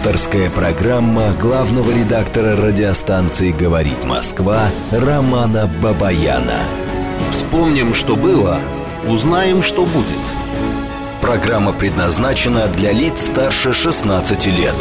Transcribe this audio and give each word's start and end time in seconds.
Авторская 0.00 0.48
программа 0.48 1.34
главного 1.34 1.90
редактора 1.90 2.56
радиостанции 2.56 3.52
«Говорит 3.52 4.02
Москва» 4.02 4.70
Романа 4.90 5.70
Бабаяна. 5.82 6.56
Вспомним, 7.34 7.92
что 7.92 8.16
было, 8.16 8.60
узнаем, 9.06 9.62
что 9.62 9.84
будет. 9.84 10.06
Программа 11.20 11.74
предназначена 11.74 12.66
для 12.68 12.92
лиц 12.92 13.26
старше 13.26 13.74
16 13.74 14.46
лет. 14.46 14.74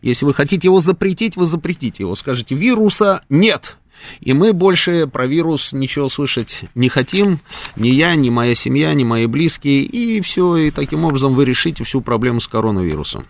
Если 0.02 0.24
вы 0.24 0.34
хотите 0.34 0.68
его 0.68 0.80
запретить, 0.80 1.36
вы 1.36 1.46
запретите 1.46 2.02
его. 2.02 2.14
Скажите, 2.14 2.54
вируса 2.54 3.24
нет. 3.28 3.76
И 4.20 4.32
мы 4.32 4.52
больше 4.52 5.06
про 5.06 5.26
вирус 5.26 5.72
ничего 5.72 6.08
слышать 6.08 6.64
не 6.74 6.88
хотим, 6.88 7.40
ни 7.76 7.88
я, 7.88 8.14
ни 8.14 8.30
моя 8.30 8.54
семья, 8.54 8.92
ни 8.94 9.04
мои 9.04 9.26
близкие, 9.26 9.82
и 9.82 10.20
все, 10.20 10.56
и 10.56 10.70
таким 10.70 11.04
образом 11.04 11.34
вы 11.34 11.44
решите 11.44 11.84
всю 11.84 12.00
проблему 12.00 12.40
с 12.40 12.48
коронавирусом. 12.48 13.26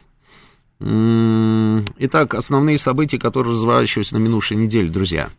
М-м, 0.81 1.85
итак, 1.99 2.35
основные 2.35 2.79
события, 2.79 3.19
которые 3.19 3.55
разворачиваются 3.55 4.17
на 4.17 4.19
минувшей 4.19 4.57
неделе, 4.57 4.91
друзья. 4.91 5.31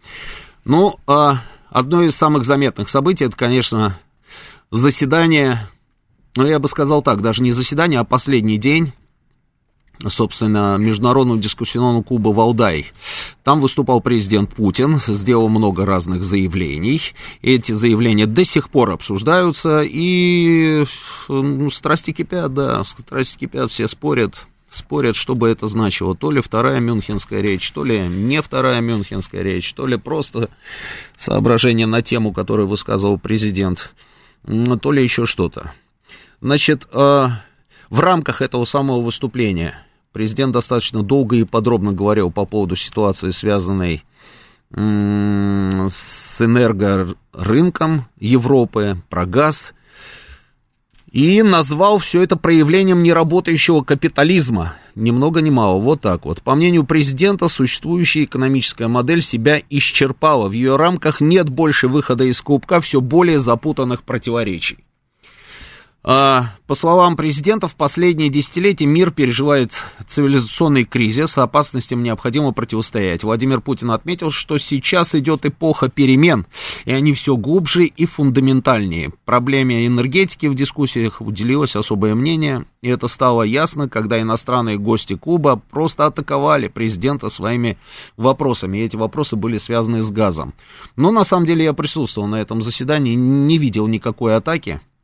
Ну, 0.64 0.96
а, 1.08 1.42
одно 1.70 2.04
из 2.04 2.16
самых 2.16 2.46
заметных 2.46 2.90
событий, 2.90 3.26
это, 3.26 3.36
конечно, 3.38 4.00
заседание, 4.72 5.70
ну, 6.36 6.46
я 6.46 6.60
бы 6.60 6.68
сказал 6.68 7.02
так, 7.02 7.22
даже 7.22 7.44
не 7.44 7.52
заседание, 7.52 8.00
а 8.00 8.04
последний 8.04 8.58
день 8.58 8.94
собственно, 10.08 10.78
Международного 10.78 11.40
дискуссионного 11.40 12.04
клуба 12.04 12.30
«Валдай». 12.30 12.88
Там 13.44 13.60
выступал 13.62 14.02
президент 14.02 14.54
Путин, 14.54 15.00
сделал 15.08 15.50
много 15.50 15.86
разных 15.86 16.24
заявлений. 16.24 17.02
Эти 17.42 17.72
заявления 17.72 18.26
до 18.26 18.46
сих 18.46 18.70
пор 18.70 18.92
обсуждаются, 18.92 19.82
и 19.84 20.86
ну, 21.28 21.70
страсти 21.70 22.12
кипят, 22.12 22.54
да, 22.54 22.84
страсти 22.84 23.40
кипят, 23.40 23.72
все 23.72 23.88
спорят, 23.88 24.48
спорят, 24.70 25.16
что 25.16 25.36
бы 25.36 25.48
это 25.50 25.68
значило. 25.68 26.16
То 26.16 26.32
ли 26.32 26.42
вторая 26.42 26.80
мюнхенская 26.80 27.42
речь, 27.42 27.72
то 27.72 27.84
ли 27.84 28.00
не 28.08 28.42
вторая 28.42 28.82
мюнхенская 28.82 29.42
речь, 29.42 29.74
то 29.74 29.88
ли 29.88 29.98
просто 29.98 30.50
соображение 31.18 31.88
на 31.88 32.02
тему, 32.02 32.34
которую 32.34 32.68
высказывал 32.68 33.18
президент, 33.18 33.94
то 34.44 34.92
ли 34.92 35.04
еще 35.04 35.26
что-то. 35.26 35.72
Значит, 36.42 36.88
э, 36.92 37.28
в 37.90 38.00
рамках 38.00 38.42
этого 38.42 38.66
самого 38.66 39.02
выступления 39.02 39.76
президент 40.12 40.54
достаточно 40.54 41.04
долго 41.04 41.36
и 41.36 41.44
подробно 41.44 41.92
говорил 41.92 42.32
по 42.32 42.46
поводу 42.46 42.76
ситуации, 42.76 43.32
связанной 43.32 44.06
с 44.72 46.42
энергорынком 46.42 48.06
Европы, 48.20 49.02
про 49.10 49.26
газ, 49.26 49.74
и 51.12 51.42
назвал 51.44 52.00
все 52.00 52.24
это 52.24 52.36
проявлением 52.36 53.04
неработающего 53.04 53.82
капитализма. 53.84 54.76
Ни 54.96 55.12
много 55.12 55.42
ни 55.42 55.50
мало, 55.50 55.80
вот 55.80 56.02
так 56.02 56.26
вот. 56.26 56.42
По 56.42 56.56
мнению 56.56 56.86
президента, 56.86 57.48
существующая 57.48 58.24
экономическая 58.24 58.88
модель 58.88 59.22
себя 59.22 59.62
исчерпала. 59.70 60.48
В 60.50 60.54
ее 60.54 60.78
рамках 60.78 61.22
нет 61.22 61.50
больше 61.50 61.88
выхода 61.88 62.24
из 62.24 62.42
клубка 62.42 62.82
все 62.82 63.00
более 63.02 63.40
запутанных 63.40 64.04
противоречий. 64.04 64.86
А, 66.08 66.52
по 66.68 66.76
словам 66.76 67.16
президента, 67.16 67.68
в 67.68 67.76
последние 67.76 68.30
десятилетия 68.30 68.86
мир 68.86 69.10
переживает 69.10 69.84
цивилизационный 70.08 70.84
кризис, 70.84 71.36
опасностям 71.36 72.04
необходимо 72.04 72.52
противостоять. 72.52 73.24
Владимир 73.24 73.60
Путин 73.60 73.90
отметил, 73.90 74.30
что 74.30 74.60
сейчас 74.60 75.16
идет 75.16 75.48
эпоха 75.48 75.90
перемен, 75.90 76.46
и 76.86 76.92
они 76.92 77.14
все 77.14 77.36
глубже 77.36 77.86
и 77.86 78.06
фундаментальнее. 78.06 79.14
Проблеме 79.26 79.88
энергетики 79.88 80.46
в 80.46 80.54
дискуссиях 80.54 81.22
уделилось 81.22 81.76
особое 81.76 82.14
мнение, 82.14 82.66
и 82.84 82.90
это 82.90 83.08
стало 83.08 83.42
ясно, 83.42 83.90
когда 83.90 84.22
иностранные 84.22 84.78
гости 84.78 85.16
Куба 85.16 85.60
просто 85.72 86.06
атаковали 86.06 86.68
президента 86.68 87.30
своими 87.30 87.80
вопросами, 88.16 88.78
и 88.78 88.86
эти 88.86 88.96
вопросы 88.96 89.38
были 89.38 89.58
связаны 89.58 90.04
с 90.04 90.12
газом. 90.12 90.54
Но 90.98 91.10
на 91.10 91.24
самом 91.24 91.48
деле 91.48 91.64
я 91.64 91.74
присутствовал 91.74 92.28
на 92.28 92.36
этом 92.36 92.62
заседании, 92.62 93.16
не 93.16 93.58
видел 93.58 93.88
никакой 93.88 94.36
атаки, 94.36 94.80
а, 94.80 94.95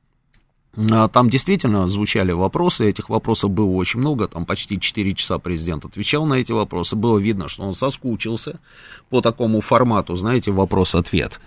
там 0.73 1.29
действительно 1.29 1.87
звучали 1.87 2.31
вопросы, 2.31 2.89
этих 2.89 3.09
вопросов 3.09 3.51
было 3.51 3.71
очень 3.71 3.99
много, 3.99 4.29
там 4.29 4.45
почти 4.45 4.79
4 4.79 5.13
часа 5.15 5.37
президент 5.37 5.83
отвечал 5.83 6.25
на 6.25 6.35
эти 6.35 6.53
вопросы, 6.53 6.95
было 6.95 7.17
видно, 7.17 7.49
что 7.49 7.63
он 7.63 7.73
соскучился 7.73 8.59
по 9.09 9.21
такому 9.21 9.59
формату, 9.59 10.15
знаете, 10.15 10.51
вопрос-ответ. 10.51 11.41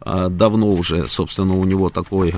А, 0.00 0.28
давно 0.28 0.70
уже, 0.70 1.06
собственно, 1.06 1.54
у 1.54 1.64
него 1.64 1.88
такой 1.88 2.34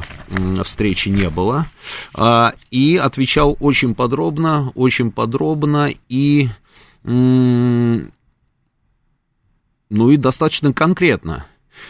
встречи 0.65 1.09
не 1.09 1.31
было, 1.31 1.67
а, 2.15 2.53
и 2.71 3.01
отвечал 3.03 3.57
очень 3.61 3.95
подробно, 3.95 4.73
очень 4.75 5.11
подробно 5.13 5.91
и, 6.11 6.49
ну 7.03 8.11
и 9.89 10.17
достаточно 10.19 10.75
конкретно. 10.75 11.47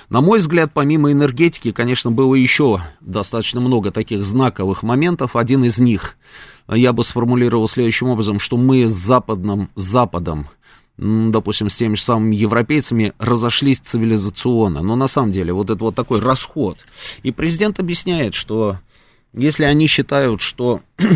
На 0.09 0.21
мой 0.21 0.39
взгляд, 0.39 0.71
помимо 0.73 1.13
энергетики, 1.13 1.73
конечно, 1.73 2.11
было 2.11 2.35
еще 2.35 2.81
достаточно 3.01 3.61
много 3.61 3.91
таких 3.91 4.25
знаковых 4.25 4.83
моментов. 4.83 5.37
Один 5.37 5.65
из 5.65 5.79
них 5.79 6.17
я 6.69 6.93
бы 6.93 7.05
сформулировал 7.05 7.69
следующим 7.69 8.09
образом, 8.09 8.39
что 8.39 8.57
мы 8.57 8.87
с 8.87 8.93
западным, 8.93 9.71
с 9.75 9.83
Западом, 9.83 10.49
допустим, 10.97 11.69
с 11.69 11.77
теми 11.77 11.95
же 11.95 12.03
самыми 12.03 12.35
европейцами 12.35 13.13
разошлись 13.19 13.79
цивилизационно. 13.79 14.83
Но 14.83 14.97
на 14.97 15.09
самом 15.09 15.33
деле 15.33 15.53
вот 15.53 15.71
это 15.71 15.83
вот 15.83 15.95
такой 15.95 16.21
расход. 16.21 16.79
И 17.23 17.31
президент 17.31 17.79
объясняет, 17.81 18.35
что 18.35 18.79
если 19.33 19.65
они 19.65 19.87
считают, 19.87 20.41
что 20.41 20.81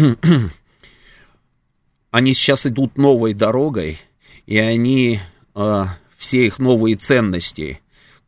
они 2.10 2.34
сейчас 2.34 2.66
идут 2.66 2.96
новой 2.96 3.34
дорогой, 3.34 3.98
и 4.46 4.58
они, 4.58 5.20
э, 5.54 5.84
все 6.18 6.46
их 6.46 6.58
новые 6.58 6.96
ценности, 6.96 7.80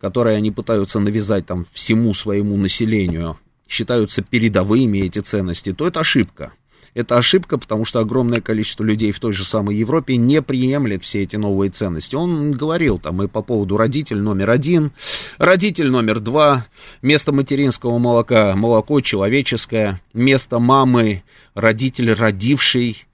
которые 0.03 0.37
они 0.37 0.51
пытаются 0.51 0.99
навязать 0.99 1.47
там 1.47 1.65
всему 1.73 2.13
своему 2.13 2.57
населению, 2.57 3.39
считаются 3.69 4.21
передовыми 4.21 4.99
эти 4.99 5.21
ценности, 5.21 5.73
то 5.73 5.87
это 5.87 6.01
ошибка. 6.01 6.53
Это 6.93 7.17
ошибка, 7.17 7.57
потому 7.57 7.85
что 7.85 8.01
огромное 8.01 8.41
количество 8.41 8.83
людей 8.83 9.13
в 9.13 9.21
той 9.21 9.33
же 9.33 9.45
самой 9.45 9.77
Европе 9.77 10.17
не 10.17 10.43
приемлет 10.43 11.05
все 11.05 11.23
эти 11.23 11.37
новые 11.37 11.71
ценности. 11.71 12.17
Он 12.17 12.51
говорил 12.51 12.99
там 12.99 13.23
и 13.23 13.29
по 13.29 13.43
поводу 13.43 13.77
родитель 13.77 14.19
номер 14.19 14.51
один, 14.51 14.91
родитель 15.39 15.89
номер 15.89 16.19
два, 16.19 16.67
место 17.01 17.31
материнского 17.31 17.97
молока, 17.99 18.57
молоко 18.57 19.01
человеческое, 19.01 20.03
место 20.13 20.59
мамы, 20.59 21.23
родитель 21.55 22.13
родивший 22.13 23.07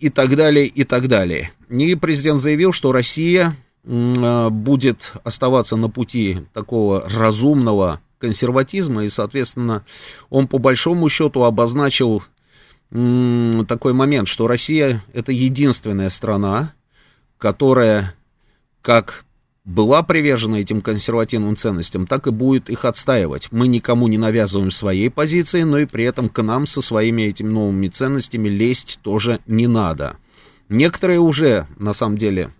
и 0.00 0.08
так 0.10 0.34
далее, 0.34 0.66
и 0.66 0.82
так 0.82 1.06
далее. 1.06 1.52
И 1.70 1.94
президент 1.94 2.40
заявил, 2.40 2.72
что 2.72 2.90
Россия 2.90 3.56
будет 3.84 5.12
оставаться 5.24 5.76
на 5.76 5.88
пути 5.90 6.46
такого 6.52 7.08
разумного 7.08 8.00
консерватизма, 8.18 9.04
и, 9.04 9.08
соответственно, 9.08 9.84
он 10.30 10.46
по 10.48 10.58
большому 10.58 11.08
счету 11.08 11.42
обозначил 11.42 12.22
такой 12.90 13.92
момент, 13.92 14.28
что 14.28 14.46
Россия 14.46 15.02
это 15.12 15.32
единственная 15.32 16.10
страна, 16.10 16.72
которая 17.38 18.14
как 18.80 19.24
была 19.64 20.02
привержена 20.02 20.60
этим 20.60 20.82
консервативным 20.82 21.56
ценностям, 21.56 22.06
так 22.06 22.26
и 22.26 22.30
будет 22.30 22.68
их 22.68 22.84
отстаивать. 22.84 23.48
Мы 23.50 23.66
никому 23.66 24.08
не 24.08 24.18
навязываем 24.18 24.70
своей 24.70 25.10
позиции, 25.10 25.62
но 25.62 25.78
и 25.78 25.86
при 25.86 26.04
этом 26.04 26.28
к 26.28 26.42
нам 26.42 26.66
со 26.66 26.82
своими 26.82 27.22
этими 27.22 27.48
новыми 27.48 27.88
ценностями 27.88 28.48
лезть 28.48 28.98
тоже 29.02 29.40
не 29.46 29.66
надо. 29.66 30.16
Некоторые 30.68 31.20
уже, 31.20 31.66
на 31.78 31.94
самом 31.94 32.18
деле, 32.18 32.50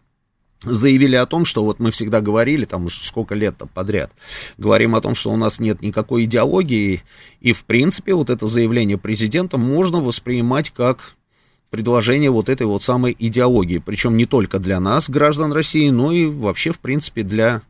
заявили 0.65 1.17
о 1.17 1.27
том, 1.27 1.45
что 1.45 1.65
вот 1.65 1.79
мы 1.81 1.91
всегда 1.91 2.21
говорили, 2.21 2.65
там 2.65 2.87
уже 2.87 3.03
сколько 3.03 3.35
лет 3.35 3.57
подряд, 3.73 4.13
говорим 4.59 4.95
о 4.95 5.01
том, 5.01 5.15
что 5.15 5.31
у 5.31 5.37
нас 5.37 5.59
нет 5.59 5.83
никакой 5.83 6.25
идеологии, 6.25 7.03
и 7.41 7.53
в 7.53 7.65
принципе 7.65 8.15
вот 8.15 8.31
это 8.31 8.47
заявление 8.47 8.99
президента 8.99 9.59
можно 9.59 10.01
воспринимать 10.01 10.71
как 10.71 11.17
предложение 11.71 12.31
вот 12.31 12.49
этой 12.49 12.67
вот 12.67 12.83
самой 12.83 13.17
идеологии, 13.19 13.83
причем 13.85 14.17
не 14.17 14.27
только 14.27 14.59
для 14.59 14.79
нас, 14.79 15.11
граждан 15.11 15.53
России, 15.53 15.91
но 15.91 16.13
и 16.13 16.27
вообще, 16.27 16.73
в 16.73 16.79
принципе, 16.79 17.25
для 17.25 17.63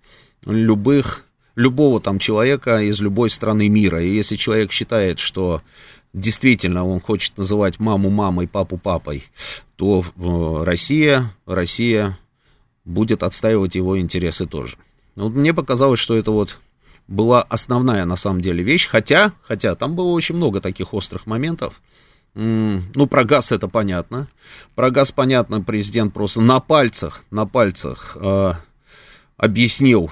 любых, 0.44 1.24
любого 1.56 2.00
там 2.00 2.18
человека 2.18 2.82
из 2.82 3.00
любой 3.00 3.30
страны 3.30 3.68
мира. 3.68 4.02
И 4.02 4.14
если 4.14 4.36
человек 4.36 4.72
считает, 4.72 5.20
что 5.20 5.62
действительно 6.12 6.86
он 6.86 7.00
хочет 7.00 7.36
называть 7.36 7.78
маму 7.80 8.10
мамой, 8.10 8.46
папу 8.46 8.76
папой, 8.76 9.24
то 9.76 10.04
э, 10.04 10.64
Россия, 10.64 11.34
Россия 11.46 12.18
будет 12.84 13.22
отстаивать 13.22 13.74
его 13.74 13.98
интересы 13.98 14.46
тоже. 14.46 14.76
Вот 15.16 15.32
мне 15.34 15.54
показалось, 15.54 16.00
что 16.00 16.16
это 16.16 16.30
вот 16.30 16.58
была 17.06 17.42
основная 17.42 18.04
на 18.04 18.16
самом 18.16 18.40
деле 18.40 18.62
вещь, 18.62 18.88
хотя, 18.88 19.32
хотя 19.42 19.74
там 19.74 19.94
было 19.94 20.10
очень 20.10 20.34
много 20.34 20.60
таких 20.60 20.94
острых 20.94 21.26
моментов, 21.26 21.80
ну, 22.34 23.06
про 23.08 23.24
газ 23.24 23.52
это 23.52 23.68
понятно. 23.68 24.26
Про 24.74 24.90
газ 24.90 25.12
понятно, 25.12 25.60
президент 25.60 26.12
просто 26.12 26.40
на 26.40 26.58
пальцах, 26.58 27.22
на 27.30 27.46
пальцах 27.46 28.16
э, 28.20 28.54
объяснил, 29.36 30.10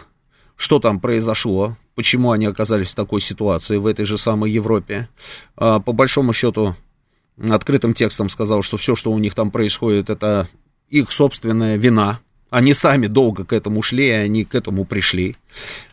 что 0.56 0.78
там 0.78 1.00
произошло, 1.00 1.76
почему 1.96 2.30
они 2.30 2.46
оказались 2.46 2.92
в 2.92 2.94
такой 2.94 3.20
ситуации 3.20 3.76
в 3.76 3.86
этой 3.86 4.04
же 4.04 4.18
самой 4.18 4.52
Европе. 4.52 5.08
Э, 5.56 5.80
по 5.84 5.92
большому 5.92 6.32
счету, 6.32 6.76
открытым 7.36 7.92
текстом 7.92 8.28
сказал, 8.28 8.62
что 8.62 8.76
все, 8.76 8.94
что 8.94 9.10
у 9.10 9.18
них 9.18 9.34
там 9.34 9.50
происходит, 9.50 10.08
это 10.08 10.48
их 10.88 11.10
собственная 11.10 11.76
вина. 11.76 12.20
Они 12.52 12.74
сами 12.74 13.06
долго 13.06 13.46
к 13.46 13.54
этому 13.54 13.80
шли, 13.82 14.08
и 14.08 14.10
они 14.10 14.44
к 14.44 14.54
этому 14.54 14.84
пришли. 14.84 15.36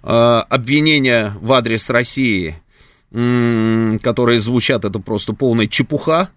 Э, 0.04 0.42
обвинения 0.50 1.34
в 1.40 1.54
адрес 1.54 1.90
России 1.90 2.62
которые 3.12 4.40
звучат, 4.40 4.86
это 4.86 5.00
просто 5.00 5.34
полная 5.34 5.66
чепуха. 5.66 6.30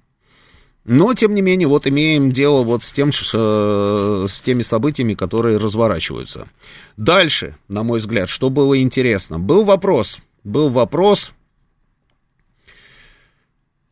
Но, 0.84 1.12
тем 1.12 1.34
не 1.34 1.42
менее, 1.42 1.68
вот 1.68 1.86
имеем 1.86 2.32
дело 2.32 2.62
вот 2.62 2.82
с, 2.82 2.92
тем, 2.92 3.10
э, 3.10 4.26
с 4.26 4.40
теми 4.40 4.62
событиями, 4.62 5.12
которые 5.12 5.58
разворачиваются. 5.58 6.48
Дальше, 6.96 7.56
на 7.68 7.82
мой 7.82 7.98
взгляд, 7.98 8.30
что 8.30 8.48
было 8.48 8.80
интересно? 8.80 9.38
Был 9.38 9.64
вопрос, 9.64 10.18
был 10.44 10.70
вопрос 10.70 11.32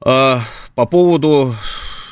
э, 0.03 0.39
по 0.75 0.87
поводу 0.87 1.55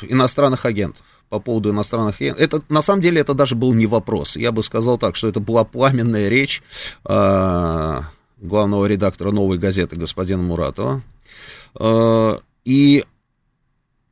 иностранных 0.03 0.65
агентов 0.65 1.08
по 1.29 1.39
поводу 1.39 1.69
иностранных. 1.69 2.21
Это, 2.21 2.61
на 2.69 2.81
самом 2.81 3.01
деле, 3.01 3.21
это 3.21 3.33
даже 3.33 3.55
был 3.55 3.73
не 3.73 3.85
вопрос. 3.85 4.35
Я 4.35 4.51
бы 4.51 4.63
сказал 4.63 4.97
так, 4.97 5.15
что 5.15 5.27
это 5.27 5.39
была 5.39 5.63
пламенная 5.63 6.27
речь 6.27 6.63
э, 7.05 8.01
главного 8.37 8.85
редактора 8.85 9.31
«Новой 9.31 9.57
газеты» 9.57 9.95
господина 9.95 10.41
Муратова. 10.41 11.01
Э, 11.79 12.37
и 12.65 13.05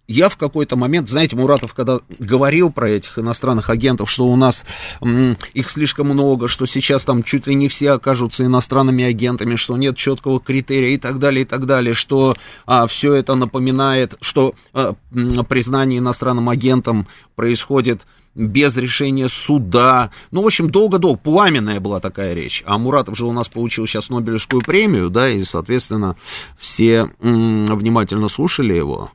я 0.07 0.29
в 0.29 0.37
какой-то 0.37 0.75
момент, 0.75 1.09
знаете, 1.09 1.35
Муратов, 1.35 1.73
когда 1.73 1.99
говорил 2.17 2.71
про 2.71 2.89
этих 2.89 3.19
иностранных 3.19 3.69
агентов, 3.69 4.09
что 4.09 4.25
у 4.25 4.35
нас 4.35 4.63
м, 5.01 5.37
их 5.53 5.69
слишком 5.69 6.07
много, 6.07 6.47
что 6.47 6.65
сейчас 6.65 7.03
там 7.03 7.23
чуть 7.23 7.45
ли 7.47 7.55
не 7.55 7.67
все 7.67 7.91
окажутся 7.91 8.45
иностранными 8.45 9.03
агентами, 9.03 9.55
что 9.55 9.75
нет 9.75 9.97
четкого 9.97 10.39
критерия 10.39 10.95
и 10.95 10.97
так 10.97 11.19
далее, 11.19 11.43
и 11.43 11.45
так 11.45 11.65
далее, 11.65 11.93
что 11.93 12.35
а, 12.65 12.87
все 12.87 13.13
это 13.13 13.35
напоминает, 13.35 14.15
что 14.21 14.55
а, 14.73 14.95
признание 15.47 15.99
иностранным 15.99 16.49
агентом 16.49 17.07
происходит 17.35 18.07
без 18.33 18.77
решения 18.77 19.27
суда. 19.27 20.11
Ну, 20.31 20.43
в 20.43 20.45
общем, 20.45 20.69
долго-долго, 20.69 21.19
пламенная 21.19 21.79
была 21.79 21.99
такая 21.99 22.33
речь. 22.33 22.63
А 22.65 22.77
Муратов 22.77 23.17
же 23.17 23.25
у 23.25 23.33
нас 23.33 23.49
получил 23.49 23.87
сейчас 23.87 24.09
Нобелевскую 24.09 24.61
премию, 24.61 25.09
да, 25.09 25.27
и, 25.27 25.43
соответственно, 25.43 26.15
все 26.57 27.09
м, 27.19 27.65
внимательно 27.65 28.29
слушали 28.29 28.73
его. 28.73 29.11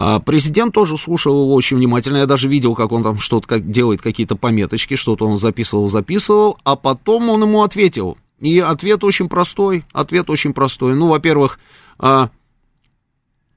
А 0.00 0.18
президент 0.18 0.72
тоже 0.72 0.96
слушал 0.96 1.42
его 1.42 1.54
очень 1.54 1.76
внимательно. 1.76 2.16
Я 2.16 2.26
даже 2.26 2.48
видел, 2.48 2.74
как 2.74 2.90
он 2.90 3.02
там 3.02 3.18
что-то 3.18 3.60
делает, 3.60 4.00
какие-то 4.00 4.34
пометочки, 4.34 4.96
что-то 4.96 5.26
он 5.26 5.36
записывал, 5.36 5.88
записывал, 5.88 6.56
а 6.64 6.74
потом 6.74 7.28
он 7.28 7.42
ему 7.42 7.62
ответил. 7.62 8.16
И 8.38 8.60
ответ 8.60 9.04
очень 9.04 9.28
простой. 9.28 9.84
Ответ 9.92 10.30
очень 10.30 10.54
простой. 10.54 10.94
Ну, 10.94 11.08
во-первых, 11.08 11.60
а, 11.98 12.30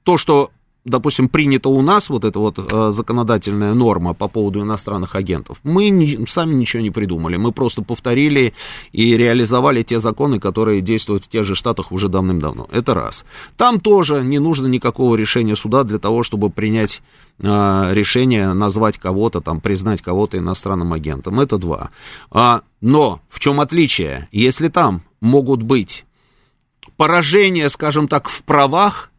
то, 0.03 0.17
что 0.17 0.51
допустим, 0.85 1.29
принята 1.29 1.69
у 1.69 1.81
нас 1.81 2.09
вот 2.09 2.25
эта 2.25 2.39
вот 2.39 2.59
э, 2.59 2.91
законодательная 2.91 3.73
норма 3.73 4.13
по 4.13 4.27
поводу 4.27 4.61
иностранных 4.61 5.15
агентов, 5.15 5.59
мы 5.63 6.25
сами 6.27 6.53
ничего 6.53 6.83
не 6.83 6.91
придумали, 6.91 7.37
мы 7.37 7.51
просто 7.51 7.81
повторили 7.81 8.53
и 8.91 9.15
реализовали 9.15 9.83
те 9.83 9.99
законы, 9.99 10.39
которые 10.39 10.81
действуют 10.81 11.25
в 11.25 11.29
тех 11.29 11.45
же 11.45 11.55
штатах 11.55 11.91
уже 11.91 12.09
давным-давно. 12.09 12.67
Это 12.71 12.93
раз. 12.93 13.25
Там 13.57 13.79
тоже 13.79 14.23
не 14.23 14.39
нужно 14.39 14.67
никакого 14.67 15.15
решения 15.15 15.55
суда 15.55 15.83
для 15.83 15.99
того, 15.99 16.23
чтобы 16.23 16.49
принять 16.49 17.01
э, 17.39 17.93
решение 17.93 18.53
назвать 18.53 18.97
кого-то, 18.97 19.41
там, 19.41 19.61
признать 19.61 20.01
кого-то 20.01 20.37
иностранным 20.37 20.91
агентом. 20.91 21.39
Это 21.39 21.57
два. 21.57 21.91
А, 22.29 22.61
но 22.81 23.21
в 23.29 23.39
чем 23.39 23.61
отличие? 23.61 24.27
Если 24.31 24.67
там 24.67 25.03
могут 25.21 25.63
быть 25.63 26.05
поражения, 26.97 27.69
скажем 27.69 28.07
так, 28.07 28.27
в 28.27 28.43
правах, 28.43 29.12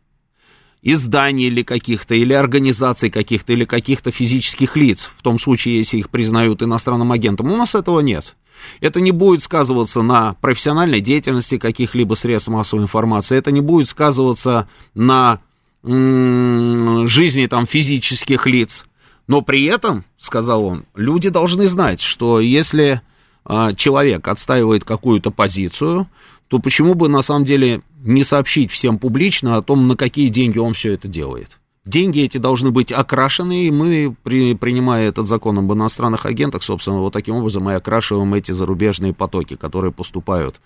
изданий 0.85 1.47
или 1.47 1.63
каких-то, 1.63 2.15
или 2.15 2.35
организаций 2.35 3.11
каких-то, 3.11 3.55
или 3.55 3.65
каких-то 3.65 4.11
физических 4.11 4.77
лиц, 4.77 5.11
в 5.17 5.23
том 5.23 5.41
случае, 5.41 5.79
если 5.79 5.97
их 5.97 6.11
признают 6.11 6.63
иностранным 6.63 7.11
агентом. 7.11 7.51
У 7.51 7.57
нас 7.57 7.75
этого 7.75 8.01
нет. 8.01 8.37
Это 8.81 9.01
не 9.01 9.11
будет 9.11 9.43
сказываться 9.43 10.03
на 10.03 10.35
профессиональной 10.35 11.01
деятельности 11.01 11.59
каких-либо 11.59 12.15
средств 12.15 12.49
массовой 12.49 12.85
информации, 12.85 13.37
это 13.37 13.51
не 13.51 13.61
будет 13.61 13.89
сказываться 13.89 14.69
на 14.95 15.41
жизни 15.83 17.47
там 17.47 17.67
физических 17.67 18.47
лиц. 18.47 18.87
Но 19.27 19.43
при 19.43 19.65
этом, 19.65 20.05
сказал 20.19 20.65
он, 20.65 20.85
люди 20.95 21.31
должны 21.31 21.69
знать, 21.69 22.01
что 22.01 22.41
если 22.41 23.01
а, 23.45 23.75
человек 23.75 24.27
отстаивает 24.29 24.85
какую-то 24.85 25.31
позицию, 25.31 26.09
то 26.49 26.59
почему 26.59 26.95
бы 26.95 27.09
на 27.09 27.23
самом 27.23 27.45
деле 27.45 27.83
не 28.03 28.25
сообщить 28.25 28.71
всем 28.71 28.99
публично 28.99 29.57
о 29.57 29.63
том, 29.63 29.89
на 29.89 29.97
какие 29.97 30.29
деньги 30.29 30.59
он 30.59 30.75
все 30.75 30.93
это 30.93 31.09
делает? 31.09 31.59
Деньги 31.85 32.21
эти 32.21 32.39
должны 32.39 32.71
быть 32.71 32.93
окрашены, 32.93 33.67
и 33.67 33.71
мы, 33.71 34.17
при, 34.23 34.55
принимая 34.55 35.09
этот 35.09 35.27
закон 35.27 35.59
об 35.59 35.73
иностранных 35.73 36.25
агентах, 36.25 36.63
собственно, 36.63 36.99
вот 36.99 37.13
таким 37.13 37.37
образом 37.37 37.69
и 37.69 37.75
окрашиваем 37.75 38.33
эти 38.33 38.53
зарубежные 38.53 39.13
потоки, 39.13 39.55
которые 39.55 39.93
поступают 39.93 40.61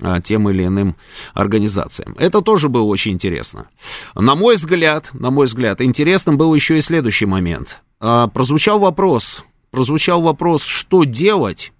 а, 0.00 0.20
тем 0.20 0.50
или 0.50 0.66
иным 0.66 0.96
организациям. 1.34 2.16
Это 2.18 2.42
тоже 2.42 2.68
было 2.68 2.84
очень 2.84 3.12
интересно. 3.12 3.68
На 4.16 4.34
мой 4.34 4.56
взгляд, 4.56 5.10
на 5.12 5.30
мой 5.30 5.46
взгляд, 5.46 5.80
интересным 5.80 6.36
был 6.36 6.52
еще 6.54 6.78
и 6.78 6.82
следующий 6.82 7.26
момент. 7.26 7.82
А, 8.00 8.26
прозвучал 8.26 8.80
вопрос, 8.80 9.44
прозвучал 9.70 10.20
вопрос, 10.20 10.62
что 10.62 11.04
делать, 11.04 11.72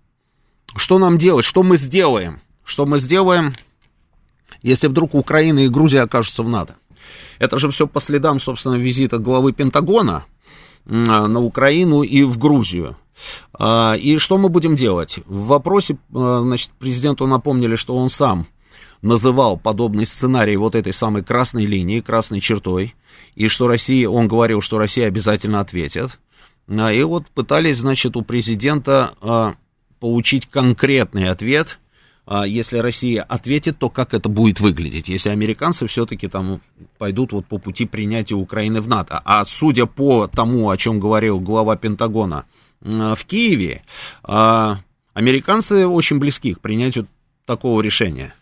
что 0.77 0.99
нам 0.99 1.19
делать, 1.19 1.45
что 1.45 1.65
мы 1.65 1.77
сделаем, 1.77 2.41
что 2.67 2.85
мы 2.85 2.99
сделаем, 2.99 3.55
если 4.61 4.89
вдруг 4.89 5.15
Украина 5.15 5.61
и 5.61 5.69
Грузия 5.69 6.03
окажутся 6.03 6.43
в 6.43 6.49
НАТО. 6.49 6.75
Это 7.39 7.59
же 7.59 7.71
все 7.71 7.87
по 7.87 8.01
следам, 8.01 8.41
собственно, 8.41 8.75
визита 8.75 9.19
главы 9.19 9.53
Пентагона 9.53 10.25
на 10.85 11.41
Украину 11.41 12.03
и 12.03 12.25
в 12.25 12.39
Грузию. 12.39 12.97
А, 13.55 13.95
и 13.95 14.19
что 14.19 14.37
мы 14.37 14.49
будем 14.49 14.77
делать? 14.77 15.21
В 15.27 15.47
вопросе, 15.47 15.97
а, 16.13 16.41
значит, 16.43 16.71
президенту 16.79 17.27
напомнили, 17.27 17.77
что 17.77 17.97
он 17.97 18.11
сам 18.11 18.47
называл 19.01 19.57
подобный 19.57 20.05
сценарий 20.05 20.57
вот 20.57 20.75
этой 20.75 20.93
самой 20.93 21.23
красной 21.23 21.67
линии, 21.67 22.01
красной 22.01 22.41
чертой, 22.41 22.95
и 23.37 23.49
что 23.49 23.69
Россия, 23.69 24.09
он 24.09 24.29
говорил, 24.29 24.61
что 24.61 24.79
Россия 24.79 25.07
обязательно 25.07 25.61
ответит. 25.61 26.19
А, 26.69 26.93
и 26.93 27.03
вот 27.05 27.27
пытались, 27.29 27.79
значит, 27.79 28.17
у 28.17 28.23
президента 28.23 29.57
получить 30.01 30.47
конкретный 30.51 31.31
ответ– 31.31 31.79
а 31.86 31.86
если 32.47 32.79
Россия 32.79 33.23
ответит, 33.23 33.79
то 33.79 33.89
как 33.89 34.15
это 34.15 34.29
будет 34.29 34.61
выглядеть, 34.61 35.09
если 35.09 35.29
американцы 35.31 35.87
все-таки 35.87 36.29
там 36.29 36.61
пойдут 36.99 37.33
вот 37.33 37.47
по 37.47 37.59
пути 37.59 37.87
принятия 37.87 38.35
Украины 38.35 38.81
в 38.81 38.89
НАТО. 38.89 39.23
А 39.25 39.45
судя 39.45 39.87
по 39.87 40.27
тому, 40.27 40.71
о 40.71 40.77
чем 40.77 40.99
говорил 40.99 41.39
глава 41.39 41.77
Пентагона 41.77 42.45
в 42.81 43.19
Киеве, 43.27 43.83
а, 44.23 44.79
Американцы 45.17 45.87
очень 45.87 46.19
близки 46.19 46.53
к 46.53 46.61
принятию 46.61 47.09
такого 47.47 47.81
решения. 47.81 48.35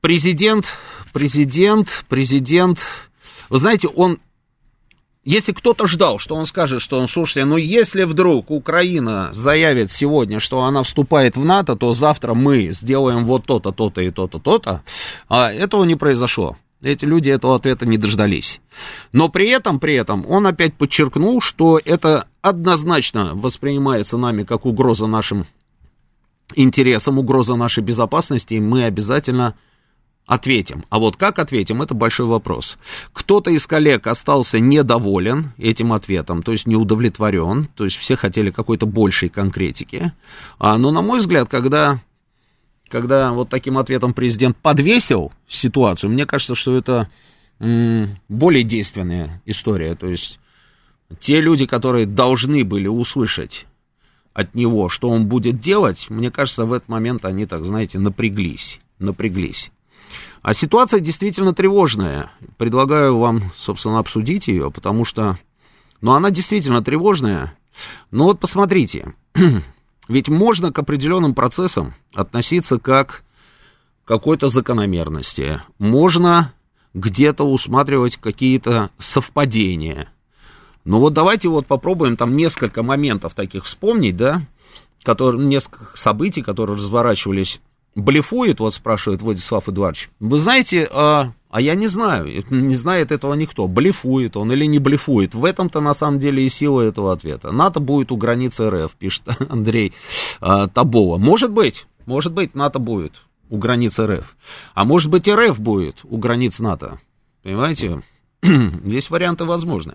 Президент, 0.00 0.76
президент, 1.12 2.04
президент, 2.08 2.80
вы 3.48 3.58
знаете, 3.58 3.86
он 3.86 4.18
если 5.24 5.52
кто-то 5.52 5.86
ждал, 5.86 6.18
что 6.18 6.34
он 6.34 6.46
скажет, 6.46 6.82
что 6.82 7.00
он, 7.00 7.08
слушайте, 7.08 7.44
ну 7.44 7.56
если 7.56 8.04
вдруг 8.04 8.50
Украина 8.50 9.30
заявит 9.32 9.90
сегодня, 9.90 10.40
что 10.40 10.62
она 10.64 10.82
вступает 10.82 11.36
в 11.36 11.44
НАТО, 11.44 11.76
то 11.76 11.94
завтра 11.94 12.34
мы 12.34 12.68
сделаем 12.70 13.24
вот 13.24 13.46
то-то, 13.46 13.72
то-то 13.72 14.00
и 14.00 14.10
то-то, 14.10 14.38
то-то, 14.38 14.82
а 15.28 15.52
этого 15.52 15.84
не 15.84 15.96
произошло. 15.96 16.56
Эти 16.82 17.06
люди 17.06 17.30
этого 17.30 17.56
ответа 17.56 17.86
не 17.86 17.96
дождались. 17.96 18.60
Но 19.12 19.30
при 19.30 19.48
этом, 19.48 19.80
при 19.80 19.94
этом 19.94 20.26
он 20.28 20.46
опять 20.46 20.74
подчеркнул, 20.74 21.40
что 21.40 21.80
это 21.82 22.26
однозначно 22.42 23.32
воспринимается 23.34 24.18
нами 24.18 24.44
как 24.44 24.66
угроза 24.66 25.06
нашим 25.06 25.46
интересам, 26.54 27.18
угроза 27.18 27.56
нашей 27.56 27.82
безопасности, 27.82 28.54
и 28.54 28.60
мы 28.60 28.84
обязательно 28.84 29.54
ответим. 30.26 30.84
А 30.88 30.98
вот 30.98 31.16
как 31.16 31.38
ответим, 31.38 31.82
это 31.82 31.94
большой 31.94 32.26
вопрос. 32.26 32.78
Кто-то 33.12 33.50
из 33.50 33.66
коллег 33.66 34.06
остался 34.06 34.58
недоволен 34.58 35.52
этим 35.58 35.92
ответом, 35.92 36.42
то 36.42 36.52
есть 36.52 36.66
не 36.66 36.76
удовлетворен, 36.76 37.68
то 37.74 37.84
есть 37.84 37.96
все 37.96 38.16
хотели 38.16 38.50
какой-то 38.50 38.86
большей 38.86 39.28
конкретики. 39.28 40.12
А, 40.58 40.78
но, 40.78 40.90
на 40.90 41.02
мой 41.02 41.18
взгляд, 41.18 41.48
когда, 41.48 42.00
когда 42.88 43.32
вот 43.32 43.50
таким 43.50 43.76
ответом 43.76 44.14
президент 44.14 44.56
подвесил 44.56 45.32
ситуацию, 45.46 46.10
мне 46.10 46.24
кажется, 46.24 46.54
что 46.54 46.76
это 46.76 47.10
м, 47.60 48.18
более 48.28 48.62
действенная 48.62 49.42
история. 49.44 49.94
То 49.94 50.06
есть 50.06 50.40
те 51.20 51.42
люди, 51.42 51.66
которые 51.66 52.06
должны 52.06 52.64
были 52.64 52.86
услышать 52.86 53.66
от 54.32 54.54
него, 54.54 54.88
что 54.88 55.10
он 55.10 55.26
будет 55.26 55.60
делать, 55.60 56.06
мне 56.08 56.30
кажется, 56.30 56.64
в 56.64 56.72
этот 56.72 56.88
момент 56.88 57.24
они, 57.26 57.46
так 57.46 57.64
знаете, 57.64 57.98
напряглись, 57.98 58.80
напряглись. 58.98 59.70
А 60.44 60.52
ситуация 60.52 61.00
действительно 61.00 61.54
тревожная. 61.54 62.30
Предлагаю 62.58 63.16
вам, 63.16 63.50
собственно, 63.56 63.98
обсудить 63.98 64.46
ее, 64.46 64.70
потому 64.70 65.06
что, 65.06 65.38
ну, 66.02 66.12
она 66.12 66.30
действительно 66.30 66.84
тревожная. 66.84 67.56
Но 68.10 68.24
вот 68.24 68.40
посмотрите, 68.40 69.14
ведь 70.08 70.28
можно 70.28 70.70
к 70.70 70.78
определенным 70.78 71.34
процессам 71.34 71.94
относиться 72.12 72.78
как 72.78 73.24
к 74.04 74.08
какой-то 74.08 74.48
закономерности. 74.48 75.62
Можно 75.78 76.52
где-то 76.92 77.50
усматривать 77.50 78.18
какие-то 78.18 78.90
совпадения. 78.98 80.12
Но 80.84 81.00
вот 81.00 81.14
давайте 81.14 81.48
вот 81.48 81.66
попробуем 81.66 82.18
там 82.18 82.36
несколько 82.36 82.82
моментов 82.82 83.32
таких 83.32 83.64
вспомнить, 83.64 84.18
да, 84.18 84.42
которые, 85.04 85.42
несколько 85.42 85.96
событий, 85.96 86.42
которые 86.42 86.76
разворачивались 86.76 87.62
блефует, 87.94 88.60
вот 88.60 88.74
спрашивает 88.74 89.22
Владислав 89.22 89.68
Эдуардович. 89.68 90.10
Вы 90.20 90.38
знаете, 90.38 90.88
а, 90.90 91.32
а 91.50 91.60
я 91.60 91.74
не 91.74 91.88
знаю, 91.88 92.44
не 92.50 92.74
знает 92.74 93.12
этого 93.12 93.34
никто, 93.34 93.68
блефует 93.68 94.36
он 94.36 94.52
или 94.52 94.64
не 94.64 94.78
блефует. 94.78 95.34
В 95.34 95.44
этом-то 95.44 95.80
на 95.80 95.94
самом 95.94 96.18
деле 96.18 96.44
и 96.44 96.48
сила 96.48 96.82
этого 96.82 97.12
ответа. 97.12 97.52
НАТО 97.52 97.80
будет 97.80 98.10
у 98.12 98.16
границы 98.16 98.68
РФ, 98.68 98.92
пишет 98.92 99.22
Андрей 99.48 99.92
а, 100.40 100.68
Табова. 100.68 101.18
Может 101.18 101.52
быть, 101.52 101.86
может 102.06 102.32
быть, 102.32 102.54
НАТО 102.54 102.78
будет 102.78 103.22
у 103.50 103.58
границы 103.58 104.06
РФ. 104.06 104.36
А 104.74 104.84
может 104.84 105.10
быть, 105.10 105.28
РФ 105.28 105.60
будет 105.60 106.00
у 106.04 106.16
границ 106.16 106.58
НАТО. 106.58 107.00
Понимаете? 107.42 108.02
Здесь 108.42 109.10
варианты 109.10 109.44
возможны. 109.44 109.94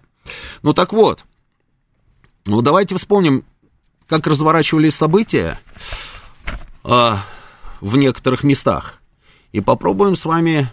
Ну 0.64 0.74
так 0.74 0.94
вот, 0.94 1.26
ну 2.46 2.62
давайте 2.62 2.96
вспомним, 2.96 3.44
как 4.08 4.26
разворачивались 4.28 4.96
события. 4.96 5.60
А, 6.84 7.20
в 7.82 7.98
некоторых 7.98 8.44
местах. 8.44 9.02
И 9.52 9.62
попробуем 9.62 10.16
с 10.16 10.26
вами 10.26 10.70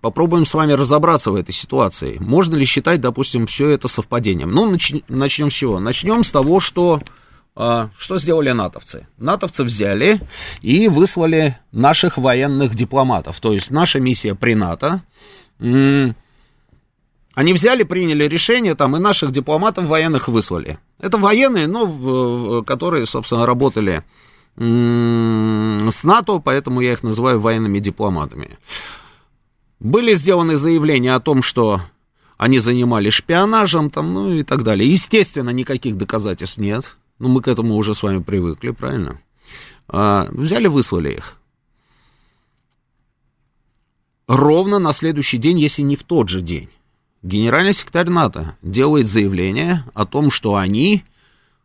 попробуем 0.00 0.44
с 0.44 0.54
вами 0.54 0.72
разобраться 0.72 1.30
в 1.30 1.36
этой 1.36 1.52
ситуации. 1.52 2.16
Можно 2.18 2.56
ли 2.56 2.64
считать, 2.64 3.00
допустим, 3.00 3.46
все 3.46 3.68
это 3.68 3.86
совпадением? 3.86 4.50
Ну, 4.50 4.74
нач- 4.74 5.04
начнем 5.06 5.52
с 5.52 5.54
чего? 5.54 5.78
Начнем 5.78 6.24
с 6.24 6.32
того, 6.32 6.58
что, 6.58 7.00
а, 7.54 7.90
что 7.96 8.18
сделали 8.18 8.50
натовцы. 8.50 9.06
Натовцы 9.16 9.62
взяли 9.62 10.20
и 10.62 10.88
выслали 10.88 11.58
наших 11.70 12.18
военных 12.18 12.74
дипломатов. 12.74 13.38
То 13.38 13.52
есть 13.52 13.70
наша 13.70 14.00
миссия 14.00 14.34
при 14.34 14.54
НАТО. 14.54 15.02
Они 15.60 17.52
взяли, 17.52 17.84
приняли 17.84 18.24
решение, 18.24 18.74
там, 18.74 18.96
и 18.96 18.98
наших 18.98 19.30
дипломатов 19.30 19.84
военных 19.84 20.26
выслали. 20.26 20.80
Это 20.98 21.18
военные, 21.18 21.68
ну, 21.68 22.64
которые, 22.64 23.06
собственно, 23.06 23.46
работали 23.46 24.02
с 24.58 26.02
НАТО, 26.02 26.40
поэтому 26.40 26.80
я 26.80 26.92
их 26.92 27.02
называю 27.02 27.38
военными 27.40 27.78
дипломатами. 27.78 28.58
Были 29.78 30.14
сделаны 30.14 30.56
заявления 30.56 31.14
о 31.14 31.20
том, 31.20 31.42
что 31.42 31.80
они 32.36 32.58
занимались 32.58 33.14
шпионажем, 33.14 33.90
там, 33.90 34.12
ну 34.12 34.32
и 34.32 34.42
так 34.42 34.64
далее. 34.64 34.90
Естественно, 34.90 35.50
никаких 35.50 35.96
доказательств 35.96 36.58
нет. 36.58 36.96
Ну, 37.18 37.28
мы 37.28 37.40
к 37.40 37.48
этому 37.48 37.76
уже 37.76 37.94
с 37.94 38.02
вами 38.02 38.22
привыкли, 38.22 38.70
правильно? 38.70 39.20
А, 39.88 40.26
взяли, 40.30 40.66
выслали 40.66 41.12
их. 41.12 41.36
Ровно 44.26 44.78
на 44.78 44.92
следующий 44.92 45.38
день, 45.38 45.58
если 45.58 45.82
не 45.82 45.96
в 45.96 46.02
тот 46.02 46.28
же 46.28 46.42
день, 46.42 46.68
генеральный 47.22 47.72
секретарь 47.72 48.10
НАТО 48.10 48.56
делает 48.62 49.06
заявление 49.06 49.84
о 49.94 50.04
том, 50.04 50.30
что 50.30 50.56
они 50.56 51.04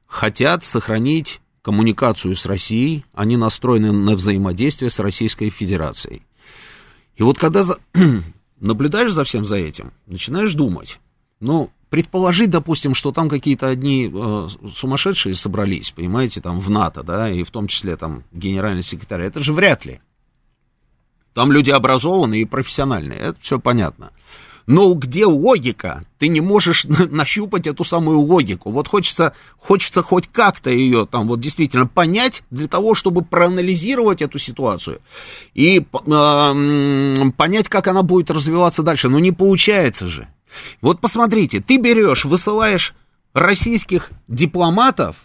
хотят 0.07 0.63
сохранить 0.63 1.41
коммуникацию 1.63 2.35
с 2.35 2.45
Россией, 2.45 3.05
они 3.13 3.37
настроены 3.37 3.91
на 3.91 4.15
взаимодействие 4.15 4.91
с 4.91 4.99
Российской 4.99 5.49
Федерацией. 5.49 6.21
И 7.15 7.23
вот 7.23 7.39
когда 7.39 7.63
за... 7.63 7.79
наблюдаешь 8.59 9.13
за 9.13 9.23
всем 9.23 9.45
за 9.45 9.55
этим, 9.55 9.91
начинаешь 10.05 10.53
думать, 10.53 10.99
ну, 11.39 11.71
предположить, 11.89 12.49
допустим, 12.49 12.93
что 12.93 13.11
там 13.11 13.29
какие-то 13.29 13.67
одни 13.67 14.11
э, 14.13 14.47
сумасшедшие 14.73 15.35
собрались, 15.35 15.91
понимаете, 15.91 16.41
там 16.41 16.59
в 16.59 16.69
НАТО, 16.69 17.01
да, 17.01 17.29
и 17.29 17.43
в 17.43 17.51
том 17.51 17.67
числе 17.67 17.95
там 17.95 18.23
генеральный 18.31 18.83
секретарь, 18.83 19.21
это 19.21 19.39
же 19.41 19.53
вряд 19.53 19.85
ли. 19.85 20.01
Там 21.33 21.51
люди 21.51 21.71
образованные 21.71 22.41
и 22.41 22.45
профессиональные, 22.45 23.19
это 23.19 23.37
все 23.39 23.59
понятно. 23.59 24.11
Но 24.65 24.93
где 24.93 25.25
логика? 25.25 26.03
Ты 26.19 26.27
не 26.29 26.41
можешь 26.41 26.85
нащупать 27.09 27.67
эту 27.67 27.83
самую 27.83 28.19
логику. 28.19 28.71
Вот 28.71 28.87
хочется, 28.87 29.33
хочется 29.57 30.01
хоть 30.01 30.27
как-то 30.27 30.69
ее 30.69 31.05
там 31.05 31.27
вот 31.27 31.39
действительно 31.39 31.87
понять 31.87 32.43
для 32.49 32.67
того, 32.67 32.95
чтобы 32.95 33.23
проанализировать 33.23 34.21
эту 34.21 34.39
ситуацию 34.39 34.99
и 35.53 35.79
э, 35.79 37.31
понять, 37.37 37.67
как 37.67 37.87
она 37.87 38.03
будет 38.03 38.31
развиваться 38.31 38.83
дальше. 38.83 39.09
Но 39.09 39.19
не 39.19 39.31
получается 39.31 40.07
же. 40.07 40.27
Вот 40.81 41.01
посмотрите, 41.01 41.61
ты 41.61 41.77
берешь, 41.77 42.25
высылаешь 42.25 42.93
российских 43.33 44.11
дипломатов, 44.27 45.15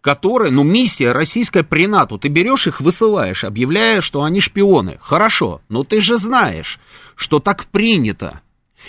которые, 0.00 0.52
ну, 0.52 0.62
миссия 0.62 1.12
российская 1.12 1.62
при 1.62 1.86
НАТО, 1.86 2.18
ты 2.18 2.28
берешь 2.28 2.66
их, 2.66 2.80
высылаешь, 2.80 3.44
объявляя, 3.44 4.00
что 4.00 4.22
они 4.22 4.40
шпионы. 4.40 4.98
Хорошо, 5.00 5.60
но 5.68 5.84
ты 5.84 6.00
же 6.00 6.16
знаешь, 6.18 6.78
что 7.16 7.40
так 7.40 7.66
принято. 7.66 8.40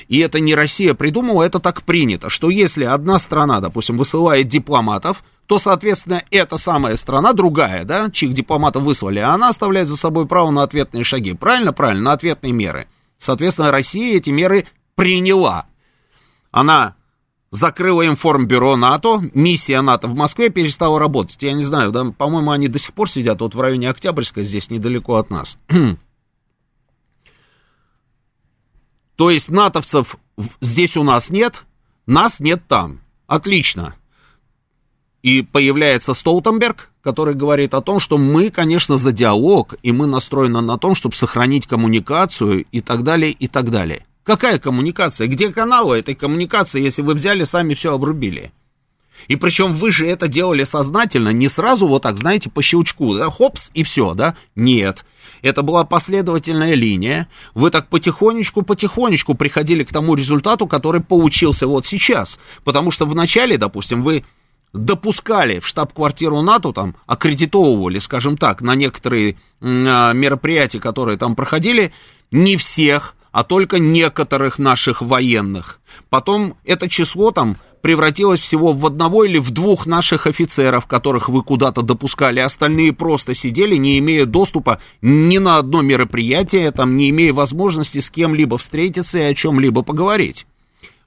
И 0.07 0.19
это 0.19 0.39
не 0.39 0.55
Россия 0.55 0.93
придумала, 0.93 1.43
это 1.43 1.59
так 1.59 1.83
принято, 1.83 2.29
что 2.29 2.49
если 2.49 2.85
одна 2.85 3.19
страна, 3.19 3.59
допустим, 3.59 3.97
высылает 3.97 4.47
дипломатов, 4.47 5.23
то, 5.47 5.57
соответственно, 5.57 6.23
эта 6.29 6.57
самая 6.57 6.95
страна, 6.95 7.33
другая, 7.33 7.83
да, 7.83 8.11
чьих 8.11 8.33
дипломатов 8.33 8.83
выслали, 8.83 9.19
она 9.19 9.49
оставляет 9.49 9.87
за 9.87 9.97
собой 9.97 10.27
право 10.27 10.51
на 10.51 10.61
ответные 10.61 11.03
шаги. 11.03 11.33
Правильно? 11.33 11.73
Правильно, 11.73 12.03
на 12.03 12.11
ответные 12.13 12.53
меры. 12.53 12.87
Соответственно, 13.17 13.71
Россия 13.71 14.17
эти 14.17 14.29
меры 14.29 14.67
приняла. 14.93 15.65
Она 16.51 16.95
закрыла 17.51 18.05
информбюро 18.07 18.75
НАТО, 18.75 19.21
миссия 19.33 19.81
НАТО 19.81 20.07
в 20.07 20.15
Москве 20.15 20.49
перестала 20.49 20.99
работать. 20.99 21.41
Я 21.41 21.53
не 21.53 21.63
знаю, 21.63 21.91
да, 21.91 22.05
по-моему, 22.05 22.51
они 22.51 22.67
до 22.67 22.79
сих 22.79 22.93
пор 22.93 23.09
сидят 23.09 23.41
вот 23.41 23.55
в 23.55 23.61
районе 23.61 23.89
Октябрьской, 23.89 24.43
здесь 24.43 24.69
недалеко 24.69 25.15
от 25.15 25.29
нас. 25.29 25.57
То 29.15 29.31
есть 29.31 29.49
натовцев 29.49 30.15
здесь 30.61 30.95
у 30.95 31.03
нас 31.03 31.29
нет, 31.29 31.63
нас 32.05 32.39
нет 32.39 32.61
там. 32.67 33.01
Отлично. 33.27 33.95
И 35.21 35.41
появляется 35.41 36.13
Столтенберг, 36.13 36.91
который 37.01 37.33
говорит 37.33 37.73
о 37.73 37.81
том, 37.81 37.99
что 37.99 38.17
мы, 38.17 38.49
конечно, 38.49 38.97
за 38.97 39.11
диалог, 39.11 39.75
и 39.83 39.91
мы 39.91 40.07
настроены 40.07 40.61
на 40.61 40.77
том, 40.77 40.95
чтобы 40.95 41.15
сохранить 41.15 41.67
коммуникацию 41.67 42.65
и 42.71 42.81
так 42.81 43.03
далее, 43.03 43.31
и 43.31 43.47
так 43.47 43.69
далее. 43.69 44.05
Какая 44.29 44.59
коммуникация? 44.59 45.25
Где 45.25 45.51
каналы 45.51 45.97
этой 45.97 46.13
коммуникации, 46.13 46.79
если 46.79 47.01
вы 47.01 47.15
взяли, 47.15 47.45
сами 47.45 47.73
все 47.73 47.95
обрубили? 47.95 48.51
И 49.27 49.35
причем 49.35 49.73
вы 49.73 49.91
же 49.91 50.05
это 50.05 50.27
делали 50.27 50.65
сознательно, 50.65 51.29
не 51.29 51.47
сразу 51.47 51.87
вот 51.87 52.03
так, 52.03 52.19
знаете, 52.19 52.47
по 52.47 52.61
щелчку, 52.61 53.17
да, 53.17 53.31
хопс, 53.31 53.71
и 53.73 53.81
все, 53.81 54.13
да? 54.13 54.35
Нет. 54.55 55.03
Это 55.41 55.63
была 55.63 55.83
последовательная 55.83 56.75
линия. 56.75 57.27
Вы 57.55 57.71
так 57.71 57.89
потихонечку-потихонечку 57.89 59.33
приходили 59.33 59.83
к 59.83 59.91
тому 59.91 60.13
результату, 60.13 60.67
который 60.67 61.01
получился 61.01 61.65
вот 61.65 61.87
сейчас. 61.87 62.37
Потому 62.63 62.91
что 62.91 63.07
вначале, 63.07 63.57
допустим, 63.57 64.03
вы 64.03 64.25
допускали 64.73 65.57
в 65.57 65.65
штаб-квартиру 65.65 66.43
НАТО, 66.43 66.71
там, 66.71 66.95
аккредитовывали, 67.07 67.97
скажем 67.97 68.37
так, 68.37 68.61
на 68.61 68.75
некоторые 68.75 69.37
а, 69.59 70.13
мероприятия, 70.13 70.79
которые 70.79 71.17
там 71.17 71.35
проходили, 71.35 71.91
не 72.29 72.57
всех, 72.57 73.15
а 73.31 73.43
только 73.43 73.79
некоторых 73.79 74.59
наших 74.59 75.01
военных. 75.01 75.79
Потом 76.09 76.55
это 76.65 76.89
число 76.89 77.31
там 77.31 77.57
превратилось 77.81 78.39
всего 78.39 78.73
в 78.73 78.85
одного 78.85 79.23
или 79.23 79.37
в 79.37 79.51
двух 79.51 79.85
наших 79.85 80.27
офицеров, 80.27 80.85
которых 80.85 81.29
вы 81.29 81.43
куда-то 81.43 81.81
допускали, 81.81 82.39
остальные 82.39 82.93
просто 82.93 83.33
сидели, 83.33 83.75
не 83.75 83.99
имея 83.99 84.25
доступа 84.25 84.81
ни 85.01 85.37
на 85.37 85.57
одно 85.57 85.81
мероприятие, 85.81 86.71
там, 86.71 86.95
не 86.95 87.09
имея 87.09 87.33
возможности 87.33 87.99
с 87.99 88.09
кем-либо 88.09 88.57
встретиться 88.57 89.17
и 89.19 89.23
о 89.23 89.33
чем-либо 89.33 89.81
поговорить. 89.81 90.45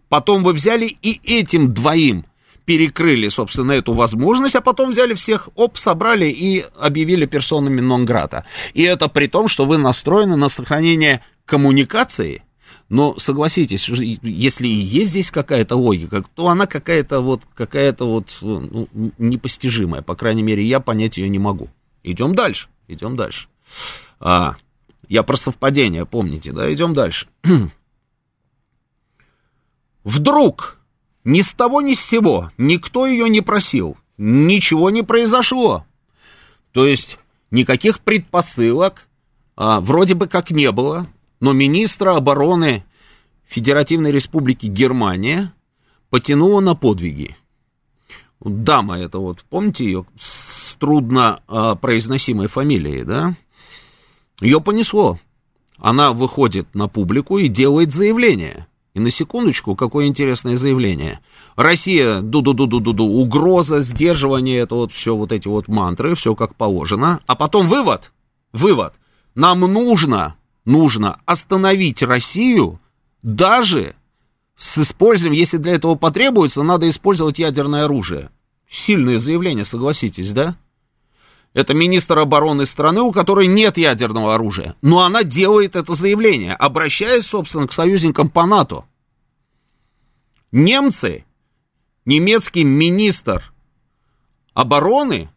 Потом 0.09 0.45
вы 0.45 0.53
взяли 0.53 0.97
и 1.03 1.21
этим 1.25 1.73
двоим 1.73 2.27
перекрыли, 2.65 3.29
собственно, 3.29 3.73
эту 3.73 3.95
возможность, 3.95 4.55
а 4.55 4.61
потом 4.61 4.91
взяли 4.91 5.15
всех, 5.15 5.49
оп, 5.55 5.79
собрали 5.79 6.27
и 6.27 6.65
объявили 6.79 7.27
персонами 7.27 7.81
нон-грата. 7.81 8.45
И 8.75 8.83
это 8.83 9.09
при 9.09 9.27
том, 9.27 9.49
что 9.49 9.65
вы 9.65 9.79
настроены 9.79 10.37
на 10.37 10.49
сохранение 10.49 11.23
коммуникации, 11.45 12.43
но 12.89 13.19
согласитесь, 13.19 13.89
если 13.89 14.67
и 14.67 14.71
есть 14.71 15.13
здесь 15.13 15.31
какая-то 15.31 15.77
логика, 15.77 16.23
то 16.35 16.49
она 16.49 16.67
какая-то 16.67 17.21
вот, 17.21 17.43
какая-то 17.55 18.05
вот 18.05 18.37
ну, 18.41 18.89
непостижимая. 19.19 20.03
По 20.03 20.15
крайней 20.15 20.43
мере, 20.43 20.63
я 20.63 20.79
понять 20.79 21.17
ее 21.17 21.29
не 21.29 21.39
могу. 21.39 21.71
Идем 22.03 22.35
дальше, 22.35 22.69
идем 22.89 23.17
дальше. 23.17 23.49
А, 24.21 24.57
я 25.09 25.23
про 25.23 25.37
совпадение, 25.37 26.05
помните, 26.05 26.53
да? 26.53 26.73
Идем 26.73 26.95
дальше. 26.95 27.29
Вдруг 30.05 30.82
ни 31.25 31.41
с 31.41 31.53
того 31.53 31.81
ни 31.81 31.95
с 31.95 32.01
сего 32.01 32.51
никто 32.59 33.07
ее 33.07 33.29
не 33.29 33.41
просил, 33.41 33.97
ничего 34.19 34.91
не 34.91 35.03
произошло. 35.03 35.87
То 36.73 36.87
есть 36.87 37.19
никаких 37.51 38.01
предпосылок 38.01 39.09
а, 39.57 39.81
вроде 39.81 40.15
бы 40.15 40.27
как 40.27 40.51
не 40.51 40.71
было, 40.73 41.07
но 41.41 41.53
министра 41.53 42.17
обороны 42.17 42.85
Федеративной 43.47 44.11
Республики 44.11 44.67
Германия 44.67 45.53
потянула 46.11 46.61
на 46.61 46.75
подвиги. 46.75 47.37
Дама 48.41 48.99
это 48.99 49.19
вот, 49.19 49.45
помните 49.49 49.85
ее 49.85 50.07
с 50.19 50.75
трудно 50.75 51.43
а, 51.47 51.77
произносимой 51.77 52.49
фамилией, 52.49 53.05
да? 53.05 53.37
Ее 54.41 54.61
понесло. 54.61 55.21
Она 55.79 56.13
выходит 56.13 56.75
на 56.75 56.89
публику 56.89 57.39
и 57.39 57.49
делает 57.49 57.93
заявление– 57.93 58.67
и 58.95 59.01
на 59.01 59.11
секундочку, 59.11 59.75
какое 59.75 60.07
интересное 60.07 60.57
заявление. 60.57 61.21
Россия, 61.57 62.21
ду-ду-ду-ду-ду-ду, 62.21 63.05
угроза, 63.05 63.81
сдерживание, 63.81 64.59
это 64.59 64.75
вот 64.75 64.93
все 64.93 65.17
вот 65.17 65.33
эти 65.33 65.49
вот 65.49 65.69
мантры, 65.69 66.15
все 66.15 66.35
как 66.35 66.55
положено. 66.55 67.21
А 67.27 67.35
потом 67.35 67.69
вывод, 67.69 68.13
вывод. 68.53 68.95
Нам 69.35 69.61
нужно, 69.61 70.37
нужно 70.65 71.19
остановить 71.25 72.03
Россию 72.03 72.81
даже 73.23 73.95
с 74.57 74.77
использованием, 74.79 75.41
если 75.41 75.57
для 75.57 75.75
этого 75.75 75.95
потребуется, 75.95 76.63
надо 76.63 76.89
использовать 76.89 77.39
ядерное 77.39 77.85
оружие. 77.85 78.31
Сильное 78.69 79.19
заявление, 79.19 79.65
согласитесь, 79.65 80.33
да? 80.33 80.57
Это 81.55 81.75
министр 81.75 82.19
обороны 82.19 82.65
страны, 82.65 83.03
у 83.03 83.13
которой 83.13 83.47
нет 83.47 83.77
ядерного 83.77 84.35
оружия. 84.35 84.75
Но 84.81 85.01
она 85.01 85.23
делает 85.23 85.77
это 85.77 85.95
заявление, 85.95 86.55
обращаясь, 86.55 87.27
собственно, 87.27 87.67
к 87.67 87.73
союзникам 87.73 88.31
по 88.31 88.47
НАТО. 88.47 88.85
Немцы, 90.51 91.25
немецкий 92.07 92.65
министр 92.65 93.53
обороны 94.55 95.31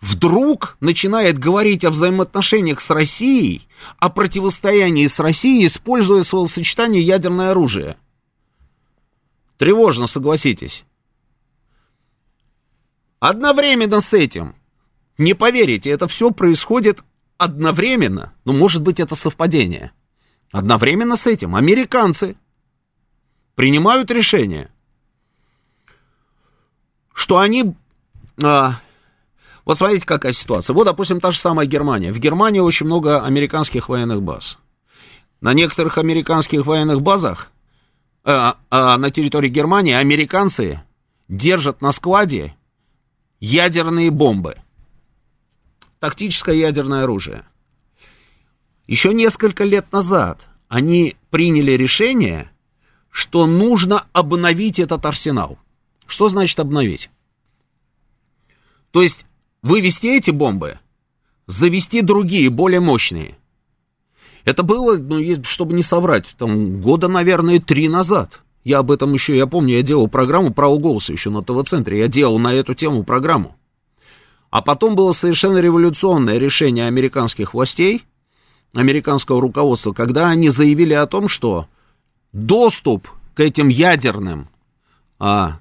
вдруг 0.00 0.76
начинает 0.80 1.38
говорить 1.38 1.84
о 1.84 1.90
взаимоотношениях 1.90 2.80
с 2.80 2.88
Россией, 2.88 3.68
о 3.98 4.08
противостоянии 4.08 5.06
с 5.06 5.18
Россией, 5.18 5.66
используя 5.66 6.22
словосочетание 6.22 7.02
ядерное 7.02 7.50
оружие. 7.50 7.96
Тревожно, 9.58 10.06
согласитесь. 10.06 10.84
Одновременно 13.20 14.00
с 14.00 14.12
этим 14.12 14.56
не 15.22 15.34
поверите, 15.34 15.90
это 15.90 16.08
все 16.08 16.30
происходит 16.30 17.02
одновременно. 17.38 18.34
Ну, 18.44 18.52
может 18.52 18.82
быть, 18.82 19.00
это 19.00 19.14
совпадение. 19.14 19.92
Одновременно 20.50 21.16
с 21.16 21.26
этим 21.26 21.56
американцы 21.56 22.36
принимают 23.54 24.10
решение, 24.10 24.70
что 27.14 27.38
они... 27.38 27.74
А, 28.42 28.80
вот 29.64 29.78
смотрите, 29.78 30.06
какая 30.06 30.32
ситуация. 30.32 30.74
Вот, 30.74 30.84
допустим, 30.84 31.20
та 31.20 31.30
же 31.30 31.38
самая 31.38 31.66
Германия. 31.66 32.12
В 32.12 32.18
Германии 32.18 32.60
очень 32.60 32.86
много 32.86 33.24
американских 33.24 33.88
военных 33.88 34.22
баз. 34.22 34.58
На 35.40 35.54
некоторых 35.54 35.98
американских 35.98 36.66
военных 36.66 37.00
базах 37.00 37.50
а, 38.24 38.56
а, 38.70 38.98
на 38.98 39.10
территории 39.10 39.48
Германии 39.48 39.94
американцы 39.94 40.82
держат 41.28 41.80
на 41.80 41.92
складе 41.92 42.54
ядерные 43.40 44.10
бомбы 44.10 44.56
тактическое 46.02 46.56
ядерное 46.56 47.04
оружие. 47.04 47.44
Еще 48.88 49.14
несколько 49.14 49.62
лет 49.62 49.92
назад 49.92 50.48
они 50.66 51.14
приняли 51.30 51.70
решение, 51.72 52.50
что 53.08 53.46
нужно 53.46 54.06
обновить 54.12 54.80
этот 54.80 55.06
арсенал. 55.06 55.60
Что 56.08 56.28
значит 56.28 56.58
обновить? 56.58 57.08
То 58.90 59.00
есть 59.00 59.26
вывести 59.62 60.08
эти 60.08 60.32
бомбы, 60.32 60.80
завести 61.46 62.00
другие, 62.00 62.50
более 62.50 62.80
мощные. 62.80 63.38
Это 64.44 64.64
было, 64.64 64.96
ну, 64.96 65.20
чтобы 65.44 65.74
не 65.74 65.84
соврать, 65.84 66.26
там, 66.36 66.80
года, 66.80 67.06
наверное, 67.06 67.60
три 67.60 67.88
назад. 67.88 68.40
Я 68.64 68.80
об 68.80 68.90
этом 68.90 69.12
еще, 69.12 69.36
я 69.36 69.46
помню, 69.46 69.76
я 69.76 69.82
делал 69.82 70.08
программу 70.08 70.52
«Право 70.52 70.78
голоса» 70.78 71.12
еще 71.12 71.30
на 71.30 71.44
ТВ-центре. 71.44 72.00
Я 72.00 72.08
делал 72.08 72.40
на 72.40 72.52
эту 72.52 72.74
тему 72.74 73.04
программу. 73.04 73.56
А 74.52 74.60
потом 74.60 74.94
было 74.96 75.12
совершенно 75.12 75.56
революционное 75.58 76.36
решение 76.36 76.86
американских 76.86 77.54
властей, 77.54 78.04
американского 78.74 79.40
руководства, 79.40 79.94
когда 79.94 80.28
они 80.28 80.50
заявили 80.50 80.92
о 80.92 81.06
том, 81.06 81.28
что 81.28 81.68
доступ 82.34 83.08
к 83.32 83.40
этим 83.40 83.68
ядерным, 83.68 84.48
а, 85.18 85.60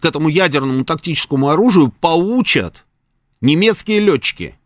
к 0.00 0.04
этому 0.04 0.28
ядерному 0.28 0.84
тактическому 0.84 1.50
оружию 1.50 1.94
получат 2.00 2.86
немецкие 3.40 4.00
летчики. 4.00 4.58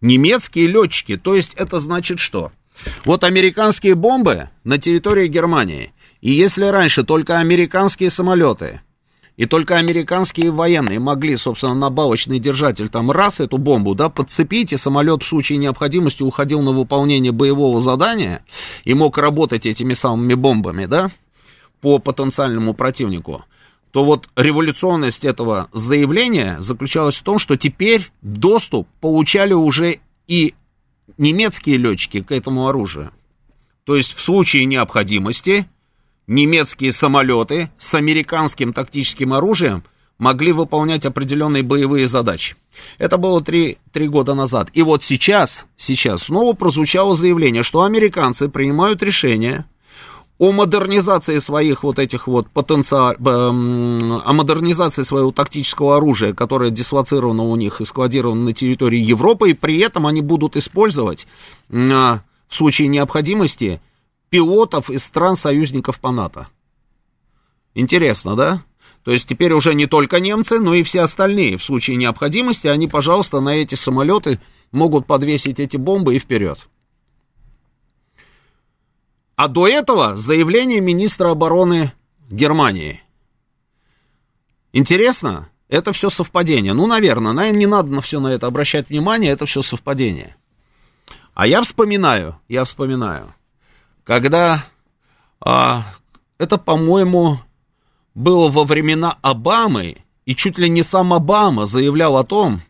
Немецкие 0.00 0.68
летчики, 0.68 1.16
то 1.16 1.34
есть 1.34 1.52
это 1.54 1.80
значит 1.80 2.20
что? 2.20 2.52
Вот 3.04 3.24
американские 3.24 3.96
бомбы 3.96 4.50
на 4.62 4.78
территории 4.78 5.26
Германии, 5.26 5.92
и 6.20 6.30
если 6.30 6.66
раньше 6.66 7.02
только 7.02 7.40
американские 7.40 8.10
самолеты 8.10 8.82
и 9.36 9.44
только 9.44 9.76
американские 9.76 10.50
военные 10.50 10.98
могли, 10.98 11.36
собственно, 11.36 11.74
на 11.74 11.90
балочный 11.90 12.38
держатель 12.38 12.88
там 12.88 13.10
раз 13.10 13.40
эту 13.40 13.58
бомбу, 13.58 13.94
да, 13.94 14.08
подцепить, 14.08 14.72
и 14.72 14.76
самолет 14.76 15.22
в 15.22 15.26
случае 15.26 15.58
необходимости 15.58 16.22
уходил 16.22 16.62
на 16.62 16.72
выполнение 16.72 17.32
боевого 17.32 17.80
задания 17.80 18.44
и 18.84 18.94
мог 18.94 19.18
работать 19.18 19.66
этими 19.66 19.92
самыми 19.92 20.34
бомбами, 20.34 20.86
да, 20.86 21.10
по 21.80 21.98
потенциальному 21.98 22.74
противнику 22.74 23.44
то 23.96 24.04
вот 24.04 24.28
революционность 24.36 25.24
этого 25.24 25.70
заявления 25.72 26.58
заключалась 26.60 27.16
в 27.16 27.22
том, 27.22 27.38
что 27.38 27.56
теперь 27.56 28.10
доступ 28.20 28.86
получали 29.00 29.54
уже 29.54 30.00
и 30.26 30.54
немецкие 31.16 31.78
летчики 31.78 32.20
к 32.20 32.30
этому 32.30 32.68
оружию. 32.68 33.10
То 33.84 33.96
есть 33.96 34.14
в 34.14 34.20
случае 34.20 34.66
необходимости 34.66 35.66
немецкие 36.26 36.92
самолеты 36.92 37.70
с 37.78 37.94
американским 37.94 38.72
тактическим 38.72 39.32
оружием 39.32 39.84
могли 40.18 40.52
выполнять 40.52 41.04
определенные 41.04 41.62
боевые 41.62 42.08
задачи. 42.08 42.56
Это 42.98 43.18
было 43.18 43.42
три, 43.42 43.78
три 43.92 44.08
года 44.08 44.34
назад. 44.34 44.68
И 44.72 44.82
вот 44.82 45.02
сейчас, 45.02 45.66
сейчас 45.76 46.24
снова 46.24 46.54
прозвучало 46.54 47.14
заявление, 47.14 47.62
что 47.62 47.82
американцы 47.82 48.48
принимают 48.48 49.02
решение 49.02 49.66
о 50.38 50.52
модернизации 50.52 51.38
своих 51.38 51.82
вот 51.82 51.98
этих 51.98 52.26
вот 52.26 52.48
потенциал, 52.50 53.14
о 53.18 54.32
модернизации 54.32 55.02
своего 55.02 55.32
тактического 55.32 55.96
оружия, 55.96 56.34
которое 56.34 56.70
дислоцировано 56.70 57.42
у 57.44 57.56
них 57.56 57.80
и 57.80 57.84
складировано 57.84 58.42
на 58.42 58.52
территории 58.52 58.98
Европы, 58.98 59.50
и 59.50 59.54
при 59.54 59.78
этом 59.80 60.06
они 60.06 60.20
будут 60.20 60.56
использовать 60.56 61.26
в 61.68 62.20
случае 62.48 62.88
необходимости 62.88 63.80
пилотов 64.30 64.90
из 64.90 65.04
стран-союзников 65.04 66.00
по 66.00 66.10
НАТО. 66.10 66.46
Интересно, 67.74 68.36
да? 68.36 68.62
То 69.04 69.12
есть 69.12 69.28
теперь 69.28 69.52
уже 69.52 69.74
не 69.74 69.86
только 69.86 70.18
немцы, 70.18 70.58
но 70.58 70.74
и 70.74 70.82
все 70.82 71.02
остальные. 71.02 71.58
В 71.58 71.62
случае 71.62 71.96
необходимости 71.96 72.66
они, 72.66 72.88
пожалуйста, 72.88 73.40
на 73.40 73.50
эти 73.50 73.74
самолеты 73.74 74.40
могут 74.72 75.06
подвесить 75.06 75.60
эти 75.60 75.76
бомбы 75.76 76.16
и 76.16 76.18
вперед. 76.18 76.68
А 79.36 79.48
до 79.48 79.68
этого 79.68 80.16
заявление 80.16 80.80
министра 80.80 81.30
обороны 81.30 81.92
Германии. 82.30 83.02
Интересно? 84.72 85.50
Это 85.68 85.92
все 85.92 86.10
совпадение. 86.10 86.72
Ну, 86.72 86.86
наверное, 86.86 87.32
наверное, 87.32 87.58
не 87.58 87.66
надо 87.66 87.90
на 87.90 88.00
все 88.00 88.20
на 88.20 88.28
это 88.28 88.46
обращать 88.46 88.88
внимание, 88.88 89.32
это 89.32 89.46
все 89.46 89.62
совпадение. 89.62 90.36
А 91.34 91.46
я 91.46 91.62
вспоминаю, 91.62 92.40
я 92.48 92.64
вспоминаю, 92.64 93.34
когда 94.06 94.64
а, 95.40 95.82
это, 96.38 96.58
по-моему, 96.58 97.40
было 98.14 98.48
во 98.48 98.64
времена 98.64 99.18
Обамы, 99.20 99.98
и 100.24 100.34
чуть 100.34 100.58
ли 100.58 100.68
не 100.68 100.82
сам 100.82 101.12
Обама 101.12 101.66
заявлял 101.66 102.16
о 102.16 102.24
том, 102.24 102.62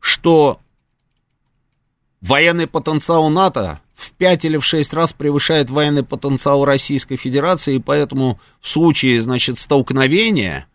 что 0.00 0.60
военный 2.20 2.66
потенциал 2.66 3.30
НАТО 3.30 3.80
в 3.94 4.10
5 4.12 4.44
или 4.44 4.56
в 4.56 4.64
6 4.64 4.92
раз 4.92 5.12
превышает 5.12 5.70
военный 5.70 6.02
потенциал 6.02 6.64
Российской 6.64 7.16
Федерации, 7.16 7.76
и 7.76 7.80
поэтому 7.80 8.40
в 8.60 8.66
случае, 8.66 9.22
значит, 9.22 9.60
столкновения 9.60 10.66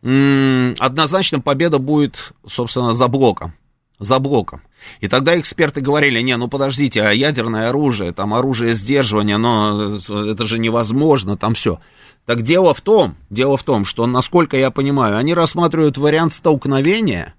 однозначно 0.00 1.40
победа 1.40 1.80
будет, 1.80 2.32
собственно, 2.46 2.94
за 2.94 3.08
блоком. 3.08 3.54
За 3.98 4.20
блоком. 4.20 4.62
И 5.00 5.08
тогда 5.08 5.38
эксперты 5.38 5.80
говорили, 5.80 6.20
не, 6.20 6.36
ну 6.36 6.48
подождите, 6.48 7.02
а 7.02 7.12
ядерное 7.12 7.68
оружие, 7.68 8.12
там 8.12 8.34
оружие 8.34 8.74
сдерживания, 8.74 9.38
но 9.38 9.96
это 9.96 10.46
же 10.46 10.58
невозможно, 10.58 11.36
там 11.36 11.54
все. 11.54 11.80
Так 12.24 12.42
дело 12.42 12.74
в 12.74 12.80
том, 12.80 13.16
дело 13.30 13.56
в 13.56 13.62
том, 13.62 13.84
что, 13.84 14.06
насколько 14.06 14.56
я 14.56 14.70
понимаю, 14.70 15.16
они 15.16 15.34
рассматривают 15.34 15.96
вариант 15.96 16.32
столкновения 16.32 17.34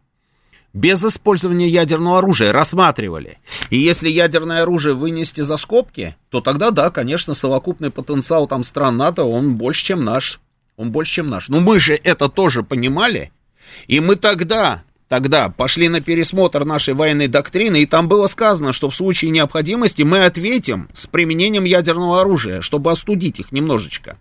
без 0.74 1.04
использования 1.04 1.68
ядерного 1.68 2.20
оружия, 2.20 2.54
рассматривали. 2.54 3.40
И 3.70 3.78
если 3.78 4.10
ядерное 4.10 4.64
оружие 4.64 4.94
вынести 4.96 5.42
за 5.42 5.58
скобки, 5.58 6.16
то 6.30 6.40
тогда, 6.40 6.72
да, 6.72 6.92
конечно, 6.92 7.34
совокупный 7.34 7.90
потенциал 7.90 8.48
там 8.48 8.64
стран 8.64 8.98
НАТО, 8.98 9.24
он 9.24 9.56
больше, 9.56 9.84
чем 9.84 10.04
наш. 10.04 10.40
Он 10.76 10.92
больше, 10.92 11.14
чем 11.14 11.30
наш. 11.30 11.50
Но 11.50 11.60
мы 11.60 11.80
же 11.80 11.96
это 11.96 12.30
тоже 12.30 12.62
понимали, 12.62 13.32
и 13.88 14.00
мы 14.00 14.16
тогда 14.16 14.84
тогда 15.08 15.50
пошли 15.50 15.90
на 15.90 16.02
пересмотр 16.02 16.66
нашей 16.66 16.94
военной 16.94 17.28
доктрины, 17.28 17.82
и 17.82 17.86
там 17.86 18.08
было 18.08 18.28
сказано, 18.28 18.74
что 18.74 18.90
в 18.90 18.96
случае 18.96 19.32
необходимости 19.32 20.02
мы 20.02 20.26
ответим 20.26 20.90
с 20.94 21.08
применением 21.08 21.64
ядерного 21.64 22.22
оружия, 22.22 22.62
чтобы 22.62 22.92
остудить 22.92 23.40
их 23.40 23.52
немножечко. 23.52 24.18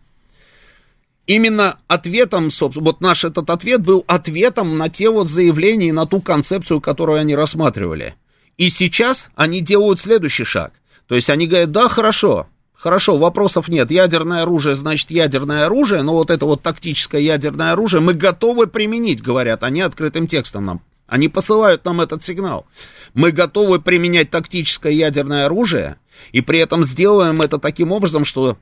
Именно 1.26 1.78
ответом, 1.88 2.52
собственно, 2.52 2.86
вот 2.86 3.00
наш 3.00 3.24
этот 3.24 3.50
ответ 3.50 3.82
был 3.82 4.04
ответом 4.06 4.78
на 4.78 4.88
те 4.88 5.10
вот 5.10 5.28
заявления 5.28 5.88
и 5.88 5.92
на 5.92 6.06
ту 6.06 6.20
концепцию, 6.20 6.80
которую 6.80 7.18
они 7.18 7.34
рассматривали. 7.34 8.14
И 8.56 8.70
сейчас 8.70 9.28
они 9.34 9.60
делают 9.60 9.98
следующий 9.98 10.44
шаг. 10.44 10.72
То 11.08 11.16
есть 11.16 11.28
они 11.28 11.48
говорят, 11.48 11.72
да, 11.72 11.88
хорошо, 11.88 12.46
Хорошо, 12.76 13.16
вопросов 13.16 13.68
нет. 13.68 13.90
Ядерное 13.90 14.42
оружие, 14.42 14.76
значит, 14.76 15.10
ядерное 15.10 15.66
оружие, 15.66 16.02
но 16.02 16.12
вот 16.12 16.30
это 16.30 16.44
вот 16.44 16.62
тактическое 16.62 17.20
ядерное 17.20 17.72
оружие 17.72 18.02
мы 18.02 18.12
готовы 18.12 18.66
применить, 18.66 19.22
говорят 19.22 19.64
они 19.64 19.80
открытым 19.80 20.26
текстом 20.26 20.66
нам. 20.66 20.82
Они 21.06 21.28
посылают 21.28 21.84
нам 21.84 22.00
этот 22.00 22.22
сигнал. 22.22 22.66
Мы 23.14 23.30
готовы 23.30 23.80
применять 23.80 24.30
тактическое 24.30 24.92
ядерное 24.92 25.46
оружие, 25.46 25.96
и 26.32 26.40
при 26.42 26.58
этом 26.58 26.84
сделаем 26.84 27.40
это 27.40 27.58
таким 27.58 27.92
образом, 27.92 28.24
что 28.24 28.58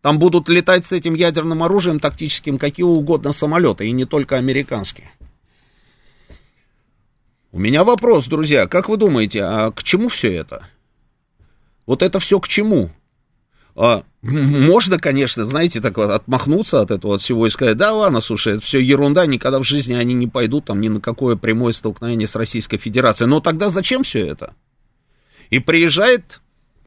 там 0.00 0.18
будут 0.18 0.48
летать 0.48 0.84
с 0.86 0.92
этим 0.92 1.14
ядерным 1.14 1.62
оружием 1.62 1.98
тактическим 1.98 2.58
какие 2.58 2.84
угодно 2.84 3.32
самолеты, 3.32 3.88
и 3.88 3.92
не 3.92 4.04
только 4.04 4.36
американские. 4.36 5.10
У 7.50 7.58
меня 7.58 7.82
вопрос, 7.82 8.26
друзья, 8.26 8.68
как 8.68 8.88
вы 8.88 8.98
думаете, 8.98 9.42
а 9.42 9.72
к 9.72 9.82
чему 9.82 10.08
все 10.08 10.32
это? 10.32 10.68
Вот 11.86 12.02
это 12.02 12.20
все 12.20 12.38
к 12.38 12.46
чему? 12.46 12.90
А, 13.76 14.04
можно, 14.22 14.98
конечно, 14.98 15.44
знаете, 15.44 15.82
так 15.82 15.98
вот 15.98 16.10
отмахнуться 16.10 16.80
от 16.80 16.90
этого 16.90 17.16
от 17.16 17.22
всего 17.22 17.46
и 17.46 17.50
сказать, 17.50 17.76
да 17.76 17.92
ладно, 17.92 18.22
слушай, 18.22 18.54
это 18.54 18.62
все 18.62 18.80
ерунда, 18.80 19.26
никогда 19.26 19.58
в 19.58 19.64
жизни 19.64 19.92
они 19.92 20.14
не 20.14 20.26
пойдут 20.26 20.64
там 20.64 20.80
ни 20.80 20.88
на 20.88 21.00
какое 21.00 21.36
прямое 21.36 21.72
столкновение 21.72 22.26
с 22.26 22.34
Российской 22.34 22.78
Федерацией. 22.78 23.28
Но 23.28 23.40
тогда 23.40 23.68
зачем 23.68 24.02
все 24.02 24.26
это? 24.26 24.54
И 25.50 25.58
приезжает 25.58 26.40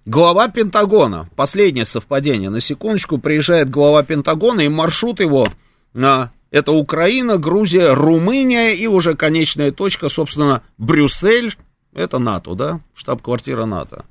глава 0.05 0.47
Пентагона, 0.47 1.29
последнее 1.35 1.85
совпадение, 1.85 2.49
на 2.49 2.59
секундочку, 2.59 3.19
приезжает 3.19 3.69
глава 3.69 4.01
Пентагона, 4.01 4.61
и 4.61 4.67
маршрут 4.67 5.19
его 5.19 5.47
на 5.93 6.31
это 6.49 6.71
Украина, 6.71 7.37
Грузия, 7.37 7.93
Румыния 7.93 8.73
и 8.73 8.87
уже 8.87 9.15
конечная 9.15 9.71
точка, 9.71 10.09
собственно, 10.09 10.63
Брюссель, 10.79 11.55
это 11.93 12.17
НАТО, 12.17 12.55
да, 12.55 12.81
штаб-квартира 12.95 13.65
НАТО. 13.65 14.05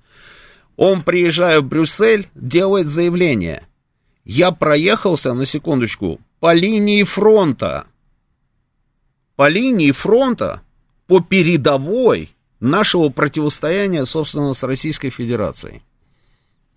Он, 0.78 1.02
приезжая 1.02 1.60
в 1.60 1.64
Брюссель, 1.64 2.28
делает 2.36 2.86
заявление. 2.86 3.66
Я 4.24 4.52
проехался, 4.52 5.34
на 5.34 5.44
секундочку, 5.44 6.20
по 6.38 6.52
линии 6.54 7.02
фронта. 7.02 7.86
По 9.34 9.48
линии 9.48 9.90
фронта, 9.90 10.62
по 11.08 11.18
передовой 11.18 12.30
нашего 12.60 13.08
противостояния, 13.08 14.04
собственно, 14.04 14.54
с 14.54 14.62
Российской 14.62 15.10
Федерацией. 15.10 15.82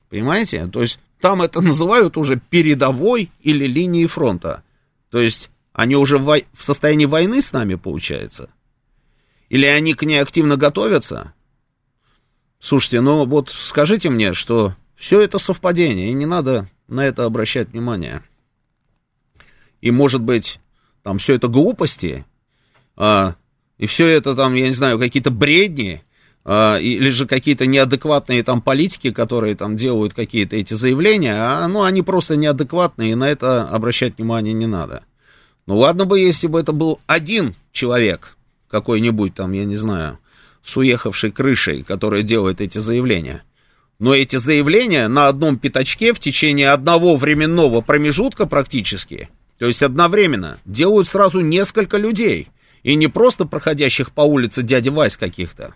Понимаете? 0.10 0.66
То 0.66 0.82
есть 0.82 1.00
там 1.20 1.44
это 1.44 1.62
называют 1.62 2.18
уже 2.18 2.42
передовой 2.50 3.32
или 3.42 3.68
линией 3.68 4.08
фронта. 4.08 4.64
То 5.12 5.22
есть 5.22 5.52
они 5.74 5.96
уже 5.96 6.18
в, 6.18 6.42
в 6.54 6.64
состоянии 6.64 7.06
войны 7.06 7.40
с 7.40 7.52
нами, 7.52 7.76
получается? 7.76 8.50
Или 9.50 9.68
они 9.68 9.94
к 9.94 10.02
ней 10.02 10.20
активно 10.20 10.58
готовятся? 10.58 11.36
Слушайте, 12.62 13.02
ну 13.02 13.26
вот 13.26 13.50
скажите 13.50 14.12
мне, 14.12 14.34
что 14.34 14.76
все 14.96 15.20
это 15.22 15.40
совпадение, 15.40 16.12
и 16.12 16.14
не 16.14 16.28
надо 16.28 16.70
на 16.88 17.04
это 17.04 17.26
обращать 17.26 17.70
внимание. 17.70 18.22
И 19.82 19.90
может 19.90 20.22
быть, 20.22 20.60
там 21.02 21.18
все 21.18 21.34
это 21.34 21.48
глупости, 21.48 22.24
а, 22.96 23.34
и 23.80 23.88
все 23.88 24.06
это 24.10 24.36
там, 24.36 24.54
я 24.54 24.68
не 24.68 24.76
знаю, 24.76 25.00
какие-то 25.00 25.32
бредни, 25.32 26.04
а, 26.46 26.78
или 26.78 27.10
же 27.10 27.26
какие-то 27.26 27.66
неадекватные 27.66 28.44
там 28.44 28.62
политики, 28.62 29.12
которые 29.12 29.56
там 29.56 29.76
делают 29.76 30.14
какие-то 30.14 30.56
эти 30.56 30.76
заявления, 30.76 31.42
а, 31.42 31.68
ну, 31.68 31.82
они 31.82 32.04
просто 32.04 32.36
неадекватные, 32.36 33.14
и 33.14 33.16
на 33.16 33.28
это 33.28 33.68
обращать 33.70 34.20
внимание 34.20 34.54
не 34.54 34.68
надо. 34.68 35.04
Ну, 35.66 35.80
ладно 35.80 36.06
бы, 36.06 36.20
если 36.20 36.46
бы 36.46 36.60
это 36.60 36.74
был 36.74 37.00
один 37.08 37.56
человек, 37.72 38.38
какой-нибудь 38.70 39.34
там, 39.34 39.52
я 39.54 39.66
не 39.66 39.78
знаю, 39.78 40.20
с 40.64 40.78
уехавшей 40.78 41.32
крышей, 41.32 41.84
которая 41.84 42.24
делает 42.24 42.62
эти 42.62 42.78
заявления. 42.78 43.44
Но 44.00 44.16
эти 44.16 44.38
заявления 44.38 45.08
на 45.08 45.28
одном 45.28 45.60
пятачке 45.60 46.14
в 46.14 46.20
течение 46.20 46.72
одного 46.72 47.16
временного 47.16 47.82
промежутка 47.82 48.46
практически, 48.48 49.30
то 49.58 49.68
есть 49.68 49.84
одновременно, 49.84 50.58
делают 50.66 51.08
сразу 51.08 51.42
несколько 51.42 51.98
людей. 51.98 52.50
И 52.84 52.96
не 52.96 53.08
просто 53.08 53.46
проходящих 53.46 54.12
по 54.12 54.22
улице 54.22 54.64
дяди 54.64 54.90
Вась 54.90 55.18
каких-то, 55.18 55.76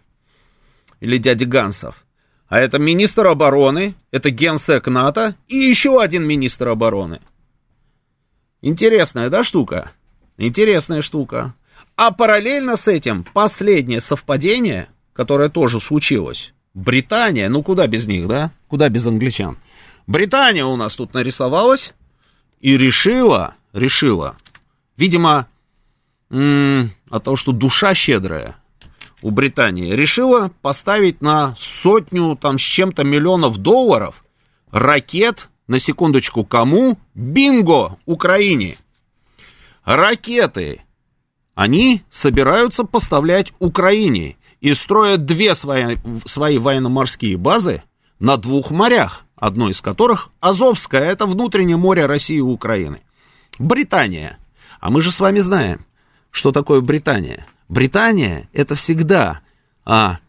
или 0.99 1.17
дяди 1.17 1.43
Гансов, 1.43 2.05
а 2.47 2.59
это 2.59 2.79
министр 2.79 3.27
обороны, 3.27 3.95
это 4.11 4.29
генсек 4.29 4.87
НАТО 4.87 5.35
и 5.47 5.55
еще 5.55 6.01
один 6.01 6.25
министр 6.25 6.69
обороны. 6.69 7.21
Интересная, 8.61 9.29
да, 9.29 9.43
штука? 9.43 9.91
Интересная 10.37 11.01
штука. 11.01 11.55
А 11.95 12.11
параллельно 12.11 12.75
с 12.75 12.87
этим 12.87 13.23
последнее 13.23 14.01
совпадение, 14.01 14.89
которое 15.13 15.49
тоже 15.49 15.79
случилось. 15.79 16.53
Британия, 16.73 17.47
ну 17.47 17.63
куда 17.63 17.87
без 17.87 18.05
них, 18.05 18.27
да? 18.27 18.51
Куда 18.67 18.89
без 18.89 19.07
англичан? 19.07 19.57
Британия 20.07 20.65
у 20.65 20.75
нас 20.75 20.95
тут 20.95 21.13
нарисовалась 21.13 21.93
и 22.59 22.77
решила, 22.77 23.55
решила, 23.71 24.35
видимо, 24.97 25.47
от 26.29 27.23
того, 27.23 27.37
что 27.37 27.53
душа 27.53 27.93
щедрая 27.93 28.57
у 29.21 29.31
Британии, 29.31 29.93
решила 29.93 30.51
поставить 30.61 31.21
на 31.21 31.55
сотню 31.57 32.35
там 32.35 32.59
с 32.59 32.61
чем-то 32.61 33.03
миллионов 33.03 33.57
долларов 33.57 34.25
ракет, 34.69 35.49
на 35.67 35.79
секундочку, 35.79 36.43
кому? 36.45 36.99
Бинго! 37.15 37.97
Украине! 38.05 38.77
Ракеты 39.83 40.84
они 41.55 42.03
собираются 42.09 42.83
поставлять 42.83 43.53
Украине 43.59 44.35
и 44.59 44.73
строят 44.73 45.25
две 45.25 45.55
свои, 45.55 45.97
свои 46.25 46.57
военно-морские 46.57 47.37
базы 47.37 47.81
на 48.19 48.37
двух 48.37 48.71
морях, 48.71 49.25
одно 49.35 49.69
из 49.69 49.81
которых 49.81 50.29
Азовское, 50.41 51.03
это 51.03 51.25
внутреннее 51.25 51.77
море 51.77 52.05
России 52.05 52.37
и 52.37 52.41
Украины. 52.41 53.01
Британия. 53.57 54.37
А 54.81 54.89
мы 54.89 55.01
же 55.01 55.11
с 55.11 55.19
вами 55.19 55.39
знаем, 55.39 55.85
что 56.29 56.51
такое 56.51 56.81
Британия. 56.81 57.47
Британия 57.69 58.49
это 58.51 58.75
всегда 58.75 59.41
а, 59.85 60.19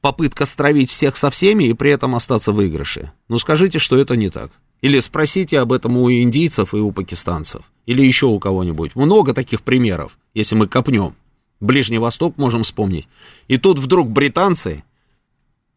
попытка 0.00 0.46
стравить 0.46 0.90
всех 0.90 1.16
со 1.16 1.30
всеми 1.30 1.64
и 1.64 1.74
при 1.74 1.90
этом 1.90 2.14
остаться 2.14 2.52
в 2.52 2.56
выигрыше. 2.56 3.12
Ну 3.28 3.38
скажите, 3.38 3.78
что 3.78 3.96
это 3.96 4.16
не 4.16 4.30
так. 4.30 4.52
Или 4.80 5.00
спросите 5.00 5.58
об 5.58 5.72
этом 5.72 5.96
у 5.96 6.10
индийцев 6.10 6.74
и 6.74 6.78
у 6.78 6.92
пакистанцев. 6.92 7.62
Или 7.90 8.06
еще 8.06 8.26
у 8.26 8.38
кого-нибудь. 8.38 8.94
Много 8.94 9.34
таких 9.34 9.62
примеров, 9.62 10.16
если 10.32 10.54
мы 10.54 10.68
копнем. 10.68 11.16
Ближний 11.58 11.98
Восток 11.98 12.38
можем 12.38 12.62
вспомнить. 12.62 13.08
И 13.48 13.58
тут 13.58 13.80
вдруг 13.80 14.08
британцы 14.08 14.84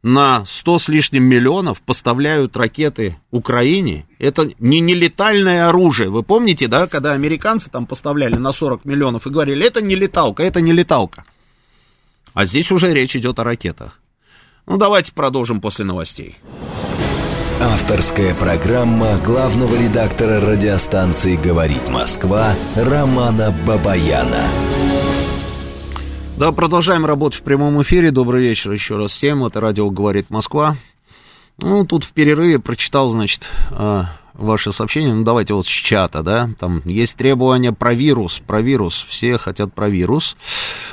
на 0.04 0.46
100 0.46 0.78
с 0.78 0.88
лишним 0.90 1.24
миллионов 1.24 1.82
поставляют 1.82 2.56
ракеты 2.56 3.18
Украине. 3.32 4.06
Это 4.20 4.48
не 4.60 4.80
нелетальное 4.80 5.68
оружие. 5.68 6.12
Вы 6.12 6.22
помните, 6.22 6.68
да, 6.68 6.86
когда 6.86 7.14
американцы 7.14 7.72
там 7.72 7.88
поставляли 7.88 8.36
на 8.36 8.52
40 8.52 8.86
миллионов 8.86 9.26
и 9.26 9.32
говорили, 9.32 9.66
это 9.66 9.82
не 9.82 9.96
леталка, 9.96 10.44
это 10.44 10.62
не 10.62 10.72
леталка. 10.72 11.26
А 12.36 12.46
здесь 12.46 12.72
уже 12.72 12.94
речь 12.94 13.16
идет 13.16 13.40
о 13.40 13.44
ракетах. 13.44 14.00
Ну, 14.68 14.78
давайте 14.78 15.14
продолжим 15.14 15.60
после 15.62 15.84
новостей. 15.84 16.38
Авторская 17.64 18.36
программа 18.36 19.18
главного 19.20 19.82
редактора 19.82 20.42
радиостанции 20.42 21.38
«Говорит 21.38 21.88
Москва» 21.88 22.54
Романа 22.76 23.56
Бабаяна. 23.66 24.44
Да, 26.38 26.52
продолжаем 26.52 27.06
работу 27.06 27.38
в 27.38 27.42
прямом 27.42 27.82
эфире. 27.82 28.12
Добрый 28.12 28.44
вечер 28.44 28.74
еще 28.74 28.98
раз 28.98 29.14
всем. 29.14 29.46
Это 29.46 29.62
радио 29.62 29.90
«Говорит 29.90 30.30
Москва». 30.30 30.76
Ну, 31.58 31.86
тут 31.86 32.04
в 32.04 32.12
перерыве 32.12 32.60
прочитал, 32.60 33.10
значит, 33.12 33.48
а, 33.72 34.08
ваше 34.34 34.74
сообщение. 34.74 35.14
Ну, 35.14 35.24
давайте 35.24 35.54
вот 35.54 35.66
с 35.66 35.70
чата, 35.70 36.22
да. 36.22 36.50
Там 36.60 36.82
есть 36.84 37.16
требования 37.16 37.72
про 37.72 37.94
вирус. 37.94 38.42
Про 38.46 38.60
вирус. 38.60 39.06
Все 39.08 39.38
хотят 39.38 39.74
про 39.74 39.88
вирус. 39.88 40.36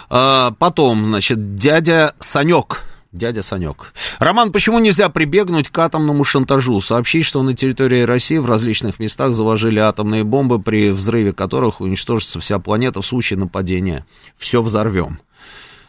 А, 0.09 0.53
потом, 0.53 1.05
значит, 1.07 1.57
дядя 1.57 2.15
Санек 2.21 2.85
Дядя 3.13 3.43
Санек. 3.43 3.93
Роман, 4.21 4.53
почему 4.53 4.79
нельзя 4.79 5.09
прибегнуть 5.09 5.69
к 5.69 5.77
атомному 5.77 6.23
шантажу? 6.23 6.81
Сообщить, 6.81 7.27
что 7.27 7.43
на 7.43 7.55
территории 7.55 8.03
России 8.03 8.39
в 8.39 8.47
различных 8.47 9.01
местах 9.01 9.35
заложили 9.35 9.81
атомные 9.81 10.23
бомбы, 10.23 10.61
при 10.61 10.91
взрыве 10.91 11.33
которых 11.33 11.81
уничтожится 11.81 12.39
вся 12.39 12.61
планета 12.61 13.03
в 13.03 13.07
случае 13.07 13.41
нападения. 13.41 14.07
Все 14.37 14.63
взорвем. 14.63 15.19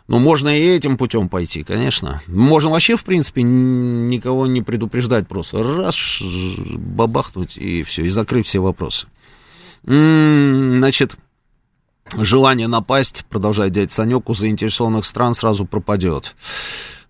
Ну, 0.08 0.18
можно 0.18 0.50
и 0.50 0.66
этим 0.66 0.98
путем 0.98 1.30
пойти, 1.30 1.64
конечно. 1.64 2.24
Можно 2.26 2.72
вообще, 2.72 2.98
в 2.98 3.04
принципе, 3.04 3.44
никого 3.44 4.48
не 4.48 4.64
предупреждать 4.64 5.28
просто. 5.28 5.62
Раз, 5.62 5.96
бабахнуть 6.22 7.56
и 7.56 7.84
все, 7.84 8.04
и 8.04 8.10
закрыть 8.10 8.48
все 8.48 8.60
вопросы. 8.60 9.06
М-м, 9.86 10.80
значит, 10.80 11.16
желание 12.18 12.68
напасть, 12.68 13.26
продолжает 13.30 13.74
дядя 13.74 13.94
Санек, 13.94 14.28
у 14.28 14.34
заинтересованных 14.34 15.06
стран 15.06 15.36
сразу 15.36 15.66
пропадет. 15.66 16.36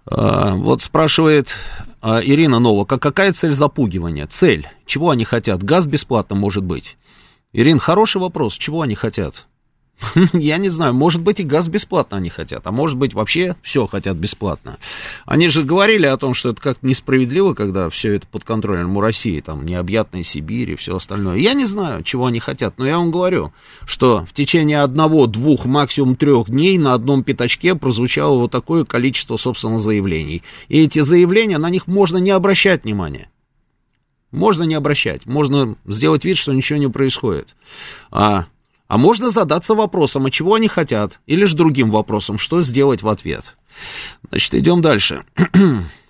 А, 0.05 0.55
вот 0.55 0.81
спрашивает 0.81 1.53
а, 2.01 2.21
Ирина 2.23 2.59
Новака, 2.59 2.97
какая 2.97 3.33
цель 3.33 3.53
запугивания? 3.53 4.27
Цель. 4.27 4.67
Чего 4.85 5.11
они 5.11 5.23
хотят? 5.23 5.63
Газ 5.63 5.85
бесплатно 5.85 6.35
может 6.35 6.63
быть. 6.63 6.97
Ирин, 7.53 7.79
хороший 7.79 8.21
вопрос. 8.21 8.53
Чего 8.53 8.81
они 8.81 8.95
хотят? 8.95 9.47
Я 10.33 10.57
не 10.57 10.69
знаю, 10.69 10.93
может 10.93 11.21
быть 11.21 11.39
и 11.39 11.43
газ 11.43 11.67
бесплатно 11.67 12.17
они 12.17 12.29
хотят, 12.29 12.65
а 12.65 12.71
может 12.71 12.97
быть 12.97 13.13
вообще 13.13 13.55
все 13.61 13.87
хотят 13.87 14.17
бесплатно. 14.17 14.77
Они 15.25 15.47
же 15.47 15.63
говорили 15.63 16.05
о 16.05 16.17
том, 16.17 16.33
что 16.33 16.49
это 16.49 16.61
как-то 16.61 16.85
несправедливо, 16.85 17.53
когда 17.53 17.89
все 17.89 18.15
это 18.15 18.27
под 18.27 18.43
контролем 18.43 18.97
у 18.97 19.01
России, 19.01 19.39
там 19.39 19.65
необъятная 19.65 20.23
Сибирь 20.23 20.71
и 20.71 20.75
все 20.75 20.95
остальное. 20.95 21.37
Я 21.37 21.53
не 21.53 21.65
знаю, 21.65 22.03
чего 22.03 22.25
они 22.25 22.39
хотят, 22.39 22.75
но 22.77 22.87
я 22.87 22.97
вам 22.97 23.11
говорю, 23.11 23.53
что 23.85 24.25
в 24.25 24.33
течение 24.33 24.81
одного, 24.81 25.27
двух, 25.27 25.65
максимум 25.65 26.15
трех 26.15 26.49
дней 26.49 26.77
на 26.77 26.93
одном 26.93 27.23
пятачке 27.23 27.75
прозвучало 27.75 28.37
вот 28.39 28.51
такое 28.51 28.85
количество, 28.85 29.37
собственно, 29.37 29.79
заявлений. 29.79 30.43
И 30.67 30.83
эти 30.83 30.99
заявления, 30.99 31.57
на 31.57 31.69
них 31.69 31.87
можно 31.87 32.17
не 32.17 32.31
обращать 32.31 32.83
внимания. 32.83 33.29
Можно 34.31 34.63
не 34.63 34.75
обращать, 34.75 35.25
можно 35.25 35.75
сделать 35.85 36.23
вид, 36.23 36.37
что 36.37 36.53
ничего 36.53 36.79
не 36.79 36.89
происходит. 36.89 37.53
А 38.11 38.45
а 38.91 38.97
можно 38.97 39.31
задаться 39.31 39.73
вопросом, 39.73 40.25
а 40.25 40.31
чего 40.31 40.55
они 40.55 40.67
хотят, 40.67 41.21
или 41.25 41.45
же 41.45 41.55
другим 41.55 41.91
вопросом, 41.91 42.37
что 42.37 42.61
сделать 42.61 43.01
в 43.01 43.07
ответ. 43.07 43.55
Значит, 44.29 44.53
идем 44.53 44.81
дальше. 44.81 45.23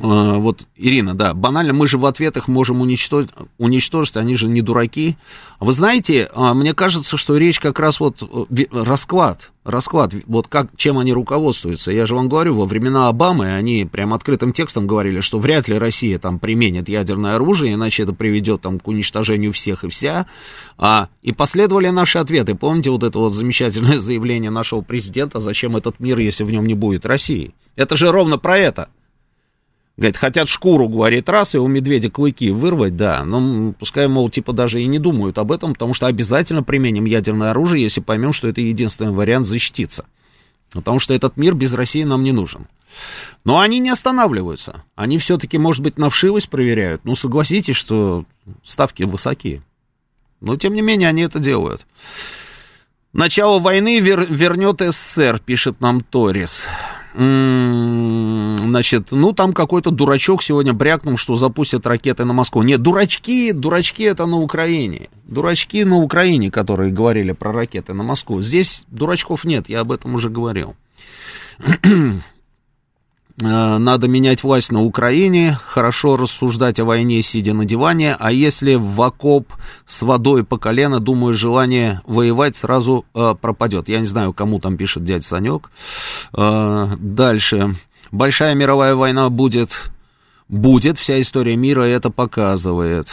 А, 0.00 0.38
вот, 0.38 0.62
Ирина, 0.76 1.14
да, 1.14 1.34
банально, 1.34 1.72
мы 1.72 1.88
же 1.88 1.98
в 1.98 2.06
ответах 2.06 2.46
можем 2.46 2.80
уничтожить, 2.80 3.30
уничтожить, 3.58 4.16
они 4.16 4.36
же 4.36 4.48
не 4.48 4.62
дураки. 4.62 5.16
Вы 5.58 5.72
знаете, 5.72 6.28
а, 6.34 6.54
мне 6.54 6.72
кажется, 6.72 7.16
что 7.16 7.36
речь 7.36 7.58
как 7.58 7.80
раз 7.80 7.98
вот 7.98 8.22
э, 8.22 8.64
расклад, 8.70 9.50
расклад, 9.64 10.14
вот 10.26 10.46
как, 10.46 10.68
чем 10.76 10.98
они 10.98 11.12
руководствуются. 11.12 11.90
Я 11.90 12.06
же 12.06 12.14
вам 12.14 12.28
говорю, 12.28 12.54
во 12.54 12.64
времена 12.64 13.08
Обамы 13.08 13.52
они 13.52 13.88
прям 13.90 14.14
открытым 14.14 14.52
текстом 14.52 14.86
говорили, 14.86 15.18
что 15.18 15.40
вряд 15.40 15.66
ли 15.66 15.76
Россия 15.76 16.20
там 16.20 16.38
применит 16.38 16.88
ядерное 16.88 17.34
оружие, 17.34 17.74
иначе 17.74 18.04
это 18.04 18.12
приведет 18.12 18.60
там 18.60 18.78
к 18.78 18.86
уничтожению 18.86 19.52
всех 19.52 19.82
и 19.82 19.88
вся. 19.88 20.26
А, 20.76 21.08
и 21.22 21.32
последовали 21.32 21.88
наши 21.88 22.18
ответы. 22.18 22.54
Помните 22.54 22.90
вот 22.90 23.02
это 23.02 23.18
вот 23.18 23.32
замечательное 23.32 23.98
заявление 23.98 24.50
нашего 24.50 24.80
президента, 24.80 25.40
зачем 25.40 25.76
этот 25.76 25.98
мир, 25.98 26.20
если 26.20 26.44
в 26.44 26.52
нем 26.52 26.66
не 26.66 26.74
будет 26.74 27.04
России? 27.04 27.52
Это 27.74 27.96
же 27.96 28.12
ровно 28.12 28.38
про 28.38 28.58
это. 28.58 28.88
Говорит, 29.98 30.16
хотят 30.16 30.48
шкуру, 30.48 30.88
говорит, 30.88 31.28
раз, 31.28 31.56
и 31.56 31.58
у 31.58 31.66
медведя 31.66 32.08
клыки 32.08 32.52
вырвать, 32.52 32.96
да. 32.96 33.24
Но 33.24 33.72
пускай, 33.72 34.06
мол, 34.06 34.30
типа 34.30 34.52
даже 34.52 34.80
и 34.80 34.86
не 34.86 35.00
думают 35.00 35.38
об 35.38 35.50
этом, 35.50 35.72
потому 35.72 35.92
что 35.92 36.06
обязательно 36.06 36.62
применим 36.62 37.04
ядерное 37.04 37.50
оружие, 37.50 37.82
если 37.82 38.00
поймем, 38.00 38.32
что 38.32 38.46
это 38.46 38.60
единственный 38.60 39.10
вариант 39.10 39.46
защититься. 39.46 40.04
Потому 40.70 41.00
что 41.00 41.14
этот 41.14 41.36
мир 41.36 41.54
без 41.56 41.74
России 41.74 42.04
нам 42.04 42.22
не 42.22 42.30
нужен. 42.30 42.68
Но 43.44 43.58
они 43.58 43.80
не 43.80 43.90
останавливаются. 43.90 44.84
Они 44.94 45.18
все-таки, 45.18 45.58
может 45.58 45.82
быть, 45.82 45.98
на 45.98 46.10
вшивость 46.10 46.48
проверяют. 46.48 47.00
Ну, 47.02 47.16
согласитесь, 47.16 47.74
что 47.74 48.24
ставки 48.64 49.02
высокие. 49.02 49.62
Но, 50.40 50.56
тем 50.56 50.74
не 50.74 50.80
менее, 50.80 51.08
они 51.08 51.22
это 51.22 51.40
делают. 51.40 51.88
Начало 53.12 53.58
войны 53.58 53.98
вер- 53.98 54.32
вернет 54.32 54.80
СССР, 54.80 55.40
пишет 55.44 55.80
нам 55.80 56.02
Торис 56.02 56.68
значит, 57.14 59.08
ну, 59.10 59.32
там 59.32 59.52
какой-то 59.52 59.90
дурачок 59.90 60.42
сегодня 60.42 60.72
брякнул, 60.72 61.16
что 61.16 61.36
запустят 61.36 61.86
ракеты 61.86 62.24
на 62.24 62.32
Москву. 62.32 62.62
Нет, 62.62 62.82
дурачки, 62.82 63.52
дурачки 63.52 64.02
это 64.04 64.26
на 64.26 64.38
Украине. 64.38 65.08
Дурачки 65.24 65.84
на 65.84 65.96
Украине, 65.96 66.50
которые 66.50 66.92
говорили 66.92 67.32
про 67.32 67.52
ракеты 67.52 67.94
на 67.94 68.02
Москву. 68.02 68.42
Здесь 68.42 68.84
дурачков 68.88 69.44
нет, 69.44 69.68
я 69.68 69.80
об 69.80 69.92
этом 69.92 70.14
уже 70.14 70.28
говорил. 70.28 70.76
Э, 73.40 73.78
надо 73.78 74.08
менять 74.08 74.42
власть 74.42 74.72
на 74.72 74.82
Украине, 74.82 75.58
хорошо 75.64 76.16
рассуждать 76.16 76.80
о 76.80 76.84
войне, 76.84 77.22
сидя 77.22 77.54
на 77.54 77.64
диване, 77.64 78.16
а 78.18 78.32
если 78.32 78.74
в 78.74 79.00
окоп 79.00 79.52
с 79.86 80.02
водой 80.02 80.44
по 80.44 80.58
колено, 80.58 80.98
думаю, 80.98 81.34
желание 81.34 82.00
воевать 82.06 82.56
сразу 82.56 83.04
э, 83.14 83.34
пропадет. 83.40 83.88
Я 83.88 84.00
не 84.00 84.06
знаю, 84.06 84.32
кому 84.32 84.58
там 84.58 84.76
пишет 84.76 85.04
дядя 85.04 85.24
Санек. 85.24 85.70
Э, 86.36 86.88
дальше. 86.98 87.76
Большая 88.10 88.54
мировая 88.54 88.94
война 88.94 89.28
будет, 89.28 89.90
будет, 90.48 90.98
вся 90.98 91.20
история 91.20 91.56
мира 91.56 91.82
это 91.82 92.10
показывает. 92.10 93.08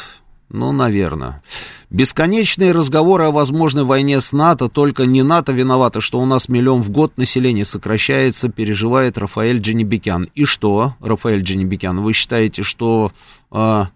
Ну, 0.49 0.71
наверное. 0.71 1.41
Бесконечные 1.89 2.71
разговоры 2.71 3.25
о 3.25 3.31
возможной 3.31 3.84
войне 3.84 4.21
с 4.21 4.31
НАТО, 4.31 4.69
только 4.69 5.05
не 5.05 5.23
НАТО 5.23 5.51
виновато, 5.51 6.01
что 6.01 6.19
у 6.19 6.25
нас 6.25 6.49
миллион 6.49 6.81
в 6.81 6.89
год 6.89 7.17
население 7.17 7.65
сокращается, 7.65 8.49
переживает 8.49 9.17
Рафаэль 9.17 9.60
Дженебекян. 9.60 10.27
И 10.36 10.45
что, 10.45 10.95
Рафаэль 10.99 11.41
Дженебекян, 11.41 12.01
вы 12.01 12.13
считаете, 12.13 12.63
что, 12.63 13.12
а, 13.49 13.89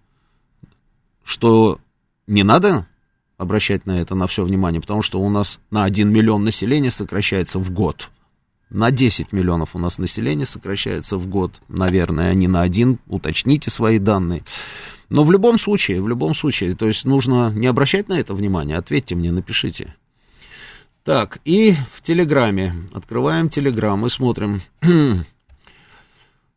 что 1.23 1.79
не 2.25 2.43
надо 2.43 2.87
обращать 3.37 3.85
на 3.85 4.01
это, 4.01 4.15
на 4.15 4.27
все 4.27 4.43
внимание, 4.43 4.81
потому 4.81 5.01
что 5.01 5.19
у 5.19 5.29
нас 5.29 5.59
на 5.71 5.83
1 5.83 6.09
миллион 6.09 6.43
населения 6.43 6.91
сокращается 6.91 7.59
в 7.59 7.71
год. 7.71 8.09
На 8.69 8.91
10 8.91 9.33
миллионов 9.33 9.75
у 9.75 9.79
нас 9.79 9.97
население 9.97 10.45
сокращается 10.45 11.17
в 11.17 11.27
год, 11.27 11.59
наверное, 11.69 12.29
а 12.29 12.33
не 12.33 12.47
на 12.47 12.61
один, 12.61 12.99
уточните 13.07 13.71
свои 13.71 13.97
данные. 13.97 14.43
Но 15.09 15.23
в 15.23 15.31
любом 15.31 15.57
случае, 15.57 16.01
в 16.01 16.07
любом 16.07 16.35
случае, 16.35 16.75
то 16.75 16.85
есть 16.85 17.03
нужно 17.03 17.51
не 17.51 17.67
обращать 17.67 18.07
на 18.09 18.19
это 18.19 18.33
внимание, 18.33 18.77
ответьте 18.77 19.15
мне, 19.15 19.31
напишите. 19.31 19.95
Так, 21.03 21.39
и 21.45 21.73
в 21.91 22.01
Телеграме. 22.01 22.75
Открываем 22.93 23.49
Телеграм 23.49 24.05
и 24.05 24.09
смотрим. 24.09 24.61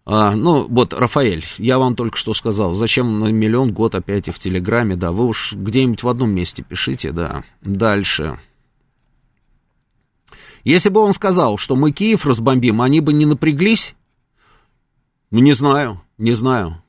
а, 0.05 0.33
ну, 0.33 0.67
вот, 0.69 0.93
Рафаэль, 0.93 1.45
я 1.57 1.79
вам 1.79 1.97
только 1.97 2.19
что 2.19 2.35
сказал, 2.35 2.75
зачем 2.75 3.21
на 3.21 3.33
миллион 3.33 3.73
год 3.73 3.95
опять 3.95 4.29
и 4.29 4.33
в 4.33 4.38
Телеграме, 4.38 4.97
да, 4.97 5.12
вы 5.12 5.25
уж 5.25 5.55
где-нибудь 5.55 6.03
в 6.03 6.09
одном 6.09 6.35
месте 6.35 6.62
пишите, 6.62 7.12
да. 7.12 7.45
Дальше. 7.62 8.38
Если 10.65 10.91
бы 10.91 11.01
он 11.01 11.15
сказал, 11.15 11.57
что 11.57 11.75
мы 11.75 11.91
Киев 11.93 12.27
разбомбим, 12.27 12.83
они 12.83 13.01
бы 13.01 13.15
не 13.15 13.25
напряглись? 13.25 13.95
Ну, 15.31 15.41
не 15.41 15.55
знаю, 15.55 16.03
не 16.19 16.35
знаю. 16.35 16.82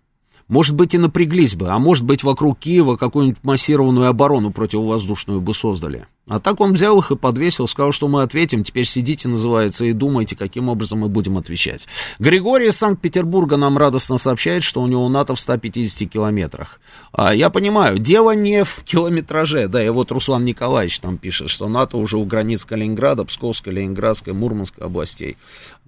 Может 0.53 0.75
быть, 0.75 0.93
и 0.93 0.99
напряглись 0.99 1.55
бы, 1.55 1.69
а 1.69 1.79
может 1.79 2.05
быть, 2.05 2.21
вокруг 2.21 2.59
Киева 2.59 2.95
какую-нибудь 2.95 3.43
массированную 3.43 4.07
оборону 4.07 4.51
противовоздушную 4.51 5.41
бы 5.41 5.51
создали. 5.51 6.05
А 6.29 6.39
так 6.39 6.61
он 6.61 6.73
взял 6.73 6.99
их 6.99 7.09
и 7.09 7.15
подвесил, 7.15 7.67
сказал, 7.67 7.91
что 7.91 8.07
мы 8.07 8.21
ответим, 8.21 8.63
теперь 8.63 8.85
сидите, 8.85 9.27
называется, 9.27 9.83
и 9.83 9.93
думайте, 9.93 10.35
каким 10.35 10.69
образом 10.69 10.99
мы 10.99 11.09
будем 11.09 11.39
отвечать. 11.39 11.87
Григорий 12.19 12.67
из 12.67 12.75
Санкт-Петербурга 12.75 13.57
нам 13.57 13.79
радостно 13.79 14.19
сообщает, 14.19 14.61
что 14.61 14.83
у 14.83 14.85
него 14.85 15.09
НАТО 15.09 15.33
в 15.33 15.39
150 15.39 16.07
километрах. 16.07 16.79
А, 17.13 17.33
я 17.33 17.49
понимаю, 17.49 17.97
дело 17.97 18.35
не 18.35 18.63
в 18.63 18.83
километраже, 18.85 19.67
да, 19.67 19.83
и 19.83 19.89
вот 19.89 20.11
Руслан 20.11 20.45
Николаевич 20.45 20.99
там 20.99 21.17
пишет, 21.17 21.49
что 21.49 21.67
НАТО 21.67 21.97
уже 21.97 22.17
у 22.17 22.25
границ 22.25 22.63
Калининграда, 22.63 23.25
Псковской, 23.25 23.73
Ленинградской, 23.73 24.33
Мурманской 24.33 24.85
областей 24.85 25.35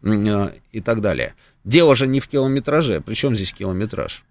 э, 0.02 0.50
и 0.72 0.82
так 0.82 1.02
далее. 1.02 1.36
Дело 1.64 1.94
же 1.94 2.08
не 2.08 2.20
в 2.20 2.28
километраже, 2.28 3.00
причем 3.06 3.36
здесь 3.36 3.54
километраж? 3.54 4.24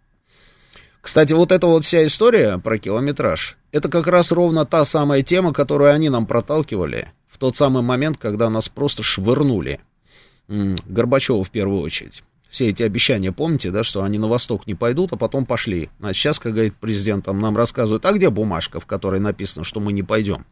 Кстати, 1.04 1.34
вот 1.34 1.52
эта 1.52 1.66
вот 1.66 1.84
вся 1.84 2.06
история 2.06 2.56
про 2.56 2.78
километраж, 2.78 3.58
это 3.72 3.90
как 3.90 4.06
раз 4.06 4.32
ровно 4.32 4.64
та 4.64 4.86
самая 4.86 5.22
тема, 5.22 5.52
которую 5.52 5.92
они 5.92 6.08
нам 6.08 6.24
проталкивали 6.24 7.08
в 7.28 7.36
тот 7.36 7.58
самый 7.58 7.82
момент, 7.82 8.16
когда 8.16 8.48
нас 8.48 8.70
просто 8.70 9.02
швырнули. 9.02 9.80
Горбачева 10.48 11.44
в 11.44 11.50
первую 11.50 11.82
очередь. 11.82 12.22
Все 12.48 12.70
эти 12.70 12.82
обещания, 12.82 13.32
помните, 13.32 13.70
да, 13.70 13.84
что 13.84 14.02
они 14.02 14.16
на 14.16 14.28
восток 14.28 14.66
не 14.66 14.74
пойдут, 14.74 15.12
а 15.12 15.16
потом 15.16 15.44
пошли. 15.44 15.90
А 16.00 16.14
сейчас, 16.14 16.38
как 16.38 16.54
говорит 16.54 16.74
президент, 16.80 17.26
нам 17.26 17.54
рассказывают, 17.54 18.06
а 18.06 18.12
где 18.12 18.30
бумажка, 18.30 18.80
в 18.80 18.86
которой 18.86 19.20
написано, 19.20 19.62
что 19.62 19.80
мы 19.80 19.92
не 19.92 20.02
пойдем. 20.02 20.46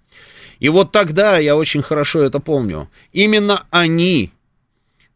И 0.60 0.68
вот 0.68 0.92
тогда, 0.92 1.38
я 1.38 1.56
очень 1.56 1.80
хорошо 1.80 2.20
это 2.20 2.40
помню, 2.40 2.90
именно 3.14 3.64
они 3.70 4.32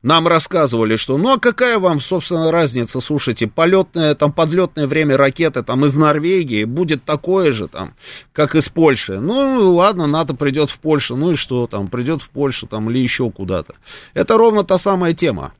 нам 0.06 0.28
рассказывали, 0.28 0.94
что 0.94 1.18
ну 1.18 1.32
а 1.32 1.40
какая 1.40 1.80
вам, 1.80 2.00
собственно, 2.00 2.52
разница, 2.52 3.00
слушайте, 3.00 3.48
полетное, 3.48 4.14
там, 4.14 4.32
подлетное 4.32 4.86
время 4.86 5.16
ракеты 5.16 5.64
там 5.64 5.84
из 5.84 5.96
Норвегии 5.96 6.62
будет 6.62 7.02
такое 7.02 7.50
же 7.50 7.66
там, 7.66 7.92
как 8.32 8.54
из 8.54 8.68
Польши. 8.68 9.18
Ну, 9.18 9.74
ладно, 9.74 10.06
НАТО 10.06 10.34
придет 10.34 10.70
в 10.70 10.78
Польшу, 10.78 11.16
ну 11.16 11.32
и 11.32 11.34
что 11.34 11.66
там, 11.66 11.88
придет 11.88 12.22
в 12.22 12.30
Польшу 12.30 12.68
там 12.68 12.88
или 12.88 13.00
еще 13.00 13.32
куда-то. 13.32 13.74
Это 14.14 14.38
ровно 14.38 14.62
та 14.62 14.78
самая 14.78 15.12
тема. 15.12 15.54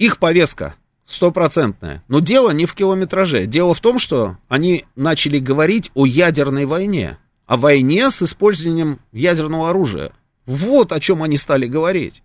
Их 0.00 0.18
повестка 0.18 0.74
стопроцентная. 1.06 2.02
Но 2.08 2.18
дело 2.18 2.50
не 2.50 2.66
в 2.66 2.74
километраже. 2.74 3.46
Дело 3.46 3.72
в 3.72 3.80
том, 3.80 4.00
что 4.00 4.36
они 4.48 4.84
начали 4.96 5.38
говорить 5.38 5.92
о 5.94 6.06
ядерной 6.06 6.64
войне. 6.64 7.18
О 7.46 7.56
войне 7.56 8.10
с 8.10 8.20
использованием 8.20 8.98
ядерного 9.12 9.70
оружия. 9.70 10.10
Вот 10.48 10.92
о 10.92 10.98
чем 10.98 11.22
они 11.22 11.36
стали 11.36 11.66
говорить. 11.66 12.22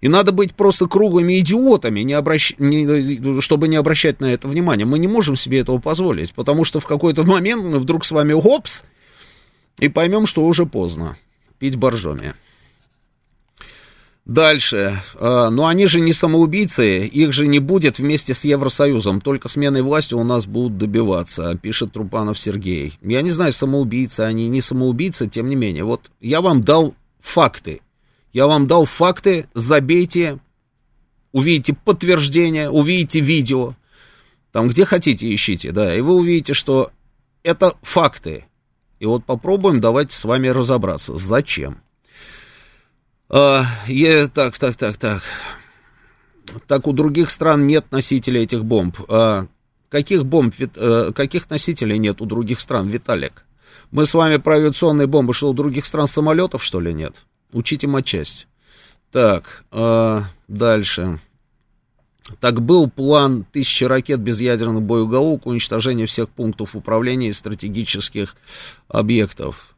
И 0.00 0.06
надо 0.06 0.30
быть 0.30 0.54
просто 0.54 0.86
круглыми 0.86 1.40
идиотами, 1.40 2.00
не 2.00 2.12
обращ... 2.12 2.54
не... 2.58 3.40
чтобы 3.40 3.66
не 3.66 3.74
обращать 3.74 4.20
на 4.20 4.26
это 4.26 4.46
внимание. 4.46 4.86
Мы 4.86 5.00
не 5.00 5.08
можем 5.08 5.34
себе 5.34 5.58
этого 5.58 5.78
позволить, 5.78 6.32
потому 6.32 6.64
что 6.64 6.78
в 6.78 6.86
какой-то 6.86 7.24
момент 7.24 7.64
мы 7.64 7.80
вдруг 7.80 8.04
с 8.04 8.12
вами 8.12 8.40
хопс, 8.40 8.84
и 9.80 9.88
поймем, 9.88 10.26
что 10.26 10.44
уже 10.44 10.64
поздно 10.64 11.16
пить 11.58 11.74
боржоми. 11.74 12.34
Дальше. 14.24 15.02
А, 15.16 15.50
но 15.50 15.66
они 15.66 15.86
же 15.86 16.00
не 16.00 16.14
самоубийцы, 16.14 17.06
их 17.06 17.32
же 17.32 17.46
не 17.46 17.58
будет 17.58 17.98
вместе 17.98 18.32
с 18.32 18.44
Евросоюзом, 18.44 19.20
только 19.20 19.48
сменой 19.48 19.82
власти 19.82 20.14
у 20.14 20.24
нас 20.24 20.46
будут 20.46 20.78
добиваться, 20.78 21.58
пишет 21.60 21.92
Трупанов 21.92 22.38
Сергей. 22.38 22.98
Я 23.02 23.20
не 23.20 23.32
знаю, 23.32 23.52
самоубийцы 23.52 24.20
они, 24.20 24.48
не 24.48 24.62
самоубийцы, 24.62 25.28
тем 25.28 25.50
не 25.50 25.56
менее. 25.56 25.84
Вот 25.84 26.10
я 26.20 26.40
вам 26.40 26.62
дал 26.62 26.94
факты. 27.20 27.82
Я 28.32 28.46
вам 28.46 28.66
дал 28.66 28.86
факты, 28.86 29.46
забейте, 29.54 30.38
увидите 31.32 31.74
подтверждение, 31.74 32.70
увидите 32.70 33.20
видео. 33.20 33.74
Там 34.52 34.68
где 34.68 34.86
хотите 34.86 35.32
ищите, 35.34 35.70
да, 35.70 35.94
и 35.94 36.00
вы 36.00 36.14
увидите, 36.14 36.54
что 36.54 36.90
это 37.42 37.74
факты. 37.82 38.46
И 39.00 39.06
вот 39.06 39.24
попробуем 39.24 39.80
давайте 39.80 40.16
с 40.16 40.24
вами 40.24 40.48
разобраться, 40.48 41.16
зачем. 41.18 41.83
А, 43.28 43.64
я, 43.86 44.28
так, 44.28 44.58
так, 44.58 44.76
так, 44.76 44.96
так. 44.96 45.22
Так 46.66 46.86
у 46.86 46.92
других 46.92 47.30
стран 47.30 47.66
нет 47.66 47.90
носителей 47.90 48.42
этих 48.42 48.64
бомб. 48.64 48.96
А, 49.08 49.46
каких 49.88 50.26
бомб, 50.26 50.54
а, 50.76 51.12
каких 51.12 51.48
носителей 51.48 51.98
нет 51.98 52.20
у 52.20 52.26
других 52.26 52.60
стран, 52.60 52.88
Виталик? 52.88 53.44
Мы 53.90 54.06
с 54.06 54.14
вами 54.14 54.36
про 54.36 54.56
авиационные 54.56 55.06
бомбы, 55.06 55.34
что 55.34 55.48
у 55.48 55.54
других 55.54 55.86
стран 55.86 56.06
самолетов, 56.06 56.62
что 56.62 56.80
ли, 56.80 56.92
нет? 56.92 57.24
Учите 57.52 57.86
матчасть. 57.86 58.46
Так, 59.10 59.64
а, 59.70 60.24
дальше. 60.48 61.20
Так 62.40 62.62
был 62.62 62.90
план 62.90 63.44
тысячи 63.52 63.84
ракет 63.84 64.20
без 64.20 64.40
ядерных 64.40 64.82
боеголовок, 64.82 65.46
уничтожения 65.46 66.06
всех 66.06 66.28
пунктов 66.30 66.74
управления 66.74 67.28
и 67.28 67.32
стратегических 67.32 68.36
объектов 68.88 69.73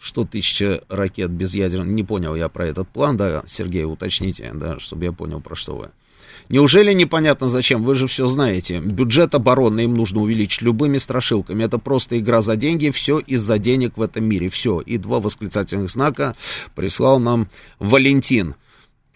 что 0.00 0.24
тысяча 0.24 0.82
ракет 0.88 1.30
без 1.30 1.54
ядерных... 1.54 1.88
Не 1.88 2.02
понял 2.02 2.34
я 2.34 2.48
про 2.48 2.66
этот 2.66 2.88
план, 2.88 3.16
да, 3.16 3.42
Сергей, 3.46 3.84
уточните, 3.84 4.50
да, 4.54 4.78
чтобы 4.78 5.04
я 5.04 5.12
понял, 5.12 5.40
про 5.40 5.54
что 5.54 5.76
вы. 5.76 5.90
Неужели 6.50 6.92
непонятно 6.92 7.48
зачем? 7.48 7.84
Вы 7.84 7.94
же 7.94 8.06
все 8.06 8.28
знаете. 8.28 8.78
Бюджет 8.78 9.34
обороны 9.34 9.84
им 9.84 9.94
нужно 9.94 10.20
увеличить 10.20 10.62
любыми 10.62 10.98
страшилками. 10.98 11.64
Это 11.64 11.78
просто 11.78 12.18
игра 12.18 12.42
за 12.42 12.56
деньги, 12.56 12.90
все 12.90 13.18
из-за 13.18 13.58
денег 13.58 13.96
в 13.96 14.02
этом 14.02 14.24
мире. 14.24 14.50
Все. 14.50 14.80
И 14.80 14.98
два 14.98 15.20
восклицательных 15.20 15.90
знака 15.90 16.36
прислал 16.74 17.18
нам 17.18 17.48
Валентин. 17.78 18.56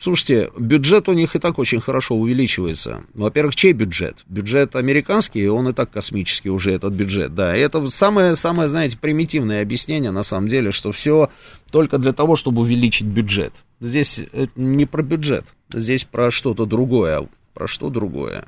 Слушайте, 0.00 0.50
бюджет 0.56 1.08
у 1.08 1.12
них 1.12 1.34
и 1.34 1.40
так 1.40 1.58
очень 1.58 1.80
хорошо 1.80 2.14
увеличивается. 2.14 3.02
Во-первых, 3.14 3.56
чей 3.56 3.72
бюджет? 3.72 4.18
Бюджет 4.26 4.76
американский, 4.76 5.48
он 5.48 5.68
и 5.68 5.72
так 5.72 5.90
космический 5.90 6.50
уже, 6.50 6.70
этот 6.70 6.92
бюджет, 6.92 7.34
да. 7.34 7.56
И 7.56 7.60
это 7.60 7.86
самое, 7.88 8.36
самое, 8.36 8.68
знаете, 8.68 8.96
примитивное 8.96 9.60
объяснение, 9.60 10.12
на 10.12 10.22
самом 10.22 10.46
деле, 10.46 10.70
что 10.70 10.92
все 10.92 11.30
только 11.72 11.98
для 11.98 12.12
того, 12.12 12.36
чтобы 12.36 12.62
увеличить 12.62 13.08
бюджет. 13.08 13.64
Здесь 13.80 14.20
э, 14.32 14.46
не 14.54 14.86
про 14.86 15.02
бюджет, 15.02 15.54
здесь 15.72 16.04
про 16.04 16.30
что-то 16.30 16.64
другое. 16.64 17.28
Про 17.52 17.66
что 17.66 17.90
другое? 17.90 18.44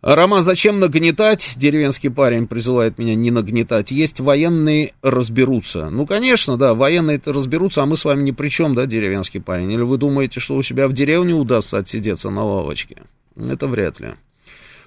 Рома, 0.00 0.42
зачем 0.42 0.78
нагнетать? 0.78 1.54
Деревенский 1.56 2.08
парень 2.08 2.46
призывает 2.46 2.98
меня 2.98 3.16
не 3.16 3.32
нагнетать. 3.32 3.90
Есть 3.90 4.20
военные, 4.20 4.92
разберутся. 5.02 5.90
Ну, 5.90 6.06
конечно, 6.06 6.56
да, 6.56 6.74
военные-то 6.74 7.32
разберутся, 7.32 7.82
а 7.82 7.86
мы 7.86 7.96
с 7.96 8.04
вами 8.04 8.22
ни 8.22 8.30
при 8.30 8.48
чем, 8.48 8.76
да, 8.76 8.86
деревенский 8.86 9.40
парень? 9.40 9.72
Или 9.72 9.82
вы 9.82 9.98
думаете, 9.98 10.38
что 10.38 10.54
у 10.54 10.62
себя 10.62 10.86
в 10.86 10.92
деревне 10.92 11.34
удастся 11.34 11.78
отсидеться 11.78 12.30
на 12.30 12.44
лавочке? 12.44 13.02
Это 13.36 13.66
вряд 13.66 13.98
ли. 13.98 14.10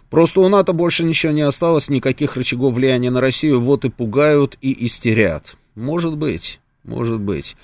Просто 0.09 0.39
у 0.39 0.47
НАТО 0.47 0.71
больше 0.71 1.03
ничего 1.03 1.33
не 1.33 1.41
осталось, 1.41 1.89
никаких 1.89 2.37
рычагов 2.37 2.73
влияния 2.73 3.11
на 3.11 3.19
Россию, 3.19 3.59
вот 3.59 3.83
и 3.83 3.89
пугают 3.89 4.57
и 4.61 4.85
истерят. 4.85 5.57
Может 5.75 6.15
быть, 6.15 6.61
может 6.85 7.19
быть. 7.19 7.57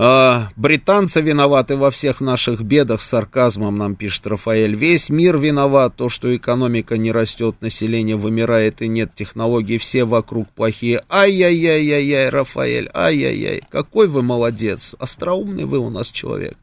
А, 0.00 0.50
британцы 0.54 1.20
виноваты 1.20 1.76
во 1.76 1.90
всех 1.90 2.20
наших 2.20 2.60
бедах, 2.62 3.02
с 3.02 3.08
сарказмом 3.08 3.76
нам 3.78 3.96
пишет 3.96 4.28
Рафаэль. 4.28 4.76
Весь 4.76 5.08
мир 5.08 5.38
виноват, 5.38 5.96
то, 5.96 6.08
что 6.08 6.36
экономика 6.36 6.96
не 6.96 7.10
растет, 7.10 7.56
население 7.60 8.14
вымирает 8.14 8.80
и 8.80 8.86
нет 8.86 9.12
технологий, 9.16 9.76
все 9.78 10.04
вокруг 10.04 10.48
плохие. 10.50 11.02
Ай-яй-яй-яй-яй, 11.10 12.28
Рафаэль, 12.28 12.88
ай-яй-яй, 12.94 13.64
какой 13.70 14.06
вы 14.06 14.22
молодец, 14.22 14.94
остроумный 15.00 15.64
вы 15.64 15.78
у 15.78 15.90
нас 15.90 16.12
человек. 16.12 16.56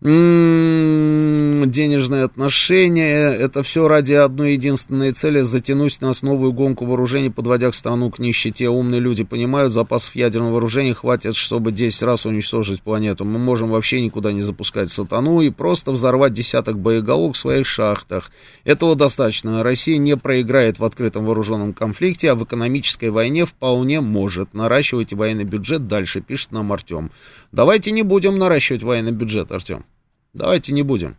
М-м, 0.00 1.68
денежные 1.72 2.22
отношения, 2.22 3.32
это 3.32 3.64
все 3.64 3.88
ради 3.88 4.12
одной 4.12 4.52
единственной 4.52 5.10
цели 5.10 5.42
затянуть 5.42 6.00
нас 6.00 6.22
новую 6.22 6.52
гонку 6.52 6.86
вооружений, 6.86 7.30
подводя 7.30 7.68
к 7.72 7.74
страну 7.74 8.08
к 8.08 8.20
нищете. 8.20 8.68
Умные 8.68 9.00
люди 9.00 9.24
понимают, 9.24 9.72
запасов 9.72 10.14
ядерного 10.14 10.52
вооружения 10.52 10.94
хватит, 10.94 11.34
чтобы 11.34 11.72
10 11.72 12.00
раз 12.04 12.26
уничтожить 12.26 12.80
планету. 12.80 13.24
Мы 13.24 13.40
можем 13.40 13.70
вообще 13.70 14.00
никуда 14.00 14.30
не 14.30 14.42
запускать 14.42 14.88
сатану 14.88 15.40
и 15.40 15.50
просто 15.50 15.90
взорвать 15.90 16.32
десяток 16.32 16.78
боеголовок 16.78 17.34
в 17.34 17.38
своих 17.38 17.66
шахтах. 17.66 18.30
Этого 18.62 18.94
достаточно. 18.94 19.64
Россия 19.64 19.98
не 19.98 20.16
проиграет 20.16 20.78
в 20.78 20.84
открытом 20.84 21.24
вооруженном 21.24 21.72
конфликте, 21.72 22.30
а 22.30 22.36
в 22.36 22.44
экономической 22.44 23.10
войне 23.10 23.46
вполне 23.46 24.00
может. 24.00 24.54
Наращивайте 24.54 25.16
военный 25.16 25.44
бюджет 25.44 25.88
дальше, 25.88 26.20
пишет 26.20 26.52
нам 26.52 26.72
Артем. 26.72 27.10
Давайте 27.50 27.90
не 27.90 28.02
будем 28.02 28.38
наращивать 28.38 28.84
военный 28.84 29.12
бюджет, 29.12 29.50
Артем. 29.50 29.84
Давайте 30.32 30.72
не 30.72 30.82
будем. 30.82 31.16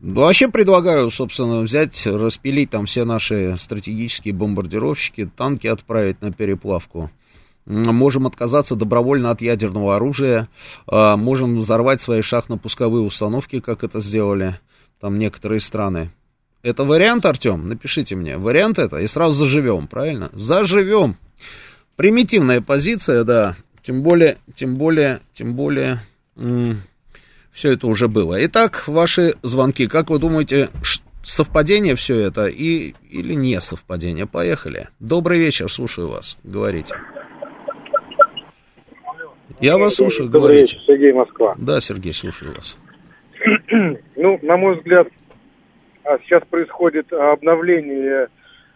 Ну, 0.00 0.20
вообще 0.20 0.48
предлагаю, 0.48 1.10
собственно, 1.10 1.60
взять, 1.60 2.06
распилить 2.06 2.70
там 2.70 2.86
все 2.86 3.04
наши 3.04 3.56
стратегические 3.58 4.32
бомбардировщики, 4.32 5.28
танки 5.36 5.66
отправить 5.66 6.22
на 6.22 6.32
переплавку. 6.32 7.10
Можем 7.66 8.26
отказаться 8.26 8.76
добровольно 8.76 9.30
от 9.30 9.40
ядерного 9.42 9.96
оружия, 9.96 10.48
а, 10.86 11.16
можем 11.16 11.58
взорвать 11.58 12.00
свои 12.00 12.20
шахтно-пусковые 12.20 13.00
установки, 13.00 13.60
как 13.60 13.84
это 13.84 14.00
сделали 14.00 14.58
там 15.00 15.18
некоторые 15.18 15.60
страны. 15.60 16.10
Это 16.62 16.84
вариант, 16.84 17.26
Артем? 17.26 17.68
Напишите 17.68 18.16
мне. 18.16 18.36
Вариант 18.36 18.78
это, 18.78 18.98
и 18.98 19.06
сразу 19.06 19.34
заживем, 19.34 19.86
правильно? 19.86 20.30
Заживем. 20.32 21.16
Примитивная 21.96 22.60
позиция, 22.60 23.24
да. 23.24 23.56
Тем 23.82 24.02
более, 24.02 24.38
тем 24.54 24.76
более, 24.76 25.20
тем 25.32 25.54
более, 25.54 26.00
все 27.52 27.72
это 27.72 27.86
уже 27.86 28.08
было. 28.08 28.44
Итак, 28.46 28.84
ваши 28.86 29.34
звонки. 29.42 29.86
Как 29.86 30.10
вы 30.10 30.18
думаете, 30.18 30.68
совпадение 31.24 31.96
все 31.96 32.18
это 32.20 32.46
и, 32.46 32.94
или 33.10 33.34
не 33.34 33.60
совпадение? 33.60 34.26
Поехали. 34.26 34.88
Добрый 35.00 35.38
вечер, 35.38 35.70
слушаю 35.70 36.08
вас. 36.08 36.36
Говорите. 36.44 36.94
Я 39.60 39.76
вас 39.76 39.94
слушаю, 39.94 40.28
Добрый 40.28 40.42
говорите. 40.42 40.76
вечер, 40.76 40.84
Сергей 40.86 41.12
Москва. 41.12 41.54
Да, 41.58 41.80
Сергей, 41.80 42.12
слушаю 42.12 42.54
вас. 42.54 42.78
Ну, 44.16 44.38
на 44.42 44.56
мой 44.56 44.76
взгляд, 44.76 45.08
а, 46.04 46.18
сейчас 46.24 46.42
происходит 46.50 47.12
обновление 47.12 48.28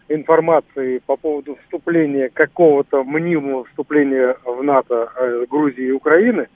информации 0.09 0.99
по 1.05 1.15
поводу 1.17 1.57
вступления 1.63 2.29
какого-то 2.29 3.03
мнимого 3.03 3.65
вступления 3.65 4.37
в 4.45 4.63
НАТО 4.63 5.09
э, 5.15 5.45
Грузии 5.49 5.87
и 5.87 5.91
Украины. 5.91 6.47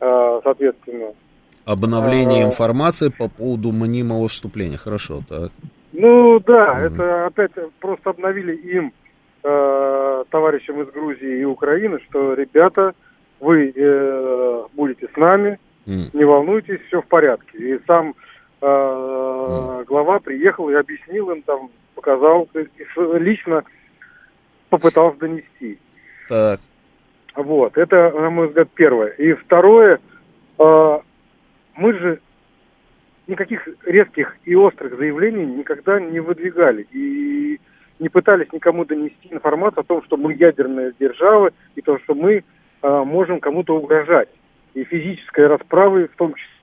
А, 0.00 0.40
Соответственно, 0.42 1.12
Обновление 1.64 2.44
А. 2.44 2.46
информации 2.46 3.08
по 3.08 3.28
поводу 3.28 3.72
мнимого 3.72 4.28
вступления. 4.28 4.76
Хорошо, 4.76 5.22
так. 5.28 5.50
Ну 5.92 6.38
да, 6.40 6.74
Мгм. 6.74 6.84
это 6.84 7.26
опять 7.26 7.50
просто 7.80 8.10
обновили 8.10 8.54
им, 8.54 8.92
э, 9.42 10.24
товарищам 10.30 10.82
из 10.82 10.88
Грузии 10.92 11.40
и 11.40 11.44
Украины, 11.44 11.98
что 12.08 12.34
ребята, 12.34 12.92
вы 13.40 13.72
э, 13.74 14.62
будете 14.74 15.08
с 15.12 15.16
нами, 15.16 15.58
М. 15.86 16.10
не 16.12 16.24
волнуйтесь, 16.24 16.80
все 16.86 17.00
в 17.02 17.06
порядке. 17.06 17.58
И 17.58 17.80
сам 17.86 18.14
э, 18.62 19.84
глава 19.88 20.18
приехал 20.20 20.68
и 20.70 20.74
объяснил 20.74 21.30
им 21.30 21.42
там, 21.42 21.70
показал, 21.94 22.48
лично 23.18 23.64
попытался 24.70 25.18
донести. 25.18 25.78
Так. 26.28 26.60
Вот, 27.36 27.76
это, 27.76 28.10
на 28.12 28.30
мой 28.30 28.48
взгляд, 28.48 28.68
первое. 28.74 29.08
И 29.10 29.34
второе, 29.34 30.00
э, 30.58 30.98
мы 31.76 31.92
же 31.92 32.20
никаких 33.26 33.68
резких 33.84 34.36
и 34.44 34.54
острых 34.54 34.96
заявлений 34.96 35.44
никогда 35.44 36.00
не 36.00 36.20
выдвигали 36.20 36.86
и 36.92 37.60
не 37.98 38.08
пытались 38.08 38.52
никому 38.52 38.84
донести 38.84 39.28
информацию 39.30 39.80
о 39.80 39.84
том, 39.84 40.02
что 40.04 40.16
мы 40.16 40.34
ядерная 40.34 40.94
держава 40.98 41.50
и 41.74 41.82
то, 41.82 41.98
что 42.00 42.14
мы 42.14 42.42
э, 42.82 43.02
можем 43.04 43.40
кому-то 43.40 43.76
угрожать. 43.76 44.28
И 44.74 44.84
физической 44.84 45.46
расправы 45.46 46.08
в 46.08 46.16
том 46.16 46.34
числе. 46.34 46.56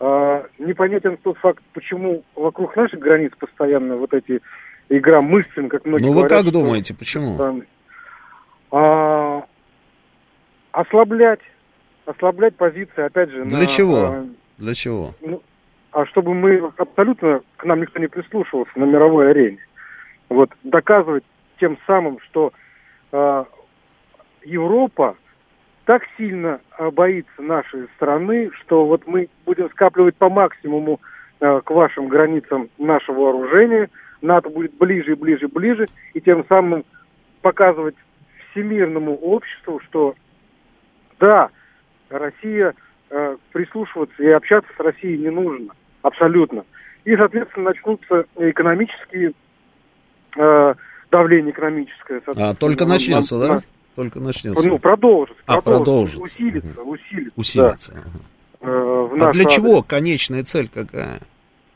А, 0.00 0.44
непонятен 0.58 1.16
тот 1.16 1.38
факт, 1.38 1.62
почему 1.72 2.24
вокруг 2.34 2.76
наших 2.76 2.98
границ 3.00 3.32
постоянно 3.38 3.96
вот 3.96 4.12
эти 4.12 4.40
игра 4.88 5.22
мышцами, 5.22 5.68
как 5.68 5.84
многие 5.84 6.04
Ну 6.04 6.12
вы 6.12 6.22
говорят, 6.22 6.44
как 6.44 6.52
думаете, 6.52 6.94
почему? 6.94 7.62
а, 8.70 9.23
ослаблять, 10.74 11.40
ослаблять 12.04 12.56
позиции, 12.56 13.02
опять 13.02 13.30
же. 13.30 13.44
Для 13.44 13.58
на, 13.58 13.66
чего? 13.66 13.96
а, 13.96 14.26
Для 14.58 14.74
чего? 14.74 15.14
ну, 15.22 15.40
а 15.92 16.04
чтобы 16.06 16.34
мы 16.34 16.72
абсолютно 16.76 17.40
к 17.56 17.64
нам 17.64 17.80
никто 17.80 18.00
не 18.00 18.08
прислушивался 18.08 18.72
на 18.76 18.84
мировой 18.84 19.30
арене. 19.30 19.58
Вот 20.28 20.50
доказывать 20.64 21.24
тем 21.60 21.78
самым, 21.86 22.18
что 22.20 22.52
а, 23.12 23.46
Европа 24.44 25.16
так 25.84 26.02
сильно 26.18 26.60
а, 26.72 26.90
боится 26.90 27.40
нашей 27.40 27.86
страны, 27.96 28.50
что 28.60 28.86
вот 28.86 29.06
мы 29.06 29.28
будем 29.46 29.70
скапливать 29.70 30.16
по 30.16 30.28
максимуму 30.28 31.00
а, 31.40 31.60
к 31.60 31.70
вашим 31.70 32.08
границам 32.08 32.68
наше 32.78 33.12
вооружение, 33.12 33.88
НАТО 34.20 34.50
будет 34.50 34.74
ближе 34.74 35.12
и 35.12 35.14
ближе 35.14 35.46
и 35.46 35.50
ближе, 35.50 35.86
и 36.14 36.20
тем 36.20 36.44
самым 36.48 36.84
показывать 37.42 37.94
всемирному 38.50 39.14
обществу, 39.14 39.78
что 39.80 40.16
да, 41.20 41.50
Россия 42.10 42.74
э, 43.10 43.36
прислушиваться 43.52 44.22
и 44.22 44.28
общаться 44.28 44.68
с 44.76 44.80
Россией 44.80 45.18
не 45.18 45.30
нужно, 45.30 45.74
абсолютно. 46.02 46.64
И, 47.04 47.16
соответственно, 47.16 47.66
начнутся 47.66 48.24
экономические 48.36 49.32
э, 50.36 50.74
давление 51.10 51.52
экономическое. 51.52 52.22
А, 52.36 52.54
только 52.54 52.84
на- 52.84 52.94
начнется, 52.94 53.36
на- 53.36 53.46
да? 53.48 53.62
Только 53.94 54.18
начнется. 54.18 54.66
Ну, 54.66 54.78
продолжится, 54.78 55.40
А, 55.46 55.60
продолжится, 55.60 56.20
усилится, 56.20 56.82
усилится. 56.82 57.32
Усилится. 57.36 57.92
ага. 57.92 58.02
да, 58.60 58.68
в 58.70 59.14
А 59.14 59.32
для 59.32 59.42
адрес. 59.44 59.52
чего 59.54 59.82
конечная 59.82 60.42
цель 60.42 60.68
какая? 60.72 61.20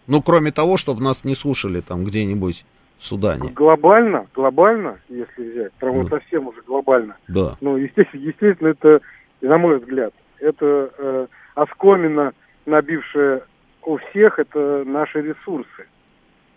Ну, 0.08 0.22
кроме 0.22 0.50
того, 0.50 0.76
чтобы 0.78 1.02
нас 1.02 1.24
не 1.24 1.34
слушали 1.36 1.80
там 1.80 2.02
где-нибудь 2.04 2.64
в 2.98 3.04
Судане. 3.04 3.50
Глобально, 3.50 4.26
глобально, 4.34 4.98
если 5.08 5.48
взять, 5.50 5.72
прям 5.74 5.92
вот 5.94 6.04
Ну. 6.04 6.08
совсем 6.08 6.48
уже 6.48 6.60
глобально, 6.62 7.16
Да. 7.28 7.56
ну, 7.60 7.76
естественно, 7.76 8.20
естественно, 8.22 8.68
это, 8.68 9.00
на 9.40 9.58
мой 9.58 9.78
взгляд, 9.78 10.12
это 10.40 10.90
э, 10.98 11.26
оскомина, 11.54 12.32
набившая 12.66 13.42
у 13.82 13.96
всех, 13.98 14.38
это 14.38 14.84
наши 14.86 15.20
ресурсы, 15.22 15.86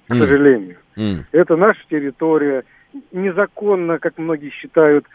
к 0.07 0.11
М, 0.11 0.17
сожалению. 0.17 0.77
м. 0.97 1.25
Это 1.32 1.55
наша 1.55 1.79
территория, 1.89 2.63
незаконно, 3.11 3.99
как 3.99 4.17
многие 4.17 4.49
считают, 4.49 5.05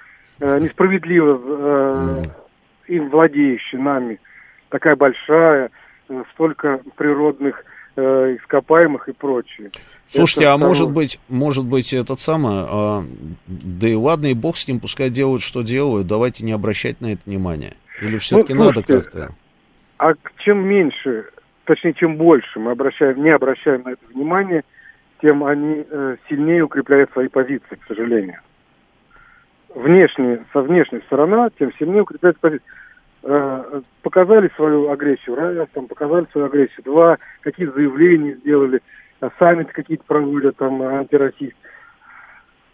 э, 0.40 0.58
несправедливо 0.58 1.40
э, 1.44 2.22
им 2.88 3.10
владеющая 3.10 3.78
нами, 3.78 4.20
такая 4.70 4.96
большая, 4.96 5.70
э, 6.08 6.22
столько 6.32 6.80
природных 6.96 7.64
э, 7.96 8.36
ископаемых 8.40 9.08
и 9.08 9.12
прочее. 9.12 9.70
Слушайте, 10.08 10.44
Это 10.44 10.54
а 10.54 10.58
может 10.58 10.84
второе. 10.88 10.94
быть, 10.94 11.20
может 11.28 11.64
быть, 11.64 11.92
этот 11.92 12.20
самый, 12.20 12.64
а, 12.68 13.04
да 13.46 13.88
и 13.88 13.94
ладно, 13.94 14.26
и 14.26 14.34
бог 14.34 14.56
с 14.56 14.68
ним, 14.68 14.78
пускай 14.78 15.10
делают, 15.10 15.42
что 15.42 15.62
делают, 15.62 16.06
давайте 16.06 16.44
не 16.44 16.52
обращать 16.52 17.00
на 17.00 17.12
это 17.12 17.22
внимание. 17.26 17.74
Или 18.00 18.18
все-таки 18.18 18.54
Ну, 18.54 18.64
надо 18.66 18.82
как-то? 18.82 19.34
А 19.98 20.12
чем 20.38 20.66
меньше, 20.68 21.26
точнее, 21.64 21.94
чем 21.94 22.16
больше 22.16 22.60
мы 22.60 22.70
обращаем, 22.70 23.22
не 23.22 23.30
обращаем 23.30 23.82
на 23.82 23.90
это 23.90 24.06
внимание, 24.14 24.62
тем 25.22 25.42
они 25.44 25.84
э, 25.88 26.16
сильнее 26.28 26.62
укрепляют 26.62 27.10
свои 27.12 27.28
позиции, 27.28 27.74
к 27.74 27.86
сожалению. 27.88 28.40
Внешне, 29.74 30.44
со 30.52 30.60
внешней 30.62 31.00
сторона, 31.06 31.50
тем 31.58 31.72
сильнее 31.78 32.02
укрепляют 32.02 32.38
позиции. 32.38 32.64
Э, 33.28 33.80
показали 34.02 34.48
свою 34.54 34.88
агрессию 34.88 35.34
раз, 35.34 35.68
там, 35.74 35.88
показали 35.88 36.28
свою 36.30 36.46
агрессию 36.46 36.84
два, 36.84 37.18
какие 37.40 37.66
заявления 37.66 38.34
сделали, 38.34 38.80
а 39.20 39.30
саммиты 39.40 39.72
какие-то 39.72 40.04
проводят, 40.06 40.56
там, 40.58 40.80
антироссийские. 40.80 41.56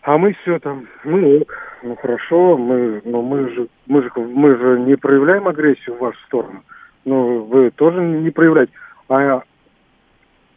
А 0.03 0.19
мы 0.19 0.35
все 0.43 0.59
там, 0.59 0.89
ну 1.05 1.39
ок, 1.41 1.55
ну 1.83 1.97
хорошо, 1.97 2.59
мы, 2.59 3.01
ну 3.03 3.23
мы 3.23 3.49
же, 3.49 3.69
мы 3.87 4.03
же, 4.03 4.11
мы 4.15 4.57
же 4.59 4.81
не 4.81 4.97
проявляем 4.97 5.49
агрессию 5.49 5.97
в 5.97 6.01
вашу 6.01 6.19
сторону. 6.27 6.63
Ну, 7.07 7.45
вы 7.45 7.71
тоже 7.71 8.03
не 8.03 8.31
проявляете. 8.31 8.73
А, 9.09 9.43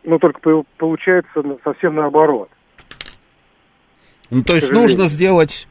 ну, 0.04 0.20
только 0.20 0.42
по- 0.42 0.66
получается 0.78 1.42
совсем 1.64 1.96
наоборот. 1.96 2.50
Ну, 4.30 4.44
то 4.44 4.56
есть 4.56 4.72
нужно 4.72 5.06
сделать 5.06 5.70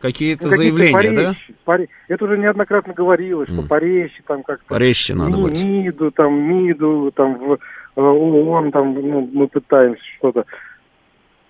какие-то 0.00 0.44
Ну, 0.46 0.50
какие-то 0.50 0.76
заявления, 0.76 1.16
да? 1.16 1.24
поречи, 1.26 1.54
поре- 1.64 1.88
Это 2.08 2.24
уже 2.24 2.38
неоднократно 2.38 2.92
говорилось, 2.94 3.48
что 3.48 3.62
М. 3.62 3.68
поречи 3.68 4.22
там 4.26 4.42
как-то... 4.42 4.64
Порезче 4.66 5.14
надо 5.14 5.36
Ми- 5.36 5.42
быть. 5.44 5.64
МИДу, 5.64 6.10
там, 6.12 6.32
МИДу, 6.34 7.12
там, 7.14 7.34
в 7.38 7.52
э, 7.54 8.00
ООН, 8.00 8.70
там, 8.72 8.94
ну, 8.94 9.28
мы 9.32 9.48
пытаемся 9.48 10.02
что-то. 10.18 10.44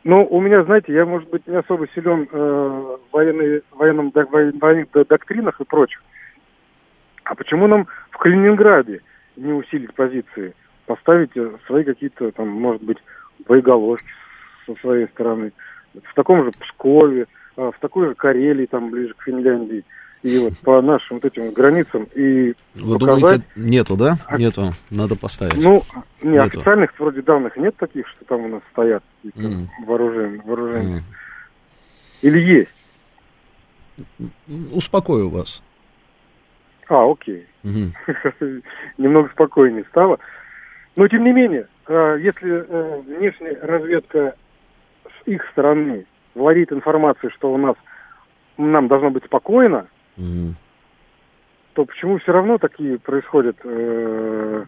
Но 0.05 0.25
у 0.25 0.41
меня, 0.41 0.63
знаете, 0.65 0.93
я, 0.93 1.05
может 1.05 1.29
быть, 1.29 1.47
не 1.47 1.57
особо 1.57 1.87
силен 1.95 2.27
э, 2.31 2.37
в 2.37 2.99
военной, 3.13 3.63
военном, 3.73 4.11
военных 4.15 4.91
доктринах 4.93 5.61
и 5.61 5.65
прочих. 5.65 6.03
А 7.25 7.35
почему 7.35 7.67
нам 7.67 7.87
в 8.11 8.17
Калининграде 8.19 9.03
не 9.37 9.53
усилить 9.53 9.93
позиции? 9.95 10.55
Поставить 10.87 11.37
э, 11.37 11.51
свои 11.67 11.85
какие-то, 11.85 12.31
там, 12.33 12.49
может 12.49 12.83
быть, 12.83 12.97
боеголовки 13.47 14.07
со 14.67 14.75
своей 14.77 15.07
стороны. 15.09 15.53
В 15.93 16.15
таком 16.15 16.45
же 16.45 16.51
Пскове, 16.59 17.23
э, 17.23 17.27
в 17.59 17.75
такой 17.81 18.09
же 18.09 18.15
Карелии, 18.15 18.67
там, 18.67 18.91
ближе 18.91 19.15
к 19.15 19.23
Финляндии. 19.25 19.85
И 20.23 20.39
вот 20.39 20.59
по 20.59 20.81
нашим 20.83 21.19
вот 21.19 21.25
этим 21.25 21.53
границам. 21.53 22.09
И 22.15 22.55
Вы 22.75 22.99
показать- 22.99 23.21
думаете, 23.21 23.45
нету, 23.57 23.97
да? 23.97 24.17
А- 24.27 24.37
Нету, 24.37 24.71
надо 24.91 25.15
поставить. 25.17 25.57
ну, 25.57 25.83
не, 26.23 26.31
Нету. 26.33 26.59
официальных 26.59 26.99
вроде 26.99 27.23
данных 27.23 27.57
нет 27.57 27.77
таких, 27.77 28.07
что 28.09 28.25
там 28.25 28.41
у 28.45 28.49
нас 28.49 28.63
стоят 28.73 29.03
Мгм. 29.23 29.69
вооружения, 29.87 30.43
вооружения. 30.45 30.97
М. 30.99 31.03
Или 32.23 32.39
есть? 32.41 32.71
Успокою 34.73 35.29
вас. 35.31 35.63
А, 36.89 37.11
окей. 37.11 37.47
Мгм. 37.63 37.93
Немного 38.99 39.29
спокойнее 39.31 39.85
стало. 39.91 40.19
Но, 40.97 41.07
тем 41.07 41.23
не 41.25 41.33
менее, 41.33 41.69
э, 41.87 42.19
если 42.21 42.65
э, 42.67 43.01
внешняя 43.03 43.57
разведка 43.63 44.35
с 45.05 45.29
их 45.29 45.45
стороны 45.53 46.07
владеет 46.39 46.73
информацией, 46.73 47.33
что 47.37 47.53
у 47.53 47.59
нас 47.59 47.77
нам 48.57 48.89
должно 48.89 49.11
быть 49.11 49.25
спокойно, 49.25 49.87
Мгм. 50.17 50.57
то 51.75 51.85
почему 51.85 52.19
все 52.19 52.33
равно 52.33 52.59
такие 52.59 52.99
происходят 52.99 53.57
э, 53.65 54.65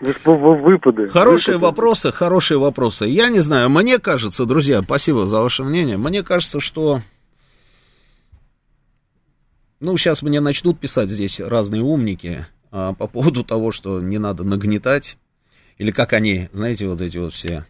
выпады? 0.00 1.08
Хорошие 1.08 1.56
Выпады. 1.56 1.70
вопросы, 1.70 2.12
хорошие 2.12 2.58
вопросы. 2.58 3.06
Я 3.06 3.28
не 3.28 3.40
знаю, 3.40 3.70
мне 3.70 3.98
кажется, 3.98 4.46
друзья, 4.46 4.82
спасибо 4.82 5.26
за 5.26 5.40
ваше 5.40 5.64
мнение. 5.64 5.96
Мне 5.96 6.22
кажется, 6.22 6.60
что... 6.60 7.00
Ну, 9.80 9.96
сейчас 9.96 10.22
мне 10.22 10.40
начнут 10.40 10.78
писать 10.78 11.10
здесь 11.10 11.40
разные 11.40 11.82
умники 11.82 12.46
а, 12.70 12.94
по 12.94 13.06
поводу 13.08 13.42
того, 13.44 13.72
что 13.72 14.00
не 14.00 14.18
надо 14.18 14.44
нагнетать 14.44 15.18
или 15.78 15.90
как 15.90 16.12
они, 16.12 16.48
знаете, 16.52 16.86
вот 16.86 17.00
эти 17.00 17.18
вот 17.18 17.34
все 17.34 17.64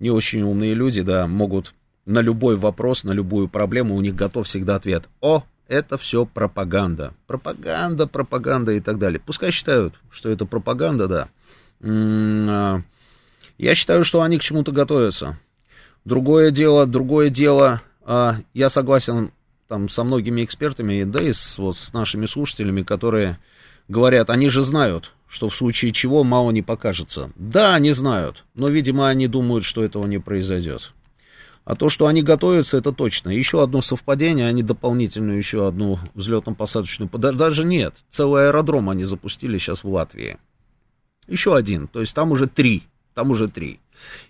не 0.00 0.10
очень 0.10 0.42
умные 0.42 0.74
люди, 0.74 1.02
да, 1.02 1.26
могут 1.26 1.74
на 2.06 2.20
любой 2.20 2.56
вопрос, 2.56 3.04
на 3.04 3.12
любую 3.12 3.48
проблему, 3.48 3.94
у 3.94 4.00
них 4.00 4.14
готов 4.14 4.46
всегда 4.46 4.76
ответ. 4.76 5.08
О, 5.20 5.44
это 5.68 5.96
все 5.96 6.26
пропаганда. 6.26 7.14
Пропаганда, 7.26 8.06
пропаганда 8.06 8.72
и 8.72 8.80
так 8.80 8.98
далее. 8.98 9.20
Пускай 9.24 9.50
считают, 9.50 9.94
что 10.10 10.28
это 10.28 10.44
пропаганда, 10.44 11.08
да. 11.08 11.28
А, 11.82 12.82
я 13.56 13.74
считаю, 13.74 14.04
что 14.04 14.22
они 14.22 14.38
к 14.38 14.42
чему-то 14.42 14.72
готовятся. 14.72 15.38
Другое 16.04 16.50
дело, 16.50 16.86
другое 16.86 17.30
дело, 17.30 17.80
а, 18.04 18.36
я 18.52 18.68
согласен 18.68 19.30
там 19.68 19.88
со 19.88 20.04
многими 20.04 20.44
экспертами, 20.44 21.04
да 21.04 21.22
и 21.22 21.32
с, 21.32 21.56
вот, 21.56 21.78
с 21.78 21.92
нашими 21.94 22.26
слушателями, 22.26 22.82
которые 22.82 23.38
говорят, 23.88 24.28
они 24.28 24.50
же 24.50 24.62
знают, 24.62 25.12
что 25.28 25.48
в 25.48 25.54
случае 25.54 25.92
чего 25.92 26.24
мало 26.24 26.50
не 26.50 26.62
покажется. 26.62 27.32
Да, 27.36 27.74
они 27.74 27.92
знают, 27.92 28.44
но, 28.54 28.68
видимо, 28.68 29.08
они 29.08 29.26
думают, 29.26 29.64
что 29.64 29.84
этого 29.84 30.06
не 30.06 30.18
произойдет. 30.18 30.92
А 31.64 31.76
то, 31.76 31.88
что 31.88 32.06
они 32.06 32.22
готовятся, 32.22 32.76
это 32.76 32.92
точно. 32.92 33.30
Еще 33.30 33.62
одно 33.62 33.80
совпадение, 33.80 34.46
они 34.46 34.62
дополнительную 34.62 35.38
еще 35.38 35.66
одну 35.66 35.98
взлетно-посадочную... 36.14 37.08
Даже 37.18 37.64
нет, 37.64 37.94
целый 38.10 38.48
аэродром 38.48 38.90
они 38.90 39.04
запустили 39.04 39.56
сейчас 39.56 39.82
в 39.82 39.88
Латвии. 39.88 40.36
Еще 41.26 41.56
один, 41.56 41.88
то 41.88 42.00
есть 42.00 42.14
там 42.14 42.32
уже 42.32 42.46
три, 42.46 42.82
там 43.14 43.30
уже 43.30 43.48
три. 43.48 43.80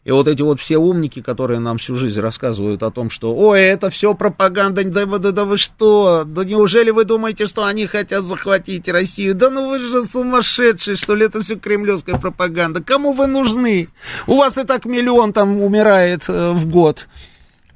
И 0.05 0.11
вот 0.11 0.29
эти 0.29 0.43
вот 0.43 0.61
все 0.61 0.77
умники, 0.77 1.23
которые 1.23 1.61
нам 1.61 1.79
всю 1.79 1.97
жизнь 1.97 2.21
рассказывают 2.21 2.83
о 2.83 2.91
том, 2.91 3.11
что 3.11 3.35
«Ой, 3.35 3.61
это 3.63 3.91
все 3.91 4.15
пропаганда, 4.15 4.85
да, 4.85 5.07
да, 5.07 5.31
да 5.31 5.45
вы 5.45 5.57
что? 5.57 6.25
Да 6.27 6.45
неужели 6.45 6.91
вы 6.91 7.05
думаете, 7.05 7.47
что 7.47 7.65
они 7.65 7.87
хотят 7.87 8.25
захватить 8.25 8.89
Россию? 8.89 9.35
Да 9.35 9.51
ну 9.51 9.69
вы 9.69 9.79
же 9.79 10.05
сумасшедшие, 10.05 10.97
что 10.97 11.15
ли, 11.15 11.27
это 11.27 11.41
все 11.43 11.57
кремлевская 11.57 12.19
пропаганда. 12.19 12.83
Кому 12.83 13.13
вы 13.13 13.27
нужны? 13.27 13.89
У 14.27 14.37
вас 14.37 14.59
и 14.59 14.65
так 14.65 14.85
миллион 14.85 15.33
там 15.33 15.61
умирает 15.61 16.25
э, 16.29 16.53
в 16.53 16.67
год». 16.67 17.09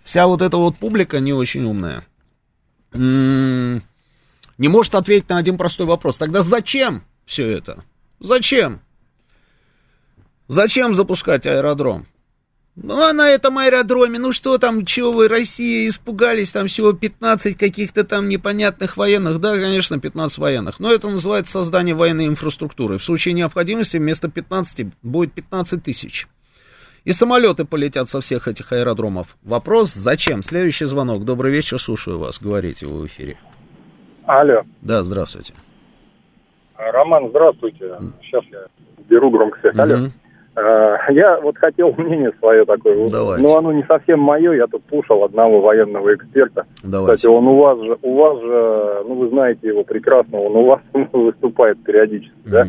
Вся 0.05 0.27
вот 0.27 0.41
эта 0.41 0.57
вот 0.57 0.79
публика 0.79 1.21
не 1.21 1.35
очень 1.35 1.65
умная. 1.65 2.03
М-м- 2.95 3.83
не 4.57 4.69
может 4.69 4.95
ответить 4.95 5.29
на 5.29 5.37
один 5.37 5.59
простой 5.59 5.85
вопрос. 5.87 6.17
Тогда 6.17 6.43
зачем 6.43 7.05
все 7.27 7.47
это? 7.47 7.85
Зачем? 8.19 8.81
Зачем 10.49 10.95
запускать 10.95 11.47
аэродром? 11.47 12.07
Ну, 12.75 13.03
а 13.03 13.13
на 13.13 13.29
этом 13.29 13.59
аэродроме, 13.59 14.19
ну 14.19 14.33
что 14.33 14.57
там, 14.57 14.87
чего 14.87 15.11
вы, 15.13 15.29
Россия, 15.29 15.89
испугались, 15.89 16.53
там 16.53 16.69
всего 16.69 16.93
15 16.93 17.59
каких-то 17.59 18.05
там 18.05 18.29
непонятных 18.29 18.97
военных, 18.97 19.41
да, 19.41 19.55
конечно, 19.55 19.99
15 19.99 20.39
военных, 20.39 20.79
но 20.79 20.93
это 20.93 21.09
называется 21.09 21.53
создание 21.53 21.95
военной 21.95 22.29
инфраструктуры. 22.29 22.99
В 22.99 23.03
случае 23.03 23.35
необходимости 23.35 23.97
вместо 23.97 24.31
15 24.31 24.87
будет 25.03 25.33
15 25.33 25.83
тысяч. 25.83 26.29
И 27.05 27.13
самолеты 27.13 27.65
полетят 27.65 28.09
со 28.09 28.21
всех 28.21 28.49
этих 28.49 28.73
аэродромов. 28.73 29.37
Вопрос, 29.43 29.93
зачем? 29.93 30.43
Следующий 30.43 30.85
звонок. 30.85 31.25
Добрый 31.25 31.53
вечер, 31.53 31.79
слушаю 31.81 32.19
вас, 32.19 32.41
говорите 32.41 32.87
вы 32.87 33.01
в 33.01 33.07
эфире. 33.07 33.37
Алло. 34.25 34.63
Да, 34.83 35.03
здравствуйте. 35.03 35.53
Роман, 36.77 37.31
здравствуйте. 37.31 37.99
Сейчас 38.23 38.45
я 38.53 38.67
беру 39.09 39.31
громко. 39.31 39.73
Алло. 39.77 39.97
Угу. 39.97 40.13
Э, 40.59 40.97
я 41.11 41.41
вот 41.41 41.57
хотел 41.59 41.95
мнение 41.97 42.33
свое 42.39 42.65
такое. 42.65 43.09
Давайте. 43.09 43.43
Но 43.43 43.57
оно 43.57 43.73
не 43.73 43.85
совсем 43.85 44.21
мое. 44.21 44.53
Я 44.53 44.67
тут 44.67 44.83
слушал 44.89 45.25
одного 45.25 45.61
военного 45.61 46.15
эксперта. 46.15 46.67
Давайте. 46.83 47.17
Кстати, 47.17 47.33
он 47.33 47.47
у 47.47 47.57
вас 47.57 47.79
же, 47.81 47.97
у 48.03 48.15
вас 48.15 48.41
же, 48.41 49.05
ну 49.07 49.15
вы 49.15 49.29
знаете 49.29 49.69
его 49.69 49.85
прекрасно, 49.85 50.41
он 50.41 50.57
у 50.57 50.65
вас 50.65 50.81
выступает 51.13 51.83
периодически, 51.85 52.35
mm 52.45 52.51
да? 52.51 52.67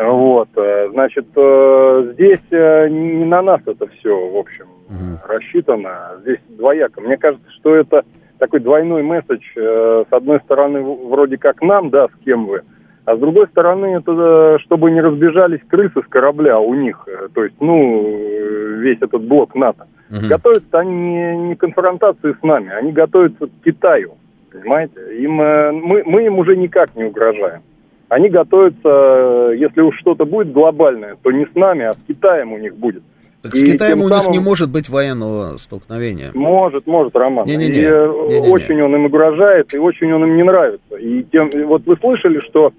Вот, 0.00 0.48
э, 0.54 0.90
значит, 0.92 1.26
э, 1.34 2.10
здесь 2.12 2.40
не 2.50 3.24
на 3.24 3.42
нас 3.42 3.60
это 3.66 3.88
все, 3.88 4.30
в 4.30 4.36
общем, 4.36 4.66
mm 4.88 5.28
рассчитано. 5.28 6.18
Здесь 6.20 6.38
двояко. 6.48 7.00
Мне 7.00 7.16
кажется, 7.16 7.50
что 7.58 7.74
это 7.74 8.04
такой 8.38 8.60
двойной 8.60 9.02
месседж. 9.02 9.42
С 9.56 10.12
одной 10.12 10.38
стороны, 10.44 10.80
вроде 10.82 11.36
как 11.36 11.60
нам, 11.62 11.90
да, 11.90 12.06
с 12.06 12.24
кем 12.24 12.46
вы, 12.46 12.62
а 13.08 13.16
с 13.16 13.20
другой 13.20 13.46
стороны, 13.46 13.86
это 13.96 14.12
э, 14.12 14.58
чтобы 14.64 14.90
не 14.90 15.00
разбежались 15.00 15.60
крысы 15.66 16.02
с 16.02 16.08
корабля 16.10 16.60
у 16.60 16.74
них, 16.74 17.04
э, 17.06 17.28
то 17.32 17.42
есть, 17.42 17.56
ну, 17.58 18.02
э, 18.06 18.80
весь 18.80 18.98
этот 19.00 19.22
блок 19.22 19.54
НАТО. 19.54 19.86
Угу. 20.10 20.28
Готовятся 20.28 20.78
они 20.78 20.92
не, 20.92 21.36
не 21.48 21.54
к 21.54 21.60
конфронтации 21.60 22.36
с 22.38 22.42
нами, 22.42 22.70
они 22.70 22.92
готовятся 22.92 23.46
к 23.46 23.50
Китаю, 23.64 24.18
понимаете? 24.52 25.00
Им, 25.20 25.36
мы, 25.36 26.02
мы 26.04 26.26
им 26.26 26.38
уже 26.38 26.54
никак 26.54 26.94
не 26.96 27.04
угрожаем. 27.04 27.62
Они 28.10 28.28
готовятся, 28.28 29.54
если 29.54 29.80
уж 29.80 29.98
что-то 30.00 30.26
будет 30.26 30.52
глобальное, 30.52 31.16
то 31.22 31.30
не 31.30 31.46
с 31.46 31.54
нами, 31.54 31.86
а 31.86 31.94
с 31.94 31.98
Китаем 32.06 32.52
у 32.52 32.58
них 32.58 32.76
будет. 32.76 33.02
Так 33.40 33.54
с 33.54 33.62
и 33.62 33.72
Китаем 33.72 34.02
у 34.02 34.08
самым... 34.08 34.24
них 34.24 34.32
не 34.32 34.38
может 34.38 34.70
быть 34.70 34.90
военного 34.90 35.56
столкновения. 35.56 36.30
Может, 36.34 36.86
может, 36.86 37.16
Роман. 37.16 37.46
Не, 37.46 37.56
не, 37.56 37.68
не. 37.68 37.78
И 37.78 37.80
не, 37.80 38.40
не, 38.40 38.48
очень 38.50 38.82
он 38.82 38.94
им 38.94 39.06
угрожает, 39.06 39.72
и 39.72 39.78
очень 39.78 40.12
он 40.12 40.24
им 40.24 40.36
не 40.36 40.42
нравится. 40.42 40.96
И 40.96 41.22
тем, 41.32 41.48
вот 41.66 41.86
вы 41.86 41.96
слышали, 41.96 42.40
что 42.40 42.72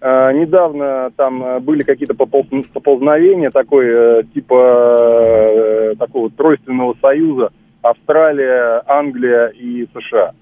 недавно 0.00 1.10
там 1.16 1.42
э, 1.42 1.60
были 1.60 1.82
какие-то 1.82 2.14
поползновения 2.14 3.50
такой, 3.50 3.86
э, 3.86 4.22
типа 4.32 5.94
такого 5.98 6.30
тройственного 6.30 6.94
союза 7.00 7.50
Австралия, 7.82 8.82
Англия 8.86 9.48
и 9.48 9.88
США. 9.92 10.32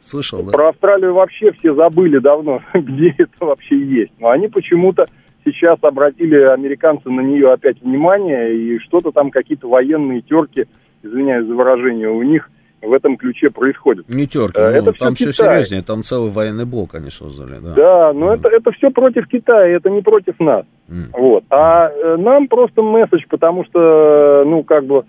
Слышал, 0.00 0.42
да? 0.42 0.52
Про 0.52 0.68
Австралию 0.70 1.14
вообще 1.14 1.52
все 1.52 1.74
забыли 1.74 2.18
давно, 2.18 2.62
где 2.74 3.14
это 3.16 3.44
вообще 3.44 3.78
есть. 3.78 4.12
Но 4.18 4.30
они 4.30 4.48
почему-то 4.48 5.06
сейчас 5.44 5.78
обратили 5.82 6.36
американцы 6.36 7.08
на 7.08 7.20
нее 7.20 7.52
опять 7.52 7.80
внимание, 7.80 8.54
и 8.54 8.78
что-то 8.80 9.12
там, 9.12 9.30
какие-то 9.30 9.68
военные 9.68 10.20
терки, 10.20 10.66
извиняюсь 11.02 11.46
за 11.46 11.54
выражение, 11.54 12.10
у 12.10 12.22
них 12.22 12.50
в 12.80 12.92
этом 12.92 13.16
ключе 13.16 13.48
происходит. 13.48 14.08
Не 14.08 14.26
терки, 14.26 14.60
э, 14.60 14.80
ну, 14.80 14.92
там 14.92 15.14
все, 15.14 15.30
все 15.30 15.44
серьезнее, 15.44 15.82
там 15.82 16.02
целый 16.02 16.30
военный 16.30 16.64
блок 16.64 16.94
они 16.94 17.10
создали. 17.10 17.58
Да, 17.60 17.74
да 17.74 18.12
но 18.12 18.32
mm. 18.32 18.38
это, 18.38 18.48
это 18.48 18.72
все 18.72 18.90
против 18.90 19.26
Китая, 19.28 19.76
это 19.76 19.90
не 19.90 20.02
против 20.02 20.38
нас. 20.38 20.64
Mm. 20.88 21.10
Вот. 21.12 21.44
А 21.50 21.88
э, 21.88 22.16
нам 22.16 22.48
просто 22.48 22.82
месседж, 22.82 23.24
потому 23.28 23.64
что, 23.64 24.44
ну, 24.46 24.62
как 24.62 24.84
бы, 24.84 25.04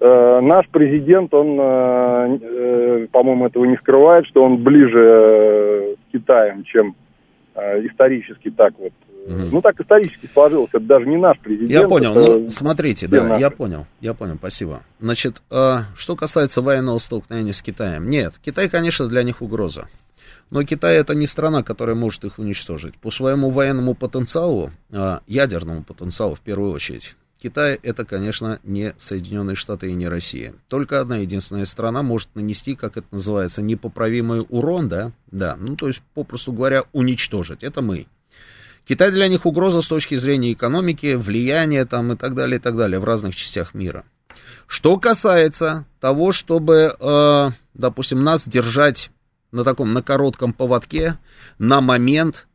э, 0.00 0.40
наш 0.40 0.68
президент, 0.68 1.34
он, 1.34 1.58
э, 1.60 2.38
э, 2.40 3.06
по-моему, 3.10 3.46
этого 3.46 3.64
не 3.64 3.76
скрывает, 3.76 4.26
что 4.26 4.44
он 4.44 4.58
ближе 4.58 5.96
к 6.08 6.12
Китаям, 6.12 6.64
чем 6.64 6.94
исторически 7.56 8.50
так 8.50 8.72
вот 8.78 8.92
Угу. 9.26 9.42
Ну, 9.52 9.62
так 9.62 9.80
исторически 9.80 10.28
сложилось, 10.32 10.70
это 10.72 10.84
даже 10.84 11.06
не 11.06 11.16
наш 11.16 11.38
президент. 11.38 11.70
Я 11.70 11.86
понял, 11.88 12.14
ну, 12.14 12.50
смотрите, 12.50 13.06
да, 13.06 13.22
наши. 13.24 13.40
я 13.40 13.50
понял, 13.50 13.86
я 14.00 14.14
понял, 14.14 14.36
спасибо. 14.36 14.82
Значит, 14.98 15.42
э, 15.50 15.78
что 15.96 16.16
касается 16.16 16.62
военного 16.62 16.98
столкновения 16.98 17.52
с 17.52 17.62
Китаем, 17.62 18.08
нет, 18.08 18.34
Китай, 18.42 18.68
конечно, 18.68 19.08
для 19.08 19.22
них 19.22 19.42
угроза. 19.42 19.86
Но 20.50 20.64
Китай 20.64 20.96
это 20.96 21.14
не 21.14 21.26
страна, 21.26 21.62
которая 21.62 21.94
может 21.94 22.24
их 22.24 22.38
уничтожить. 22.38 22.96
По 22.98 23.10
своему 23.10 23.50
военному 23.50 23.94
потенциалу, 23.94 24.70
э, 24.90 25.18
ядерному 25.26 25.84
потенциалу 25.84 26.34
в 26.34 26.40
первую 26.40 26.72
очередь, 26.72 27.14
Китай 27.42 27.78
это, 27.82 28.04
конечно, 28.04 28.60
не 28.64 28.92
Соединенные 28.98 29.54
Штаты 29.54 29.90
и 29.90 29.94
не 29.94 30.08
Россия. 30.08 30.52
Только 30.68 31.00
одна 31.00 31.18
единственная 31.18 31.64
страна 31.64 32.02
может 32.02 32.34
нанести, 32.34 32.74
как 32.74 32.96
это 32.96 33.06
называется, 33.12 33.62
непоправимый 33.62 34.44
урон, 34.48 34.88
да, 34.88 35.12
да, 35.30 35.56
ну 35.58 35.76
то 35.76 35.88
есть, 35.88 36.02
попросту 36.14 36.52
говоря, 36.52 36.84
уничтожить. 36.92 37.62
Это 37.62 37.80
мы. 37.80 38.06
Китай 38.86 39.10
для 39.10 39.28
них 39.28 39.46
угроза 39.46 39.82
с 39.82 39.86
точки 39.88 40.16
зрения 40.16 40.52
экономики, 40.52 41.14
влияния 41.14 41.84
там 41.84 42.12
и 42.12 42.16
так 42.16 42.34
далее, 42.34 42.58
и 42.58 42.60
так 42.60 42.76
далее 42.76 42.98
в 42.98 43.04
разных 43.04 43.34
частях 43.34 43.74
мира. 43.74 44.04
Что 44.66 44.98
касается 44.98 45.84
того, 46.00 46.32
чтобы, 46.32 46.96
э, 46.98 47.50
допустим, 47.74 48.22
нас 48.22 48.46
держать 48.46 49.10
на 49.52 49.64
таком, 49.64 49.92
на 49.92 50.02
коротком 50.02 50.52
поводке 50.52 51.18
на 51.58 51.80
момент 51.80 52.46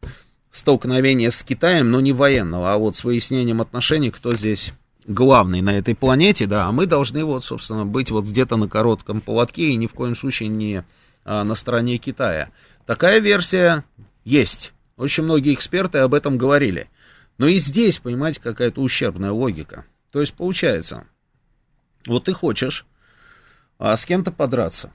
столкновения 0.52 1.30
с 1.30 1.44
Китаем, 1.44 1.92
но 1.92 2.00
не 2.00 2.14
военного, 2.14 2.74
а 2.74 2.78
вот 2.78 2.96
с 2.96 3.04
выяснением 3.04 3.62
отношений, 3.62 4.12
кто 4.12 4.32
здесь 4.32 4.72
главный 5.06 5.62
на 5.62 5.78
этой 5.78 5.96
планете, 5.96 6.46
да, 6.46 6.68
а 6.68 6.72
мы 6.72 6.86
должны 6.86 7.24
вот, 7.26 7.44
собственно, 7.44 7.86
быть 7.86 8.12
вот 8.12 8.26
где-то 8.26 8.56
на 8.56 8.68
коротком 8.68 9.22
поводке 9.22 9.70
и 9.70 9.76
ни 9.76 9.88
в 9.88 9.94
коем 9.94 10.16
случае 10.16 10.50
не 10.50 10.84
а, 11.26 11.44
на 11.44 11.56
стороне 11.56 11.98
Китая. 11.98 12.50
Такая 12.86 13.20
версия 13.20 13.84
есть. 14.24 14.74
Очень 14.98 15.24
многие 15.24 15.54
эксперты 15.54 16.00
об 16.00 16.14
этом 16.14 16.38
говорили. 16.38 16.90
Но 17.38 17.48
и 17.48 17.58
здесь, 17.58 18.00
понимаете, 18.00 18.40
какая-то 18.42 18.82
ущербная 18.82 19.32
логика. 19.32 19.86
То 20.12 20.22
есть 20.22 20.34
получается, 20.34 21.06
вот 22.06 22.26
ты 22.26 22.34
хочешь 22.34 22.86
а, 23.78 23.98
с 23.98 24.06
кем-то 24.06 24.32
подраться. 24.32 24.94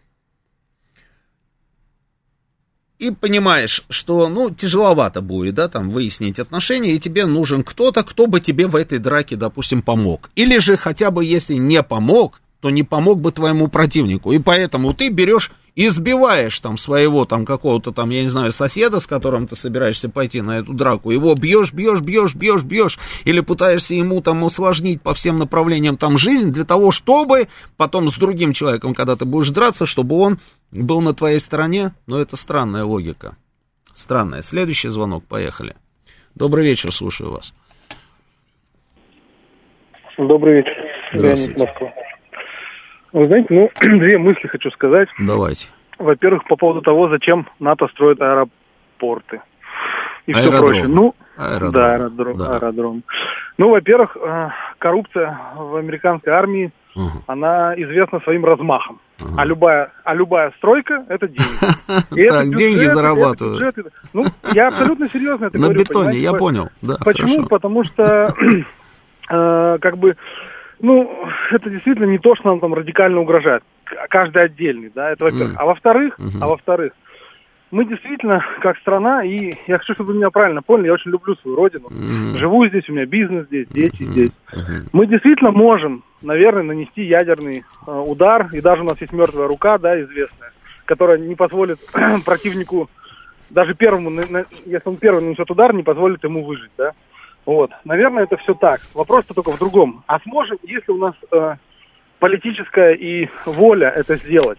И 2.98 3.10
понимаешь, 3.10 3.82
что, 3.88 4.28
ну, 4.28 4.50
тяжеловато 4.50 5.22
будет, 5.22 5.54
да, 5.54 5.68
там, 5.68 5.88
выяснить 5.88 6.38
отношения, 6.38 6.92
и 6.92 6.98
тебе 6.98 7.24
нужен 7.24 7.64
кто-то, 7.64 8.02
кто 8.02 8.26
бы 8.26 8.40
тебе 8.40 8.66
в 8.66 8.76
этой 8.76 8.98
драке, 8.98 9.36
допустим, 9.36 9.80
помог. 9.80 10.30
Или 10.34 10.58
же 10.58 10.76
хотя 10.76 11.10
бы, 11.10 11.24
если 11.24 11.54
не 11.54 11.82
помог, 11.82 12.42
то 12.60 12.68
не 12.68 12.82
помог 12.82 13.20
бы 13.20 13.32
твоему 13.32 13.68
противнику. 13.68 14.32
И 14.32 14.38
поэтому 14.38 14.92
ты 14.92 15.08
берешь 15.08 15.50
избиваешь 15.76 16.58
там 16.60 16.78
своего 16.78 17.24
там 17.24 17.44
какого-то 17.44 17.92
там, 17.92 18.10
я 18.10 18.22
не 18.22 18.28
знаю, 18.28 18.52
соседа, 18.52 19.00
с 19.00 19.06
которым 19.06 19.46
ты 19.46 19.56
собираешься 19.56 20.08
пойти 20.08 20.40
на 20.40 20.58
эту 20.58 20.72
драку, 20.72 21.10
его 21.10 21.34
бьешь, 21.34 21.72
бьешь, 21.72 22.00
бьешь, 22.00 22.34
бьешь, 22.34 22.62
бьешь, 22.62 22.98
или 23.24 23.40
пытаешься 23.40 23.94
ему 23.94 24.20
там 24.20 24.42
усложнить 24.42 25.02
по 25.02 25.14
всем 25.14 25.38
направлениям 25.38 25.96
там 25.96 26.18
жизнь 26.18 26.52
для 26.52 26.64
того, 26.64 26.90
чтобы 26.90 27.48
потом 27.76 28.10
с 28.10 28.16
другим 28.16 28.52
человеком, 28.52 28.94
когда 28.94 29.16
ты 29.16 29.24
будешь 29.24 29.50
драться, 29.50 29.86
чтобы 29.86 30.18
он 30.18 30.38
был 30.70 31.00
на 31.00 31.14
твоей 31.14 31.40
стороне, 31.40 31.92
но 32.06 32.18
это 32.18 32.36
странная 32.36 32.84
логика. 32.84 33.36
Странная. 33.92 34.42
Следующий 34.42 34.88
звонок, 34.88 35.24
поехали. 35.24 35.74
Добрый 36.34 36.64
вечер, 36.64 36.92
слушаю 36.92 37.32
вас. 37.32 37.52
Добрый 40.16 40.56
вечер. 40.56 40.72
Здравствуйте. 41.12 41.54
Леонид, 41.54 41.68
Москва. 41.68 41.92
Вы 43.12 43.26
знаете, 43.26 43.46
ну, 43.50 43.70
две 43.98 44.18
мысли 44.18 44.46
хочу 44.48 44.70
сказать. 44.70 45.08
Давайте. 45.18 45.68
Во-первых, 45.98 46.44
по 46.44 46.56
поводу 46.56 46.80
того, 46.80 47.08
зачем 47.08 47.46
НАТО 47.58 47.88
строит 47.88 48.20
аэропорты. 48.20 49.40
И 50.26 50.32
все 50.32 50.42
Аэродромы. 50.42 50.66
прочее. 50.66 50.86
Ну, 50.88 51.14
Аэродром. 51.36 51.72
да, 51.72 51.94
аэродром, 51.94 52.36
Да. 52.38 52.56
аэродром. 52.56 53.02
Ну, 53.58 53.70
во-первых, 53.70 54.16
э, 54.16 54.48
коррупция 54.78 55.38
в 55.56 55.76
американской 55.76 56.32
армии, 56.32 56.72
Мгм. 56.94 57.22
она 57.26 57.74
известна 57.76 58.20
своим 58.20 58.44
размахом. 58.44 59.00
Ага. 59.22 59.34
А 59.36 59.44
любая, 59.44 59.92
а 60.04 60.14
любая 60.14 60.52
стройка– 60.56 61.04
это 61.08 61.26
деньги. 61.28 61.50
Так, 62.30 62.54
деньги 62.54 62.84
зарабатывают. 62.86 63.74
Ну, 64.14 64.24
я 64.54 64.68
абсолютно 64.68 65.08
серьезно 65.08 65.46
это 65.46 65.58
На 65.58 65.64
говорю. 65.66 65.80
бетоне, 65.80 65.98
понимаете? 66.04 66.22
я 66.22 66.32
По- 66.32 66.38
понял. 66.38 66.68
Почему? 67.04 67.46
Потому 67.46 67.84
что, 67.84 68.34
э, 69.30 69.78
как 69.80 69.98
бы, 69.98 70.16
ну, 70.80 71.10
это 71.50 71.70
действительно 71.70 72.06
не 72.06 72.18
то, 72.18 72.34
что 72.36 72.48
нам 72.48 72.60
там 72.60 72.74
радикально 72.74 73.20
угрожает. 73.20 73.62
Каждый 74.08 74.42
отдельный, 74.42 74.90
да, 74.94 75.10
это 75.10 75.24
во-первых. 75.24 75.52
Мгм. 75.52 75.58
А 75.60 75.64
во-вторых, 75.66 76.18
Мгм. 76.18 76.42
а 76.42 76.46
во-вторых, 76.48 76.92
мы 77.72 77.84
действительно, 77.84 78.44
как 78.60 78.78
страна, 78.78 79.22
и 79.24 79.54
я 79.68 79.78
хочу, 79.78 79.94
чтобы 79.94 80.12
вы 80.12 80.18
меня 80.18 80.30
правильно 80.30 80.60
поняли, 80.62 80.86
я 80.86 80.94
очень 80.94 81.10
люблю 81.12 81.36
свою 81.36 81.56
родину. 81.56 81.88
Мгм. 81.90 82.38
Живу 82.38 82.66
здесь, 82.66 82.88
у 82.88 82.92
меня 82.92 83.06
бизнес 83.06 83.46
здесь, 83.46 83.68
дети 83.68 84.02
Мгм. 84.02 84.12
здесь. 84.12 84.30
Мгм. 84.52 84.88
Мы 84.92 85.06
действительно 85.06 85.52
можем, 85.52 86.02
наверное, 86.22 86.62
нанести 86.64 87.02
ядерный 87.02 87.64
э, 87.86 87.90
удар, 87.92 88.48
и 88.52 88.60
даже 88.60 88.82
у 88.82 88.86
нас 88.86 89.00
есть 89.00 89.12
мертвая 89.12 89.46
рука, 89.48 89.78
да, 89.78 90.00
известная, 90.02 90.50
которая 90.84 91.18
не 91.18 91.34
позволит 91.36 91.78
противнику, 92.24 92.88
даже 93.50 93.74
первому, 93.74 94.10
на- 94.10 94.26
на- 94.26 94.46
если 94.66 94.88
он 94.88 94.96
первый 94.96 95.22
нанесет 95.22 95.50
удар, 95.50 95.72
не 95.74 95.82
позволит 95.82 96.22
ему 96.24 96.44
выжить, 96.44 96.70
да. 96.76 96.92
Вот, 97.46 97.70
наверное, 97.84 98.24
это 98.24 98.36
все 98.36 98.54
так. 98.54 98.80
Вопрос-то 98.94 99.34
только 99.34 99.52
в 99.52 99.58
другом. 99.58 100.04
А 100.06 100.20
сможем, 100.20 100.58
если 100.62 100.92
у 100.92 100.98
нас 100.98 101.14
э, 101.32 101.56
политическая 102.18 102.92
и 102.92 103.28
воля 103.46 103.88
это 103.88 104.16
сделать? 104.16 104.58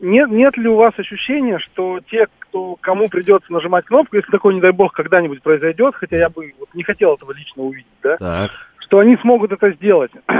Нет, 0.00 0.30
нет 0.30 0.56
ли 0.58 0.68
у 0.68 0.76
вас 0.76 0.92
ощущения, 0.98 1.58
что 1.58 2.00
те, 2.10 2.26
кто, 2.40 2.76
кому 2.80 3.08
придется 3.08 3.50
нажимать 3.52 3.86
кнопку, 3.86 4.16
если 4.16 4.30
такое, 4.30 4.54
не 4.54 4.60
дай 4.60 4.72
бог, 4.72 4.92
когда-нибудь 4.92 5.42
произойдет, 5.42 5.94
хотя 5.94 6.16
я 6.16 6.28
бы 6.28 6.52
вот 6.58 6.68
не 6.74 6.82
хотел 6.82 7.14
этого 7.14 7.32
лично 7.32 7.62
увидеть, 7.62 7.86
да, 8.02 8.16
Так. 8.18 8.50
что 8.78 8.98
они 8.98 9.16
смогут 9.18 9.52
это 9.52 9.70
сделать. 9.72 10.12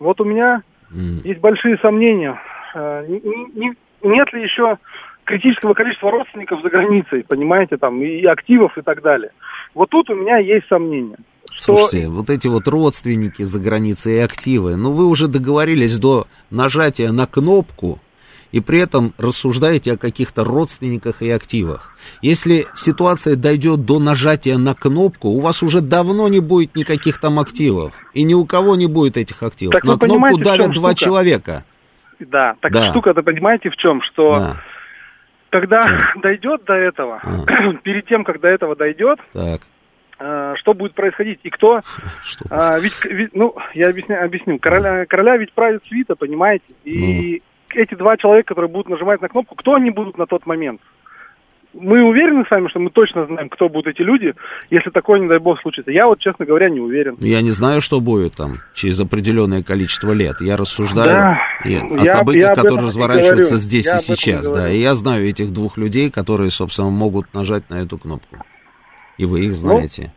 Вот 0.00 0.20
у 0.20 0.24
меня 0.24 0.62
М. 0.92 1.20
есть 1.24 1.40
большие 1.40 1.76
сомнения. 1.78 2.40
Э, 2.72 3.04
не- 3.08 3.20
не- 3.60 3.74
Нет 4.04 4.32
ли 4.32 4.42
еще 4.44 4.78
критического 5.24 5.74
количества 5.74 6.12
родственников 6.12 6.62
за 6.62 6.70
границей, 6.70 7.24
понимаете, 7.24 7.76
там, 7.78 8.00
и 8.00 8.24
активов 8.24 8.78
и 8.78 8.82
так 8.82 9.02
далее. 9.02 9.32
Вот 9.78 9.90
тут 9.90 10.10
у 10.10 10.14
меня 10.16 10.38
есть 10.38 10.66
сомнения. 10.66 11.18
Что... 11.54 11.76
Слушайте, 11.76 12.08
вот 12.08 12.30
эти 12.30 12.48
вот 12.48 12.66
родственники 12.66 13.44
за 13.44 13.60
границей 13.60 14.16
и 14.16 14.18
активы, 14.18 14.74
ну 14.74 14.90
вы 14.90 15.06
уже 15.06 15.28
договорились 15.28 16.00
до 16.00 16.26
нажатия 16.50 17.12
на 17.12 17.26
кнопку, 17.28 18.00
и 18.50 18.58
при 18.58 18.80
этом 18.80 19.14
рассуждаете 19.18 19.92
о 19.92 19.96
каких-то 19.96 20.42
родственниках 20.42 21.22
и 21.22 21.30
активах. 21.30 21.96
Если 22.22 22.66
ситуация 22.74 23.36
дойдет 23.36 23.84
до 23.84 24.00
нажатия 24.00 24.58
на 24.58 24.74
кнопку, 24.74 25.28
у 25.28 25.38
вас 25.38 25.62
уже 25.62 25.80
давно 25.80 26.26
не 26.26 26.40
будет 26.40 26.74
никаких 26.74 27.20
там 27.20 27.38
активов. 27.38 27.92
И 28.14 28.24
ни 28.24 28.34
у 28.34 28.46
кого 28.46 28.74
не 28.74 28.88
будет 28.88 29.16
этих 29.16 29.44
активов. 29.44 29.74
Так 29.74 29.84
на 29.84 29.96
кнопку 29.96 30.38
давят 30.38 30.72
два 30.72 30.90
штука? 30.90 31.04
человека. 31.04 31.64
Да, 32.18 32.56
так 32.60 32.72
Да. 32.72 32.90
штука-то 32.90 33.22
понимаете 33.22 33.70
в 33.70 33.76
чем, 33.76 34.02
что 34.02 34.38
Да, 34.40 34.56
когда 35.50 36.12
дойдет 36.22 36.64
до 36.64 36.74
этого, 36.74 37.20
А. 37.22 37.72
перед 37.82 38.06
тем, 38.06 38.24
как 38.24 38.40
до 38.40 38.48
этого 38.48 38.76
дойдет, 38.76 39.18
так, 39.32 39.60
э, 40.18 40.54
что 40.56 40.74
будет 40.74 40.94
происходить 40.94 41.40
и 41.42 41.50
кто 41.50 41.80
что? 42.24 42.44
А, 42.50 42.78
ведь, 42.78 43.04
ведь, 43.04 43.34
ну, 43.34 43.54
я 43.74 43.90
объясню, 43.90 44.22
объясню. 44.22 44.58
Короля, 44.58 45.06
короля 45.06 45.36
ведь 45.36 45.52
правит 45.52 45.84
свита, 45.86 46.14
понимаете? 46.16 46.64
И 46.84 47.42
эти 47.74 47.94
два 47.94 48.16
человека, 48.16 48.48
которые 48.48 48.70
будут 48.70 48.88
нажимать 48.88 49.20
на 49.20 49.28
кнопку, 49.28 49.54
кто 49.54 49.74
они 49.74 49.90
будут 49.90 50.18
на 50.18 50.26
тот 50.26 50.46
момент? 50.46 50.80
Мы 51.74 52.02
уверены 52.02 52.44
с 52.46 52.50
вами, 52.50 52.68
что 52.68 52.80
мы 52.80 52.90
точно 52.90 53.22
знаем, 53.22 53.48
кто 53.50 53.68
будут 53.68 53.94
эти 53.94 54.02
люди, 54.02 54.32
если 54.70 54.90
такое, 54.90 55.20
не 55.20 55.28
дай 55.28 55.38
бог, 55.38 55.60
случится. 55.60 55.90
Я 55.90 56.06
вот, 56.06 56.18
честно 56.18 56.46
говоря, 56.46 56.70
не 56.70 56.80
уверен. 56.80 57.16
Я 57.20 57.42
не 57.42 57.50
знаю, 57.50 57.80
что 57.82 58.00
будет 58.00 58.34
там 58.36 58.58
через 58.74 58.98
определенное 59.00 59.62
количество 59.62 60.12
лет. 60.12 60.40
Я 60.40 60.56
рассуждаю 60.56 61.08
Да, 61.08 61.38
и 61.68 61.76
о 61.76 62.02
я- 62.04 62.12
событиях, 62.12 62.50
я 62.50 62.54
которые 62.54 62.86
разворачиваются 62.86 63.50
говорю. 63.54 63.58
здесь 63.58 63.86
Я 63.86 63.96
и 63.98 64.00
сейчас. 64.00 64.50
Да, 64.50 64.70
и 64.70 64.80
я 64.80 64.94
знаю 64.94 65.28
этих 65.28 65.52
двух 65.52 65.76
людей, 65.76 66.10
которые, 66.10 66.50
собственно, 66.50 66.90
могут 66.90 67.32
нажать 67.34 67.68
на 67.68 67.82
эту 67.82 67.98
кнопку. 67.98 68.38
И 69.18 69.26
вы 69.26 69.44
их 69.44 69.54
знаете. 69.54 70.12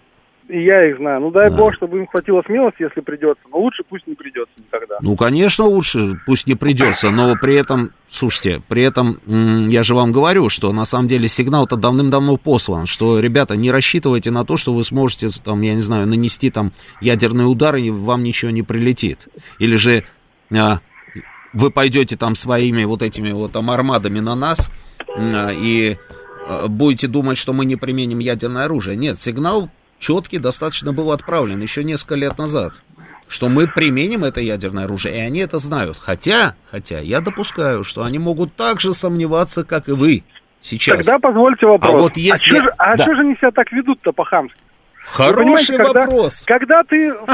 И 0.51 0.65
я 0.65 0.89
их 0.89 0.97
знаю. 0.97 1.21
Ну, 1.21 1.31
дай 1.31 1.49
Да. 1.49 1.55
бог, 1.55 1.73
чтобы 1.73 1.99
им 1.99 2.07
хватило 2.07 2.43
смелости, 2.45 2.81
если 2.81 2.99
придется. 2.99 3.41
Но 3.49 3.59
лучше 3.59 3.83
пусть 3.87 4.05
не 4.05 4.15
придется 4.15 4.53
никогда. 4.57 4.97
Ну, 5.01 5.15
конечно, 5.15 5.63
лучше, 5.63 6.19
пусть 6.25 6.45
не 6.45 6.55
придется, 6.55 7.09
но 7.09 7.35
при 7.41 7.55
этом, 7.55 7.91
слушайте, 8.09 8.61
при 8.67 8.81
этом 8.81 9.17
я 9.69 9.83
же 9.83 9.95
вам 9.95 10.11
говорю, 10.11 10.49
что 10.49 10.73
на 10.73 10.83
самом 10.83 11.07
деле 11.07 11.29
сигнал-то 11.29 11.77
давным-давно 11.77 12.35
послан, 12.35 12.85
что, 12.85 13.19
ребята, 13.19 13.55
не 13.55 13.71
рассчитывайте 13.71 14.29
на 14.29 14.43
то, 14.43 14.57
что 14.57 14.73
вы 14.73 14.83
сможете, 14.83 15.29
там, 15.41 15.61
я 15.61 15.73
не 15.73 15.79
знаю, 15.79 16.05
нанести 16.05 16.51
там 16.51 16.73
ядерный 16.99 17.49
удар, 17.49 17.77
и 17.77 17.89
вам 17.89 18.21
ничего 18.23 18.51
не 18.51 18.61
прилетит. 18.61 19.29
Или 19.57 19.77
же 19.77 20.03
а, 20.53 20.79
вы 21.53 21.71
пойдете 21.71 22.17
там 22.17 22.35
своими 22.35 22.83
вот 22.83 23.01
этими 23.03 23.31
вот 23.31 23.53
там 23.53 23.71
армадами 23.71 24.19
на 24.19 24.35
нас 24.35 24.69
а, 25.15 25.49
и 25.53 25.95
а, 26.45 26.67
будете 26.67 27.07
думать, 27.07 27.37
что 27.37 27.53
мы 27.53 27.63
не 27.63 27.77
применим 27.77 28.19
ядерное 28.19 28.65
оружие. 28.65 28.97
Нет, 28.97 29.17
сигнал 29.17 29.69
четкий 30.01 30.39
достаточно 30.39 30.91
был 30.91 31.13
отправлен 31.13 31.61
еще 31.61 31.85
несколько 31.85 32.15
лет 32.15 32.37
назад 32.37 32.73
что 33.27 33.47
мы 33.47 33.65
применим 33.65 34.25
это 34.25 34.41
ядерное 34.41 34.83
оружие, 34.83 35.15
и 35.15 35.19
они 35.19 35.39
это 35.39 35.57
знают. 35.57 35.97
Хотя, 35.97 36.55
хотя, 36.69 36.99
я 36.99 37.21
допускаю, 37.21 37.85
что 37.85 38.03
они 38.03 38.19
могут 38.19 38.53
так 38.57 38.81
же 38.81 38.93
сомневаться, 38.93 39.63
как 39.63 39.87
и 39.87 39.93
вы 39.93 40.25
сейчас. 40.59 40.97
Тогда 41.05 41.17
позвольте 41.17 41.65
вопрос. 41.65 41.93
А 41.93 41.97
вот 41.97 42.17
если- 42.17 42.55
чё 42.55 42.61
же, 42.61 42.69
а 42.77 42.97
да. 42.97 43.05
же 43.05 43.21
они 43.21 43.35
себя 43.37 43.51
так 43.51 43.71
ведут-то 43.71 44.11
по-хамски? 44.11 44.57
Хороший 45.11 45.77
когда- 45.77 46.01
вопрос. 46.05 46.43
Когда 46.45 46.83
ты 46.83 47.13
в, 47.13 47.27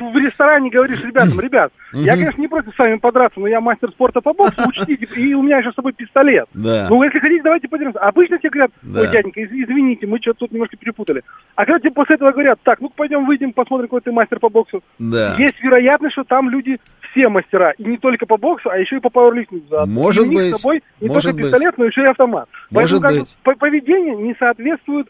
в- 0.00 0.16
ресторане 0.16 0.70
говоришь 0.70 1.02
ребятам, 1.02 1.38
ребят, 1.40 1.72
я, 1.92 2.16
конечно, 2.16 2.40
не 2.40 2.48
против 2.48 2.74
с 2.74 2.78
вами 2.78 2.96
подраться, 2.96 3.38
но 3.40 3.46
я 3.46 3.60
мастер 3.60 3.90
спорта 3.90 4.20
по 4.20 4.32
боксу, 4.32 4.62
учтите, 4.66 5.06
и 5.16 5.34
у 5.34 5.42
меня 5.42 5.58
еще 5.58 5.70
с 5.70 5.74
собой 5.74 5.92
пистолет. 5.92 6.46
Да. 6.54 6.86
Ну, 6.90 7.02
если 7.04 7.18
хотите, 7.18 7.42
давайте 7.42 7.68
подеремся. 7.68 7.98
Обычно 8.00 8.38
тебе 8.38 8.50
говорят, 8.50 8.70
ой, 8.84 9.08
дяденька, 9.12 9.40
из- 9.40 9.52
извините, 9.52 10.06
мы 10.06 10.18
что-то 10.20 10.40
тут 10.40 10.52
немножко 10.52 10.76
перепутали. 10.76 11.22
А 11.54 11.64
когда 11.64 11.78
тебе 11.78 11.90
после 11.92 12.16
этого 12.16 12.32
говорят, 12.32 12.58
так, 12.62 12.80
ну 12.80 12.88
пойдем 12.88 13.26
выйдем, 13.26 13.52
посмотрим, 13.52 13.88
какой 13.88 14.00
ты 14.00 14.10
мастер 14.12 14.38
по 14.40 14.48
боксу. 14.48 14.82
Да. 14.98 15.34
Есть 15.38 15.60
вероятность, 15.62 16.14
что 16.14 16.24
там 16.24 16.48
люди 16.50 16.78
все 17.12 17.28
мастера, 17.28 17.72
и 17.78 17.84
не 17.84 17.98
только 17.98 18.26
по 18.26 18.36
боксу, 18.38 18.70
а 18.70 18.78
еще 18.78 18.96
и 18.96 19.00
по 19.00 19.10
пауэрлифтингу. 19.10 19.86
Может 19.86 20.24
у 20.24 20.26
них 20.26 20.38
быть. 20.38 20.54
с 20.56 20.60
собой 20.60 20.82
не 21.00 21.08
Может 21.08 21.22
только 21.32 21.36
быть. 21.36 21.44
пистолет, 21.52 21.78
но 21.78 21.84
еще 21.84 22.02
и 22.02 22.06
автомат. 22.06 22.48
Может 22.70 22.90
Поэтому 22.90 23.00
как 23.02 23.12
бы 23.12 23.20
быть. 23.20 23.36
по- 23.44 23.54
поведение 23.54 24.16
не 24.16 24.34
соответствует 24.38 25.06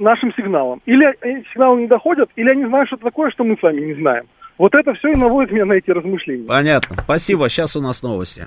нашим 0.00 0.32
сигналам. 0.34 0.80
Или 0.86 1.06
эти 1.20 1.46
сигналы 1.52 1.82
не 1.82 1.86
доходят, 1.86 2.30
или 2.36 2.50
они 2.50 2.66
знают 2.66 2.88
что-то 2.88 3.04
такое, 3.04 3.30
что 3.30 3.44
мы 3.44 3.56
с 3.56 3.62
вами 3.62 3.80
не 3.80 3.94
знаем. 3.94 4.24
Вот 4.58 4.74
это 4.74 4.92
все 4.94 5.12
и 5.12 5.16
наводит 5.16 5.52
меня 5.52 5.64
на 5.64 5.74
эти 5.74 5.90
размышления. 5.90 6.46
Понятно. 6.46 6.96
Спасибо. 7.04 7.48
Сейчас 7.48 7.76
у 7.76 7.80
нас 7.80 8.02
новости. 8.02 8.46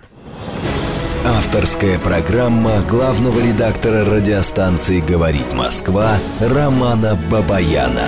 Авторская 1.26 1.98
программа 2.00 2.82
главного 2.88 3.40
редактора 3.40 4.04
радиостанции 4.04 5.00
«Говорит 5.00 5.54
Москва» 5.54 6.18
Романа 6.42 7.18
Бабаяна. 7.32 8.08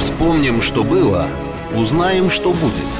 Вспомним, 0.00 0.60
что 0.60 0.82
было, 0.82 1.26
узнаем, 1.76 2.30
что 2.30 2.50
будет. 2.50 2.90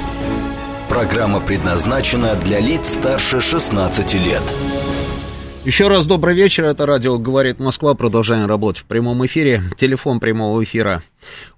Программа 0.89 1.41
предназначена 1.41 2.37
для 2.37 2.61
лиц 2.61 2.95
старше 2.95 3.41
16 3.41 4.15
лет. 4.15 4.43
Еще 5.65 5.87
раз 5.87 6.07
добрый 6.07 6.35
вечер, 6.35 6.65
это 6.65 6.87
радио 6.87 7.19
«Говорит 7.19 7.61
Москва», 7.61 7.95
продолжаем 7.95 8.47
работать 8.47 8.83
в 8.83 8.87
прямом 8.87 9.25
эфире. 9.27 9.63
Телефон 9.79 10.19
прямого 10.19 10.65
эфира 10.65 11.05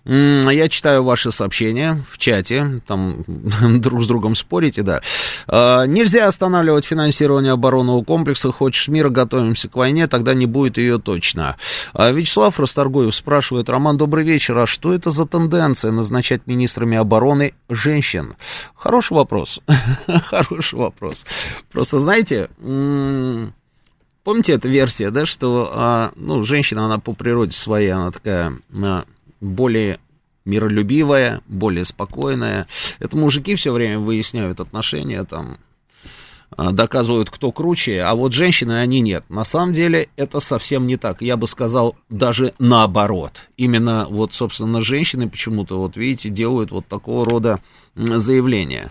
Я 0.08 0.68
читаю 0.70 1.04
ваши 1.04 1.30
сообщения 1.30 2.02
в 2.10 2.16
чате, 2.16 2.80
там 2.86 3.24
друг 3.80 4.02
с 4.02 4.06
другом 4.06 4.36
спорите, 4.36 4.82
да. 4.82 5.02
А, 5.46 5.84
нельзя 5.84 6.26
останавливать 6.28 6.86
финансирование 6.86 7.52
оборонного 7.52 8.02
комплекса. 8.02 8.50
Хочешь 8.50 8.88
мира, 8.88 9.10
готовимся 9.10 9.68
к 9.68 9.76
войне, 9.76 10.06
тогда 10.08 10.32
не 10.32 10.46
будет 10.46 10.78
ее 10.78 10.98
точно. 10.98 11.56
А 11.92 12.10
Вячеслав 12.10 12.58
Расторгуев 12.58 13.14
спрашивает, 13.14 13.68
Роман, 13.68 13.98
добрый 13.98 14.24
вечер, 14.24 14.56
а 14.56 14.66
что 14.66 14.94
это 14.94 15.10
за 15.10 15.26
тенденция 15.26 15.92
назначать 15.92 16.46
министрами 16.46 16.96
обороны 16.96 17.52
женщин? 17.68 18.34
Хороший 18.74 19.12
вопрос. 19.12 19.60
Хороший 20.24 20.78
вопрос. 20.78 21.26
Просто, 21.70 21.98
знаете, 21.98 22.48
помните 24.24 24.54
эта 24.54 24.68
версия, 24.68 25.10
да, 25.10 25.26
что, 25.26 25.70
а, 25.74 26.12
ну, 26.16 26.42
женщина, 26.44 26.86
она 26.86 26.98
по 26.98 27.12
природе 27.12 27.52
своей, 27.52 27.90
она 27.90 28.10
такая 28.10 28.54
более 29.40 29.98
миролюбивая, 30.44 31.42
более 31.46 31.84
спокойная. 31.84 32.66
Это 32.98 33.16
мужики 33.16 33.54
все 33.54 33.72
время 33.72 33.98
выясняют 33.98 34.60
отношения, 34.60 35.24
там, 35.24 35.58
а, 36.56 36.72
доказывают, 36.72 37.30
кто 37.30 37.52
круче, 37.52 38.00
а 38.02 38.14
вот 38.14 38.32
женщины, 38.32 38.80
они 38.80 39.00
нет. 39.00 39.24
На 39.28 39.44
самом 39.44 39.74
деле 39.74 40.08
это 40.16 40.40
совсем 40.40 40.86
не 40.86 40.96
так. 40.96 41.20
Я 41.20 41.36
бы 41.36 41.46
сказал, 41.46 41.96
даже 42.08 42.54
наоборот. 42.58 43.42
Именно 43.56 44.06
вот, 44.08 44.32
собственно, 44.32 44.80
женщины 44.80 45.28
почему-то, 45.28 45.78
вот 45.78 45.96
видите, 45.96 46.30
делают 46.30 46.70
вот 46.70 46.86
такого 46.86 47.24
рода 47.24 47.60
заявления. 47.94 48.90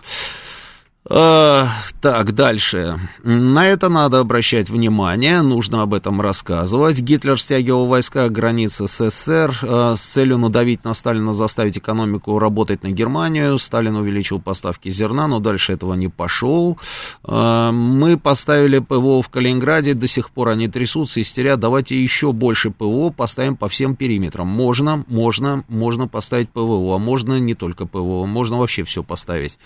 Э, 1.10 1.64
так, 2.02 2.34
дальше. 2.34 2.98
На 3.22 3.66
это 3.66 3.88
надо 3.88 4.18
обращать 4.18 4.68
внимание, 4.68 5.40
нужно 5.40 5.82
об 5.82 5.94
этом 5.94 6.20
рассказывать. 6.20 7.00
Гитлер 7.00 7.40
стягивал 7.40 7.86
войска 7.86 8.28
к 8.28 8.32
границе 8.32 8.86
СССР 8.86 9.58
э, 9.62 9.94
с 9.96 10.00
целью 10.00 10.36
надавить 10.36 10.84
на 10.84 10.92
Сталина, 10.92 11.32
заставить 11.32 11.78
экономику 11.78 12.38
работать 12.38 12.82
на 12.82 12.90
Германию. 12.90 13.58
Сталин 13.58 13.96
увеличил 13.96 14.38
поставки 14.38 14.90
зерна, 14.90 15.28
но 15.28 15.40
дальше 15.40 15.72
этого 15.72 15.94
не 15.94 16.08
пошел. 16.08 16.78
Э, 17.24 17.70
мы 17.72 18.18
поставили 18.18 18.78
ПВО 18.78 19.22
в 19.22 19.30
Калининграде, 19.30 19.94
до 19.94 20.08
сих 20.08 20.30
пор 20.30 20.50
они 20.50 20.68
трясутся, 20.68 21.22
истерят. 21.22 21.58
Давайте 21.58 22.00
еще 22.00 22.32
больше 22.32 22.70
ПВО 22.70 23.10
поставим 23.10 23.56
по 23.56 23.70
всем 23.70 23.96
периметрам. 23.96 24.46
Можно, 24.46 25.04
можно, 25.08 25.64
можно 25.68 26.06
поставить 26.06 26.50
ПВО, 26.50 26.96
а 26.96 26.98
можно 26.98 27.38
не 27.38 27.54
только 27.54 27.86
ПВО, 27.86 28.26
можно 28.26 28.58
вообще 28.58 28.84
все 28.84 29.02
поставить. 29.02 29.58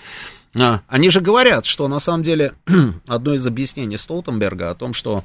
А, 0.58 0.82
они 0.86 1.10
же 1.10 1.20
говорят, 1.20 1.64
что 1.64 1.88
на 1.88 1.98
самом 1.98 2.22
деле 2.22 2.54
одно 3.06 3.34
из 3.34 3.46
объяснений 3.46 3.96
Столтенберга 3.96 4.70
о 4.70 4.74
том, 4.74 4.92
что 4.92 5.24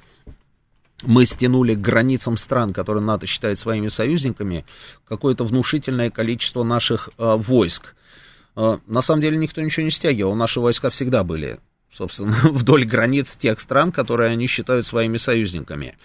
мы 1.04 1.26
стянули 1.26 1.76
к 1.76 1.82
границам 1.82 2.38
стран, 2.38 2.74
которые 2.74 3.04
НАТО 3.04 3.28
считает 3.28 3.60
своими 3.60 3.90
союзниками, 3.90 4.66
какое-то 5.08 5.44
внушительное 5.44 6.10
количество 6.10 6.64
наших 6.64 7.10
э, 7.18 7.36
войск. 7.36 7.96
Э, 8.56 8.80
на 8.88 9.02
самом 9.02 9.22
деле 9.22 9.38
никто 9.38 9.62
ничего 9.62 9.84
не 9.84 9.92
стягивал, 9.92 10.36
наши 10.36 10.60
войска 10.60 10.90
всегда 10.90 11.24
были, 11.24 11.60
собственно, 11.94 12.36
вдоль 12.44 12.86
границ 12.86 13.36
тех 13.36 13.60
стран, 13.60 13.92
которые 13.92 14.32
они 14.32 14.48
считают 14.48 14.88
своими 14.88 15.18
союзниками. 15.18 15.96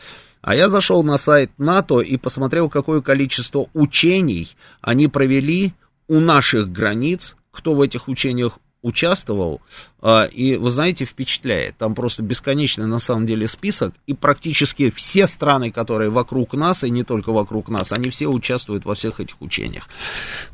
А 0.43 0.57
я 0.57 0.69
зашел 0.69 1.05
на 1.05 1.17
сайт 1.17 1.53
НАТО 1.57 2.01
и 2.01 2.17
посмотрел, 2.17 2.69
какое 2.69 3.01
количество 3.01 3.69
учений 3.75 4.51
они 4.81 5.07
провели 5.07 5.73
у 6.09 6.19
наших 6.19 6.71
границ, 6.71 7.37
кто 7.53 7.75
в 7.75 7.81
этих 7.81 8.09
учениях 8.09 8.59
участвовал, 8.83 9.61
а, 10.01 10.25
и, 10.25 10.57
вы 10.57 10.71
знаете, 10.71 11.05
впечатляет. 11.05 11.77
Там 11.79 11.95
просто 11.95 12.23
бесконечный, 12.23 12.87
на 12.87 12.99
самом 12.99 13.27
деле, 13.27 13.47
список, 13.47 13.95
и 14.07 14.15
практически 14.15 14.91
все 14.91 15.27
страны, 15.27 15.71
которые 15.71 16.11
вокруг 16.11 16.55
нас, 16.55 16.85
и 16.85 16.91
не 16.91 17.05
только 17.05 17.33
вокруг 17.33 17.69
нас, 17.69 17.93
они 17.93 18.11
все 18.11 18.27
участвуют 18.27 18.85
во 18.85 18.95
всех 18.95 19.21
этих 19.21 19.41
учениях. 19.41 19.89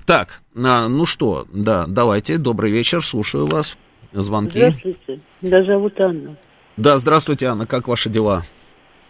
Так, 0.07 0.43
а, 0.55 0.89
ну 0.89 1.07
что, 1.07 1.47
да, 1.53 1.87
давайте, 1.89 2.39
добрый 2.39 2.71
вечер, 2.71 3.03
слушаю 3.03 3.47
вас. 3.47 3.77
Звонки. 4.13 4.59
Здравствуйте, 4.59 5.21
меня 5.43 5.65
зовут 5.65 6.01
Анна. 6.01 6.37
Да, 6.77 6.97
здравствуйте, 6.97 7.47
Анна, 7.47 7.67
как 7.67 7.89
ваши 7.89 8.09
дела? 8.09 8.43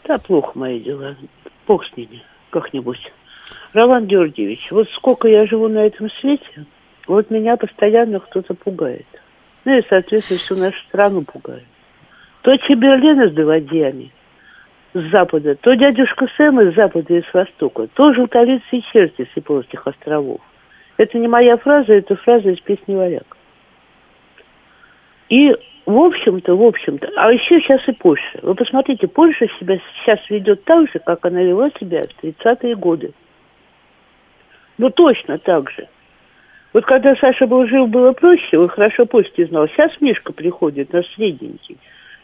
Да, 0.06 0.18
плохо 0.18 0.52
мои 0.54 0.80
дела. 0.80 1.16
Бог 1.66 1.84
с 1.84 1.96
ними, 1.96 2.22
как-нибудь. 2.50 2.98
Роман 3.72 4.06
Георгиевич, 4.06 4.68
вот 4.70 4.88
сколько 4.96 5.28
я 5.28 5.46
живу 5.46 5.68
на 5.68 5.86
этом 5.86 6.08
свете, 6.20 6.66
вот 7.08 7.30
меня 7.30 7.56
постоянно 7.56 8.20
кто-то 8.20 8.54
пугает. 8.54 9.06
Ну 9.64 9.76
и, 9.76 9.82
соответственно, 9.88 10.38
всю 10.38 10.56
нашу 10.56 10.78
страну 10.88 11.22
пугает. 11.22 11.64
То 12.42 12.56
Чеберлина 12.56 13.28
с 13.28 13.32
доводьями 13.32 14.12
с 14.94 15.10
запада, 15.10 15.54
то 15.56 15.74
дядюшка 15.74 16.28
Сэм 16.36 16.60
из 16.60 16.74
запада 16.74 17.14
и 17.14 17.22
с 17.22 17.34
востока, 17.34 17.88
то 17.94 18.12
желтолицы 18.12 18.64
и 18.72 18.82
черти 18.92 19.28
с 19.32 19.36
Японских 19.36 19.86
островов. 19.86 20.40
Это 20.96 21.18
не 21.18 21.28
моя 21.28 21.56
фраза, 21.56 21.94
это 21.94 22.16
фраза 22.16 22.50
из 22.50 22.60
песни 22.60 22.94
«Варяг». 22.94 23.36
И, 25.28 25.54
в 25.84 25.98
общем-то, 25.98 26.56
в 26.56 26.62
общем-то, 26.62 27.10
а 27.16 27.32
еще 27.32 27.60
сейчас 27.60 27.86
и 27.86 27.92
Польша. 27.92 28.40
Вы 28.42 28.54
посмотрите, 28.54 29.06
Польша 29.06 29.46
себя 29.60 29.78
сейчас 29.78 30.18
ведет 30.30 30.64
так 30.64 30.90
же, 30.90 30.98
как 30.98 31.24
она 31.26 31.42
вела 31.42 31.70
себя 31.78 32.02
в 32.02 32.24
30-е 32.24 32.76
годы. 32.76 33.12
Ну, 34.78 34.90
точно 34.90 35.38
так 35.38 35.70
же. 35.70 35.88
Вот 36.72 36.84
когда 36.84 37.16
Саша 37.16 37.46
был 37.46 37.66
жив, 37.66 37.88
было 37.88 38.12
проще, 38.12 38.58
вы 38.58 38.68
хорошо 38.68 39.06
почте 39.06 39.46
знал. 39.46 39.68
Сейчас 39.68 39.92
Мишка 40.00 40.32
приходит, 40.32 40.92
наш 40.92 41.06
средненький. 41.14 41.78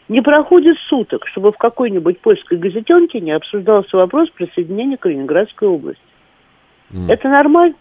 Не 0.07 0.21
проходит 0.21 0.77
суток, 0.87 1.25
чтобы 1.27 1.51
в 1.51 1.57
какой-нибудь 1.57 2.19
польской 2.19 2.57
газетенке 2.59 3.19
не 3.21 3.31
обсуждался 3.31 3.97
вопрос 3.97 4.29
присоединения 4.29 4.97
Калининградской 4.97 5.67
области. 5.67 6.01
Mm. 6.91 7.11
Это 7.11 7.27
нормально. 7.27 7.75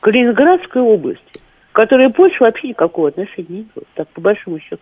Калининградской 0.00 0.80
области, 0.80 1.40
которая 1.72 2.08
Польша 2.08 2.44
вообще 2.44 2.68
никакого 2.68 3.08
отношения 3.08 3.46
не 3.48 3.56
имеет, 3.56 3.88
так 3.94 4.08
по 4.08 4.22
большому 4.22 4.58
счету. 4.60 4.80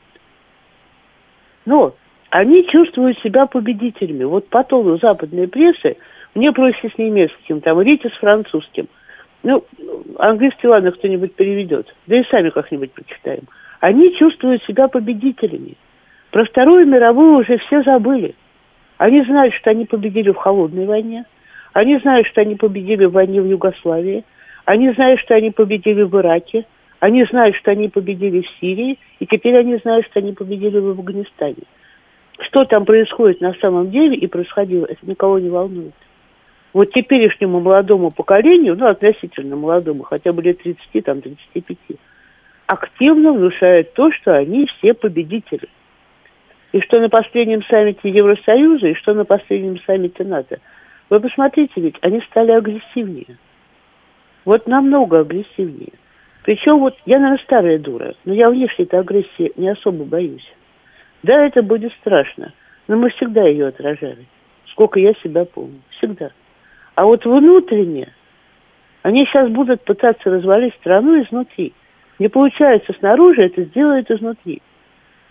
Но 1.67 1.97
они 2.31 2.69
чувствуют 2.69 3.19
себя 3.19 3.47
победителями. 3.47 4.23
Вот 4.23 4.49
по 4.49 4.62
тону 4.62 4.97
западной 4.99 5.49
прессы, 5.49 5.97
мне 6.37 6.53
проще 6.53 6.89
с 6.89 6.99
немецким, 6.99 7.61
там, 7.61 7.81
Рите 7.81 8.11
с 8.11 8.19
французским– 8.19 8.87
ну, 9.45 9.62
английский, 10.18 10.66
ладно, 10.66 10.90
кто-нибудь 10.90 11.34
переведет. 11.34 11.95
Да 12.07 12.18
и 12.18 12.24
сами 12.30 12.49
как-нибудь 12.49 12.92
прочитаем. 12.92 13.42
Они 13.78 14.16
чувствуют 14.16 14.64
себя 14.64 14.88
победителями. 14.88 15.76
Про 16.30 16.47
Вторую 16.47 16.86
мировую 16.86 17.40
уже 17.40 17.59
все 17.59 17.82
забыли. 17.82 18.34
Они 18.97 19.22
знают, 19.22 19.55
что 19.55 19.70
они 19.70 19.84
победили 19.84 20.30
в 20.30 20.36
холодной 20.36 20.86
войне. 20.86 21.26
Они 21.74 21.99
знают, 21.99 22.26
что 22.28 22.40
они 22.40 22.55
победили 22.55 23.05
в 23.05 23.12
войне 23.12 23.42
в 23.42 23.47
Югославии. 23.47 24.24
Они 24.64 24.90
знают, 24.92 25.20
что 25.20 25.34
они 25.34 25.51
победили 25.51 26.03
в 26.03 26.18
Ираке. 26.18 26.64
Они 27.01 27.22
знают, 27.24 27.55
что 27.57 27.72
они 27.72 27.88
победили 27.88 28.40
в 28.40 28.61
Сирии. 28.61 28.99
И 29.20 29.26
теперь 29.26 29.59
они 29.59 29.76
знают, 29.76 30.07
что 30.07 30.20
они 30.20 30.32
победили 30.32 30.78
в 30.78 30.88
Афганистане. 30.88 31.64
Что 32.38 32.64
там 32.64 32.86
происходит 32.86 33.42
на 33.42 33.53
самом 33.61 33.90
деле 33.90 34.16
и 34.16 34.26
происходило, 34.26 34.86
это 34.86 35.01
никого 35.03 35.38
не 35.38 35.51
волнует 35.51 35.95
вот 36.75 36.93
теперешнему 36.93 37.61
молодому 37.61 38.11
поколению, 38.11 38.77
ну, 38.77 38.89
относительно 38.89 39.55
молодому, 39.57 40.03
хотя 40.03 40.33
бы 40.33 40.43
лет 40.43 40.61
30, 40.61 41.05
там, 41.05 41.22
35, 41.22 41.79
активно 42.66 43.33
внушает 43.33 43.95
то, 43.95 44.11
что 44.11 44.37
они 44.37 44.66
все 44.66 44.93
победители. 44.93 45.68
И 46.72 46.81
что 46.81 46.99
на 46.99 47.09
последнем 47.09 47.62
саммите 47.70 48.11
Евросоюза, 48.11 48.89
и 48.89 48.95
что 48.95 49.14
на 49.14 49.25
последнем 49.25 49.79
саммите 49.87 50.25
НАТО. 50.25 50.59
Вы 51.09 51.20
посмотрите, 51.20 51.72
ведь 51.77 51.97
они 52.01 52.20
стали 52.22 52.51
агрессивнее. 52.51 53.39
Вот 54.45 54.66
намного 54.66 55.20
агрессивнее. 55.20 55.93
Причем 56.43 56.81
вот 56.81 56.97
я, 57.07 57.20
наверное, 57.20 57.45
старая 57.45 57.79
дура, 57.79 58.14
но 58.25 58.35
я 58.35 58.51
внешней-то 58.51 58.99
агрессии 58.99 59.53
не 59.57 59.68
особо 59.68 60.05
боюсь. 60.05 60.53
Да, 61.22 61.47
это 61.47 61.62
будет 61.62 61.93
страшно, 62.01 62.53
но 62.89 62.97
мы 62.97 63.11
всегда 63.11 63.45
ее 63.47 63.68
отражали. 63.68 64.27
Сколько 64.72 64.99
я 64.99 65.14
себя 65.22 65.45
помню. 65.45 65.81
Всегда. 65.91 66.33
А 66.95 67.05
вот 67.05 67.24
внутренне 67.24 68.12
они 69.03 69.26
сейчас 69.26 69.51
будут 69.51 69.84
пытаться 69.84 70.30
развалить 70.30 70.74
страну 70.76 71.22
изнутри. 71.22 71.74
Не 72.18 72.28
получается 72.28 72.95
снаружи, 72.99 73.42
это 73.42 73.64
сделают 73.64 74.11
изнутри. 74.11 74.62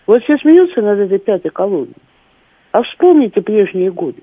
Вот 0.06 0.22
все 0.22 0.36
смеются 0.38 0.82
над 0.82 0.98
этой 0.98 1.18
пятой 1.18 1.50
колонной. 1.50 1.94
А 2.72 2.82
вспомните 2.82 3.40
прежние 3.40 3.90
годы. 3.90 4.22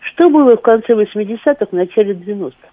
Что 0.00 0.30
было 0.30 0.56
в 0.56 0.62
конце 0.62 0.94
80-х, 0.94 1.66
в 1.66 1.72
начале 1.72 2.14
90-х? 2.14 2.68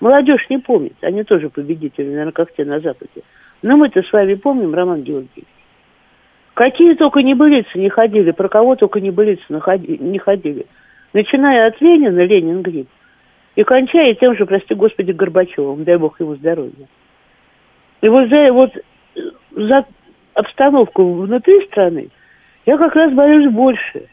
Молодежь 0.00 0.46
не 0.50 0.58
помнит, 0.58 0.96
они 1.00 1.24
тоже 1.24 1.48
победители, 1.48 2.08
наверное, 2.08 2.32
как 2.32 2.52
те 2.54 2.64
на 2.64 2.80
Западе. 2.80 3.22
Но 3.62 3.76
мы-то 3.76 4.02
с 4.02 4.12
вами 4.12 4.34
помним, 4.34 4.74
Роман 4.74 5.02
Георгиевич. 5.02 5.46
Какие 6.52 6.94
только 6.94 7.22
небылицы 7.22 7.78
не 7.78 7.88
ходили, 7.88 8.30
про 8.32 8.48
кого 8.48 8.76
только 8.76 9.00
небылицы 9.00 9.44
не 9.48 10.18
ходили. 10.18 10.66
Начиная 11.12 11.68
от 11.68 11.80
Ленина, 11.80 12.24
Ленин 12.24 12.62
Гриб, 12.62 12.88
и 13.56 13.64
кончая 13.64 14.14
тем 14.14 14.36
же, 14.36 14.46
прости 14.46 14.74
господи, 14.74 15.12
Горбачевым, 15.12 15.82
дай 15.84 15.96
бог 15.96 16.20
ему 16.20 16.36
здоровья. 16.36 16.86
И 18.02 18.08
вот 18.08 18.28
за, 18.28 18.52
вот 18.52 18.70
за 19.52 19.86
обстановку 20.34 21.14
внутри 21.22 21.66
страны 21.66 22.10
я 22.66 22.76
как 22.76 22.94
раз 22.94 23.12
боюсь 23.14 23.50
больше, 23.50 24.08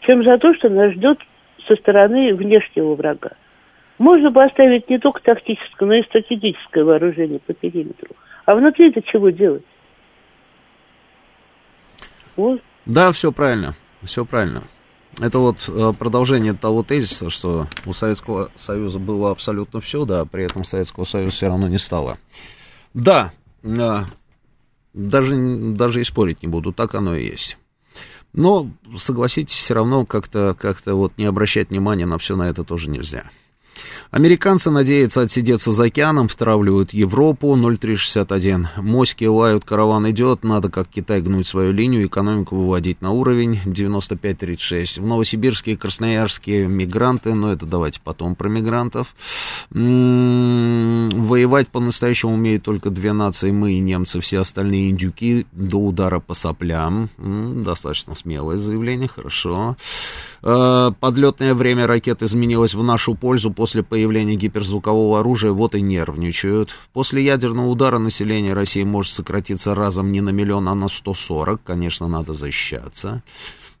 чем 0.00 0.24
за 0.24 0.36
то, 0.36 0.52
что 0.54 0.68
нас 0.68 0.92
ждет 0.92 1.18
со 1.66 1.76
стороны 1.76 2.34
внешнего 2.34 2.94
врага. 2.94 3.32
Можно 3.98 4.32
поставить 4.32 4.90
не 4.90 4.98
только 4.98 5.22
тактическое, 5.22 5.88
но 5.88 5.94
и 5.94 6.02
стратегическое 6.02 6.84
вооружение 6.84 7.38
по 7.38 7.52
периметру. 7.52 8.10
А 8.46 8.54
внутри 8.54 8.90
это 8.90 9.02
чего 9.02 9.30
делать? 9.30 9.64
Вот. 12.36 12.60
Да, 12.86 13.12
все 13.12 13.30
правильно, 13.30 13.74
все 14.02 14.24
правильно. 14.24 14.62
Это 15.18 15.38
вот 15.38 15.68
э, 15.68 15.92
продолжение 15.98 16.52
того 16.52 16.82
тезиса, 16.82 17.28
что 17.30 17.66
у 17.86 17.92
Советского 17.92 18.50
Союза 18.54 18.98
было 18.98 19.30
абсолютно 19.30 19.80
все, 19.80 20.04
да, 20.04 20.24
при 20.24 20.44
этом 20.44 20.64
Советского 20.64 21.04
Союза 21.04 21.32
все 21.32 21.48
равно 21.48 21.68
не 21.68 21.78
стало. 21.78 22.18
Да, 22.94 23.32
э, 23.62 24.04
даже, 24.94 25.36
даже 25.36 26.00
и 26.00 26.04
спорить 26.04 26.42
не 26.42 26.48
буду, 26.48 26.72
так 26.72 26.94
оно 26.94 27.16
и 27.16 27.26
есть. 27.26 27.58
Но, 28.32 28.70
согласитесь, 28.96 29.56
все 29.56 29.74
равно 29.74 30.04
как-то 30.06 30.54
как 30.58 30.84
вот 30.86 31.16
не 31.16 31.24
обращать 31.24 31.70
внимания 31.70 32.06
на 32.06 32.18
все 32.18 32.36
на 32.36 32.48
это 32.48 32.62
тоже 32.62 32.90
нельзя. 32.90 33.30
Американцы 34.10 34.70
надеются 34.70 35.22
отсидеться 35.22 35.70
за 35.72 35.84
океаном, 35.84 36.28
втравливают 36.28 36.92
Европу 36.92 37.54
0361. 37.56 38.68
Моськи 38.76 39.24
лают, 39.24 39.64
караван 39.64 40.10
идет, 40.10 40.44
надо 40.44 40.70
как 40.70 40.88
Китай 40.88 41.20
гнуть 41.20 41.46
свою 41.46 41.72
линию, 41.72 42.06
экономику 42.06 42.56
выводить 42.56 43.02
на 43.02 43.12
уровень 43.12 43.60
95-36. 43.64 45.00
В 45.00 45.06
Новосибирске 45.06 45.72
и 45.72 45.76
Красноярске 45.76 46.66
мигранты, 46.66 47.34
но 47.34 47.52
это 47.52 47.66
давайте 47.66 48.00
потом 48.02 48.34
про 48.34 48.48
мигрантов. 48.48 49.14
М-м-м, 49.74 51.10
воевать 51.10 51.68
по-настоящему 51.68 52.34
умеют 52.34 52.62
только 52.62 52.90
две 52.90 53.12
нации, 53.12 53.50
мы 53.50 53.72
и 53.72 53.80
немцы, 53.80 54.20
все 54.20 54.40
остальные 54.40 54.90
индюки 54.90 55.46
до 55.52 55.78
удара 55.78 56.20
по 56.20 56.34
соплям. 56.34 57.10
М-м, 57.18 57.62
достаточно 57.64 58.14
смелое 58.14 58.58
заявление, 58.58 59.08
хорошо. 59.08 59.76
Э, 60.42 60.90
подлетное 61.00 61.54
время 61.54 61.86
ракет 61.86 62.22
изменилось 62.22 62.74
в 62.74 62.82
нашу 62.82 63.14
пользу 63.14 63.50
после 63.50 63.82
появления 63.82 64.36
гиперзвукового 64.36 65.20
оружия, 65.20 65.52
вот 65.52 65.74
и 65.74 65.80
нервничают. 65.80 66.74
После 66.92 67.24
ядерного 67.24 67.68
удара 67.68 67.98
население 67.98 68.54
России 68.54 68.84
может 68.84 69.12
сократиться 69.12 69.74
разом 69.74 70.12
не 70.12 70.20
на 70.20 70.30
миллион, 70.30 70.68
а 70.68 70.74
на 70.74 70.88
140. 70.88 71.62
Конечно, 71.62 72.08
надо 72.08 72.34
защищаться. 72.34 73.22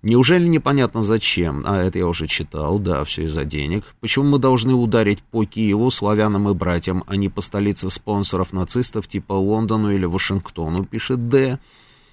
Неужели 0.02 0.46
непонятно 0.46 1.02
зачем? 1.02 1.64
А 1.66 1.82
это 1.82 1.98
я 1.98 2.06
уже 2.06 2.28
читал, 2.28 2.78
да, 2.78 3.04
все 3.04 3.24
из-за 3.24 3.44
денег. 3.44 3.84
Почему 4.00 4.26
мы 4.26 4.38
должны 4.38 4.74
ударить 4.74 5.22
по 5.22 5.44
Киеву, 5.44 5.90
славянам 5.90 6.48
и 6.48 6.54
братьям, 6.54 7.02
а 7.08 7.16
не 7.16 7.28
по 7.28 7.40
столице 7.40 7.90
спонсоров 7.90 8.52
нацистов 8.52 9.08
типа 9.08 9.32
Лондону 9.32 9.90
или 9.90 10.04
Вашингтону, 10.04 10.84
пишет 10.84 11.28
Д. 11.28 11.58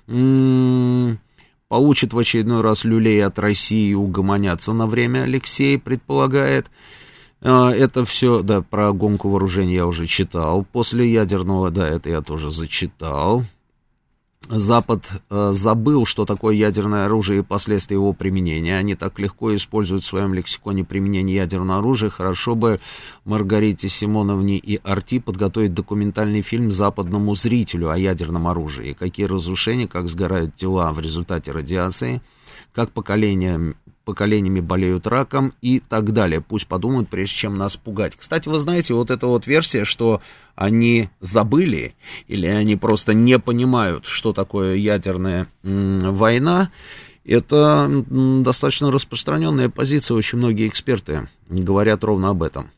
М-м-м 0.07 1.19
получит 1.67 2.13
в 2.13 2.19
очередной 2.19 2.61
раз 2.61 2.83
люлей 2.83 3.25
от 3.25 3.39
России 3.39 3.89
и 3.89 3.95
угомонятся 3.95 4.73
на 4.73 4.87
время, 4.87 5.23
Алексей 5.23 5.77
предполагает. 5.79 6.67
А, 7.41 7.71
это 7.71 8.05
все, 8.05 8.41
да, 8.41 8.61
про 8.61 8.91
гонку 8.93 9.29
вооружений 9.29 9.75
я 9.75 9.85
уже 9.85 10.07
читал. 10.07 10.65
После 10.71 11.11
ядерного, 11.11 11.71
да, 11.71 11.87
это 11.87 12.09
я 12.09 12.21
тоже 12.21 12.51
зачитал. 12.51 13.43
Запад 14.47 15.11
э, 15.29 15.51
забыл, 15.53 16.05
что 16.05 16.25
такое 16.25 16.55
ядерное 16.55 17.05
оружие 17.05 17.39
и 17.39 17.43
последствия 17.43 17.95
его 17.95 18.13
применения. 18.13 18.77
Они 18.77 18.93
так 18.93 19.17
легко 19.17 19.55
используют 19.55 20.03
в 20.03 20.07
своем 20.07 20.35
лексиконе 20.35 20.83
применение 20.83 21.35
ядерного 21.37 21.79
оружия. 21.79 22.11
Хорошо 22.11 22.53
бы 22.53 22.79
Маргарите 23.23 23.89
Симоновне 23.89 24.57
и 24.57 24.79
Арти 24.83 25.17
подготовить 25.19 25.73
документальный 25.73 26.41
фильм 26.41 26.71
западному 26.71 27.33
зрителю 27.33 27.89
о 27.89 27.97
ядерном 27.97 28.47
оружии. 28.47 28.93
Какие 28.93 29.25
разрушения, 29.25 29.87
как 29.87 30.09
сгорают 30.09 30.55
тела 30.55 30.93
в 30.93 30.99
результате 30.99 31.51
радиации, 31.51 32.21
как 32.71 32.91
поколения 32.91 33.73
поколениями 34.05 34.61
болеют 34.61 35.07
раком 35.07 35.53
и 35.61 35.79
так 35.79 36.13
далее. 36.13 36.39
Пусть 36.39 36.67
подумают, 36.67 37.09
прежде 37.09 37.35
чем 37.35 37.57
нас 37.57 37.75
пугать. 37.75 38.15
Кстати, 38.15 38.47
вы 38.47 38.59
знаете, 38.59 38.93
вот 38.93 39.11
эта 39.11 39.27
вот 39.27 39.47
версия, 39.47 39.83
что 39.83 40.21
они 40.55 41.09
забыли 41.19 41.95
или 42.27 42.45
они 42.45 42.77
просто 42.77 43.13
не 43.13 43.39
понимают, 43.39 44.05
что 44.05 44.31
такое 44.31 44.75
ядерная 44.75 45.47
война, 45.63 46.69
это 47.25 47.89
достаточно 48.09 48.91
распространенная 48.91 49.69
позиция, 49.69 50.15
очень 50.15 50.37
многие 50.37 50.67
эксперты 50.67 51.27
говорят 51.49 52.03
ровно 52.03 52.29
об 52.29 52.43
этом. 52.43 52.69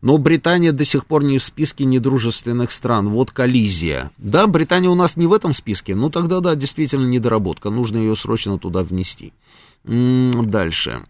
Но 0.00 0.18
Британия 0.18 0.70
до 0.72 0.84
сих 0.84 1.06
пор 1.06 1.24
не 1.24 1.38
в 1.38 1.42
списке 1.42 1.84
недружественных 1.84 2.70
стран. 2.70 3.08
Вот 3.08 3.32
коллизия. 3.32 4.12
Да, 4.18 4.46
Британия 4.46 4.88
у 4.88 4.94
нас 4.94 5.16
не 5.16 5.26
в 5.26 5.32
этом 5.32 5.52
списке, 5.54 5.96
ну 5.96 6.10
тогда 6.10 6.40
да, 6.40 6.54
действительно 6.54 7.06
недоработка. 7.06 7.70
Нужно 7.70 7.96
ее 7.96 8.14
срочно 8.14 8.58
туда 8.58 8.84
внести. 8.84 9.32
Дальше. 9.86 11.06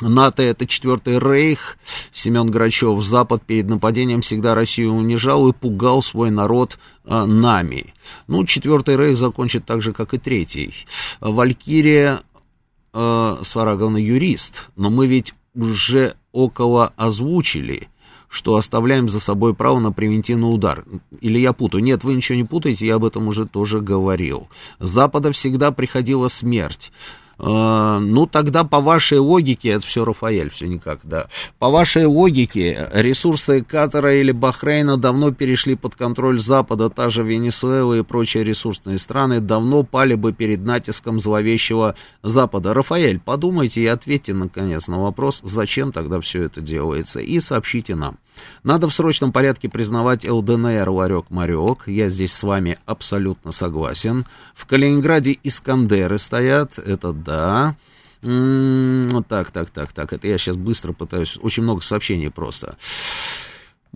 НАТО 0.00 0.42
это 0.42 0.66
четвертый 0.66 1.18
рейх. 1.18 1.78
Семен 2.12 2.50
Грачев. 2.50 3.02
Запад 3.04 3.42
перед 3.42 3.66
нападением 3.66 4.22
всегда 4.22 4.54
Россию 4.54 4.92
унижал 4.94 5.48
и 5.48 5.52
пугал 5.52 6.02
свой 6.02 6.30
народ 6.30 6.78
э, 7.04 7.24
нами. 7.24 7.94
Ну, 8.26 8.44
четвертый 8.44 8.96
рейх 8.96 9.16
закончит 9.16 9.64
так 9.64 9.82
же, 9.82 9.92
как 9.92 10.14
и 10.14 10.18
третий. 10.18 10.74
Валькирия 11.20 12.20
э, 12.92 13.36
Свараговна 13.42 13.98
юрист, 13.98 14.68
но 14.76 14.90
мы 14.90 15.06
ведь 15.06 15.34
уже 15.54 16.14
около 16.32 16.92
озвучили, 16.96 17.88
что 18.28 18.56
оставляем 18.56 19.08
за 19.08 19.20
собой 19.20 19.54
право 19.54 19.80
на 19.80 19.92
превентивный 19.92 20.52
удар. 20.52 20.84
Или 21.22 21.38
я 21.38 21.54
путаю? 21.54 21.82
Нет, 21.82 22.04
вы 22.04 22.14
ничего 22.14 22.36
не 22.36 22.44
путаете, 22.44 22.86
я 22.86 22.96
об 22.96 23.04
этом 23.04 23.28
уже 23.28 23.46
тоже 23.46 23.80
говорил. 23.80 24.48
С 24.78 24.90
Запада 24.90 25.32
всегда 25.32 25.72
приходила 25.72 26.28
смерть. 26.28 26.92
Э, 27.38 27.98
ну, 28.00 28.26
тогда 28.26 28.64
по 28.64 28.80
вашей 28.80 29.18
логике, 29.18 29.70
это 29.70 29.86
все 29.86 30.04
Рафаэль, 30.04 30.50
все 30.50 30.66
никак, 30.66 31.00
да. 31.02 31.26
По 31.58 31.70
вашей 31.70 32.06
логике, 32.06 32.88
ресурсы 32.92 33.62
Катара 33.62 34.14
или 34.16 34.32
Бахрейна 34.32 34.96
давно 34.96 35.32
перешли 35.32 35.76
под 35.76 35.94
контроль 35.96 36.40
Запада, 36.40 36.88
та 36.88 37.10
же 37.10 37.22
Венесуэла 37.22 37.94
и 37.94 38.02
прочие 38.02 38.44
ресурсные 38.44 38.98
страны 38.98 39.40
давно 39.40 39.82
пали 39.82 40.14
бы 40.14 40.32
перед 40.32 40.64
натиском 40.64 41.20
зловещего 41.20 41.94
Запада. 42.22 42.72
Рафаэль, 42.72 43.20
подумайте 43.20 43.82
и 43.82 43.86
ответьте, 43.86 44.32
наконец, 44.32 44.88
на 44.88 45.02
вопрос, 45.02 45.40
зачем 45.44 45.92
тогда 45.92 46.20
все 46.20 46.44
это 46.44 46.60
делается, 46.60 47.20
и 47.20 47.40
сообщите 47.40 47.94
нам. 47.94 48.16
Надо 48.62 48.88
в 48.88 48.94
срочном 48.94 49.32
порядке 49.32 49.68
признавать 49.68 50.28
ЛДНР 50.28 50.88
ларек-марек. 50.88 51.86
Я 51.86 52.08
здесь 52.08 52.32
с 52.32 52.42
вами 52.42 52.78
абсолютно 52.86 53.52
согласен. 53.52 54.24
В 54.54 54.66
Калининграде 54.66 55.38
Искандеры 55.42 56.18
стоят, 56.18 56.78
это 56.78 57.12
да. 57.12 57.76
М-м, 58.22 59.24
так, 59.24 59.50
так, 59.50 59.70
так, 59.70 59.92
так. 59.92 60.12
Это 60.12 60.26
я 60.26 60.38
сейчас 60.38 60.56
быстро 60.56 60.92
пытаюсь. 60.92 61.38
Очень 61.40 61.62
много 61.62 61.82
сообщений 61.82 62.30
просто. 62.30 62.76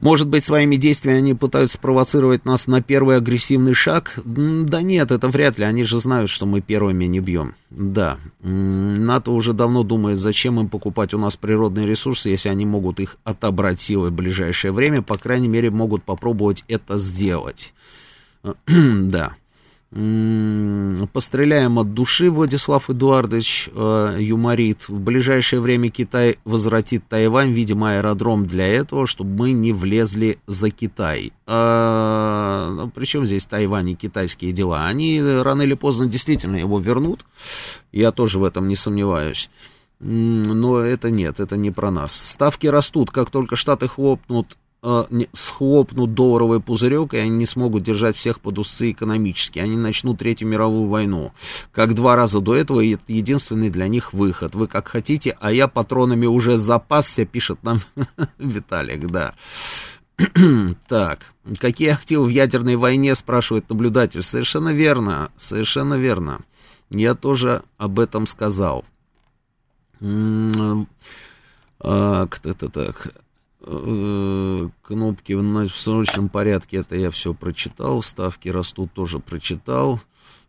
Может 0.01 0.29
быть, 0.29 0.45
своими 0.45 0.77
действиями 0.77 1.19
они 1.19 1.35
пытаются 1.35 1.77
спровоцировать 1.77 2.45
нас 2.45 2.67
на 2.67 2.81
первый 2.83 3.17
агрессивный 3.17 3.75
шаг? 3.75 4.15
Да 4.25 4.81
нет, 4.81 5.11
это 5.11 5.29
вряд 5.29 5.59
ли. 5.59 5.65
Они 5.65 5.85
же 5.85 6.01
знают, 6.01 6.31
что 6.31 6.47
мы 6.47 6.61
первыми 6.61 7.05
не 7.05 7.21
бьем. 7.21 7.55
Да, 7.71 8.19
НАТО 8.43 9.31
уже 9.33 9.53
давно 9.53 9.83
думает, 9.83 10.19
зачем 10.19 10.59
им 10.59 10.69
покупать 10.69 11.13
у 11.13 11.19
нас 11.19 11.37
природные 11.37 11.87
ресурсы, 11.87 12.31
если 12.31 12.49
они 12.49 12.65
могут 12.65 12.99
их 12.99 13.19
отобрать 13.25 13.81
силой 13.81 14.11
в 14.11 14.15
ближайшее 14.15 14.73
время. 14.73 15.03
По 15.03 15.19
крайней 15.19 15.49
мере, 15.49 15.71
могут 15.71 16.03
попробовать 16.03 16.65
это 16.67 16.97
сделать. 16.97 17.75
да. 18.67 19.35
Постреляем 19.93 21.81
от 21.81 21.95
души, 21.95 22.31
Владислав 22.31 22.89
Эдуардович 22.89 23.69
э, 23.75 24.19
юморит. 24.21 24.89
В 24.89 25.01
ближайшее 25.01 25.61
время 25.61 25.91
Китай 25.91 26.39
возвратит 26.45 27.09
Тайвань, 27.09 27.51
видимо, 27.51 27.97
аэродром 27.97 28.47
для 28.47 28.69
этого, 28.69 29.09
чтобы 29.09 29.37
мы 29.37 29.51
не 29.51 29.73
влезли 29.73 30.39
за 30.47 30.71
Китай. 30.71 31.33
А, 31.45 32.71
ну, 32.71 32.89
причем 32.91 33.27
здесь 33.27 33.47
Тайвань 33.47 33.91
и 33.91 33.97
китайские 33.97 34.53
дела? 34.53 34.87
Они 34.87 35.21
рано 35.21 35.63
или 35.63 35.75
поздно 35.75 36.07
действительно 36.07 36.57
его 36.57 36.79
вернут. 36.79 37.27
Я 37.91 38.13
тоже 38.13 38.39
в 38.39 38.45
этом 38.45 38.69
не 38.69 38.77
сомневаюсь. 38.77 39.51
Но 39.99 40.79
это 40.79 41.11
нет, 41.11 41.41
это 41.41 41.57
не 41.57 41.73
про 41.73 41.91
нас. 41.91 42.13
Ставки 42.15 42.69
растут, 42.69 43.11
как 43.11 43.31
только 43.31 43.57
Штаты 43.57 43.89
хлопнут 43.89 44.57
э, 44.83 45.05
схлопнут 45.33 46.15
долларовый 46.15 46.61
пузырек, 46.61 47.15
и 47.15 47.19
они 47.19 47.31
не 47.31 47.47
смогут 47.47 47.83
держать 47.83 48.17
всех 48.17 48.41
под 48.41 48.59
усы 48.59 48.93
экономически. 48.93 49.59
Они 49.59 49.77
начнут 49.77 50.19
Третью 50.19 50.49
мировую 50.49 50.89
войну. 50.89 51.33
Как 51.73 51.95
два 51.95 52.17
раза 52.17 52.41
до 52.41 52.55
этого, 52.55 52.85
это 52.85 53.03
единственный 53.09 53.71
для 53.71 53.89
них 53.89 54.13
выход. 54.13 54.55
Вы 54.55 54.69
как 54.69 54.89
хотите, 54.89 55.37
а 55.41 55.53
я 55.53 55.69
патронами 55.69 56.27
уже 56.27 56.59
запасся, 56.59 57.25
пишет 57.25 57.63
нам 57.63 57.81
Виталик, 58.39 59.07
да. 59.07 59.35
так, 60.89 61.33
какие 61.59 61.91
активы 61.91 62.27
в 62.27 62.29
ядерной 62.29 62.77
войне, 62.77 63.15
спрашивает 63.15 63.69
наблюдатель. 63.69 64.23
Совершенно 64.23 64.71
верно, 64.71 65.31
совершенно 65.37 65.95
верно. 65.95 66.41
Я 66.91 67.15
тоже 67.15 67.63
об 67.79 68.01
этом 68.01 68.27
сказал. 68.27 68.85
А, 71.83 72.27
так, 72.27 72.57
так. 72.73 73.07
Э, 73.07 73.11
кнопки 73.63 75.33
в 75.35 75.69
срочном 75.77 76.29
порядке, 76.29 76.79
это 76.79 76.97
я 76.97 77.11
все 77.11 77.35
прочитал, 77.35 78.03
ставки 78.03 78.49
растут, 78.49 78.93
тоже 78.93 79.19
прочитал. 79.19 80.01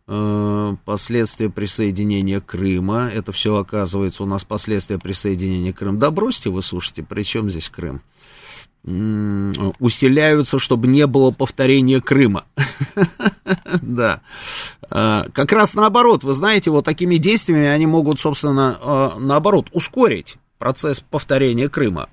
э, 0.08 0.76
последствия 0.84 1.50
присоединения 1.50 2.40
Крыма. 2.40 3.10
Это 3.12 3.32
все 3.32 3.56
оказывается 3.56 4.22
у 4.22 4.26
нас 4.26 4.44
последствия 4.44 4.98
присоединения 4.98 5.72
Крыма. 5.72 5.98
Да 5.98 6.10
бросьте 6.10 6.50
вы, 6.50 6.62
слушайте, 6.62 7.02
при 7.02 7.22
чем 7.22 7.50
здесь 7.50 7.68
Крым? 7.68 8.02
усиляются, 8.84 10.58
чтобы 10.58 10.88
не 10.88 11.06
было 11.06 11.30
повторения 11.30 12.00
Крыма. 12.00 12.46
Да. 13.80 14.20
А, 14.90 15.26
как 15.32 15.52
раз 15.52 15.74
наоборот, 15.74 16.24
вы 16.24 16.34
знаете, 16.34 16.70
вот 16.70 16.84
такими 16.84 17.16
действиями 17.16 17.66
они 17.66 17.86
могут, 17.86 18.20
собственно, 18.20 19.14
наоборот, 19.18 19.68
ускорить 19.72 20.36
процесс 20.58 21.00
повторения 21.00 21.68
Крыма. 21.68 22.08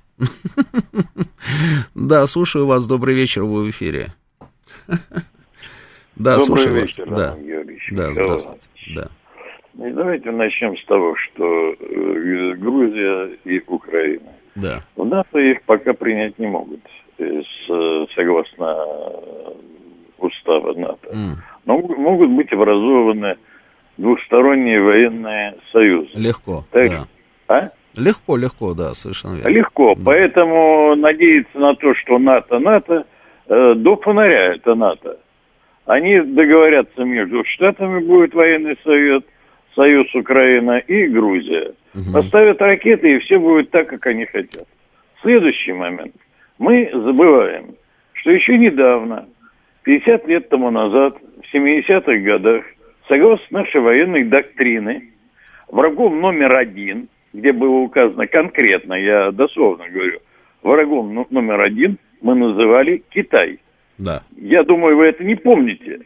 Да, 1.96 2.26
слушаю 2.28 2.66
вас. 2.66 2.88
Добрый 2.88 3.16
вечер, 3.16 3.44
вы 3.44 3.66
в 3.66 3.70
эфире. 3.70 4.08
Да, 6.16 6.38
Добрый 6.38 6.46
слушаю 6.46 6.76
вечер, 6.76 7.10
вас. 7.10 7.20
Да. 7.20 7.38
да, 7.92 8.14
здравствуйте. 8.14 8.68
Да. 8.96 9.08
Ну, 9.76 9.94
давайте 9.94 10.32
начнем 10.32 10.76
с 10.78 10.86
того, 10.86 11.16
что 11.16 11.74
э, 11.80 12.54
Грузия 12.56 13.38
и 13.46 13.64
Украина. 13.68 14.32
Да. 14.56 14.84
У 14.98 15.06
нас 15.06 15.26
их 15.34 15.62
пока 15.64 15.94
принять 15.94 16.38
не 16.38 16.48
могут, 16.48 16.82
э, 17.20 17.42
согласно 18.16 18.76
устава 20.18 20.74
НАТО. 20.74 21.10
Mm. 21.14 21.36
Но 21.66 21.78
могут 21.78 22.32
быть 22.32 22.52
образованы 22.52 23.38
двухсторонние 23.98 24.82
военные 24.82 25.56
союзы. 25.72 26.12
Легко, 26.16 26.66
так, 26.72 26.90
да. 26.90 27.08
А? 27.48 27.72
Легко, 27.96 28.38
легко, 28.38 28.74
да, 28.74 28.94
совершенно 28.94 29.36
верно. 29.36 29.50
Легко, 29.50 29.96
да. 29.96 30.02
поэтому 30.06 30.96
надеяться 30.96 31.58
на 31.58 31.76
то, 31.76 31.94
что 31.96 32.20
НАТО, 32.20 32.60
НАТО, 32.60 33.06
э, 33.48 33.74
до 33.76 33.98
фонаря 33.98 34.54
это 34.56 34.76
НАТО. 34.76 35.18
Они 35.86 36.20
договорятся 36.20 37.04
между 37.04 37.44
штатами, 37.46 38.00
будет 38.00 38.34
военный 38.34 38.78
совет, 38.84 39.26
союз 39.76 40.14
Украина 40.14 40.78
и 40.78 41.08
Грузия. 41.08 41.74
Угу. 41.96 42.14
Поставят 42.14 42.62
ракеты, 42.62 43.16
и 43.16 43.20
все 43.20 43.40
будет 43.40 43.72
так, 43.72 43.88
как 43.88 44.06
они 44.06 44.26
хотят. 44.26 44.68
Следующий 45.22 45.74
момент. 45.74 46.16
Мы 46.60 46.90
забываем, 46.94 47.76
что 48.14 48.32
еще 48.32 48.58
недавно, 48.58 49.28
50 49.84 50.28
лет 50.28 50.50
тому 50.50 50.70
назад, 50.70 51.18
в 51.18 51.56
70-х 51.56 52.18
годах, 52.18 52.66
согласно 53.08 53.62
нашей 53.62 53.82
военной 53.82 54.24
доктрины, 54.24 55.12
врагом 55.70 56.20
номер 56.20 56.56
один, 56.56 57.08
где 57.34 57.52
было 57.52 57.78
указано 57.78 58.28
конкретно, 58.28 58.94
я 58.94 59.32
дословно 59.32 59.88
говорю, 59.90 60.20
врагом 60.64 61.28
номер 61.30 61.62
один 61.62 61.98
мы 62.22 62.36
называли 62.36 63.04
Китай. 63.10 63.60
Да. 63.98 64.24
Я 64.36 64.64
думаю, 64.64 64.98
вы 64.98 65.08
это 65.08 65.24
не 65.24 65.36
помните. 65.36 66.02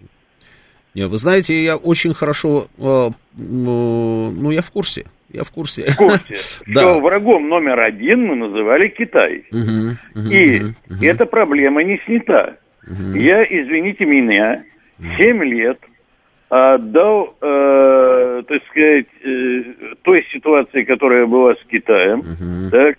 Нет, 0.95 1.09
вы 1.09 1.17
знаете, 1.17 1.63
я 1.63 1.75
очень 1.75 2.13
хорошо, 2.13 2.67
э, 2.77 2.83
э, 2.83 3.11
ну, 3.37 4.51
я 4.51 4.61
в 4.61 4.71
курсе. 4.71 5.05
Я 5.29 5.43
в 5.43 5.51
курсе. 5.51 5.91
В 5.91 5.95
курсе. 5.95 6.35
да. 6.67 6.81
Что 6.81 6.99
врагом 6.99 7.49
номер 7.49 7.79
один 7.79 8.25
мы 8.25 8.35
называли 8.35 8.87
Китай. 8.89 9.45
Угу, 9.51 10.21
угу, 10.21 10.29
И 10.29 10.59
угу. 10.61 10.73
эта 11.01 11.25
проблема 11.25 11.83
не 11.83 11.99
снята. 12.05 12.57
Угу. 12.85 13.17
Я, 13.17 13.43
извините 13.43 14.05
меня, 14.05 14.63
7 15.17 15.43
лет 15.43 15.79
отдал, 16.53 17.35
э, 17.41 18.43
так 18.47 18.63
сказать, 18.67 19.07
э, 19.23 19.63
той 20.03 20.23
ситуации, 20.31 20.83
которая 20.83 21.25
была 21.25 21.55
с 21.55 21.63
Китаем, 21.65 22.19
угу. 22.19 22.69
так, 22.69 22.97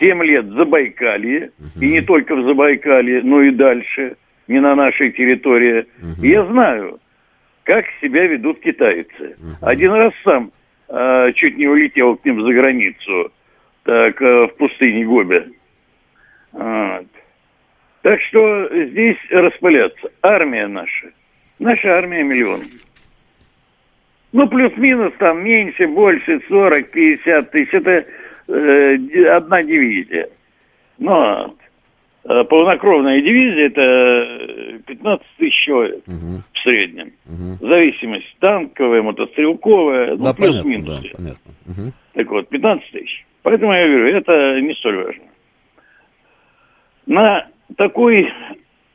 7 0.00 0.22
лет 0.24 0.46
в 0.46 0.56
Забайкалье, 0.56 1.52
угу. 1.58 1.84
и 1.84 1.92
не 1.92 2.00
только 2.00 2.34
в 2.34 2.44
Забайкалье, 2.44 3.22
но 3.22 3.42
и 3.42 3.52
дальше, 3.52 4.16
не 4.48 4.60
на 4.60 4.74
нашей 4.74 5.12
территории. 5.12 5.86
Угу. 6.02 6.24
И 6.24 6.28
я 6.28 6.44
знаю, 6.46 6.98
как 7.62 7.84
себя 8.00 8.26
ведут 8.26 8.58
китайцы. 8.58 9.36
Угу. 9.38 9.56
Один 9.60 9.92
раз 9.92 10.12
сам 10.24 10.50
э, 10.88 11.32
чуть 11.34 11.56
не 11.56 11.68
улетел 11.68 12.16
к 12.16 12.24
ним 12.24 12.42
за 12.42 12.52
границу, 12.52 13.30
так, 13.84 14.20
э, 14.20 14.46
в 14.48 14.56
пустыне 14.56 15.04
Гоби. 15.04 15.44
Вот. 16.50 17.06
Так 18.02 18.20
что 18.22 18.68
здесь 18.86 19.18
распыляться. 19.30 20.10
Армия 20.20 20.66
наша. 20.66 21.10
Наша 21.58 21.96
армия 21.96 22.22
миллион. 22.22 22.60
Ну, 24.32 24.46
плюс-минус 24.48 25.12
там 25.18 25.42
меньше, 25.42 25.86
больше, 25.86 26.40
40, 26.48 26.90
50 26.90 27.50
тысяч. 27.50 27.72
Это 27.72 28.04
э, 28.48 29.26
одна 29.26 29.62
дивизия. 29.62 30.28
Но 30.98 31.54
э, 32.24 32.44
полнокровная 32.44 33.22
дивизия 33.22 33.66
это 33.66 34.82
15 34.86 35.26
тысяч 35.38 35.64
человек 35.64 36.02
угу. 36.06 36.42
в 36.52 36.58
среднем. 36.58 37.12
Угу. 37.26 37.66
Зависимость 37.66 38.36
танковая, 38.40 39.02
мотострелковая, 39.02 40.16
ну, 40.16 40.24
да, 40.24 40.34
плюс-минус. 40.34 41.00
Да, 41.00 41.08
понятно. 41.16 41.52
Угу. 41.66 41.92
Так 42.14 42.30
вот, 42.30 42.48
15 42.48 42.90
тысяч. 42.90 43.26
Поэтому 43.42 43.72
я 43.72 43.86
говорю, 43.88 44.08
это 44.08 44.60
не 44.60 44.74
столь 44.74 45.04
важно. 45.04 45.24
На 47.06 47.46
такой, 47.76 48.30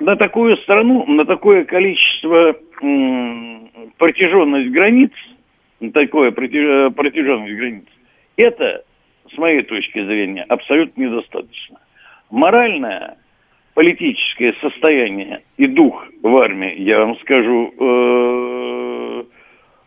на 0.04 0.18
такую 0.18 0.58
страну, 0.58 1.06
на 1.06 1.26
такое 1.26 1.64
количество 1.64 2.56
м, 2.82 3.70
протяженность 3.97 4.70
границ, 4.70 5.12
на 5.80 5.91
такое 5.91 6.32
протяж, 6.32 6.93
протяженность 6.93 7.54
границ, 7.56 7.86
это, 8.36 8.84
с 9.34 9.38
моей 9.38 9.62
точки 9.64 10.04
зрения, 10.04 10.43
абсолютно 10.43 11.04
недостаточно. 11.04 11.80
Моральное, 12.30 13.16
политическое 13.74 14.54
состояние 14.60 15.39
и 15.58 15.68
дух 15.68 16.06
в 16.22 16.36
армии, 16.36 16.76
я 16.82 16.99
вам 16.99 17.18
скажу, 17.20 17.74
э, 17.80 19.24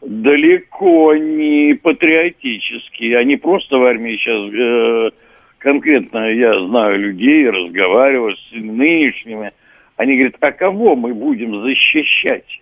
далеко 0.00 1.14
не 1.14 1.74
патриотический. 1.74 3.16
Они 3.18 3.36
просто 3.36 3.76
в 3.76 3.84
армии 3.84 4.16
сейчас 4.16 4.50
э, 4.54 5.10
конкретно 5.58 6.30
я 6.30 6.58
знаю 6.60 6.98
людей, 7.00 7.50
разговариваю 7.50 8.34
с 8.34 8.52
нынешними, 8.52 9.52
они 9.96 10.14
говорят, 10.14 10.36
а 10.40 10.52
кого 10.52 10.94
мы 10.94 11.14
будем 11.14 11.62
защищать? 11.62 12.60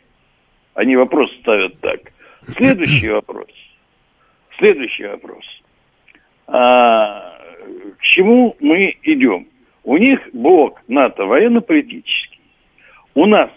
Они 0.75 0.97
вопрос 0.97 1.33
ставят 1.41 1.79
так. 1.81 2.01
Следующий 2.57 3.09
вопрос. 3.09 3.49
Следующий 4.59 5.07
вопрос. 5.07 5.45
А, 6.47 7.39
к 7.99 8.03
чему 8.03 8.57
мы 8.61 8.97
идем? 9.03 9.47
У 9.83 9.97
них 9.97 10.21
блок 10.33 10.81
НАТО 10.89 11.25
военно-политический. 11.27 12.41
У 13.15 13.27
нас 13.27 13.51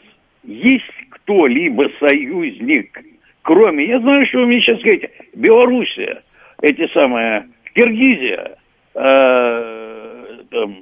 есть 0.44 0.86
кто-либо 1.10 1.90
союзник, 2.00 3.00
кроме, 3.42 3.86
я 3.86 4.00
знаю, 4.00 4.26
что 4.28 4.40
вы 4.40 4.48
мне 4.48 4.62
сейчас 4.62 4.80
скажете, 4.80 5.12
Белоруссия, 5.34 6.24
эти 6.62 6.88
самые, 6.94 7.50
Киргизия, 7.74 8.58
э, 8.94 10.44
там, 10.50 10.82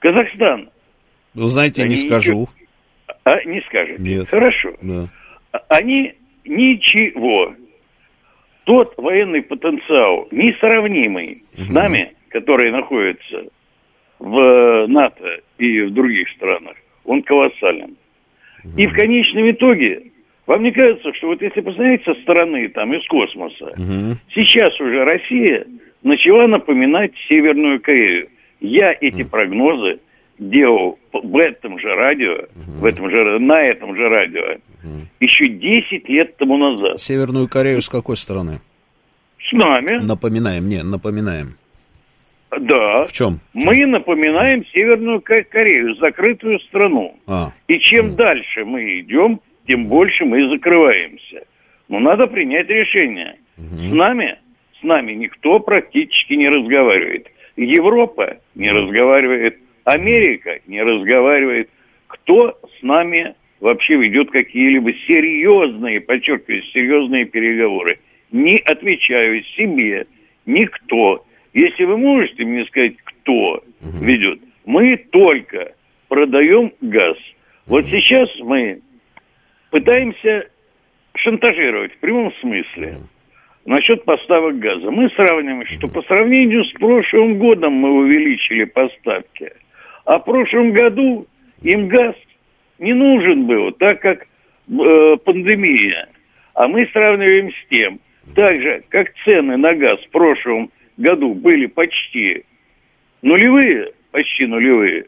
Казахстан. 0.00 0.68
Вы 1.34 1.48
знаете, 1.48 1.82
Они 1.82 1.94
не 1.94 1.96
скажу. 1.96 2.48
А, 3.24 3.42
не 3.44 3.60
скажете? 3.62 4.02
Нет. 4.02 4.28
Хорошо. 4.28 4.74
Да. 4.82 5.08
А, 5.52 5.58
они 5.68 6.14
ничего. 6.44 7.54
Тот 8.64 8.94
военный 8.96 9.42
потенциал, 9.42 10.28
несравнимый 10.30 11.42
угу. 11.56 11.64
с 11.64 11.68
нами, 11.68 12.14
который 12.28 12.70
находится 12.70 13.44
в 14.18 14.86
НАТО 14.86 15.40
и 15.58 15.82
в 15.82 15.92
других 15.92 16.28
странах, 16.30 16.76
он 17.04 17.22
колоссален. 17.22 17.96
Угу. 18.64 18.76
И 18.76 18.86
в 18.86 18.94
конечном 18.94 19.50
итоге, 19.50 20.04
вам 20.46 20.62
не 20.62 20.72
кажется, 20.72 21.12
что 21.14 21.28
вот 21.28 21.42
если 21.42 21.60
посмотреть 21.60 22.04
со 22.04 22.14
стороны, 22.22 22.68
там, 22.68 22.94
из 22.94 23.06
космоса, 23.06 23.66
угу. 23.76 24.16
сейчас 24.34 24.78
уже 24.80 25.04
Россия 25.04 25.66
начала 26.02 26.46
напоминать 26.46 27.12
Северную 27.28 27.80
Корею. 27.80 28.28
Я 28.60 28.96
эти 28.98 29.22
mm. 29.22 29.30
прогнозы 29.30 29.98
делал 30.38 30.98
в 31.12 31.36
этом 31.36 31.78
же 31.78 31.94
радио, 31.94 32.32
mm-hmm. 32.32 32.78
в 32.78 32.84
этом 32.84 33.10
же, 33.10 33.38
на 33.38 33.62
этом 33.62 33.96
же 33.96 34.08
радио, 34.08 34.42
mm-hmm. 34.42 35.00
еще 35.20 35.48
10 35.48 36.08
лет 36.08 36.36
тому 36.36 36.56
назад. 36.56 37.00
Северную 37.00 37.48
Корею 37.48 37.80
с 37.80 37.88
какой 37.88 38.16
стороны? 38.16 38.60
С 39.38 39.52
нами. 39.52 40.04
Напоминаем, 40.04 40.68
не, 40.68 40.82
напоминаем. 40.82 41.56
Да. 42.50 43.04
В 43.04 43.12
чем? 43.12 43.40
Мы 43.52 43.84
напоминаем 43.86 44.64
Северную 44.66 45.20
Корею, 45.20 45.96
закрытую 45.96 46.60
страну. 46.60 47.16
А. 47.26 47.52
И 47.66 47.78
чем 47.80 48.06
mm. 48.06 48.14
дальше 48.14 48.64
мы 48.64 49.00
идем, 49.00 49.40
тем 49.66 49.86
больше 49.86 50.24
мы 50.24 50.48
закрываемся. 50.48 51.42
Но 51.88 51.98
надо 51.98 52.26
принять 52.26 52.68
решение. 52.68 53.36
Mm-hmm. 53.58 53.90
С 53.90 53.94
нами 53.94 54.38
с 54.84 54.86
нами 54.86 55.12
никто 55.12 55.60
практически 55.60 56.34
не 56.34 56.48
разговаривает. 56.48 57.28
Европа 57.56 58.36
не 58.54 58.70
разговаривает, 58.70 59.58
Америка 59.84 60.58
не 60.66 60.82
разговаривает. 60.82 61.70
Кто 62.06 62.58
с 62.78 62.82
нами 62.82 63.34
вообще 63.60 63.96
ведет 63.96 64.30
какие-либо 64.30 64.92
серьезные, 65.06 66.00
подчеркиваю, 66.00 66.62
серьезные 66.64 67.24
переговоры? 67.26 67.98
Не 68.32 68.56
отвечаю 68.58 69.42
себе, 69.56 70.06
никто. 70.46 71.24
Если 71.52 71.84
вы 71.84 71.96
можете 71.98 72.44
мне 72.44 72.64
сказать, 72.66 72.96
кто 73.04 73.62
ведет, 74.00 74.40
мы 74.64 74.96
только 74.96 75.74
продаем 76.08 76.72
газ. 76.80 77.16
Вот 77.66 77.86
сейчас 77.86 78.28
мы 78.40 78.80
пытаемся 79.70 80.48
шантажировать 81.16 81.92
в 81.92 81.98
прямом 81.98 82.32
смысле 82.40 82.98
насчет 83.64 84.04
поставок 84.04 84.58
газа. 84.58 84.90
Мы 84.90 85.08
сравниваем, 85.10 85.66
что 85.66 85.88
по 85.88 86.02
сравнению 86.02 86.64
с 86.64 86.72
прошлым 86.72 87.38
годом 87.38 87.74
мы 87.74 87.90
увеличили 87.92 88.64
поставки, 88.64 89.52
а 90.04 90.18
в 90.18 90.24
прошлом 90.24 90.72
году 90.72 91.26
им 91.62 91.88
газ 91.88 92.14
не 92.78 92.92
нужен 92.92 93.46
был, 93.46 93.72
так 93.72 94.00
как 94.00 94.26
э, 94.68 95.16
пандемия. 95.24 96.08
А 96.54 96.68
мы 96.68 96.88
сравниваем 96.92 97.50
с 97.50 97.68
тем, 97.70 98.00
так 98.34 98.60
же, 98.60 98.82
как 98.88 99.12
цены 99.24 99.56
на 99.56 99.74
газ 99.74 100.00
в 100.00 100.10
прошлом 100.10 100.70
году 100.96 101.34
были 101.34 101.66
почти 101.66 102.44
нулевые, 103.22 103.92
почти 104.12 104.46
нулевые, 104.46 105.06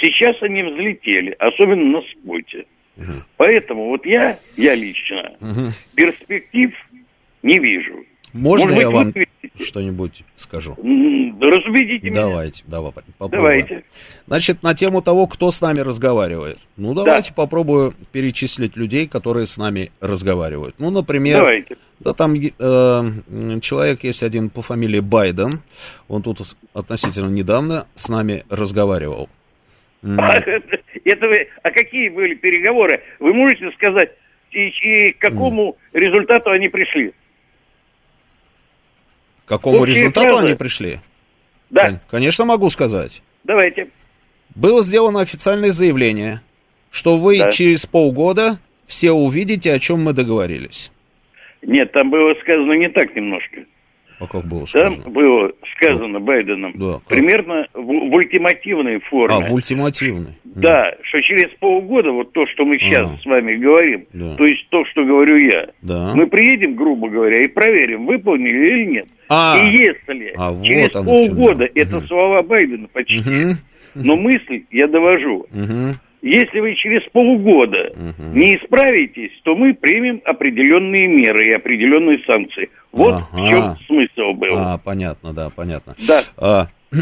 сейчас 0.00 0.40
они 0.42 0.62
взлетели, 0.62 1.34
особенно 1.38 1.98
на 1.98 2.02
споте. 2.02 2.66
Угу. 2.96 3.12
Поэтому 3.36 3.88
вот 3.88 4.06
я, 4.06 4.38
я 4.56 4.74
лично, 4.74 5.34
угу. 5.40 5.72
перспектив 5.94 6.72
не 7.42 7.58
вижу. 7.58 8.04
Можно 8.32 8.66
Может 8.66 8.80
я 8.80 8.90
быть, 8.90 8.94
вам 8.94 9.14
что-нибудь 9.62 10.24
скажу? 10.36 10.76
Разубедите 11.40 12.10
меня. 12.10 12.22
Давайте, 12.22 12.62
давай, 12.66 12.92
попробуем. 13.18 13.30
Давайте. 13.30 13.84
Значит, 14.26 14.62
на 14.62 14.74
тему 14.74 15.00
того, 15.02 15.26
кто 15.26 15.50
с 15.50 15.60
нами 15.60 15.80
разговаривает. 15.80 16.58
Ну, 16.76 16.94
давайте 16.94 17.30
да. 17.30 17.34
попробую 17.34 17.94
перечислить 18.12 18.76
людей, 18.76 19.08
которые 19.08 19.46
с 19.46 19.56
нами 19.56 19.90
разговаривают. 20.00 20.76
Ну, 20.78 20.90
например, 20.90 21.38
давайте. 21.38 21.76
да 21.98 22.12
там 22.12 22.34
э, 22.34 23.60
человек 23.60 24.04
есть 24.04 24.22
один 24.22 24.50
по 24.50 24.62
фамилии 24.62 25.00
Байден. 25.00 25.50
Он 26.08 26.22
тут 26.22 26.40
относительно 26.74 27.30
недавно 27.30 27.86
с 27.94 28.08
нами 28.08 28.44
разговаривал. 28.50 29.28
А, 30.02 30.36
это 31.04 31.26
вы, 31.26 31.48
а 31.62 31.70
какие 31.70 32.08
были 32.08 32.34
переговоры? 32.34 33.02
Вы 33.18 33.34
можете 33.34 33.70
сказать, 33.72 34.10
и, 34.50 34.68
и 34.68 35.12
к 35.12 35.18
какому 35.18 35.76
результату 35.92 36.50
они 36.50 36.68
пришли? 36.68 37.12
К 39.50 39.54
какому 39.54 39.82
результату 39.82 40.28
фразы. 40.28 40.46
они 40.46 40.54
пришли? 40.54 41.00
Да. 41.70 42.00
Конечно, 42.08 42.44
могу 42.44 42.70
сказать. 42.70 43.20
Давайте. 43.42 43.88
Было 44.54 44.84
сделано 44.84 45.22
официальное 45.22 45.72
заявление, 45.72 46.40
что 46.92 47.16
вы 47.16 47.38
да. 47.40 47.50
через 47.50 47.84
полгода 47.84 48.60
все 48.86 49.10
увидите, 49.10 49.72
о 49.72 49.80
чем 49.80 50.04
мы 50.04 50.12
договорились. 50.12 50.92
Нет, 51.62 51.90
там 51.90 52.10
было 52.10 52.32
сказано 52.34 52.74
не 52.74 52.88
так 52.90 53.12
немножко. 53.16 53.64
А 54.20 54.26
как 54.26 54.44
было 54.44 54.66
сказано? 54.66 55.02
Там 55.02 55.12
было 55.12 55.50
сказано 55.76 56.18
да. 56.18 56.20
Байденом 56.20 56.72
да, 56.74 57.00
примерно 57.08 57.66
в, 57.72 57.82
в 57.82 58.14
ультимативной 58.14 59.00
форме. 59.00 59.34
А, 59.34 59.40
в 59.40 59.52
ультимативной. 59.52 60.34
Да, 60.44 60.92
что 61.02 61.22
через 61.22 61.48
полгода, 61.58 62.10
вот 62.12 62.32
то, 62.32 62.46
что 62.48 62.66
мы 62.66 62.78
сейчас 62.78 63.06
ага. 63.06 63.16
с 63.16 63.24
вами 63.24 63.54
говорим, 63.54 64.06
да. 64.12 64.36
то 64.36 64.44
есть 64.44 64.68
то, 64.68 64.84
что 64.90 65.04
говорю 65.04 65.36
я, 65.36 65.68
да. 65.80 66.12
мы 66.14 66.26
приедем, 66.26 66.76
грубо 66.76 67.08
говоря, 67.08 67.42
и 67.44 67.48
проверим, 67.48 68.04
выполнили 68.04 68.66
или 68.66 68.84
нет. 68.90 69.08
А, 69.30 69.56
и 69.58 69.70
если 69.70 70.34
а 70.36 70.54
через 70.62 70.94
вот 70.94 71.04
полгода 71.06 71.68
это 71.74 71.96
угу. 71.96 72.06
слова 72.06 72.42
Байдена 72.42 72.88
почти, 72.88 73.20
угу. 73.20 73.56
но 73.94 74.16
мысль 74.16 74.64
я 74.70 74.86
довожу. 74.86 75.46
Угу 75.50 75.96
если 76.22 76.60
вы 76.60 76.74
через 76.74 77.02
полгода 77.10 77.92
угу. 77.94 78.22
не 78.34 78.56
исправитесь, 78.56 79.32
то 79.42 79.54
мы 79.54 79.74
примем 79.74 80.20
определенные 80.24 81.08
меры 81.08 81.48
и 81.48 81.52
определенные 81.52 82.18
санкции. 82.26 82.70
Вот 82.92 83.14
ага. 83.14 83.26
в 83.32 83.48
чем 83.48 83.76
смысл 83.86 84.32
был. 84.34 84.56
А, 84.56 84.78
понятно, 84.78 85.32
да, 85.32 85.50
понятно. 85.50 85.94
Да. 86.06 86.24
А, 86.36 86.66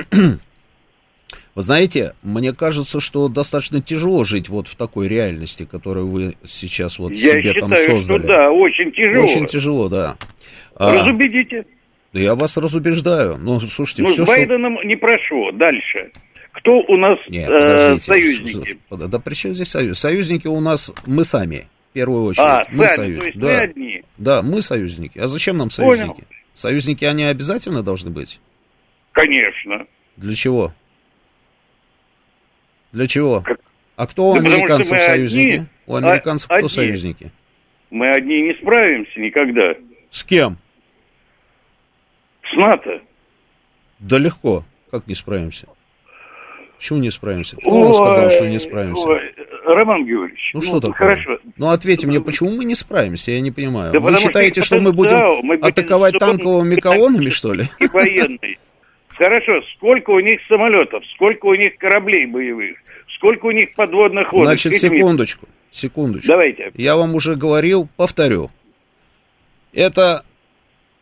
вы 1.55 1.63
знаете, 1.63 2.15
мне 2.23 2.53
кажется, 2.53 3.01
что 3.01 3.29
достаточно 3.29 3.83
тяжело 3.83 4.25
жить 4.25 4.49
вот 4.49 4.69
в 4.69 4.77
такой 4.77 5.09
реальности, 5.09 5.67
которую 5.69 6.09
вы 6.09 6.35
сейчас 6.45 6.99
вот 6.99 7.13
Я 7.13 7.33
себе 7.33 7.55
считаю, 7.55 7.61
там 7.61 7.75
создали. 7.75 8.19
Что 8.19 8.19
да, 8.19 8.51
очень 8.51 8.93
тяжело. 8.93 9.25
Очень 9.25 9.47
тяжело, 9.47 9.89
да. 9.89 10.17
А, 10.77 10.95
Разубедите. 10.95 11.65
Да 12.13 12.21
я 12.21 12.35
вас 12.35 12.57
разубеждаю. 12.57 13.37
Ну, 13.39 13.61
слушайте, 13.61 14.03
ну, 14.03 14.09
все, 14.09 14.25
с 14.25 14.29
Байденом 14.29 14.79
что... 14.79 14.87
не 14.87 14.97
прошло. 14.97 15.53
Дальше. 15.53 16.11
Кто 16.59 16.81
у 16.81 16.97
нас 16.97 17.19
Нет, 17.29 17.49
э, 17.49 17.99
союзники? 17.99 18.79
Да 18.91 19.19
при 19.19 19.35
чем 19.35 19.55
здесь 19.55 19.69
союз? 19.69 19.99
Союзники 19.99 20.49
у 20.49 20.61
нас 20.61 20.93
мы 21.07 21.25
сами, 21.25 21.69
в 21.91 21.93
первую 21.93 22.25
очередь. 22.25 22.45
А, 22.45 22.65
мы 22.71 22.89
сами, 22.89 22.97
союз... 22.97 23.21
то 23.21 23.27
есть 23.27 23.39
да. 23.39 23.49
мы 23.49 23.55
одни? 23.59 24.03
Да, 24.17 24.43
мы 24.43 24.63
союзники. 24.63 25.19
А 25.19 25.29
зачем 25.29 25.57
нам 25.57 25.71
союзники? 25.71 26.09
Понял. 26.09 26.29
Союзники, 26.55 27.05
они 27.05 27.25
обязательно 27.25 27.83
должны 27.85 28.11
быть? 28.11 28.41
Конечно. 29.13 29.87
Для 30.17 30.35
чего? 30.35 30.75
Для 32.91 33.07
чего? 33.07 33.41
Как? 33.43 33.61
А 33.95 34.07
кто 34.09 34.31
у 34.31 34.35
да 34.35 34.41
американцев 34.41 35.01
союзники? 35.01 35.53
Одни, 35.55 35.67
у 35.87 35.95
американцев 35.95 36.51
а, 36.51 36.57
кто 36.57 36.67
одни. 36.67 36.75
союзники? 36.75 37.31
Мы 37.91 38.11
одни 38.11 38.43
не 38.43 38.55
справимся 38.55 39.21
никогда. 39.21 39.75
С 40.11 40.25
кем? 40.25 40.59
С 42.51 42.57
НАТО. 42.57 43.01
Да 44.01 44.19
легко. 44.19 44.65
Как 44.91 45.07
не 45.07 45.15
справимся? 45.15 45.69
Почему 46.79 47.01
не 47.01 47.11
справимся? 47.11 47.57
Кто 47.57 47.71
ой, 47.71 47.83
вам 47.83 47.95
сказал, 47.95 48.31
что 48.31 48.49
не 48.49 48.59
справимся? 48.59 49.09
Роман 49.65 50.07
Георгиевич, 50.07 50.51
ну, 50.55 50.61
ну 50.61 50.67
что 50.67 50.81
такое? 50.81 50.95
Хорошо. 50.97 51.39
Ну 51.57 51.69
ответьте 51.69 52.07
мне, 52.07 52.21
почему 52.21 52.51
мы 52.51 52.65
не 52.65 52.77
справимся, 52.77 53.33
я 53.33 53.41
не 53.41 53.51
понимаю. 53.51 53.93
Да 53.93 53.99
Вы 53.99 54.17
считаете, 54.17 54.63
что, 54.63 54.77
что 54.77 54.81
мы 54.81 54.93
будем 54.93 55.19
мы 55.43 55.57
атаковать 55.57 56.19
танковыми 56.19 56.77
колоннами, 56.77 57.31
что 57.31 57.53
ли? 57.53 57.65
И 57.81 57.87
военные. 57.93 58.59
Хорошо, 59.09 59.61
сколько 59.75 60.11
у 60.11 60.21
них 60.21 60.41
самолетов, 60.49 61.03
сколько 61.15 61.47
у 61.47 61.55
них 61.55 61.77
кораблей 61.79 62.27
боевых, 62.27 62.77
сколько 63.17 63.47
у 63.47 63.51
них 63.51 63.75
подводных 63.75 64.33
лодок? 64.33 64.47
Значит, 64.47 64.75
секундочку, 64.75 65.49
секундочку. 65.73 66.29
Давайте. 66.29 66.71
Я 66.77 66.97
вам 66.97 67.17
уже 67.17 67.35
говорил, 67.35 67.89
повторю. 67.97 68.53
Это 69.73 70.25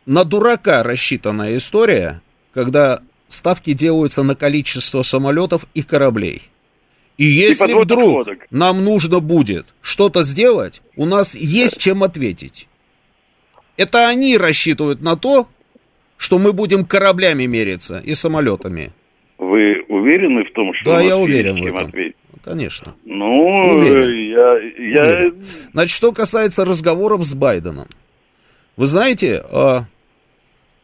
на 0.07 0.23
дурака 0.23 0.81
рассчитанная 0.81 1.57
история, 1.57 2.21
когда 2.53 3.03
ставки 3.27 3.73
делаются 3.73 4.23
на 4.23 4.35
количество 4.35 5.01
самолетов 5.01 5.65
и 5.73 5.83
кораблей. 5.83 6.43
И 7.17 7.25
если 7.25 7.71
и 7.71 7.73
вдруг 7.73 8.13
лодок. 8.13 8.47
нам 8.51 8.83
нужно 8.83 9.19
будет 9.19 9.67
что-то 9.81 10.23
сделать, 10.23 10.81
у 10.95 11.05
нас 11.05 11.33
есть 11.33 11.77
чем 11.77 12.03
ответить. 12.03 12.67
Это 13.75 14.07
они 14.07 14.37
рассчитывают 14.37 15.01
на 15.01 15.15
то, 15.15 15.47
что 16.17 16.39
мы 16.39 16.53
будем 16.53 16.85
кораблями 16.85 17.45
мериться 17.45 17.99
и 17.99 18.13
самолетами. 18.13 18.91
Вы 19.37 19.83
уверены 19.87 20.45
в 20.45 20.51
том, 20.53 20.73
что 20.73 20.93
да, 20.93 21.01
я 21.01 21.17
уверен 21.17 21.61
в 21.61 21.65
этом. 21.65 21.85
Ответить? 21.85 22.15
Конечно. 22.43 22.95
Ну, 23.05 23.71
уверен. 23.75 24.31
я, 24.31 24.95
я... 24.95 25.03
Уверен. 25.03 25.45
Значит, 25.73 25.95
что 25.95 26.11
касается 26.11 26.65
разговоров 26.65 27.23
с 27.23 27.33
Байденом. 27.33 27.87
Вы 28.77 28.87
знаете, 28.87 29.43
а, 29.51 29.85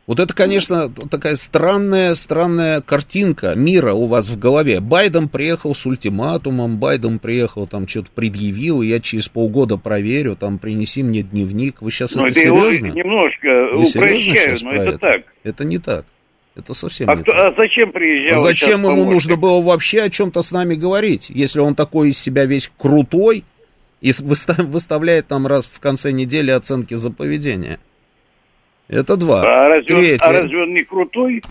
вот 0.06 0.20
это, 0.20 0.34
конечно, 0.34 0.90
такая 0.90 1.38
странная, 1.38 2.16
странная 2.16 2.82
картинка 2.82 3.54
мира 3.56 3.94
у 3.94 4.06
вас 4.06 4.28
в 4.28 4.38
голове. 4.38 4.82
Байден 4.82 5.30
приехал 5.30 5.74
с 5.74 5.86
ультиматумом, 5.86 6.78
Байден 6.78 7.20
приехал, 7.20 7.68
там 7.68 7.88
что-то 7.88 8.10
предъявил, 8.14 8.82
я 8.82 9.00
через 9.00 9.30
полгода 9.30 9.78
проверю, 9.78 10.36
там 10.36 10.60
принеси 10.60 11.04
мне 11.04 11.24
дневник. 11.24 11.82
Вы 11.82 11.90
сейчас 11.90 12.16
но 12.16 12.24
ну, 12.24 12.28
это, 12.28 12.40
это 12.42 12.50
серьезно? 12.50 12.88
немножко 12.88 13.48
Вы 13.48 13.84
упрощаю, 13.84 14.58
но 14.62 14.74
это 14.74 14.98
так. 14.98 15.22
Это 15.44 15.64
не 15.64 15.78
так. 15.78 16.06
Это 16.56 16.74
совсем 16.74 17.10
а 17.10 17.16
не 17.16 17.24
кто, 17.24 17.32
так. 17.32 17.54
А 17.54 17.56
зачем 17.56 17.92
приезжал? 17.94 18.40
А 18.40 18.44
зачем 18.44 18.82
ему 18.82 18.90
помощник? 18.90 19.14
нужно 19.14 19.36
было 19.38 19.62
вообще 19.62 20.02
о 20.02 20.10
чем-то 20.10 20.42
с 20.42 20.52
нами 20.52 20.76
говорить, 20.76 21.30
если 21.30 21.62
он 21.62 21.76
такой 21.76 22.10
из 22.10 22.20
себя 22.20 22.46
весь 22.46 22.70
крутой 22.78 23.46
и 24.02 24.12
выставляет 24.20 25.28
там 25.28 25.48
раз 25.48 25.66
в 25.66 25.80
конце 25.80 26.12
недели 26.12 26.52
оценки 26.52 26.94
за 26.94 27.10
поведение? 27.10 27.80
Это 28.88 29.18
два. 29.18 29.42
А 29.42 29.70
разве, 29.70 29.96
он, 29.96 30.18
а 30.20 30.32
разве 30.32 30.62
он 30.62 30.74
не 30.74 30.84
крутой? 30.84 31.42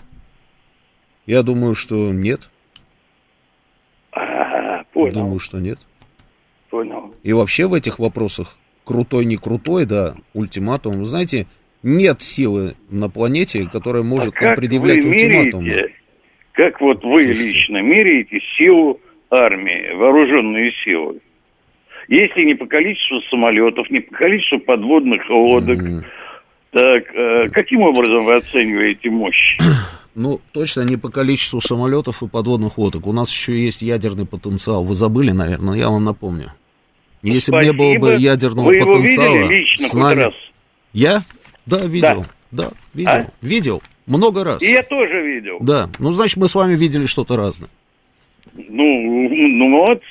Я 1.25 1.41
думаю, 1.41 1.75
что 1.75 2.11
нет. 2.11 2.49
А, 4.11 4.83
понял. 4.93 5.13
Думаю, 5.13 5.39
что 5.39 5.59
нет. 5.59 5.79
Понял. 6.69 7.13
И 7.23 7.33
вообще 7.33 7.67
в 7.67 7.73
этих 7.73 7.99
вопросах 7.99 8.57
крутой, 8.83 9.25
не 9.25 9.37
крутой, 9.37 9.85
да, 9.85 10.15
ультиматум. 10.33 10.93
Вы 10.93 11.05
знаете, 11.05 11.47
нет 11.81 12.21
силы 12.21 12.75
на 12.89 13.09
планете, 13.09 13.67
которая 13.71 14.03
может 14.03 14.35
а 14.39 14.43
нам 14.45 14.55
предъявлять 14.55 15.03
ультиматум. 15.03 15.65
Как 16.51 16.79
вот 16.81 17.03
вы 17.03 17.23
Слушайте. 17.23 17.47
лично 17.47 17.81
меряете 17.81 18.39
силу 18.57 18.99
армии, 19.31 19.95
вооруженные 19.95 20.71
силы? 20.83 21.19
Если 22.09 22.43
не 22.43 22.53
по 22.53 22.67
количеству 22.67 23.21
самолетов, 23.21 23.89
не 23.89 24.01
по 24.01 24.13
количеству 24.13 24.59
подводных 24.59 25.27
лодок, 25.29 25.79
mm-hmm 25.79 26.03
так, 26.73 27.03
э, 27.13 27.49
каким 27.49 27.81
образом 27.81 28.25
вы 28.25 28.35
оцениваете 28.35 29.09
мощь? 29.09 29.57
Ну, 30.15 30.39
точно 30.51 30.81
не 30.81 30.95
по 30.95 31.09
количеству 31.09 31.59
самолетов 31.59 32.21
и 32.21 32.27
подводных 32.27 32.77
лодок. 32.77 33.07
У 33.07 33.11
нас 33.11 33.31
еще 33.31 33.59
есть 33.59 33.81
ядерный 33.81 34.27
потенциал. 34.27 34.83
Вы 34.83 34.93
забыли, 34.93 35.31
наверное, 35.31 35.75
я 35.75 35.89
вам 35.89 36.03
напомню. 36.03 36.53
Если 37.23 37.51
бы 37.51 37.63
не 37.63 37.73
было 37.73 37.97
бы 37.97 38.15
ядерного 38.19 38.67
вы 38.67 38.77
потенциала... 38.77 39.29
Вы 39.31 39.37
его 39.37 39.47
видели 39.47 39.59
лично 39.59 39.87
с 39.87 39.93
нами... 39.95 40.19
раз? 40.19 40.33
Я? 40.93 41.23
Да, 41.65 41.79
видел. 41.87 42.27
Да, 42.51 42.65
да 42.65 42.71
видел. 42.93 43.11
А? 43.11 43.25
Видел. 43.41 43.81
Много 44.05 44.43
раз. 44.43 44.61
И 44.61 44.69
я 44.69 44.83
тоже 44.83 45.19
видел. 45.25 45.57
Да. 45.61 45.89
Ну, 45.97 46.11
значит, 46.11 46.37
мы 46.37 46.47
с 46.47 46.53
вами 46.53 46.75
видели 46.75 47.07
что-то 47.07 47.35
разное. 47.35 47.69
Ну, 48.53 49.29
ну 49.29 49.79
вот. 49.79 50.03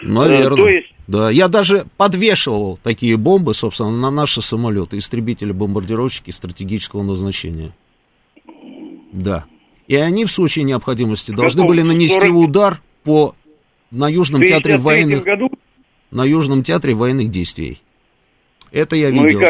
Наверное. 0.00 0.56
То 0.56 0.68
есть 0.68 0.93
Да, 1.06 1.30
я 1.30 1.48
даже 1.48 1.86
подвешивал 1.96 2.78
такие 2.82 3.16
бомбы, 3.16 3.54
собственно, 3.54 3.90
на 3.90 4.10
наши 4.10 4.40
самолеты, 4.40 4.98
истребители-бомбардировщики 4.98 6.30
стратегического 6.30 7.02
назначения. 7.02 7.72
Да. 9.12 9.44
И 9.86 9.96
они 9.96 10.24
в 10.24 10.30
случае 10.30 10.64
необходимости 10.64 11.30
должны 11.30 11.64
были 11.64 11.82
нанести 11.82 12.18
40? 12.18 12.34
удар 12.34 12.80
по 13.02 13.34
на 13.90 14.08
Южном 14.08 14.40
театре 14.40 14.76
53 14.76 14.76
военных 14.78 15.24
году? 15.24 15.50
на 16.10 16.24
Южном 16.24 16.62
театре 16.62 16.94
военных 16.94 17.30
действий. 17.30 17.82
Это 18.70 18.96
я 18.96 19.10
Ну 19.10 19.24
видел. 19.24 19.40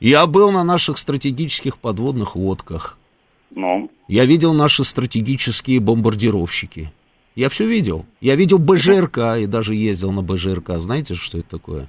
Я 0.00 0.26
был 0.26 0.50
на 0.50 0.64
наших 0.64 0.98
стратегических 0.98 1.78
подводных 1.78 2.34
лодках. 2.34 2.98
Ну, 3.50 3.90
Я 4.08 4.24
видел 4.24 4.52
наши 4.52 4.84
стратегические 4.84 5.80
бомбардировщики. 5.80 6.92
Я 7.34 7.48
все 7.48 7.66
видел. 7.66 8.06
Я 8.20 8.36
видел 8.36 8.58
БЖРК 8.58 9.18
и 9.40 9.46
даже 9.46 9.74
ездил 9.74 10.12
на 10.12 10.22
БЖРК. 10.22 10.78
Знаете, 10.78 11.14
что 11.14 11.38
это 11.38 11.48
такое? 11.48 11.88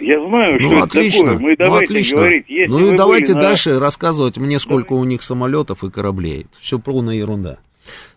я 0.00 0.18
знаю, 0.28 0.58
что 0.58 0.68
Ну, 0.68 0.74
это 0.76 0.84
отлично. 0.84 1.20
такое. 1.20 1.38
Мы 1.38 1.56
ну, 1.58 1.74
отлично. 1.76 2.16
говорить, 2.18 2.44
если 2.48 2.70
ну 2.70 2.92
и 2.92 2.96
давайте 2.96 3.34
на- 3.34 3.40
дальше 3.40 3.78
рассказывать 3.78 4.36
мне, 4.36 4.58
сколько 4.58 4.92
у 4.94 5.04
них 5.04 5.22
самолетов 5.22 5.84
и 5.84 5.90
кораблей. 5.90 6.46
Все 6.60 6.78
полная 6.80 7.14
ерунда. 7.14 7.58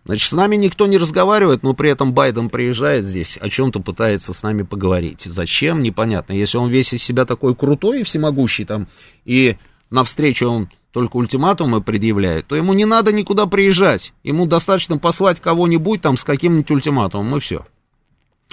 Значит, 0.06 0.30
с 0.30 0.34
нами 0.34 0.56
никто 0.56 0.88
не 0.88 0.98
разговаривает, 0.98 1.62
но 1.64 1.74
при 1.74 1.90
этом 1.92 2.14
Байден 2.14 2.50
приезжает 2.50 3.04
здесь, 3.06 3.38
о 3.40 3.50
чем-то 3.50 3.80
пытается 3.82 4.34
с 4.34 4.42
нами 4.42 4.64
поговорить. 4.64 5.22
Зачем, 5.26 5.82
непонятно. 5.82 6.34
Если 6.34 6.58
он 6.58 6.70
весь 6.72 6.94
из 6.94 7.04
себя 7.04 7.26
такой 7.26 7.54
крутой 7.56 8.02
и 8.02 8.04
всемогущий 8.04 8.64
там, 8.66 8.88
и 9.26 9.58
навстречу 9.92 10.48
он 10.48 10.70
только 10.98 11.18
ультиматумы 11.18 11.80
предъявляет, 11.80 12.48
то 12.48 12.56
ему 12.56 12.74
не 12.74 12.86
надо 12.86 13.12
никуда 13.12 13.46
приезжать. 13.46 14.14
Ему 14.24 14.48
достаточно 14.48 14.98
послать 14.98 15.40
кого-нибудь 15.40 16.02
там 16.02 16.18
с 16.18 16.24
каким-нибудь 16.24 16.72
ультиматумом, 16.72 17.38
и 17.38 17.40
все. 17.40 17.68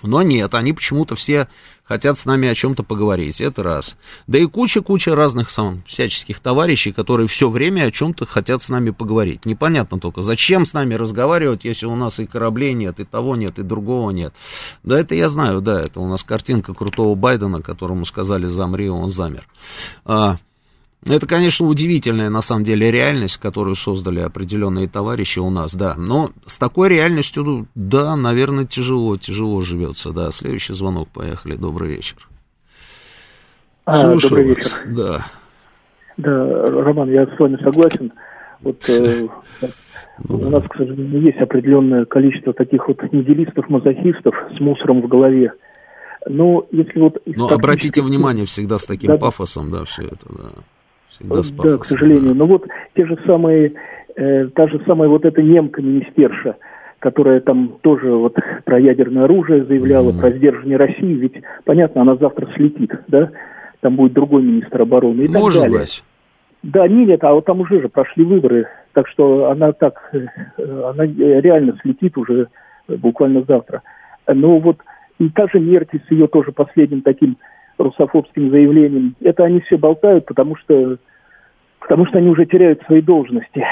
Но 0.02 0.20
нет, 0.20 0.52
они 0.52 0.74
почему-то 0.74 1.16
все 1.16 1.48
хотят 1.84 2.18
с 2.18 2.26
нами 2.26 2.46
о 2.46 2.54
чем-то 2.54 2.82
поговорить, 2.82 3.40
это 3.40 3.62
раз. 3.62 3.96
Да 4.26 4.38
и 4.38 4.44
куча-куча 4.44 5.16
разных 5.16 5.48
сам, 5.48 5.84
всяческих 5.86 6.38
товарищей, 6.38 6.92
которые 6.92 7.28
все 7.28 7.48
время 7.48 7.84
о 7.84 7.90
чем-то 7.90 8.26
хотят 8.26 8.62
с 8.62 8.68
нами 8.68 8.90
поговорить. 8.90 9.46
Непонятно 9.46 9.98
только, 9.98 10.20
зачем 10.20 10.66
с 10.66 10.74
нами 10.74 10.92
разговаривать, 10.92 11.64
если 11.64 11.86
у 11.86 11.96
нас 11.96 12.20
и 12.20 12.26
кораблей 12.26 12.74
нет, 12.74 13.00
и 13.00 13.04
того 13.04 13.36
нет, 13.36 13.58
и 13.58 13.62
другого 13.62 14.10
нет. 14.10 14.34
Да 14.82 15.00
это 15.00 15.14
я 15.14 15.30
знаю, 15.30 15.62
да, 15.62 15.80
это 15.80 15.98
у 15.98 16.06
нас 16.06 16.22
картинка 16.22 16.74
крутого 16.74 17.14
Байдена, 17.14 17.62
которому 17.62 18.04
сказали 18.04 18.44
замри, 18.44 18.90
он 18.90 19.08
замер. 19.08 19.48
А, 20.04 20.36
это, 21.06 21.26
конечно, 21.26 21.66
удивительная 21.66 22.30
на 22.30 22.40
самом 22.40 22.64
деле 22.64 22.90
реальность, 22.90 23.36
которую 23.38 23.74
создали 23.74 24.20
определенные 24.20 24.88
товарищи 24.88 25.38
у 25.38 25.50
нас, 25.50 25.74
да. 25.74 25.94
Но 25.96 26.30
с 26.46 26.56
такой 26.56 26.88
реальностью, 26.88 27.44
ну, 27.44 27.66
да, 27.74 28.16
наверное, 28.16 28.64
тяжело, 28.64 29.16
тяжело 29.16 29.60
живется, 29.60 30.12
да. 30.12 30.30
Следующий 30.30 30.72
звонок, 30.74 31.08
поехали, 31.08 31.56
добрый 31.56 31.88
вечер. 31.90 32.16
А, 33.84 34.00
Слушаю 34.00 34.30
добрый 34.30 34.46
вас. 34.48 34.56
вечер. 34.56 34.70
Да. 34.86 35.26
Да, 36.16 36.62
Роман, 36.82 37.10
я 37.10 37.26
с 37.26 37.38
вами 37.38 37.56
согласен. 37.62 38.12
Вот 38.60 38.88
э, 38.88 39.26
у 40.28 40.48
нас, 40.48 40.62
к 40.64 40.76
сожалению, 40.76 41.20
есть 41.22 41.38
определенное 41.38 42.04
количество 42.06 42.52
таких 42.54 42.86
вот 42.88 43.02
нигилистов, 43.12 43.68
мазохистов 43.68 44.34
с 44.56 44.60
мусором 44.60 45.02
в 45.02 45.08
голове. 45.08 45.52
Но 46.26 46.66
если 46.70 46.98
вот... 47.00 47.20
Но 47.26 47.48
обратите 47.48 48.00
внимание 48.00 48.46
всегда 48.46 48.78
с 48.78 48.86
таким 48.86 49.10
Да. 49.10 49.18
пафосом, 49.18 49.70
да, 49.70 49.84
все 49.84 50.04
это, 50.04 50.26
да. 50.30 50.48
Всегда 51.14 51.42
с 51.42 51.50
Да, 51.50 51.56
пафосом. 51.56 51.78
к 51.80 51.84
сожалению. 51.86 52.32
да. 52.32 52.34
Но 52.34 52.46
вот 52.46 52.66
те 52.96 53.06
же 53.06 53.16
самые, 53.26 53.72
э, 54.16 54.48
та 54.54 54.66
же 54.68 54.80
самая 54.86 55.08
вот 55.08 55.24
эта 55.24 55.42
немка-министерша, 55.42 56.56
которая 56.98 57.40
там 57.40 57.78
тоже 57.82 58.10
вот 58.12 58.36
про 58.64 58.80
ядерное 58.80 59.24
оружие 59.24 59.64
заявляла, 59.64 60.10
Мгм. 60.10 60.20
про 60.20 60.30
сдерживание 60.32 60.76
России, 60.76 61.14
ведь, 61.14 61.34
понятно, 61.64 62.02
она 62.02 62.16
завтра 62.16 62.48
слетит, 62.56 62.90
да? 63.08 63.30
Там 63.80 63.96
будет 63.96 64.14
другой 64.14 64.42
министр 64.42 64.82
обороны 64.82 65.22
и 65.22 65.28
так 65.28 65.40
Может 65.40 65.62
далее. 65.62 65.80
быть. 65.80 66.02
Да, 66.62 66.88
не, 66.88 67.04
нет, 67.04 67.22
а 67.22 67.34
вот 67.34 67.44
там 67.44 67.60
уже 67.60 67.80
же 67.82 67.88
прошли 67.90 68.24
выборы, 68.24 68.66
так 68.94 69.06
что 69.08 69.50
она 69.50 69.72
так, 69.72 70.10
э, 70.14 70.26
она 70.90 71.04
реально 71.04 71.76
слетит 71.82 72.16
уже 72.16 72.48
э, 72.88 72.96
буквально 72.96 73.44
завтра. 73.46 73.82
Но 74.26 74.58
вот 74.58 74.78
и 75.18 75.28
та 75.28 75.46
же 75.48 75.60
Меркель 75.60 76.00
с 76.08 76.10
ее 76.10 76.26
тоже 76.26 76.52
последним 76.52 77.02
таким 77.02 77.36
русофобским 77.78 78.50
заявлением, 78.50 79.14
это 79.20 79.44
они 79.44 79.60
все 79.60 79.76
болтают, 79.76 80.26
потому 80.26 80.56
что, 80.56 80.96
потому 81.80 82.06
что 82.06 82.18
они 82.18 82.28
уже 82.28 82.46
теряют 82.46 82.82
свои 82.82 83.00
должности. 83.00 83.64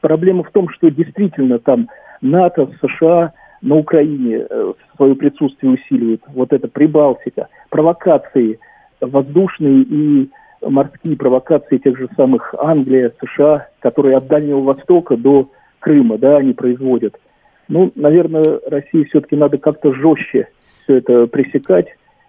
Проблема 0.00 0.44
в 0.44 0.50
том, 0.50 0.68
что 0.70 0.90
действительно 0.90 1.58
там 1.58 1.88
НАТО, 2.20 2.70
США 2.80 3.32
на 3.62 3.76
Украине 3.76 4.46
э, 4.48 4.72
свое 4.96 5.14
присутствие 5.14 5.72
усиливают. 5.72 6.22
Вот 6.28 6.52
это 6.52 6.68
Прибалтика, 6.68 7.48
провокации 7.70 8.58
воздушные 9.00 9.82
и 9.82 10.30
морские 10.62 11.16
провокации 11.16 11.78
тех 11.78 11.96
же 11.98 12.08
самых 12.16 12.54
Англия, 12.58 13.12
США, 13.20 13.68
которые 13.80 14.16
от 14.16 14.26
Дальнего 14.26 14.60
Востока 14.60 15.16
до 15.16 15.50
Крыма, 15.80 16.18
да, 16.18 16.38
они 16.38 16.52
производят. 16.52 17.18
Ну, 17.68 17.92
наверное, 17.94 18.60
России 18.70 19.04
все-таки 19.04 19.36
надо 19.36 19.58
как-то 19.58 19.92
жестче 19.92 20.48
все 20.82 20.96
это 20.96 21.26
пресекать 21.26 21.86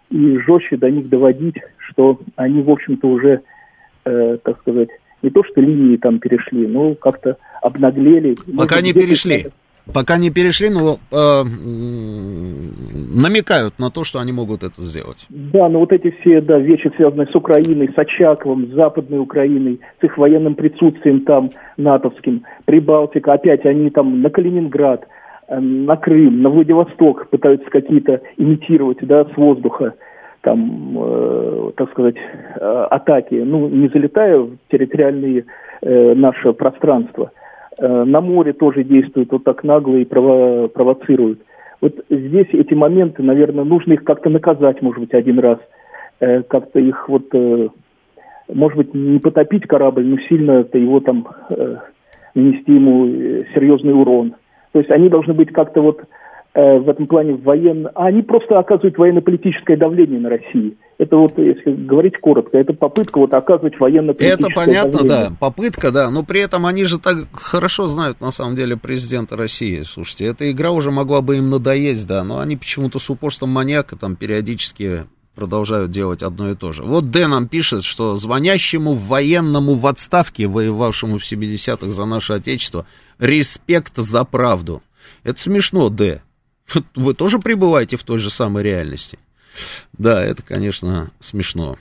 и 0.10 0.38
жестче 0.40 0.78
до 0.78 0.90
них 0.90 1.10
доводить, 1.10 1.56
что 1.78 2.20
они, 2.36 2.62
в 2.62 2.70
общем-то, 2.70 3.08
уже, 3.08 3.42
э, 4.06 4.38
так 4.44 4.60
сказать, 4.60 4.90
не 5.22 5.30
то 5.30 5.44
что 5.44 5.62
линии 5.62 5.98
там 5.98 6.20
перешли, 6.20 6.68
но 6.68 6.96
как-то 6.96 7.38
обнаглели. 7.62 8.36
Пока 8.56 8.76
Может, 8.76 8.84
не 8.84 8.94
перешли. 8.94 9.36
это- 9.38 9.52
Пока 9.94 10.18
не 10.18 10.30
перешли, 10.32 10.70
но 10.70 11.00
э, 11.12 11.44
намекают 13.16 13.80
на 13.80 13.90
то, 13.90 14.04
что 14.04 14.20
они 14.20 14.32
могут 14.34 14.64
это 14.64 14.82
сделать. 14.82 15.26
Да, 15.30 15.70
но 15.70 15.80
вот 15.80 15.92
эти 15.94 16.14
все 16.20 16.42
да, 16.42 16.60
вещи, 16.60 16.92
связанные 16.98 17.28
с 17.28 17.36
Украиной, 17.36 17.90
с 17.94 17.98
Очаковым, 17.98 18.68
с 18.68 18.74
Западной 18.74 19.20
Украиной, 19.20 19.80
с 20.02 20.04
их 20.04 20.18
военным 20.18 20.56
присутствием 20.56 21.22
там 21.22 21.52
натовским, 21.78 22.44
Прибалтика, 22.66 23.34
опять 23.34 23.66
они 23.66 23.90
там 23.90 24.22
на 24.22 24.30
Калининград, 24.30 25.08
на 25.50 25.96
Крым, 25.96 26.42
на 26.42 26.50
Владивосток 26.50 27.30
пытаются 27.30 27.70
какие-то 27.70 28.22
имитировать, 28.38 29.00
да, 29.02 29.26
с 29.26 29.38
воздуха, 29.38 29.94
там, 30.42 30.98
э, 30.98 31.72
так 31.76 31.90
сказать, 31.92 32.16
э, 32.16 32.88
атаки, 32.92 33.36
ну, 33.36 33.68
не 33.68 33.88
залетая 33.88 34.40
в 34.40 34.58
территориальные 34.70 35.46
э, 35.82 36.14
наше 36.16 36.54
пространство. 36.54 37.32
Э, 37.80 38.04
на 38.04 38.22
море 38.22 38.54
тоже 38.54 38.84
действуют 38.84 39.32
вот 39.32 39.44
так 39.44 39.64
нагло 39.64 39.96
и 39.96 40.06
прово- 40.06 40.68
провоцируют. 40.68 41.40
Вот 41.82 41.94
здесь 42.10 42.48
эти 42.52 42.74
моменты, 42.74 43.24
наверное, 43.24 43.64
нужно 43.64 43.94
их 43.94 44.04
как-то 44.04 44.30
наказать, 44.30 44.82
может 44.82 45.00
быть, 45.00 45.14
один 45.14 45.40
раз. 45.40 45.60
Э, 46.20 46.44
как-то 46.44 46.80
их 46.80 47.08
вот, 47.08 47.26
э, 47.34 47.70
может 48.54 48.78
быть, 48.78 48.94
не 48.94 49.20
потопить 49.20 49.68
корабль, 49.68 50.06
но 50.06 50.18
сильно 50.28 50.52
это 50.62 50.78
его 50.78 51.00
там 51.00 51.28
э, 51.50 51.78
нанести 52.34 52.74
ему 52.74 53.08
э, 53.08 53.44
серьезный 53.54 53.94
урон. 53.94 54.34
То 54.78 54.82
есть 54.82 54.92
они 54.92 55.10
должны 55.10 55.34
быть 55.34 55.52
как-то 55.52 55.82
вот 55.82 56.02
э, 56.54 56.78
в 56.78 56.88
этом 56.88 57.08
плане 57.08 57.34
военно... 57.34 57.90
А 57.96 58.06
они 58.06 58.22
просто 58.22 58.60
оказывают 58.60 58.96
военно-политическое 58.96 59.76
давление 59.76 60.20
на 60.20 60.30
Россию. 60.30 60.76
Это 61.00 61.18
вот, 61.18 61.36
если 61.40 61.74
говорить 61.74 62.20
коротко, 62.20 62.60
это 62.60 62.74
попытка 62.74 63.18
вот 63.18 63.34
оказывать 63.34 63.80
военно-политическое 63.80 64.46
Это 64.46 64.54
понятно, 64.54 64.92
давление. 64.92 65.30
да, 65.30 65.36
попытка, 65.40 65.92
да, 65.92 66.12
но 66.12 66.22
при 66.22 66.42
этом 66.42 66.68
они 66.68 66.86
же 66.86 67.00
так 67.00 67.16
хорошо 67.34 67.88
знают, 67.88 68.22
на 68.22 68.30
самом 68.30 68.54
деле, 68.54 68.78
президента 68.78 69.36
России, 69.36 69.82
слушайте, 69.82 70.28
эта 70.28 70.52
игра 70.52 70.70
уже 70.70 70.92
могла 70.92 71.24
бы 71.24 71.38
им 71.38 71.50
надоесть, 71.50 72.08
да, 72.08 72.24
но 72.24 72.38
они 72.38 72.56
почему-то 72.56 73.00
с 73.00 73.10
упорством 73.10 73.50
маньяка 73.50 73.98
там 73.98 74.16
периодически 74.16 75.06
продолжают 75.34 75.90
делать 75.90 76.22
одно 76.22 76.52
и 76.52 76.56
то 76.56 76.72
же. 76.72 76.84
Вот 76.84 77.10
Дэн 77.10 77.32
нам 77.32 77.48
пишет, 77.48 77.84
что 77.84 78.16
звонящему 78.16 78.94
военному 78.94 79.74
в 79.74 79.88
отставке, 79.88 80.46
воевавшему 80.46 81.18
в 81.18 81.24
70-х 81.24 81.90
за 81.90 82.06
наше 82.06 82.34
Отечество, 82.34 82.86
респект 83.20 83.96
за 83.98 84.24
правду. 84.24 84.82
Это 85.24 85.40
смешно, 85.40 85.90
Д. 85.90 86.22
Вы 86.96 87.14
тоже 87.14 87.40
пребываете 87.40 87.98
в 87.98 88.04
той 88.04 88.18
же 88.18 88.30
самой 88.30 88.64
реальности? 88.64 89.20
Да, 89.94 90.24
это, 90.24 90.44
конечно, 90.44 91.12
смешно. 91.20 91.78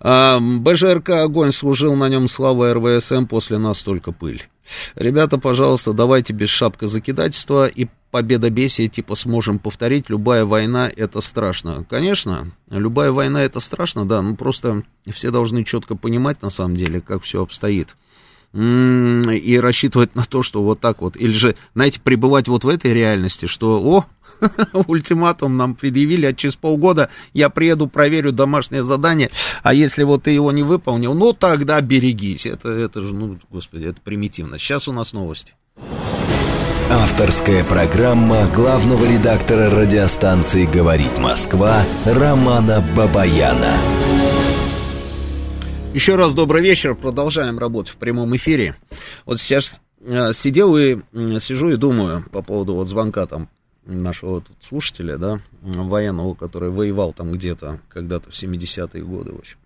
А, 0.00 0.38
БЖРК 0.40 1.10
«Огонь» 1.10 1.52
служил 1.52 1.94
на 1.96 2.08
нем 2.08 2.28
слава 2.28 2.72
РВСМ, 2.72 3.26
после 3.26 3.58
нас 3.58 3.82
только 3.82 4.12
пыль. 4.12 4.46
Ребята, 4.94 5.38
пожалуйста, 5.38 5.92
давайте 5.92 6.32
без 6.32 6.48
шапка 6.48 6.86
закидательства 6.86 7.66
и 7.66 7.86
победобесие 8.10 8.88
типа 8.88 9.14
сможем 9.14 9.58
повторить. 9.58 10.08
Любая 10.08 10.44
война 10.44 10.90
это 10.94 11.20
страшно. 11.20 11.84
Конечно, 11.88 12.52
любая 12.70 13.12
война 13.12 13.44
это 13.44 13.60
страшно, 13.60 14.06
да, 14.06 14.22
ну 14.22 14.36
просто 14.36 14.82
все 15.12 15.30
должны 15.30 15.64
четко 15.64 15.96
понимать 15.96 16.42
на 16.42 16.50
самом 16.50 16.76
деле, 16.76 17.00
как 17.00 17.22
все 17.22 17.42
обстоит. 17.42 17.96
И 18.52 19.58
рассчитывать 19.60 20.14
на 20.14 20.24
то, 20.24 20.42
что 20.42 20.62
вот 20.62 20.80
так 20.80 21.02
вот, 21.02 21.16
или 21.16 21.32
же, 21.32 21.56
знаете, 21.74 22.00
пребывать 22.00 22.48
вот 22.48 22.64
в 22.64 22.68
этой 22.68 22.94
реальности, 22.94 23.46
что, 23.46 23.82
о, 23.82 24.06
ультиматум 24.86 25.56
нам 25.56 25.74
предъявили, 25.74 26.26
а 26.26 26.32
через 26.32 26.56
полгода 26.56 27.10
я 27.32 27.50
приеду, 27.50 27.86
проверю 27.86 28.32
домашнее 28.32 28.82
задание, 28.82 29.30
а 29.62 29.74
если 29.74 30.04
вот 30.04 30.24
ты 30.24 30.30
его 30.30 30.52
не 30.52 30.62
выполнил, 30.62 31.14
ну 31.14 31.32
тогда 31.32 31.80
берегись. 31.80 32.46
Это, 32.46 32.70
это 32.70 33.02
же, 33.02 33.14
ну, 33.14 33.38
господи, 33.50 33.86
это 33.86 34.00
примитивно. 34.00 34.58
Сейчас 34.58 34.88
у 34.88 34.92
нас 34.92 35.12
новости. 35.12 35.54
Авторская 36.88 37.64
программа 37.64 38.46
главного 38.46 39.04
редактора 39.04 39.70
радиостанции 39.70 40.66
«Говорит 40.66 41.18
Москва» 41.18 41.82
Романа 42.04 42.84
Бабаяна. 42.96 43.72
Еще 45.96 46.14
раз 46.14 46.34
добрый 46.34 46.60
вечер. 46.60 46.94
Продолжаем 46.94 47.58
работать 47.58 47.94
в 47.94 47.96
прямом 47.96 48.36
эфире. 48.36 48.76
Вот 49.24 49.40
сейчас 49.40 49.80
э, 50.00 50.34
сидел 50.34 50.76
и 50.76 50.98
сижу 51.40 51.70
и 51.70 51.76
думаю 51.76 52.22
по 52.30 52.42
поводу 52.42 52.74
вот 52.74 52.86
звонка 52.86 53.24
там 53.24 53.48
нашего 53.86 54.42
тут 54.42 54.58
слушателя, 54.60 55.16
да, 55.16 55.40
военного, 55.62 56.34
который 56.34 56.68
воевал 56.68 57.14
там 57.14 57.32
где-то 57.32 57.80
когда-то 57.88 58.30
в 58.30 58.34
70-е 58.34 59.02
годы, 59.04 59.32
в 59.32 59.38
общем, 59.38 59.56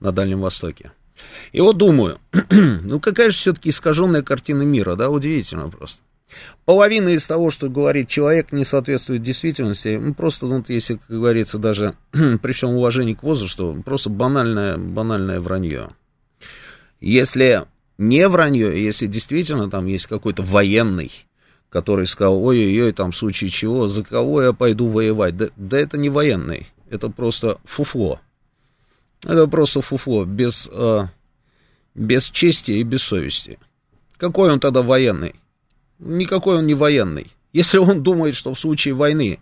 на 0.00 0.10
Дальнем 0.10 0.40
Востоке. 0.40 0.90
И 1.52 1.60
вот 1.60 1.76
думаю, 1.76 2.18
ну 2.50 2.98
какая 2.98 3.30
же 3.30 3.36
все-таки 3.36 3.70
искаженная 3.70 4.22
картина 4.22 4.62
мира, 4.62 4.96
да, 4.96 5.10
удивительно 5.10 5.68
просто. 5.68 6.02
Половина 6.64 7.08
из 7.08 7.26
того, 7.26 7.50
что 7.50 7.68
говорит 7.68 8.08
человек, 8.08 8.52
не 8.52 8.64
соответствует 8.64 9.22
действительности. 9.22 9.98
Ну, 10.00 10.14
просто, 10.14 10.46
ну, 10.46 10.62
если, 10.68 10.94
как 10.96 11.08
говорится, 11.08 11.58
даже 11.58 11.94
при 12.12 12.52
всем 12.52 12.70
уважении 12.70 13.14
к 13.14 13.22
возрасту, 13.22 13.82
просто 13.84 14.10
банальное, 14.10 14.76
банальное 14.76 15.40
вранье. 15.40 15.88
Если 17.00 17.64
не 17.96 18.28
вранье, 18.28 18.84
если 18.84 19.06
действительно 19.06 19.70
там 19.70 19.86
есть 19.86 20.06
какой-то 20.06 20.42
военный, 20.42 21.10
который 21.70 22.06
сказал, 22.06 22.42
ой-ой-ой, 22.42 22.92
там 22.92 23.12
в 23.12 23.16
случае 23.16 23.50
чего, 23.50 23.86
за 23.88 24.04
кого 24.04 24.42
я 24.42 24.52
пойду 24.52 24.88
воевать? 24.88 25.36
Да, 25.36 25.48
да 25.56 25.78
это 25.78 25.98
не 25.98 26.08
военный, 26.08 26.68
это 26.90 27.08
просто 27.08 27.58
фуфло. 27.64 28.20
Это 29.24 29.46
просто 29.48 29.82
фуфло, 29.82 30.24
без, 30.24 30.68
э, 30.72 31.06
без 31.94 32.30
чести 32.30 32.72
и 32.72 32.82
без 32.84 33.02
совести. 33.02 33.58
Какой 34.16 34.50
он 34.50 34.60
тогда 34.60 34.82
военный? 34.82 35.34
Никакой 35.98 36.58
он 36.58 36.66
не 36.66 36.74
военный. 36.74 37.32
Если 37.52 37.78
он 37.78 38.02
думает, 38.02 38.34
что 38.34 38.52
в 38.54 38.60
случае 38.60 38.94
войны, 38.94 39.40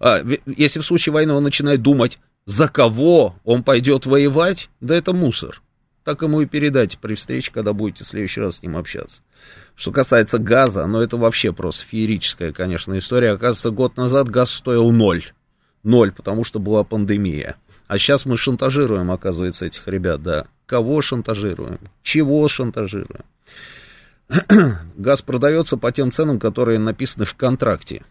а, 0.00 0.24
если 0.46 0.80
в 0.80 0.84
случае 0.84 1.12
войны 1.12 1.32
он 1.32 1.42
начинает 1.42 1.82
думать, 1.82 2.18
за 2.46 2.68
кого 2.68 3.36
он 3.44 3.62
пойдет 3.62 4.06
воевать, 4.06 4.70
да 4.80 4.96
это 4.96 5.12
мусор. 5.12 5.60
Так 6.04 6.22
ему 6.22 6.40
и 6.40 6.46
передайте 6.46 6.96
при 6.98 7.14
встрече, 7.14 7.52
когда 7.52 7.74
будете 7.74 8.04
в 8.04 8.06
следующий 8.06 8.40
раз 8.40 8.56
с 8.56 8.62
ним 8.62 8.76
общаться. 8.76 9.20
Что 9.74 9.92
касается 9.92 10.38
газа, 10.38 10.86
ну 10.86 11.00
это 11.00 11.18
вообще 11.18 11.52
просто 11.52 11.84
феерическая, 11.84 12.52
конечно, 12.52 12.96
история. 12.96 13.32
Оказывается, 13.32 13.70
год 13.70 13.96
назад 13.98 14.30
газ 14.30 14.50
стоил 14.50 14.90
ноль. 14.90 15.24
Ноль, 15.82 16.10
потому 16.10 16.44
что 16.44 16.58
была 16.58 16.84
пандемия. 16.84 17.56
А 17.86 17.98
сейчас 17.98 18.24
мы 18.24 18.36
шантажируем, 18.36 19.10
оказывается, 19.10 19.66
этих 19.66 19.86
ребят, 19.86 20.22
да. 20.22 20.46
Кого 20.66 21.02
шантажируем? 21.02 21.78
Чего 22.02 22.48
шантажируем? 22.48 23.24
газ 24.96 25.22
продается 25.22 25.76
по 25.76 25.90
тем 25.90 26.10
ценам, 26.10 26.38
которые 26.38 26.78
написаны 26.78 27.24
в 27.24 27.34
контракте. 27.34 28.04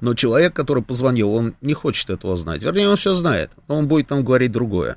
Но 0.00 0.14
человек, 0.14 0.54
который 0.54 0.82
позвонил, 0.82 1.32
он 1.32 1.54
не 1.60 1.74
хочет 1.74 2.10
этого 2.10 2.36
знать. 2.36 2.62
Вернее, 2.62 2.88
он 2.88 2.96
все 2.96 3.14
знает, 3.14 3.50
но 3.66 3.78
он 3.78 3.88
будет 3.88 4.10
нам 4.10 4.24
говорить 4.24 4.52
другое. 4.52 4.96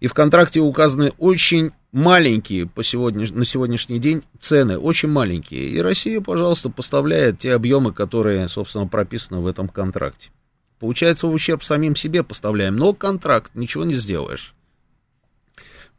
И 0.00 0.06
в 0.06 0.14
контракте 0.14 0.60
указаны 0.60 1.12
очень 1.18 1.72
маленькие 1.90 2.66
по 2.66 2.84
сегодня, 2.84 3.26
на 3.32 3.44
сегодняшний 3.44 3.98
день 3.98 4.22
цены, 4.38 4.78
очень 4.78 5.08
маленькие. 5.08 5.68
И 5.68 5.80
Россия, 5.80 6.20
пожалуйста, 6.20 6.70
поставляет 6.70 7.38
те 7.38 7.54
объемы, 7.54 7.92
которые, 7.92 8.48
собственно, 8.48 8.86
прописаны 8.86 9.40
в 9.40 9.46
этом 9.46 9.68
контракте. 9.68 10.30
Получается, 10.78 11.26
в 11.26 11.32
ущерб 11.32 11.64
самим 11.64 11.96
себе 11.96 12.22
поставляем, 12.22 12.76
но 12.76 12.92
контракт, 12.92 13.52
ничего 13.54 13.84
не 13.84 13.94
сделаешь. 13.94 14.55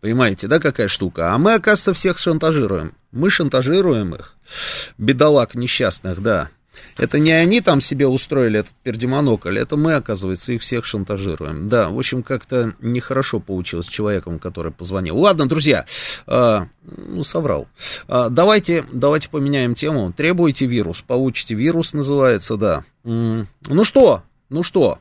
Понимаете, 0.01 0.47
да, 0.47 0.59
какая 0.59 0.87
штука? 0.87 1.33
А 1.33 1.37
мы, 1.37 1.53
оказывается, 1.53 1.93
всех 1.93 2.17
шантажируем. 2.19 2.93
Мы 3.11 3.29
шантажируем 3.29 4.13
их. 4.15 4.35
Бедолаг 4.97 5.55
несчастных, 5.55 6.21
да. 6.21 6.49
Это 6.97 7.19
не 7.19 7.31
они 7.31 7.61
там 7.61 7.81
себе 7.81 8.07
устроили 8.07 8.59
этот 8.59 8.71
пердемонокль, 8.83 9.57
это 9.57 9.77
мы, 9.77 9.93
оказывается, 9.93 10.53
их 10.53 10.61
всех 10.61 10.85
шантажируем. 10.85 11.67
Да, 11.67 11.89
в 11.89 11.97
общем, 11.97 12.23
как-то 12.23 12.73
нехорошо 12.81 13.39
получилось 13.39 13.87
с 13.87 13.89
человеком, 13.89 14.39
который 14.39 14.71
позвонил. 14.71 15.17
Ладно, 15.17 15.47
друзья, 15.47 15.85
э, 16.25 16.59
ну, 16.83 17.23
соврал. 17.23 17.67
Э, 18.07 18.27
давайте, 18.29 18.85
давайте 18.91 19.29
поменяем 19.29 19.75
тему. 19.75 20.11
Требуете 20.15 20.65
вирус, 20.65 21.03
получите 21.05 21.53
вирус, 21.53 21.93
называется, 21.93 22.57
да. 22.57 22.83
Ну 23.03 23.83
что, 23.83 24.23
ну 24.49 24.63
что, 24.63 24.99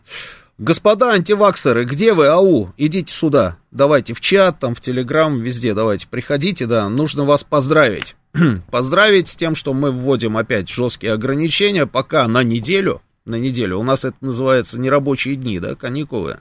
Господа 0.58 1.10
антиваксеры, 1.10 1.84
где 1.84 2.14
вы, 2.14 2.28
ау? 2.28 2.72
Идите 2.78 3.12
сюда. 3.12 3.58
Давайте 3.70 4.14
в 4.14 4.22
чат, 4.22 4.58
там, 4.58 4.74
в 4.74 4.80
телеграм, 4.80 5.38
везде 5.38 5.74
давайте. 5.74 6.08
Приходите, 6.08 6.66
да, 6.66 6.88
нужно 6.88 7.24
вас 7.26 7.44
поздравить. 7.44 8.16
поздравить 8.70 9.28
с 9.28 9.36
тем, 9.36 9.54
что 9.54 9.74
мы 9.74 9.90
вводим 9.92 10.38
опять 10.38 10.70
жесткие 10.70 11.12
ограничения, 11.12 11.86
пока 11.86 12.26
на 12.26 12.42
неделю, 12.42 13.02
на 13.26 13.34
неделю. 13.34 13.78
У 13.78 13.82
нас 13.82 14.06
это 14.06 14.16
называется 14.22 14.80
нерабочие 14.80 15.36
дни, 15.36 15.60
да, 15.60 15.74
каникулы. 15.74 16.38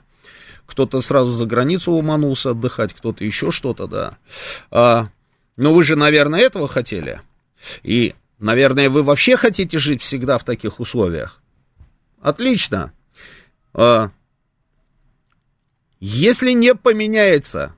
Кто-то 0.64 1.02
сразу 1.02 1.32
за 1.32 1.44
границу 1.44 1.92
уманулся 1.92 2.52
отдыхать, 2.52 2.94
кто-то 2.94 3.22
еще 3.22 3.50
что-то, 3.50 3.86
да. 3.86 4.16
А, 4.70 5.08
но 5.58 5.74
вы 5.74 5.84
же, 5.84 5.94
наверное, 5.94 6.40
этого 6.40 6.68
хотели. 6.68 7.20
И, 7.82 8.14
наверное, 8.38 8.88
вы 8.88 9.02
вообще 9.02 9.36
хотите 9.36 9.78
жить 9.78 10.00
всегда 10.00 10.38
в 10.38 10.44
таких 10.44 10.80
условиях. 10.80 11.42
Отлично. 12.22 12.92
А, 13.76 14.10
если 16.00 16.52
не 16.52 16.74
поменяется 16.74 17.74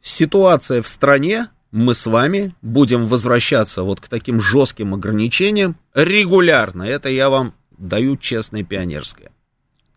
ситуация 0.00 0.80
в 0.80 0.88
стране, 0.88 1.48
мы 1.72 1.94
с 1.94 2.06
вами 2.06 2.54
будем 2.62 3.08
возвращаться 3.08 3.82
вот 3.82 4.00
к 4.00 4.08
таким 4.08 4.40
жестким 4.40 4.94
ограничениям 4.94 5.76
регулярно. 5.92 6.84
Это 6.84 7.08
я 7.08 7.28
вам 7.28 7.54
даю 7.76 8.16
честное 8.16 8.62
пионерское. 8.62 9.32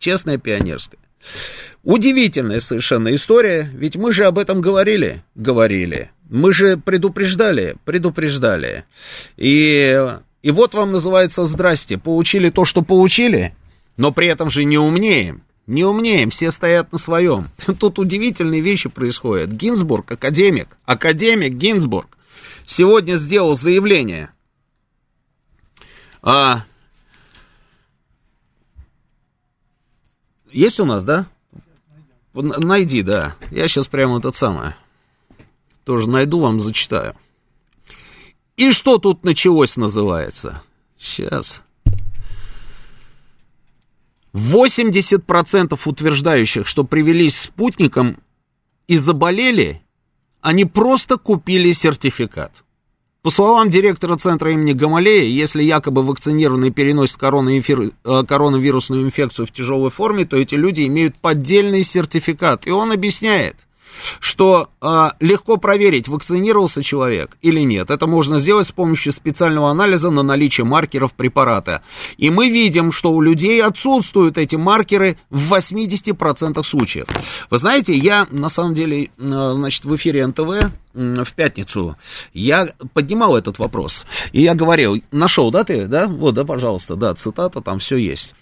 Честное 0.00 0.38
пионерское. 0.38 1.00
Удивительная 1.84 2.60
совершенно 2.60 3.14
история, 3.14 3.70
ведь 3.72 3.94
мы 3.94 4.12
же 4.12 4.24
об 4.24 4.38
этом 4.38 4.60
говорили, 4.60 5.22
говорили. 5.36 6.10
Мы 6.28 6.52
же 6.52 6.76
предупреждали, 6.78 7.76
предупреждали. 7.84 8.84
И, 9.36 10.16
и 10.42 10.50
вот 10.50 10.74
вам 10.74 10.90
называется 10.90 11.44
«Здрасте». 11.44 11.96
Получили 11.96 12.50
то, 12.50 12.64
что 12.64 12.82
получили, 12.82 13.54
но 13.96 14.12
при 14.12 14.28
этом 14.28 14.50
же 14.50 14.64
не 14.64 14.78
умнеем. 14.78 15.42
Не 15.66 15.84
умнеем, 15.84 16.30
все 16.30 16.50
стоят 16.50 16.92
на 16.92 16.98
своем. 16.98 17.48
Тут 17.80 17.98
удивительные 17.98 18.60
вещи 18.60 18.88
происходят. 18.88 19.50
Гинзбург, 19.50 20.12
академик, 20.12 20.76
академик 20.84 21.54
Гинзбург, 21.54 22.18
сегодня 22.66 23.16
сделал 23.16 23.56
заявление. 23.56 24.30
А, 26.22 26.64
есть 30.50 30.80
у 30.80 30.84
нас, 30.84 31.04
да? 31.04 31.26
Найди, 32.32 33.02
да. 33.02 33.36
Я 33.50 33.68
сейчас 33.68 33.86
прямо 33.86 34.18
этот 34.18 34.34
самое. 34.34 34.76
Тоже 35.84 36.08
найду, 36.08 36.40
вам 36.40 36.60
зачитаю. 36.60 37.14
И 38.56 38.72
что 38.72 38.98
тут 38.98 39.24
началось, 39.24 39.76
называется? 39.76 40.62
Сейчас. 40.98 41.62
80% 44.34 45.80
утверждающих, 45.84 46.66
что 46.66 46.84
привелись 46.84 47.38
спутником 47.38 48.16
и 48.88 48.96
заболели, 48.96 49.82
они 50.40 50.64
просто 50.64 51.16
купили 51.16 51.72
сертификат. 51.72 52.64
По 53.22 53.30
словам 53.30 53.70
директора 53.70 54.16
центра 54.16 54.52
имени 54.52 54.74
Гамалея, 54.74 55.24
если 55.24 55.62
якобы 55.62 56.02
вакцинированные 56.02 56.70
переносят. 56.70 57.16
Э, 57.22 58.22
коронавирусную 58.28 59.02
инфекцию 59.02 59.46
в 59.46 59.52
тяжелой 59.52 59.90
форме, 59.90 60.26
то 60.26 60.36
эти 60.36 60.56
люди 60.56 60.86
имеют 60.86 61.16
поддельный 61.16 61.84
сертификат. 61.84 62.66
И 62.66 62.70
он 62.70 62.92
объясняет– 62.92 63.56
что 64.20 64.68
э, 64.80 65.10
легко 65.20 65.56
проверить, 65.56 66.08
вакцинировался 66.08 66.82
человек 66.82 67.36
или 67.42 67.60
нет. 67.60 67.90
Это 67.90 68.06
можно 68.06 68.38
сделать 68.38 68.68
с 68.68 68.72
помощью 68.72 69.12
специального 69.12 69.70
анализа 69.70 70.10
на 70.10 70.22
наличие 70.22 70.64
маркеров 70.64 71.12
препарата. 71.12 71.82
И 72.16 72.30
мы 72.30 72.48
видим, 72.48 72.92
что 72.92 73.12
у 73.12 73.20
людей 73.20 73.62
отсутствуют 73.62 74.38
эти 74.38 74.56
маркеры 74.56 75.18
в 75.30 75.52
80% 75.52 76.62
случаев. 76.64 77.06
Вы 77.50 77.58
знаете, 77.58 77.94
я 77.94 78.26
на 78.30 78.48
самом 78.48 78.74
деле, 78.74 79.04
э, 79.04 79.52
значит, 79.54 79.84
в 79.84 79.94
эфире 79.96 80.26
НТВ 80.26 80.70
в 80.94 81.34
пятницу 81.34 81.96
я 82.32 82.68
поднимал 82.92 83.36
этот 83.36 83.58
вопрос. 83.58 84.06
И 84.32 84.42
я 84.42 84.54
говорил, 84.54 85.02
нашел, 85.10 85.50
да, 85.50 85.64
ты, 85.64 85.86
да? 85.86 86.06
Вот, 86.06 86.34
да, 86.34 86.44
пожалуйста, 86.44 86.94
да, 86.94 87.14
цитата, 87.14 87.60
там 87.60 87.80
все 87.80 87.96
есть. 87.96 88.34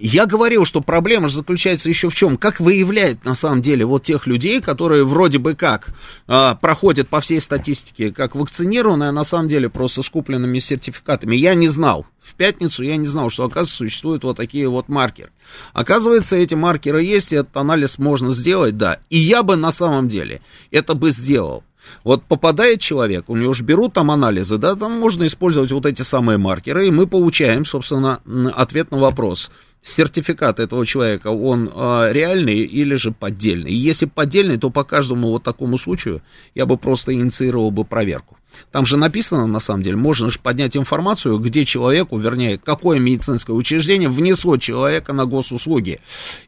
Я 0.00 0.26
говорил, 0.26 0.64
что 0.64 0.80
проблема 0.80 1.26
же 1.26 1.34
заключается 1.34 1.88
еще 1.88 2.08
в 2.08 2.14
чем? 2.14 2.36
Как 2.36 2.60
выявлять 2.60 3.24
на 3.24 3.34
самом 3.34 3.62
деле 3.62 3.84
вот 3.84 4.04
тех 4.04 4.28
людей, 4.28 4.60
которые 4.60 5.04
вроде 5.04 5.38
бы 5.38 5.56
как 5.56 5.88
а, 6.28 6.54
проходят 6.54 7.08
по 7.08 7.20
всей 7.20 7.40
статистике 7.40 8.12
как 8.12 8.36
вакцинированные, 8.36 9.08
а 9.08 9.12
на 9.12 9.24
самом 9.24 9.48
деле 9.48 9.68
просто 9.68 10.02
с 10.02 10.08
купленными 10.08 10.60
сертификатами. 10.60 11.34
Я 11.34 11.56
не 11.56 11.68
знал. 11.68 12.06
В 12.22 12.34
пятницу 12.34 12.84
я 12.84 12.96
не 12.96 13.06
знал, 13.06 13.28
что, 13.28 13.42
оказывается, 13.42 13.76
существуют 13.78 14.22
вот 14.22 14.36
такие 14.36 14.68
вот 14.68 14.88
маркеры. 14.88 15.30
Оказывается, 15.72 16.36
эти 16.36 16.54
маркеры 16.54 17.02
есть, 17.02 17.32
и 17.32 17.36
этот 17.36 17.56
анализ 17.56 17.98
можно 17.98 18.30
сделать, 18.30 18.76
да. 18.76 19.00
И 19.10 19.18
я 19.18 19.42
бы 19.42 19.56
на 19.56 19.72
самом 19.72 20.08
деле 20.08 20.42
это 20.70 20.94
бы 20.94 21.10
сделал. 21.10 21.64
Вот 22.04 22.22
попадает 22.24 22.80
человек, 22.80 23.28
у 23.28 23.36
него 23.36 23.52
же 23.54 23.64
берут 23.64 23.94
там 23.94 24.10
анализы, 24.10 24.58
да, 24.58 24.74
там 24.74 24.92
можно 24.92 25.26
использовать 25.26 25.72
вот 25.72 25.86
эти 25.86 26.02
самые 26.02 26.38
маркеры, 26.38 26.86
и 26.86 26.90
мы 26.90 27.06
получаем, 27.06 27.64
собственно, 27.64 28.20
ответ 28.54 28.90
на 28.90 28.98
вопрос. 28.98 29.50
Сертификат 29.82 30.60
этого 30.60 30.84
человека, 30.84 31.28
он 31.28 31.70
э, 31.74 32.08
реальный 32.12 32.58
или 32.58 32.96
же 32.96 33.12
поддельный? 33.12 33.70
И 33.70 33.76
если 33.76 34.06
поддельный, 34.06 34.58
то 34.58 34.70
по 34.70 34.84
каждому 34.84 35.30
вот 35.30 35.44
такому 35.44 35.78
случаю 35.78 36.20
я 36.54 36.66
бы 36.66 36.76
просто 36.76 37.14
инициировал 37.14 37.70
бы 37.70 37.84
проверку. 37.84 38.36
Там 38.72 38.86
же 38.86 38.96
написано, 38.96 39.46
на 39.46 39.60
самом 39.60 39.82
деле, 39.82 39.96
можно 39.96 40.30
же 40.30 40.38
поднять 40.40 40.76
информацию, 40.76 41.38
где 41.38 41.64
человеку, 41.64 42.18
вернее, 42.18 42.58
какое 42.58 42.98
медицинское 42.98 43.52
учреждение 43.52 44.08
внесло 44.08 44.56
человека 44.56 45.12
на 45.12 45.26
госуслуги 45.26 46.00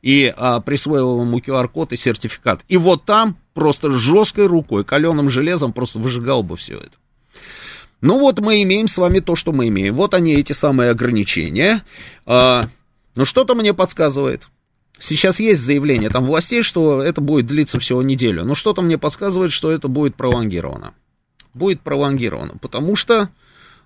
и 0.03 0.33
а, 0.37 0.61
присвоило 0.61 1.21
ему 1.21 1.39
QR-код 1.39 1.93
и 1.93 1.97
сертификат. 1.97 2.63
И 2.69 2.77
вот 2.77 3.05
там 3.05 3.37
просто 3.55 3.93
жесткой 3.93 4.47
рукой, 4.47 4.85
каленым 4.85 5.31
железом 5.31 5.73
просто 5.73 5.99
выжигал 5.99 6.43
бы 6.43 6.57
все 6.57 6.79
это. 6.79 6.93
Ну 8.01 8.19
вот 8.19 8.41
мы 8.41 8.63
имеем 8.63 8.89
с 8.89 8.97
вами 8.97 9.21
то, 9.21 9.37
что 9.37 9.53
мы 9.53 9.69
имеем. 9.69 9.95
Вот 9.95 10.15
они, 10.15 10.33
эти 10.35 10.53
самые 10.53 10.91
ограничения. 10.91 11.83
А, 12.25 12.65
ну 13.21 13.25
что-то 13.25 13.55
мне 13.55 13.73
подсказывает. 13.73 14.49
Сейчас 14.99 15.41
есть 15.41 15.63
заявление 15.63 16.11
там 16.11 16.25
властей, 16.25 16.63
что 16.63 17.03
это 17.03 17.21
будет 17.21 17.47
длиться 17.47 17.81
всего 17.81 18.03
неделю. 18.03 18.45
Но 18.45 18.55
что-то 18.55 18.83
мне 18.83 18.99
подсказывает, 18.99 19.53
что 19.53 19.71
это 19.71 19.89
будет 19.89 20.15
пролонгировано 20.15 20.93
будет 21.55 21.81
пролонгировано, 21.81 22.57
потому 22.61 22.97
что, 22.97 23.31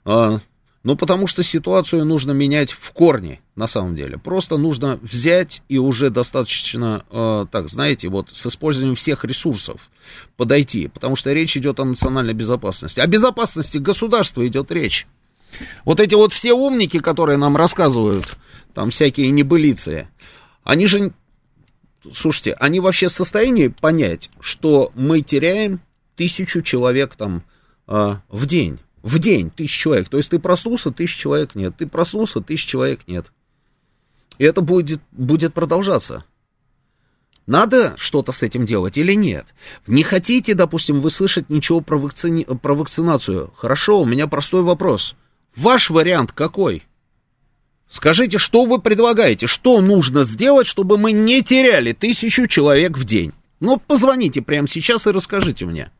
э, 0.04 0.38
ну, 0.82 0.96
потому 0.96 1.26
что 1.26 1.42
ситуацию 1.42 2.04
нужно 2.04 2.32
менять 2.32 2.72
в 2.72 2.92
корне, 2.92 3.40
на 3.56 3.66
самом 3.66 3.96
деле. 3.96 4.18
Просто 4.18 4.56
нужно 4.56 4.98
взять 5.02 5.62
и 5.68 5.78
уже 5.78 6.10
достаточно, 6.10 7.04
э, 7.10 7.46
так, 7.50 7.68
знаете, 7.68 8.08
вот 8.08 8.30
с 8.32 8.46
использованием 8.46 8.96
всех 8.96 9.24
ресурсов 9.24 9.90
подойти, 10.36 10.88
потому 10.88 11.16
что 11.16 11.32
речь 11.32 11.56
идет 11.56 11.80
о 11.80 11.84
национальной 11.84 12.34
безопасности. 12.34 13.00
О 13.00 13.06
безопасности 13.06 13.78
государства 13.78 14.46
идет 14.46 14.70
речь. 14.70 15.06
Вот 15.84 16.00
эти 16.00 16.14
вот 16.14 16.32
все 16.32 16.52
умники, 16.52 16.98
которые 16.98 17.38
нам 17.38 17.56
рассказывают, 17.56 18.36
там 18.74 18.90
всякие 18.90 19.30
небылицы, 19.30 20.08
они 20.62 20.86
же, 20.86 21.12
слушайте, 22.12 22.54
они 22.54 22.80
вообще 22.80 23.08
в 23.08 23.12
состоянии 23.12 23.68
понять, 23.68 24.30
что 24.40 24.90
мы 24.94 25.20
теряем 25.20 25.80
тысячу 26.16 26.62
человек 26.62 27.16
там 27.16 27.44
а, 27.86 28.20
в 28.28 28.46
день. 28.46 28.78
В 29.02 29.18
день 29.18 29.50
тысяч 29.50 29.78
человек. 29.78 30.08
То 30.08 30.16
есть 30.16 30.30
ты 30.30 30.38
проснулся, 30.38 30.90
тысяч 30.90 31.16
человек 31.16 31.54
нет. 31.54 31.74
Ты 31.76 31.86
проснулся, 31.86 32.40
тысяч 32.40 32.64
человек 32.64 33.00
нет. 33.06 33.26
И 34.38 34.44
это 34.44 34.62
будет, 34.62 35.00
будет 35.12 35.52
продолжаться. 35.52 36.24
Надо 37.46 37.94
что-то 37.98 38.32
с 38.32 38.42
этим 38.42 38.64
делать 38.64 38.96
или 38.96 39.12
нет? 39.12 39.46
Не 39.86 40.02
хотите, 40.02 40.54
допустим, 40.54 41.00
вы 41.00 41.10
слышать 41.10 41.50
ничего 41.50 41.82
про, 41.82 41.98
вакцини... 41.98 42.44
про 42.44 42.74
вакцинацию? 42.74 43.52
Хорошо, 43.54 44.00
у 44.00 44.06
меня 44.06 44.26
простой 44.26 44.62
вопрос. 44.62 45.14
Ваш 45.56 45.90
вариант 45.90 46.32
какой? 46.32 46.84
Скажите, 47.88 48.38
что 48.38 48.64
вы 48.64 48.80
предлагаете? 48.80 49.46
Что 49.46 49.80
нужно 49.80 50.24
сделать, 50.24 50.66
чтобы 50.66 50.98
мы 50.98 51.12
не 51.12 51.42
теряли 51.42 51.92
тысячу 51.92 52.46
человек 52.46 52.98
в 52.98 53.04
день? 53.04 53.32
Ну, 53.60 53.78
позвоните 53.78 54.42
прямо 54.42 54.66
сейчас 54.66 55.06
и 55.06 55.10
расскажите 55.10 55.64
мне. 55.64 55.90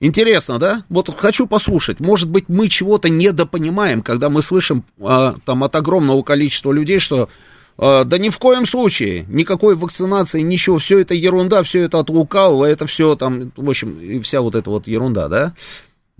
Интересно, 0.00 0.58
да? 0.58 0.84
Вот 0.88 1.14
хочу 1.18 1.46
послушать. 1.46 2.00
Может 2.00 2.30
быть, 2.30 2.48
мы 2.48 2.68
чего-то 2.68 3.10
недопонимаем, 3.10 4.02
когда 4.02 4.30
мы 4.30 4.40
слышим 4.40 4.84
а, 4.98 5.34
там 5.44 5.62
от 5.62 5.76
огромного 5.76 6.22
количества 6.22 6.72
людей, 6.72 6.98
что 6.98 7.28
а, 7.76 8.04
да 8.04 8.16
ни 8.16 8.30
в 8.30 8.38
коем 8.38 8.64
случае, 8.64 9.26
никакой 9.28 9.76
вакцинации, 9.76 10.40
ничего, 10.40 10.78
все 10.78 11.00
это 11.00 11.12
ерунда, 11.14 11.62
все 11.62 11.82
это 11.82 11.98
от 11.98 12.08
лукавого, 12.08 12.64
это 12.64 12.86
все 12.86 13.14
там, 13.14 13.52
в 13.54 13.68
общем, 13.68 13.98
и 14.00 14.20
вся 14.20 14.40
вот 14.40 14.54
эта 14.54 14.70
вот 14.70 14.86
ерунда, 14.86 15.28
да? 15.28 15.54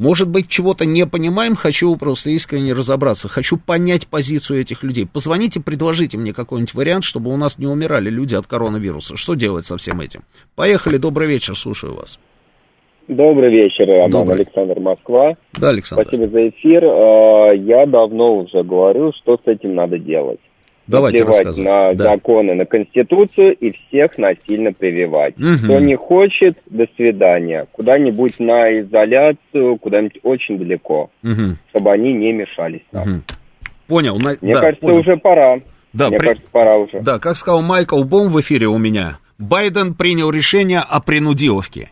Может 0.01 0.31
быть, 0.31 0.49
чего-то 0.49 0.87
не 0.87 1.07
понимаем, 1.07 1.55
хочу 1.55 1.95
просто 1.99 2.31
искренне 2.31 2.73
разобраться, 2.73 3.29
хочу 3.29 3.59
понять 3.59 4.07
позицию 4.07 4.63
этих 4.63 4.83
людей. 4.83 5.07
Позвоните, 5.07 5.61
предложите 5.61 6.17
мне 6.17 6.33
какой-нибудь 6.33 6.73
вариант, 6.73 7.05
чтобы 7.05 7.31
у 7.31 7.37
нас 7.37 7.59
не 7.59 7.67
умирали 7.67 8.09
люди 8.09 8.35
от 8.35 8.47
коронавируса. 8.47 9.17
Что 9.17 9.35
делать 9.35 9.67
со 9.67 9.77
всем 9.77 10.01
этим? 10.01 10.23
Поехали, 10.57 10.97
добрый 10.97 11.29
вечер, 11.29 11.55
слушаю 11.55 11.97
вас. 11.97 12.19
Добрый 13.09 13.51
вечер, 13.51 13.89
Роман 13.89 14.11
Добрый. 14.11 14.37
Александр 14.37 14.81
Москва. 14.81 15.35
Да, 15.61 15.69
Александр. 15.69 16.07
Спасибо 16.07 16.29
за 16.29 16.49
эфир. 16.49 16.83
А, 16.83 17.53
Я 17.53 17.85
давно 17.85 18.39
уже 18.39 18.63
говорю, 18.63 19.13
что 19.21 19.37
с 19.37 19.47
этим 19.47 19.75
надо 19.75 19.99
делать. 19.99 20.41
Давайте 20.91 21.19
Плевать 21.19 21.37
рассказывайте. 21.47 21.71
на 21.71 21.95
Да. 21.95 22.05
законы, 22.05 22.55
на 22.55 22.65
Конституцию 22.67 23.55
и 23.55 23.71
всех 23.71 24.19
насильно 24.19 24.73
прививать. 24.73 25.37
Мгм. 25.39 25.59
Кто 25.59 25.79
не 25.81 25.97
хочет, 25.97 26.59
до 26.67 26.87
свидания. 26.97 27.67
Куда-нибудь 27.73 28.39
на 28.41 28.81
изоляцию, 28.81 29.77
куда-нибудь 29.79 30.19
очень 30.23 30.59
далеко, 30.59 31.11
Мгм, 31.23 31.57
чтобы 31.71 31.93
они 31.93 32.13
не 32.13 32.33
мешались 32.33 32.83
нам. 32.93 33.09
мгм. 33.09 33.25
Понял. 33.87 34.19
на- 34.19 34.37
Мне 34.41 34.55
да, 34.55 34.61
кажется, 34.61 34.81
понял. 34.87 34.99
уже 35.01 35.17
пора. 35.17 35.61
Да, 35.93 36.09
Мне 36.09 36.19
при- 36.19 36.27
кажется, 36.29 36.49
пора 36.53 36.77
уже. 36.79 37.01
Да, 37.01 37.19
как 37.19 37.37
сказал 37.37 37.63
Майкл 37.63 38.03
Бом 38.05 38.29
в 38.29 38.41
эфире 38.41 38.67
у 38.69 38.79
меня, 38.79 39.19
Байден 39.39 39.95
принял 39.95 40.31
решение 40.31 40.79
о 40.81 41.01
принудиловке. 41.01 41.91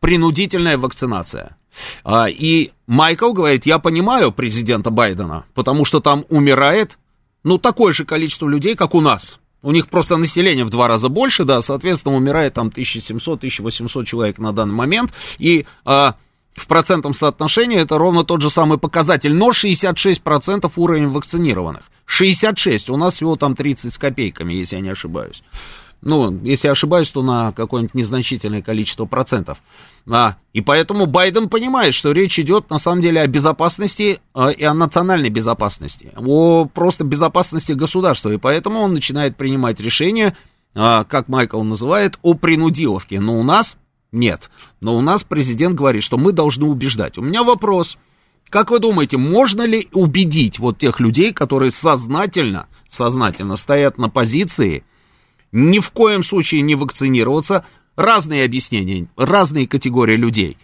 Принудительная 0.00 0.76
вакцинация. 0.78 1.56
А, 2.04 2.28
и 2.28 2.70
Майкл 2.86 3.32
говорит, 3.32 3.66
я 3.66 3.78
понимаю 3.78 4.32
президента 4.32 4.90
Байдена, 4.90 5.44
потому 5.54 5.84
что 5.84 6.00
там 6.00 6.24
умирает, 6.30 6.98
ну, 7.44 7.58
такое 7.58 7.92
же 7.92 8.04
количество 8.04 8.48
людей, 8.48 8.74
как 8.74 8.94
у 8.94 9.00
нас. 9.00 9.38
У 9.62 9.70
них 9.70 9.88
просто 9.88 10.16
население 10.16 10.64
в 10.64 10.70
два 10.70 10.88
раза 10.88 11.08
больше, 11.08 11.44
да, 11.44 11.62
соответственно, 11.62 12.16
умирает 12.16 12.54
там 12.54 12.68
1700-1800 12.68 14.04
человек 14.04 14.38
на 14.38 14.52
данный 14.52 14.74
момент. 14.74 15.12
И 15.38 15.66
а, 15.84 16.16
в 16.54 16.66
процентном 16.66 17.14
соотношении 17.14 17.78
это 17.78 17.96
ровно 17.96 18.24
тот 18.24 18.42
же 18.42 18.50
самый 18.50 18.78
показатель, 18.78 19.32
но 19.32 19.50
66% 19.50 20.70
уровень 20.76 21.08
вакцинированных. 21.08 21.82
66, 22.06 22.90
у 22.90 22.96
нас 22.96 23.14
всего 23.14 23.36
там 23.36 23.56
30 23.56 23.92
с 23.92 23.98
копейками, 23.98 24.52
если 24.52 24.76
я 24.76 24.82
не 24.82 24.90
ошибаюсь. 24.90 25.42
Ну, 26.04 26.38
если 26.42 26.68
я 26.68 26.72
ошибаюсь, 26.72 27.10
то 27.10 27.22
на 27.22 27.52
какое-нибудь 27.52 27.94
незначительное 27.94 28.60
количество 28.60 29.06
процентов. 29.06 29.62
А, 30.06 30.36
и 30.52 30.60
поэтому 30.60 31.06
Байден 31.06 31.48
понимает, 31.48 31.94
что 31.94 32.12
речь 32.12 32.38
идет 32.38 32.68
на 32.68 32.76
самом 32.76 33.00
деле 33.00 33.22
о 33.22 33.26
безопасности 33.26 34.20
а, 34.34 34.50
и 34.50 34.62
о 34.64 34.74
национальной 34.74 35.30
безопасности, 35.30 36.12
о 36.14 36.66
просто 36.66 37.04
безопасности 37.04 37.72
государства. 37.72 38.30
И 38.30 38.36
поэтому 38.36 38.80
он 38.80 38.92
начинает 38.92 39.36
принимать 39.36 39.80
решения, 39.80 40.36
а, 40.74 41.04
как 41.04 41.28
Майкл 41.28 41.62
называет, 41.62 42.18
о 42.20 42.34
принудиловке. 42.34 43.18
Но 43.18 43.40
у 43.40 43.42
нас 43.42 43.76
нет. 44.12 44.50
Но 44.82 44.96
у 44.96 45.00
нас 45.00 45.22
президент 45.24 45.74
говорит, 45.74 46.02
что 46.02 46.18
мы 46.18 46.32
должны 46.32 46.66
убеждать. 46.66 47.16
У 47.16 47.22
меня 47.22 47.42
вопрос. 47.42 47.96
Как 48.50 48.70
вы 48.70 48.78
думаете, 48.78 49.16
можно 49.16 49.62
ли 49.62 49.88
убедить 49.92 50.58
вот 50.58 50.76
тех 50.76 51.00
людей, 51.00 51.32
которые 51.32 51.70
сознательно, 51.70 52.66
сознательно 52.90 53.56
стоят 53.56 53.96
на 53.96 54.10
позиции, 54.10 54.84
ни 55.54 55.78
в 55.78 55.92
коем 55.92 56.24
случае 56.24 56.62
не 56.62 56.74
вакцинироваться? 56.74 57.64
Разные 57.94 58.44
объяснения, 58.44 59.06
разные 59.16 59.68
категории 59.68 60.16
людей. 60.16 60.58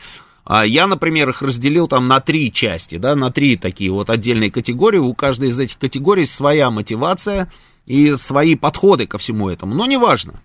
А 0.44 0.66
Я, 0.66 0.88
например, 0.88 1.30
их 1.30 1.42
разделил 1.42 1.86
там 1.86 2.08
на 2.08 2.20
три 2.20 2.52
части, 2.52 2.96
да, 2.98 3.14
на 3.14 3.30
три 3.30 3.56
такие 3.56 3.92
вот 3.92 4.10
отдельные 4.10 4.50
категории. 4.50 4.98
У 4.98 5.14
каждой 5.14 5.50
из 5.50 5.60
этих 5.60 5.78
категорий 5.78 6.26
своя 6.26 6.72
мотивация 6.72 7.52
и 7.86 8.12
свои 8.16 8.56
подходы 8.56 9.06
ко 9.06 9.16
всему 9.16 9.48
этому. 9.48 9.76
Но 9.76 9.86
неважно. 9.86 10.42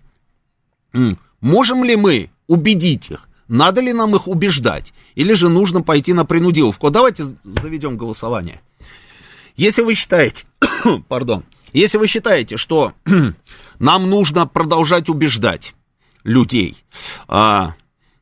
Можем 1.41 1.84
ли 1.84 1.95
мы 1.95 2.30
убедить 2.45 3.09
их? 3.09 3.27
Надо 3.47 3.81
ли 3.81 3.93
нам 3.93 4.15
их 4.15 4.27
убеждать? 4.27 4.93
Или 5.15 5.34
же 5.34 5.49
нужно 5.49 5.81
пойти 5.81 6.13
на 6.13 6.23
принудиловку? 6.23 6.91
Давайте 6.91 7.26
заведем 7.43 7.97
голосование. 7.97 8.61
Если 9.55 9.81
вы 9.81 9.95
считаете, 9.95 10.45
пардон, 11.07 11.45
если 11.73 11.97
вы 11.97 12.05
считаете, 12.05 12.57
что 12.57 12.93
нам 13.80 14.10
нужно 14.10 14.47
продолжать 14.47 15.10
убеждать 15.10 15.76
людей, 16.23 16.77
а, 17.27 17.76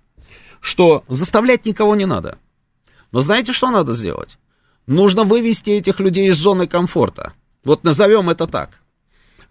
что 0.62 1.04
заставлять 1.08 1.66
никого 1.66 1.96
не 1.96 2.06
надо. 2.06 2.38
Но 3.12 3.22
знаете, 3.22 3.54
что 3.54 3.70
надо 3.70 3.94
сделать? 3.94 4.38
Нужно 4.86 5.24
вывести 5.24 5.72
этих 5.72 6.00
людей 6.00 6.30
из 6.30 6.38
зоны 6.38 6.68
комфорта. 6.68 7.34
Вот 7.64 7.84
назовем 7.84 8.30
это 8.30 8.48
так. 8.48 8.82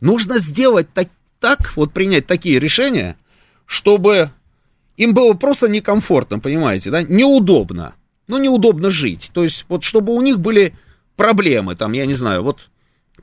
Нужно 0.01 0.39
сделать 0.39 0.93
так, 0.93 1.09
так 1.41 1.77
вот 1.77 1.93
принять 1.93 2.27
такие 2.27 2.59
решения, 2.59 3.17
чтобы 3.67 4.31
им 4.97 5.13
было 5.13 5.35
просто 5.35 5.69
некомфортно, 5.69 6.39
понимаете, 6.39 6.91
да, 6.91 7.03
неудобно. 7.03 7.95
Ну, 8.29 8.39
неудобно 8.39 8.91
жить. 8.91 9.31
То 9.33 9.45
есть, 9.45 9.65
вот 9.69 9.85
чтобы 9.85 10.15
у 10.15 10.21
них 10.21 10.41
были 10.41 10.75
проблемы, 11.17 11.77
там, 11.77 11.93
я 11.93 12.07
не 12.07 12.15
знаю, 12.15 12.43
вот 12.43 12.69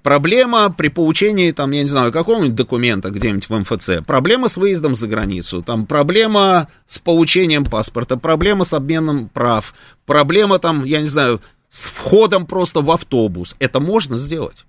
проблема 0.01 0.69
при 0.71 0.89
получении, 0.89 1.51
там, 1.51 1.71
я 1.71 1.81
не 1.81 1.87
знаю, 1.87 2.11
какого-нибудь 2.11 2.55
документа 2.55 3.09
где-нибудь 3.09 3.49
в 3.49 3.57
МФЦ, 3.59 4.05
проблема 4.05 4.49
с 4.49 4.57
выездом 4.57 4.95
за 4.95 5.07
границу, 5.07 5.61
там, 5.61 5.85
проблема 5.85 6.69
с 6.87 6.99
получением 6.99 7.65
паспорта, 7.65 8.17
проблема 8.17 8.65
с 8.65 8.73
обменом 8.73 9.29
прав, 9.29 9.73
проблема, 10.05 10.59
там, 10.59 10.85
я 10.85 11.01
не 11.01 11.07
знаю, 11.07 11.41
с 11.69 11.81
входом 11.81 12.45
просто 12.45 12.81
в 12.81 12.91
автобус. 12.91 13.55
Это 13.59 13.79
можно 13.79 14.17
сделать. 14.17 14.65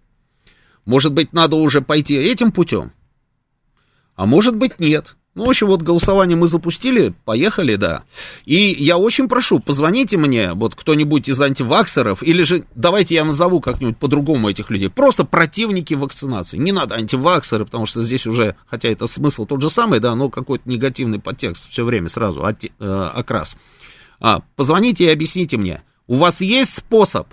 Может 0.86 1.12
быть, 1.12 1.32
надо 1.32 1.56
уже 1.56 1.81
пойти 1.82 2.15
этим 2.15 2.52
путем, 2.52 2.93
а 4.16 4.27
может 4.27 4.56
быть, 4.56 4.78
нет. 4.78 5.16
Ну, 5.35 5.47
в 5.47 5.48
общем, 5.48 5.66
вот 5.66 5.82
голосование 5.82 6.36
мы 6.36 6.47
запустили, 6.47 7.12
поехали, 7.24 7.74
да. 7.74 8.05
И 8.44 8.77
я 8.78 8.97
очень 8.98 9.28
прошу, 9.28 9.59
позвоните 9.59 10.16
мне, 10.16 10.52
вот 10.52 10.77
кто-нибудь 10.77 11.28
из 11.28 11.40
антиваксеров, 11.40 12.23
или 12.23 12.43
же 12.43 12.65
давайте 12.77 13.16
я 13.16 13.24
назову 13.24 13.61
как-нибудь 13.61 13.97
по-другому 13.97 14.48
этих 14.48 14.70
людей, 14.70 14.90
просто 14.90 15.24
противники 15.24 15.94
вакцинации. 15.94 16.56
Не 16.56 16.70
надо 16.70 16.94
антиваксеры, 16.94 17.65
потому 17.65 17.86
что 17.86 18.02
здесь 18.02 18.28
уже, 18.28 18.55
хотя 18.66 18.89
это 18.89 19.09
смысл 19.09 19.44
тот 19.44 19.61
же 19.61 19.70
самый, 19.70 19.98
да, 19.98 20.15
но 20.15 20.31
какой-то 20.31 20.69
негативный 20.69 21.19
подтекст 21.19 21.69
все 21.69 21.85
время 21.85 22.09
сразу, 22.09 22.44
отте, 22.44 22.70
э, 22.78 23.11
окрас. 23.15 23.56
А, 24.20 24.43
позвоните 24.55 25.05
и 25.05 25.11
объясните 25.11 25.56
мне, 25.56 25.82
у 26.06 26.15
вас 26.15 26.43
есть 26.43 26.77
способ, 26.77 27.27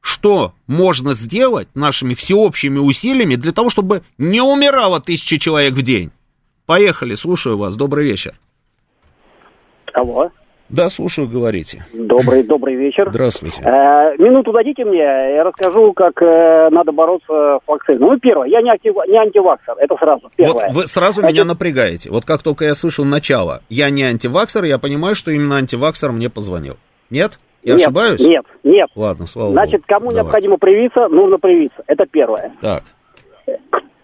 что 0.00 0.54
можно 0.66 1.14
сделать 1.14 1.68
нашими 1.74 2.14
всеобщими 2.14 2.78
усилиями 2.78 3.36
для 3.36 3.52
того, 3.52 3.70
чтобы 3.70 4.02
не 4.18 4.40
умирало 4.40 5.00
тысячи 5.00 5.36
человек 5.36 5.74
в 5.74 5.82
день? 5.82 6.10
Поехали, 6.70 7.16
слушаю 7.16 7.58
вас. 7.58 7.74
Добрый 7.74 8.04
вечер. 8.04 8.34
Алло. 9.92 10.30
Да, 10.68 10.88
слушаю, 10.88 11.28
говорите. 11.28 11.84
Добрый, 11.92 12.42
добрый 12.46 12.76
вечер. 12.76 13.08
Здравствуйте. 13.10 13.60
Э, 13.62 14.16
минуту 14.18 14.52
дадите 14.52 14.84
мне, 14.84 14.98
я 15.00 15.42
расскажу, 15.42 15.92
как 15.94 16.22
э, 16.22 16.68
надо 16.70 16.92
бороться 16.92 17.58
с 17.58 17.66
вакциной. 17.66 17.98
Ну, 17.98 18.16
первое, 18.20 18.46
я 18.46 18.62
не, 18.62 18.70
актив, 18.70 18.94
не 19.08 19.18
антиваксер, 19.18 19.74
это 19.78 19.96
сразу. 19.96 20.30
Первое. 20.36 20.68
Вот 20.68 20.74
вы 20.74 20.86
сразу 20.86 21.22
Значит... 21.22 21.34
меня 21.34 21.44
напрягаете. 21.44 22.08
Вот 22.08 22.24
как 22.24 22.44
только 22.44 22.64
я 22.64 22.76
слышал 22.76 23.04
начало, 23.04 23.62
я 23.68 23.90
не 23.90 24.04
антиваксер, 24.04 24.62
я 24.62 24.78
понимаю, 24.78 25.16
что 25.16 25.32
именно 25.32 25.56
антиваксер 25.56 26.12
мне 26.12 26.30
позвонил. 26.30 26.76
Нет? 27.10 27.40
Я 27.64 27.74
нет, 27.74 27.82
ошибаюсь? 27.82 28.20
Нет, 28.20 28.44
нет. 28.62 28.88
Ладно, 28.94 29.26
слава 29.26 29.50
Значит, 29.50 29.80
Богу. 29.80 29.84
кому 29.88 30.10
Давай. 30.10 30.22
необходимо 30.22 30.56
привиться, 30.56 31.08
нужно 31.08 31.36
привиться. 31.38 31.82
Это 31.88 32.06
первое. 32.06 32.52
Так. 32.60 32.84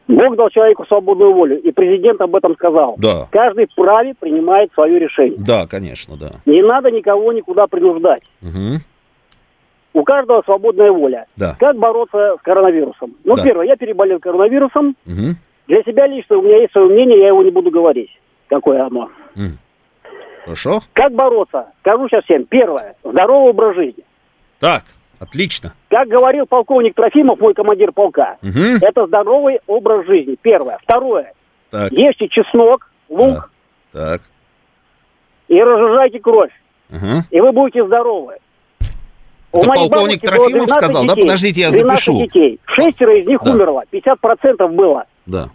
Бог 0.08 0.36
дал 0.36 0.50
человеку 0.50 0.84
свободную 0.86 1.32
волю, 1.32 1.60
и 1.60 1.72
президент 1.72 2.20
об 2.20 2.36
этом 2.36 2.54
сказал. 2.54 2.94
Да. 2.98 3.26
Каждый 3.32 3.66
вправе 3.66 4.14
принимает 4.18 4.72
свое 4.72 4.98
решение. 4.98 5.38
Да, 5.38 5.66
конечно, 5.66 6.16
да. 6.16 6.40
Не 6.46 6.62
надо 6.62 6.90
никого 6.90 7.32
никуда 7.32 7.66
принуждать. 7.66 8.22
Угу. 8.42 8.80
У 9.94 10.04
каждого 10.04 10.42
свободная 10.42 10.92
воля. 10.92 11.26
Да. 11.36 11.56
Как 11.58 11.76
бороться 11.76 12.36
с 12.38 12.42
коронавирусом? 12.42 13.16
Ну, 13.24 13.34
Да. 13.34 13.42
первое, 13.42 13.66
я 13.66 13.76
переболел 13.76 14.20
коронавирусом. 14.20 14.94
Угу. 15.06 15.34
Для 15.68 15.82
себя 15.82 16.06
лично 16.06 16.38
у 16.38 16.42
меня 16.42 16.58
есть 16.58 16.72
свое 16.72 16.88
мнение, 16.88 17.18
я 17.18 17.28
его 17.28 17.42
не 17.42 17.50
буду 17.50 17.70
говорить. 17.70 18.10
Какое 18.48 18.84
оно. 18.86 19.08
Хорошо? 20.44 20.80
Как 20.92 21.12
бороться? 21.12 21.66
Скажу 21.80 22.08
сейчас 22.08 22.22
всем. 22.24 22.44
Первое. 22.44 22.94
Здоровый 23.02 23.50
образ 23.50 23.74
жизни. 23.74 24.04
Так, 24.60 24.84
отлично. 25.20 25.72
Как 25.88 26.08
говорил 26.08 26.46
полковник 26.46 26.94
Трофимов, 26.94 27.40
мой 27.40 27.54
командир 27.54 27.92
полка, 27.92 28.36
Мгм. 28.42 28.78
это 28.82 29.06
здоровый 29.06 29.60
образ 29.66 30.06
жизни. 30.06 30.36
Первое. 30.40 30.78
Второе. 30.82 31.32
Так, 31.70 31.92
Ешьте 31.92 32.28
чеснок, 32.28 32.90
лук 33.08 33.50
так. 33.92 34.22
и 35.48 35.60
разжижайте 35.60 36.18
кровь. 36.20 36.52
Ага. 36.90 37.24
И 37.30 37.40
вы 37.40 37.52
будете 37.52 37.84
здоровы. 37.84 38.36
Это 39.52 39.66
полковник 39.72 40.20
Трофимов 40.20 40.66
12 40.66 40.74
сказал, 40.74 41.02
да? 41.06 41.14
детей. 41.14 41.22
Подождите, 41.22 41.60
я 41.62 41.70
12 41.70 41.86
запишу. 42.04 42.18
детей. 42.24 42.60
Шестеро 42.66 43.16
из 43.16 43.26
них 43.26 43.40
Да. 43.42 43.50
умерло. 43.52 43.84
50% 43.90 44.70
было 44.72 45.04
Да. 45.24 45.48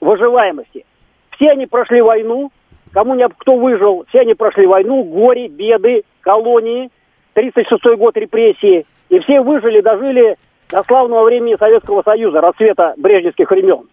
выживаемости. 0.00 0.84
Все 1.32 1.50
они 1.50 1.66
прошли 1.66 2.00
войну. 2.00 2.50
Кому 2.92 3.14
не 3.14 3.28
кто 3.28 3.56
выжил, 3.56 4.04
все 4.08 4.20
они 4.20 4.34
прошли 4.34 4.66
войну, 4.66 5.04
горе, 5.04 5.46
беды, 5.48 6.02
колонии, 6.22 6.90
36-й 7.34 7.96
год 7.96 8.16
репрессии. 8.16 8.84
И 9.10 9.18
все 9.20 9.40
выжили, 9.40 9.80
дожили 9.80 10.36
до 10.70 10.82
славного 10.82 11.24
времени 11.24 11.56
Советского 11.58 12.02
Союза, 12.02 12.40
расцвета 12.40 12.94
брежневских 12.96 13.50
времен. 13.50 13.88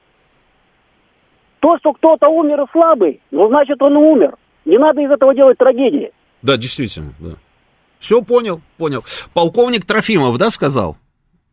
То, 1.60 1.78
что 1.80 1.94
кто-то 1.94 2.28
умер 2.30 2.66
слабый, 2.72 3.20
ну, 3.32 3.48
значит, 3.48 3.82
он 3.82 3.98
умер. 3.98 4.36
Не 4.64 4.78
надо 4.78 5.02
из 5.02 5.10
этого 5.10 5.34
делать 5.34 5.58
трагедии. 5.58 6.12
Да, 6.44 6.56
действительно, 6.56 7.14
да. 7.20 7.32
Все 7.98 8.22
понял, 8.22 8.62
понял. 8.78 9.04
Полковник 9.34 9.86
Трофимов, 9.86 10.38
да, 10.38 10.52
сказал? 10.52 10.98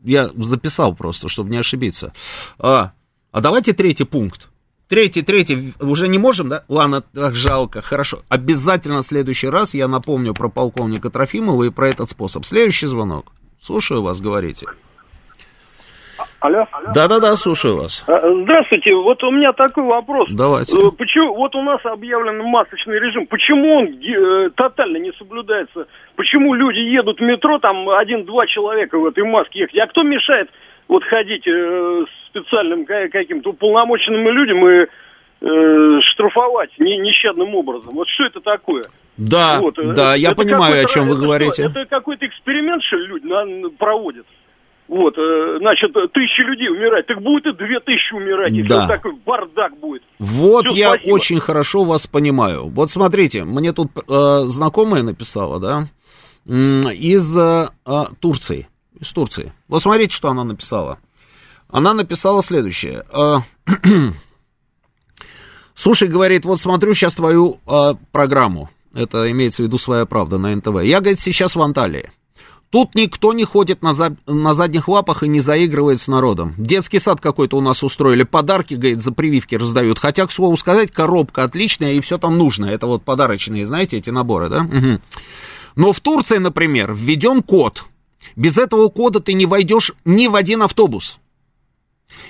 Я 0.02 0.28
записал 0.36 0.94
просто, 0.94 1.30
чтобы 1.30 1.48
не 1.48 1.56
ошибиться. 1.56 2.12
А, 2.58 2.92
а 3.32 3.40
давайте 3.40 3.72
третий 3.72 4.04
пункт. 4.04 4.50
Третий, 4.88 5.22
третий, 5.22 5.72
уже 5.80 6.08
не 6.08 6.18
можем, 6.18 6.50
да? 6.50 6.64
Ладно, 6.68 7.00
так 7.00 7.34
жалко, 7.34 7.80
хорошо. 7.80 8.18
Обязательно 8.28 9.00
в 9.00 9.06
следующий 9.06 9.48
раз 9.48 9.72
я 9.72 9.88
напомню 9.88 10.34
про 10.34 10.50
полковника 10.50 11.08
Трофимова 11.08 11.64
и 11.64 11.70
про 11.70 11.88
этот 11.88 12.10
способ. 12.10 12.44
Следующий 12.44 12.86
звонок. 12.86 13.32
Слушаю 13.64 14.02
вас, 14.02 14.20
говорите. 14.20 14.66
Алло. 16.40 16.66
Да-да-да, 16.94 17.34
слушаю 17.36 17.78
вас. 17.78 18.04
Э, 18.06 18.20
Здравствуйте, 18.42 18.94
вот 18.94 19.24
у 19.24 19.30
меня 19.30 19.54
такой 19.54 19.84
вопрос. 19.84 20.28
Давайте. 20.30 20.76
Э, 20.78 20.90
Почему, 20.90 21.34
вот 21.34 21.54
у 21.54 21.62
нас 21.62 21.80
объявлен 21.84 22.38
масочный 22.44 22.98
режим, 23.00 23.26
почему 23.26 23.76
он 23.78 23.86
э, 23.86 24.50
тотально 24.50 24.98
не 24.98 25.12
соблюдается? 25.12 25.86
Почему 26.16 26.52
люди 26.52 26.80
едут 26.80 27.20
в 27.20 27.22
метро, 27.22 27.58
там 27.58 27.88
один-два 27.88 28.46
человека 28.46 28.98
в 28.98 29.06
этой 29.06 29.24
маске 29.24 29.60
ехать? 29.60 29.78
А 29.78 29.86
кто 29.86 30.02
мешает 30.02 30.50
вот 30.88 31.02
ходить 31.04 31.46
э, 31.48 32.04
специальным 32.28 32.84
ка- 32.84 33.08
каким-то 33.08 33.50
уполномоченным 33.50 34.28
людям 34.28 34.68
и 34.68 34.86
э, 35.40 36.00
штрафовать 36.02 36.78
не- 36.78 36.98
нещадным 36.98 37.54
образом? 37.54 37.94
Вот 37.94 38.08
что 38.08 38.24
это 38.26 38.40
такое? 38.40 38.84
Да, 39.16 39.60
Вот, 39.60 39.78
э, 39.78 39.92
да, 39.94 40.14
я 40.14 40.30
это 40.30 40.36
понимаю, 40.42 40.84
о 40.84 40.88
чем 40.88 41.04
вы 41.04 41.10
это 41.12 41.16
что, 41.18 41.24
говорите. 41.26 41.62
Это 41.64 41.84
какой-то 41.88 42.26
эксперимент, 42.26 42.82
что 42.82 42.96
ли, 42.96 43.06
люди 43.06 43.76
проводят? 43.78 44.26
Вот, 44.88 45.16
э, 45.16 45.58
значит, 45.60 45.92
тысячи 46.12 46.40
людей 46.42 46.68
умирать, 46.68 47.06
так 47.06 47.22
будет 47.22 47.46
и 47.46 47.52
две 47.52 47.80
тысячи 47.80 48.12
умирать, 48.12 48.52
и 48.52 48.62
Да. 48.62 48.80
все 48.84 48.88
такой 48.94 49.12
бардак 49.24 49.78
будет. 49.78 50.02
Вот 50.18 50.66
Всё, 50.66 50.74
я 50.74 50.88
спасибо. 50.90 51.12
очень 51.14 51.40
хорошо 51.40 51.84
вас 51.84 52.06
понимаю. 52.06 52.68
Вот 52.68 52.90
смотрите, 52.90 53.44
мне 53.44 53.72
тут 53.72 53.92
э, 53.96 54.40
знакомая 54.46 55.02
написала, 55.02 55.58
да, 55.60 55.86
из 56.46 57.36
э, 57.38 57.68
э, 57.86 58.02
Турции. 58.20 58.68
Из 59.00 59.10
Турции. 59.10 59.52
Вот 59.68 59.80
смотрите, 59.82 60.14
что 60.14 60.28
она 60.28 60.44
написала. 60.44 60.98
Она 61.70 61.94
написала 61.94 62.42
следующее. 62.42 63.04
Слушай, 65.74 66.08
говорит, 66.08 66.44
вот 66.44 66.60
смотрю 66.60 66.94
сейчас 66.94 67.14
твою 67.14 67.58
э, 67.66 67.94
программу. 68.12 68.70
Это 68.94 69.30
имеется 69.30 69.62
в 69.62 69.66
виду 69.66 69.76
своя 69.78 70.06
правда 70.06 70.38
на 70.38 70.54
НТВ. 70.54 70.82
Я, 70.82 71.00
говорит, 71.00 71.20
сейчас 71.20 71.56
в 71.56 71.62
Анталии. 71.62 72.10
Тут 72.70 72.94
никто 72.96 73.32
не 73.32 73.44
ходит 73.44 73.82
на, 73.82 73.92
за- 73.92 74.16
на 74.26 74.52
задних 74.52 74.88
лапах 74.88 75.22
и 75.22 75.28
не 75.28 75.40
заигрывает 75.40 76.00
с 76.00 76.08
народом. 76.08 76.54
Детский 76.58 76.98
сад 76.98 77.20
какой-то 77.20 77.56
у 77.56 77.60
нас 77.60 77.84
устроили, 77.84 78.24
подарки, 78.24 78.74
говорит, 78.74 79.00
за 79.02 79.12
прививки 79.12 79.54
раздают. 79.54 79.98
Хотя, 80.00 80.26
к 80.26 80.32
слову 80.32 80.56
сказать, 80.56 80.90
коробка 80.90 81.44
отличная 81.44 81.92
и 81.92 82.00
все 82.00 82.18
там 82.18 82.36
нужно. 82.36 82.66
Это 82.66 82.86
вот 82.88 83.04
подарочные, 83.04 83.64
знаете, 83.64 83.96
эти 83.98 84.10
наборы, 84.10 84.48
да? 84.48 84.64
Мгм. 84.64 85.00
Но 85.76 85.92
в 85.92 86.00
Турции, 86.00 86.38
например, 86.38 86.92
введен 86.92 87.42
код. 87.42 87.84
Без 88.36 88.56
этого 88.56 88.88
кода 88.88 89.20
ты 89.20 89.34
не 89.34 89.46
войдешь 89.46 89.92
ни 90.04 90.26
в 90.26 90.34
один 90.34 90.62
автобус, 90.62 91.18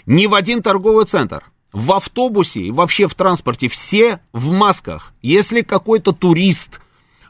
ни 0.07 0.27
в 0.27 0.35
один 0.35 0.61
торговый 0.61 1.05
центр. 1.07 1.45
В 1.75 1.91
автобусе 1.91 2.61
и 2.61 2.71
вообще 2.71 3.09
в 3.09 3.17
транспорте 3.17 3.69
все 3.69 4.21
в 4.33 4.53
масках. 4.53 5.13
Если 5.23 5.63
какой-то 5.63 6.13
турист 6.13 6.81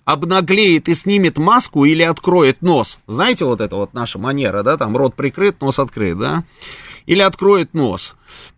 обнаглеет 0.05 0.91
и 0.91 0.95
снимет 0.95 1.39
маску 1.39 1.87
или 1.87 2.03
откроет 2.03 2.61
нос, 2.61 3.01
знаете, 3.07 3.47
вот 3.47 3.63
это 3.63 3.77
вот 3.77 3.95
наша 3.95 4.19
манера, 4.19 4.63
да, 4.63 4.77
там 4.77 4.95
рот 4.99 5.15
прикрыт, 5.15 5.63
нос 5.63 5.79
открыт, 5.79 6.19
да, 6.19 6.45
или 7.07 7.21
откроет 7.21 7.73
нос, 7.73 8.17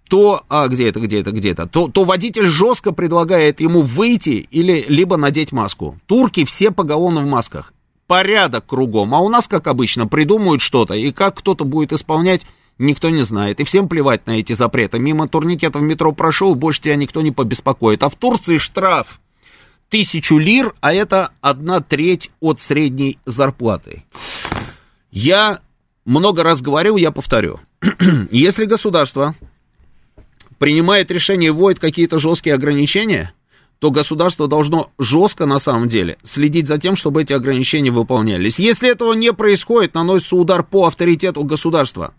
то, 0.08 0.42
а 0.48 0.66
где 0.66 0.88
это, 0.88 0.98
где 0.98 1.20
это, 1.20 1.30
где 1.30 1.52
это, 1.52 1.68
то, 1.68 1.86
то 1.86 2.02
водитель 2.02 2.48
жестко 2.48 2.90
предлагает 2.90 3.60
ему 3.60 3.82
выйти 3.82 4.48
или 4.50 4.84
либо 4.88 5.16
надеть 5.16 5.52
маску. 5.52 6.00
Турки 6.06 6.44
все 6.44 6.72
поголовно 6.72 7.20
в 7.20 7.26
масках. 7.26 7.72
Порядок 8.08 8.66
кругом. 8.66 9.14
А 9.14 9.20
у 9.20 9.28
нас, 9.28 9.46
как 9.46 9.68
обычно, 9.68 10.08
придумают 10.08 10.62
что-то, 10.62 10.94
и 10.94 11.12
как 11.12 11.36
кто-то 11.36 11.64
будет 11.64 11.92
исполнять, 11.92 12.44
никто 12.78 13.10
не 13.10 13.22
знает. 13.24 13.60
И 13.60 13.64
всем 13.64 13.88
плевать 13.88 14.26
на 14.26 14.38
эти 14.38 14.52
запреты. 14.52 14.98
Мимо 14.98 15.28
турникета 15.28 15.78
в 15.78 15.82
метро 15.82 16.12
прошел, 16.12 16.54
больше 16.54 16.82
тебя 16.82 16.96
никто 16.96 17.22
не 17.22 17.32
побеспокоит. 17.32 18.02
А 18.02 18.08
в 18.08 18.16
Турции 18.16 18.58
штраф 18.58 19.20
тысячу 19.88 20.38
лир, 20.38 20.74
а 20.80 20.92
это 20.92 21.32
одна 21.40 21.80
треть 21.80 22.30
от 22.40 22.60
средней 22.60 23.18
зарплаты. 23.24 24.04
Я 25.10 25.60
много 26.04 26.42
раз 26.42 26.60
говорил, 26.60 26.96
я 26.96 27.10
повторю. 27.10 27.60
Если 28.30 28.64
государство 28.64 29.34
принимает 30.58 31.10
решение 31.10 31.48
и 31.48 31.50
вводит 31.50 31.78
какие-то 31.78 32.18
жесткие 32.18 32.54
ограничения, 32.54 33.32
то 33.78 33.90
государство 33.90 34.48
должно 34.48 34.90
жестко, 34.98 35.44
на 35.44 35.58
самом 35.58 35.88
деле, 35.88 36.16
следить 36.22 36.66
за 36.66 36.78
тем, 36.78 36.96
чтобы 36.96 37.22
эти 37.22 37.32
ограничения 37.32 37.90
выполнялись. 37.90 38.58
Если 38.58 38.88
этого 38.88 39.12
не 39.12 39.32
происходит, 39.32 39.94
наносится 39.94 40.36
удар 40.36 40.62
по 40.62 40.86
авторитету 40.86 41.44
государства. 41.44 42.14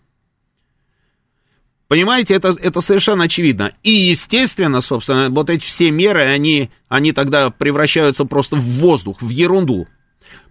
Понимаете, 1.88 2.34
это, 2.34 2.54
это 2.60 2.82
совершенно 2.82 3.24
очевидно. 3.24 3.72
И, 3.82 3.90
естественно, 3.90 4.82
собственно, 4.82 5.30
вот 5.30 5.48
эти 5.48 5.64
все 5.64 5.90
меры, 5.90 6.22
они, 6.22 6.70
они 6.88 7.12
тогда 7.12 7.48
превращаются 7.48 8.26
просто 8.26 8.56
в 8.56 8.62
воздух, 8.62 9.22
в 9.22 9.28
ерунду. 9.30 9.88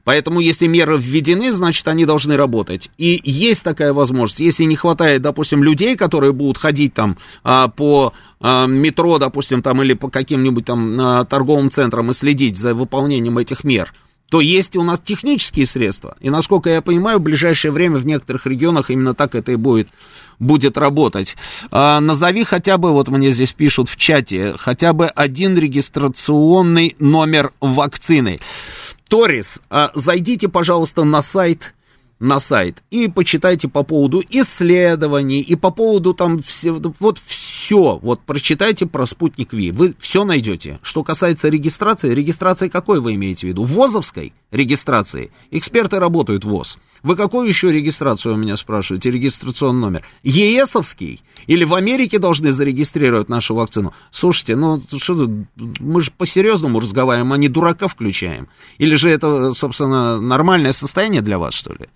Поэтому, 0.03 0.39
если 0.39 0.67
меры 0.67 0.97
введены, 0.97 1.51
значит, 1.51 1.87
они 1.87 2.05
должны 2.05 2.37
работать. 2.37 2.89
И 2.97 3.21
есть 3.23 3.61
такая 3.61 3.93
возможность. 3.93 4.39
Если 4.39 4.63
не 4.63 4.75
хватает, 4.75 5.21
допустим, 5.21 5.63
людей, 5.63 5.95
которые 5.95 6.31
будут 6.31 6.57
ходить 6.57 6.93
там 6.93 7.17
а, 7.43 7.67
по 7.67 8.13
а, 8.39 8.65
метро, 8.67 9.19
допустим, 9.19 9.61
там, 9.61 9.83
или 9.83 9.93
по 9.93 10.09
каким-нибудь 10.09 10.65
там 10.65 10.99
а, 10.99 11.25
торговым 11.25 11.69
центрам 11.69 12.09
и 12.09 12.13
следить 12.13 12.57
за 12.57 12.73
выполнением 12.73 13.37
этих 13.37 13.63
мер, 13.63 13.93
то 14.29 14.41
есть 14.41 14.75
у 14.75 14.83
нас 14.83 14.99
технические 14.99 15.65
средства. 15.65 16.17
И, 16.19 16.29
насколько 16.29 16.69
я 16.69 16.81
понимаю, 16.81 17.19
в 17.19 17.21
ближайшее 17.21 17.71
время 17.71 17.97
в 17.97 18.05
некоторых 18.05 18.45
регионах 18.45 18.89
именно 18.89 19.13
так 19.13 19.35
это 19.35 19.53
и 19.53 19.55
будет, 19.55 19.87
будет 20.39 20.77
работать. 20.77 21.35
А, 21.71 21.99
назови 21.99 22.43
хотя 22.43 22.77
бы, 22.77 22.91
вот 22.91 23.07
мне 23.07 23.31
здесь 23.31 23.53
пишут 23.53 23.89
в 23.89 23.95
чате, 23.95 24.55
хотя 24.57 24.93
бы 24.93 25.07
один 25.07 25.57
регистрационный 25.57 26.95
номер 26.99 27.53
вакцины. 27.61 28.37
Торис, 29.09 29.59
а, 29.69 29.91
зайдите, 29.93 30.49
пожалуйста, 30.49 31.03
на 31.03 31.21
сайт 31.21 31.73
на 32.19 32.39
сайт 32.39 32.81
и 32.89 33.07
почитайте 33.07 33.67
по 33.67 33.83
поводу 33.83 34.23
исследований 34.29 35.41
и 35.41 35.55
по 35.55 35.69
поводу 35.71 36.13
там 36.13 36.41
все, 36.41 36.71
вот 36.71 37.19
все, 37.23 37.46
вот 37.75 38.21
прочитайте 38.21 38.85
про 38.85 39.05
спутник 39.05 39.53
Ви, 39.53 39.71
вы 39.71 39.95
все 39.99 40.23
найдете. 40.23 40.79
Что 40.81 41.03
касается 41.03 41.49
регистрации, 41.49 42.13
регистрации 42.13 42.69
какой 42.69 42.99
вы 42.99 43.15
имеете 43.15 43.47
в 43.47 43.49
виду? 43.49 43.63
ВОЗовской 43.63 44.33
регистрации? 44.51 45.31
Эксперты 45.51 45.99
работают 45.99 46.45
в 46.45 46.49
ВОЗ. 46.49 46.77
Вы 47.03 47.15
какую 47.15 47.47
еще 47.47 47.71
регистрацию 47.71 48.35
у 48.35 48.37
меня 48.37 48.57
спрашиваете, 48.57 49.11
регистрационный 49.11 49.81
номер? 49.81 50.03
ЕСовский? 50.23 51.21
Или 51.45 51.63
в 51.63 51.73
Америке 51.73 52.19
должны 52.19 52.51
зарегистрировать 52.51 53.29
нашу 53.29 53.55
вакцину? 53.55 53.93
Слушайте, 54.11 54.55
ну 54.55 54.81
что 54.97 55.27
мы 55.79 56.01
же 56.01 56.11
по-серьезному 56.11 56.79
разговариваем, 56.79 57.33
а 57.33 57.37
не 57.37 57.49
дурака 57.49 57.87
включаем. 57.87 58.47
Или 58.77 58.95
же 58.95 59.09
это, 59.09 59.53
собственно, 59.53 60.19
нормальное 60.19 60.73
состояние 60.73 61.21
для 61.21 61.37
вас, 61.37 61.53
что 61.53 61.73
ли? 61.73 61.87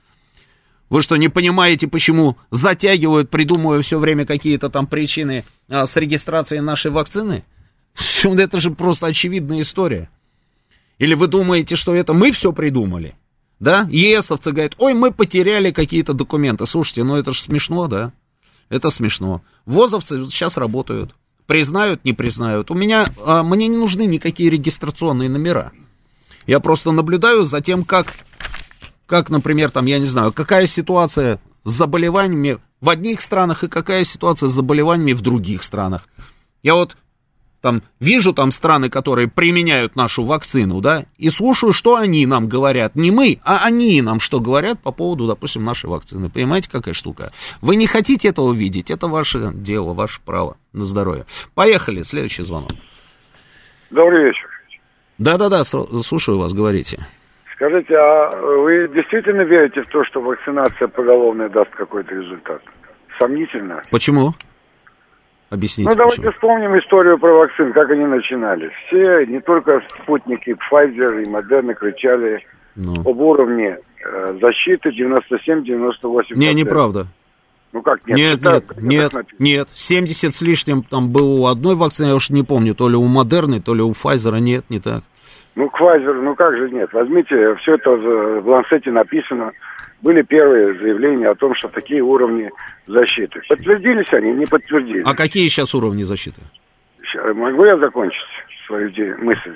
Вы 0.92 1.02
что, 1.02 1.16
не 1.16 1.30
понимаете, 1.30 1.88
почему 1.88 2.36
затягивают, 2.52 3.30
придумывая 3.30 3.82
все 3.82 3.98
время 3.98 4.26
какие-то 4.26 4.70
там 4.70 4.88
причины 4.88 5.46
а, 5.70 5.86
с 5.86 5.96
регистрацией 5.96 6.60
нашей 6.60 6.92
вакцины? 6.92 7.46
Это 8.24 8.60
же 8.60 8.72
просто 8.72 9.08
очевидная 9.08 9.62
история. 9.62 10.10
Или 11.00 11.14
вы 11.14 11.28
думаете, 11.28 11.78
что 11.78 11.96
это 11.96 12.14
мы 12.14 12.32
все 12.32 12.52
придумали? 12.52 13.16
Да? 13.60 13.88
ЕСовцы 13.90 14.52
говорят, 14.52 14.76
ой, 14.78 14.94
мы 14.94 15.12
потеряли 15.12 15.72
какие-то 15.72 16.14
документы. 16.14 16.68
Слушайте, 16.68 17.04
ну 17.04 17.16
это 17.16 17.34
же 17.34 17.42
смешно, 17.42 17.88
да? 17.88 18.12
Это 18.70 18.92
смешно. 18.92 19.42
ВОЗовцы 19.66 20.26
сейчас 20.30 20.58
работают. 20.58 21.16
Признают, 21.48 22.06
не 22.06 22.14
признают. 22.14 22.70
У 22.70 22.76
меня, 22.76 23.08
а, 23.26 23.42
мне 23.44 23.68
не 23.68 23.78
нужны 23.78 24.06
никакие 24.06 24.50
регистрационные 24.50 25.30
номера. 25.30 25.72
Я 26.46 26.60
просто 26.60 26.92
наблюдаю 26.92 27.46
за 27.46 27.62
тем, 27.62 27.84
как 27.84 28.14
как, 29.12 29.30
например, 29.30 29.72
там, 29.72 29.88
я 29.88 30.00
не 30.00 30.06
знаю, 30.06 30.32
какая 30.32 30.68
ситуация 30.68 31.42
с 31.66 31.72
заболеваниями 31.72 32.60
в 32.80 32.90
одних 32.90 33.20
странах 33.20 33.66
и 33.66 33.68
какая 33.68 34.06
ситуация 34.06 34.48
с 34.48 34.54
заболеваниями 34.54 35.12
в 35.12 35.20
других 35.20 35.64
странах. 35.64 36.08
Я 36.64 36.76
вот 36.76 36.96
там 37.60 37.84
вижу 38.00 38.32
там 38.32 38.54
страны, 38.54 38.90
которые 38.90 39.28
применяют 39.28 39.98
нашу 39.98 40.24
вакцину, 40.24 40.80
да, 40.80 41.04
и 41.18 41.30
слушаю, 41.30 41.74
что 41.74 41.98
они 41.98 42.26
нам 42.26 42.48
говорят. 42.48 42.96
Не 42.96 43.12
мы, 43.12 43.42
а 43.44 43.66
они 43.66 44.02
нам 44.02 44.22
что 44.22 44.40
говорят 44.40 44.80
по 44.80 44.94
поводу, 44.94 45.28
допустим, 45.28 45.66
нашей 45.66 45.90
вакцины. 45.90 46.30
Понимаете, 46.30 46.70
какая 46.72 46.94
штука? 46.94 47.34
Вы 47.60 47.76
не 47.76 47.88
хотите 47.88 48.30
этого 48.30 48.54
видеть, 48.54 48.90
это 48.90 49.08
ваше 49.08 49.52
дело, 49.54 49.94
ваше 49.94 50.22
право 50.22 50.56
на 50.72 50.86
здоровье. 50.86 51.26
Поехали, 51.54 52.04
следующий 52.04 52.44
звонок. 52.44 52.72
Добрый 53.90 54.24
вечер. 54.24 54.48
Да-да-да, 55.18 55.66
слушаю 55.66 56.40
вас, 56.40 56.54
говорите. 56.54 57.06
Скажите, 57.62 57.96
а 57.96 58.32
вы 58.42 58.90
действительно 58.92 59.42
верите 59.42 59.82
в 59.82 59.88
то, 59.90 60.04
что 60.06 60.20
вакцинация 60.20 60.88
поголовная 60.88 61.48
даст 61.48 61.70
какой-то 61.70 62.16
результат? 62.16 62.60
Сомнительно. 63.20 63.84
Почему? 63.92 64.34
Объясните. 65.52 65.88
Ну, 65.88 65.96
давайте 65.96 66.24
почему. 66.24 66.32
вспомним 66.32 66.80
историю 66.80 67.20
про 67.20 67.32
вакцин, 67.38 67.72
как 67.72 67.92
они 67.92 68.06
начинались. 68.08 68.72
Все, 68.88 69.28
не 69.28 69.40
только 69.42 69.80
спутники, 70.02 70.56
Pfizer 70.72 71.22
и 71.22 71.30
Moderna 71.30 71.76
кричали 71.76 72.44
ну. 72.76 72.94
об 72.94 73.22
уровне 73.22 73.78
э, 74.04 74.38
защиты 74.42 74.90
97-98%. 74.90 76.34
Не, 76.34 76.56
неправда. 76.56 77.06
Ну 77.74 77.84
как 77.84 78.08
нет? 78.08 78.18
Нет, 78.18 78.40
это, 78.40 78.82
нет, 78.82 79.04
это 79.06 79.18
нет, 79.18 79.28
нет. 79.38 79.70
70 79.72 80.34
с 80.34 80.42
лишним 80.42 80.82
там 80.82 81.12
было 81.12 81.42
у 81.42 81.46
одной 81.46 81.76
вакцины, 81.76 82.08
я 82.08 82.16
уж 82.16 82.32
не 82.32 82.42
помню, 82.42 82.74
то 82.74 82.90
ли 82.90 82.96
у 82.96 83.06
Модерны, 83.06 83.60
то 83.60 83.76
ли 83.76 83.84
у 83.84 83.92
Pfizer, 83.92 84.40
нет, 84.40 84.66
не 84.70 84.80
так. 84.80 85.04
Ну, 85.56 85.70
Квазер, 85.70 86.14
ну 86.16 86.36
как 86.36 86.56
же 86.56 86.70
нет? 86.70 86.92
Возьмите, 86.94 87.56
все 87.56 87.76
это 87.76 87.92
в 87.92 88.48
Лансете 88.48 88.92
написано. 88.92 89.52
Были 90.02 90.22
первые 90.24 90.74
заявления 90.80 91.30
о 91.30 91.36
том, 91.36 91.54
что 91.56 91.68
такие 91.68 92.02
уровни 92.02 92.50
защиты. 92.88 93.42
Подтвердились 93.48 94.12
они, 94.14 94.32
не 94.32 94.46
подтвердились. 94.46 95.04
А 95.06 95.16
какие 95.16 95.48
сейчас 95.48 95.76
уровни 95.76 96.04
защиты? 96.04 96.42
Могу 97.36 97.66
я 97.66 97.78
закончить 97.78 98.22
свою 98.66 98.90
мысль? 99.20 99.56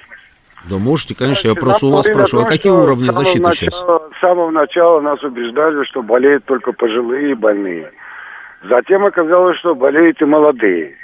Да 0.70 0.78
можете, 0.78 1.16
конечно, 1.16 1.48
я 1.48 1.56
просто 1.56 1.86
у 1.86 1.92
вас 1.92 2.06
спрашиваю, 2.06 2.46
а 2.46 2.50
какие 2.50 2.72
уровни 2.72 3.10
защиты 3.10 3.44
начала, 3.44 3.54
сейчас? 3.54 3.76
С 3.76 4.20
самого 4.20 4.50
начала 4.52 5.00
нас 5.00 5.24
убеждали, 5.24 5.84
что 5.86 6.02
болеют 6.02 6.44
только 6.46 6.74
пожилые 6.74 7.32
и 7.32 7.36
больные. 7.36 7.92
Затем 8.68 9.06
оказалось, 9.06 9.58
что 9.60 9.76
болеют 9.76 10.22
и 10.22 10.26
молодые. 10.26 10.96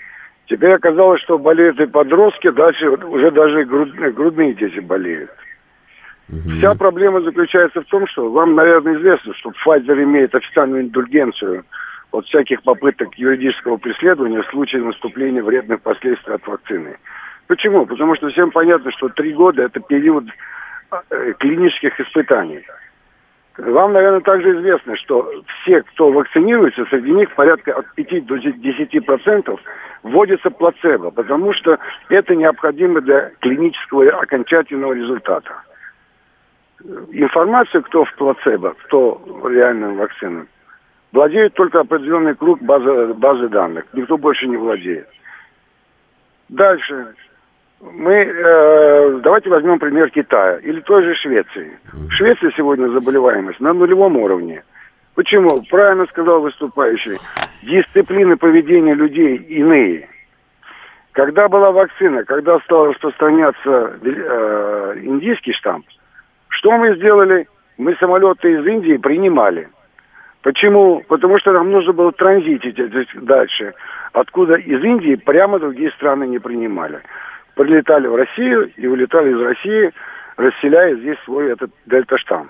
Теперь 0.51 0.73
оказалось, 0.73 1.21
что 1.21 1.37
болеют 1.39 1.79
и 1.79 1.85
подростки, 1.85 2.49
дальше 2.51 2.89
уже 2.89 3.31
даже 3.31 3.63
грудные, 3.63 4.11
грудные 4.11 4.53
дети 4.53 4.81
болеют. 4.81 5.31
Угу. 6.27 6.57
Вся 6.57 6.75
проблема 6.75 7.21
заключается 7.21 7.79
в 7.79 7.85
том, 7.85 8.05
что 8.07 8.29
вам, 8.29 8.55
наверное, 8.55 8.97
известно, 8.97 9.33
что 9.35 9.51
Pfizer 9.51 10.03
имеет 10.03 10.35
официальную 10.35 10.81
индульгенцию 10.81 11.63
от 12.11 12.25
всяких 12.25 12.63
попыток 12.63 13.15
юридического 13.15 13.77
преследования 13.77 14.41
в 14.41 14.49
случае 14.49 14.83
наступления 14.83 15.41
вредных 15.41 15.79
последствий 15.83 16.33
от 16.33 16.45
вакцины. 16.45 16.97
Почему? 17.47 17.85
Потому 17.85 18.17
что 18.17 18.27
всем 18.27 18.51
понятно, 18.51 18.91
что 18.91 19.07
три 19.07 19.31
года 19.31 19.63
это 19.63 19.79
период 19.79 20.25
э, 21.11 21.33
клинических 21.39 21.97
испытаний. 21.97 22.65
Вам, 23.57 23.93
наверное, 23.93 24.21
также 24.21 24.57
известно, 24.57 24.95
что 24.95 25.29
все, 25.61 25.81
кто 25.81 26.09
вакцинируется, 26.11 26.85
среди 26.85 27.11
них 27.11 27.33
порядка 27.35 27.73
от 27.73 27.93
5 27.95 28.25
до 28.25 28.37
10% 28.37 29.59
вводится 30.03 30.49
плацебо, 30.49 31.11
потому 31.11 31.53
что 31.53 31.77
это 32.09 32.35
необходимо 32.35 33.01
для 33.01 33.31
клинического 33.39 34.09
окончательного 34.21 34.93
результата. 34.93 35.53
Информацию, 37.11 37.83
кто 37.83 38.05
в 38.05 38.13
плацебо, 38.15 38.73
кто 38.85 39.21
в 39.25 39.47
реальном 39.49 39.97
вакцине, 39.97 40.45
владеет 41.11 41.53
только 41.53 41.81
определенный 41.81 42.35
круг 42.35 42.61
базы, 42.61 43.13
базы 43.15 43.49
данных. 43.49 43.85
Никто 43.93 44.17
больше 44.17 44.47
не 44.47 44.55
владеет. 44.55 45.07
Дальше 46.47 47.15
мы 47.81 48.13
э, 48.13 49.19
давайте 49.23 49.49
возьмем 49.49 49.79
пример 49.79 50.11
Китая 50.11 50.57
или 50.57 50.81
той 50.81 51.03
же 51.03 51.15
Швеции. 51.15 51.71
В 51.91 52.11
Швеции 52.11 52.51
сегодня 52.55 52.87
заболеваемость 52.89 53.59
на 53.59 53.73
нулевом 53.73 54.17
уровне. 54.17 54.63
Почему? 55.15 55.49
Правильно 55.69 56.05
сказал 56.05 56.41
выступающий. 56.41 57.17
Дисциплины 57.63 58.37
поведения 58.37 58.93
людей 58.93 59.35
иные. 59.35 60.07
Когда 61.13 61.49
была 61.49 61.71
вакцина, 61.71 62.23
когда 62.23 62.59
стал 62.59 62.87
распространяться 62.87 63.99
э, 64.03 64.97
индийский 65.01 65.53
штамп, 65.53 65.85
что 66.49 66.77
мы 66.77 66.95
сделали? 66.95 67.47
Мы 67.77 67.95
самолеты 67.95 68.53
из 68.53 68.65
Индии 68.65 68.97
принимали. 68.97 69.69
Почему? 70.43 71.03
Потому 71.07 71.39
что 71.39 71.51
нам 71.51 71.71
нужно 71.71 71.93
было 71.93 72.11
транзитить 72.11 72.79
дальше, 73.25 73.73
откуда 74.13 74.55
из 74.55 74.83
Индии 74.83 75.15
прямо 75.15 75.59
другие 75.59 75.91
страны 75.91 76.27
не 76.27 76.37
принимали 76.37 77.01
прилетали 77.63 78.07
в 78.07 78.15
Россию 78.15 78.71
и 78.75 78.87
вылетали 78.87 79.31
из 79.31 79.39
России, 79.39 79.91
расселяя 80.37 80.95
здесь 80.95 81.17
свой 81.25 81.51
этот 81.51 81.71
дельта-штамм. 81.85 82.49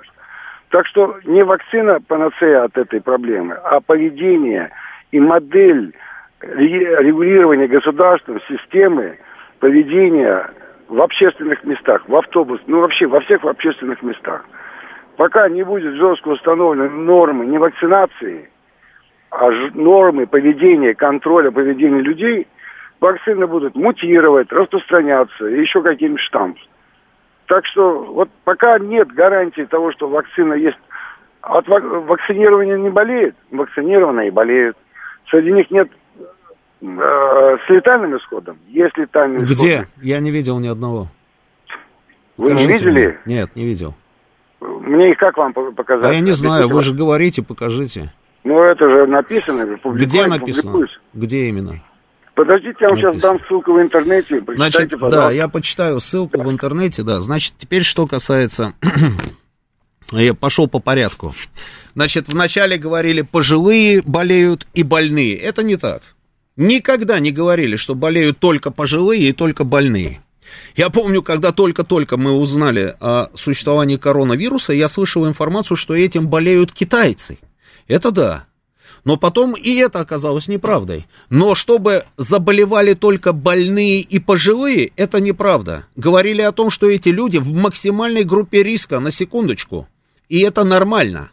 Так 0.69 0.87
что 0.87 1.17
не 1.25 1.43
вакцина 1.43 1.99
панацея 1.99 2.63
от 2.63 2.77
этой 2.77 3.01
проблемы, 3.01 3.55
а 3.55 3.81
поведение 3.81 4.71
и 5.11 5.19
модель 5.19 5.93
регулирования 6.41 7.67
государством 7.67 8.39
системы 8.47 9.17
поведения 9.59 10.49
в 10.87 11.01
общественных 11.01 11.63
местах, 11.65 12.03
в 12.07 12.15
автобусах, 12.15 12.63
ну 12.67 12.79
вообще 12.79 13.05
во 13.05 13.19
всех 13.19 13.43
общественных 13.43 14.01
местах. 14.01 14.45
Пока 15.17 15.49
не 15.49 15.63
будет 15.63 15.93
жестко 15.95 16.29
установлены 16.29 16.89
нормы 16.89 17.45
не 17.45 17.57
вакцинации, 17.57 18.49
а 19.29 19.49
нормы 19.73 20.25
поведения, 20.25 20.95
контроля 20.95 21.51
поведения 21.51 21.99
людей– 21.99 22.47
вакцины 23.01 23.47
будут 23.47 23.75
мутировать, 23.75 24.51
распространяться, 24.51 25.45
еще 25.45 25.81
каким-нибудь 25.81 26.21
штамм. 26.21 26.55
Так 27.47 27.65
что 27.65 28.03
вот 28.03 28.29
пока 28.45 28.79
нет 28.79 29.11
гарантии 29.11 29.63
того, 29.63 29.91
что 29.91 30.07
вакцина 30.07 30.53
есть. 30.53 30.77
От 31.41 31.67
вакцинирования 31.67 32.77
не 32.77 32.89
болеют, 32.89 33.35
вакцинированные 33.49 34.31
болеют. 34.31 34.77
Среди 35.29 35.51
них 35.51 35.69
нет 35.71 35.89
э, 36.81 36.85
с 36.85 37.69
летальным 37.69 38.15
исходом. 38.17 38.59
Есть 38.67 38.95
летальный 38.97 39.39
Где? 39.39 39.75
исход. 39.77 39.87
Я 40.01 40.19
не 40.19 40.29
видел 40.31 40.59
ни 40.59 40.67
одного. 40.67 41.07
Вы 42.37 42.51
Покажите 42.51 42.67
не 42.67 42.73
видели? 42.73 43.19
Мне. 43.25 43.35
Нет, 43.35 43.55
не 43.55 43.65
видел. 43.65 43.95
Мне 44.61 45.11
их 45.11 45.17
как 45.17 45.37
вам 45.37 45.53
показать? 45.53 46.11
А 46.11 46.13
я 46.13 46.21
не 46.21 46.33
знаю, 46.33 46.69
вы 46.69 46.81
же 46.81 46.93
говорите, 46.93 47.41
покажите. 47.41 48.13
Ну, 48.43 48.61
это 48.61 48.87
же 48.87 49.07
написано. 49.07 49.77
Где 49.83 50.27
написано? 50.27 50.87
Где 51.13 51.49
именно? 51.49 51.81
Подождите, 52.35 52.77
я 52.79 52.89
вам 52.89 52.95
написано. 52.95 53.13
сейчас 53.13 53.21
дам 53.21 53.39
ссылку 53.47 53.73
в 53.73 53.81
интернете. 53.81 54.43
Значит, 54.55 54.91
пожалуйста. 54.91 55.21
да, 55.21 55.31
я 55.31 55.47
почитаю 55.47 55.99
ссылку 55.99 56.41
в 56.41 56.49
интернете, 56.51 57.03
да. 57.03 57.19
Значит, 57.19 57.53
теперь 57.57 57.83
что 57.83 58.07
касается... 58.07 58.73
я 60.11 60.33
пошел 60.33 60.67
по 60.67 60.79
порядку. 60.79 61.33
Значит, 61.93 62.27
вначале 62.29 62.77
говорили, 62.77 63.21
пожилые 63.21 64.01
болеют 64.05 64.67
и 64.73 64.83
больные. 64.83 65.35
Это 65.35 65.63
не 65.63 65.75
так. 65.75 66.03
Никогда 66.55 67.19
не 67.19 67.31
говорили, 67.31 67.75
что 67.75 67.95
болеют 67.95 68.39
только 68.39 68.71
пожилые 68.71 69.29
и 69.29 69.33
только 69.33 69.63
больные. 69.63 70.21
Я 70.75 70.89
помню, 70.89 71.21
когда 71.21 71.51
только-только 71.51 72.17
мы 72.17 72.33
узнали 72.33 72.95
о 72.99 73.27
существовании 73.35 73.97
коронавируса, 73.97 74.73
я 74.73 74.87
слышал 74.87 75.27
информацию, 75.27 75.77
что 75.77 75.95
этим 75.95 76.27
болеют 76.27 76.71
китайцы. 76.73 77.39
Это 77.87 78.11
да. 78.11 78.45
Но 79.03 79.17
потом 79.17 79.55
и 79.55 79.75
это 79.75 79.99
оказалось 79.99 80.47
неправдой. 80.47 81.07
Но 81.29 81.55
чтобы 81.55 82.05
заболевали 82.17 82.93
только 82.93 83.33
больные 83.33 84.01
и 84.01 84.19
пожилые, 84.19 84.91
это 84.95 85.19
неправда. 85.19 85.85
Говорили 85.95 86.41
о 86.41 86.51
том, 86.51 86.69
что 86.69 86.89
эти 86.89 87.09
люди 87.09 87.37
в 87.37 87.51
максимальной 87.51 88.23
группе 88.23 88.61
риска, 88.61 88.99
на 88.99 89.11
секундочку. 89.11 89.87
И 90.29 90.39
это 90.39 90.63
нормально. 90.63 91.31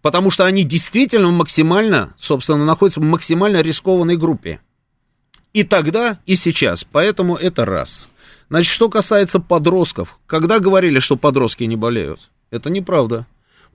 Потому 0.00 0.30
что 0.30 0.46
они 0.46 0.64
действительно 0.64 1.30
максимально, 1.30 2.14
собственно, 2.18 2.64
находятся 2.64 3.00
в 3.00 3.04
максимально 3.04 3.60
рискованной 3.60 4.16
группе. 4.16 4.60
И 5.52 5.64
тогда, 5.64 6.18
и 6.26 6.36
сейчас. 6.36 6.84
Поэтому 6.84 7.36
это 7.36 7.64
раз. 7.64 8.08
Значит, 8.48 8.72
что 8.72 8.88
касается 8.88 9.38
подростков. 9.40 10.18
Когда 10.26 10.60
говорили, 10.60 10.98
что 10.98 11.16
подростки 11.16 11.64
не 11.64 11.76
болеют? 11.76 12.30
Это 12.50 12.70
неправда. 12.70 13.26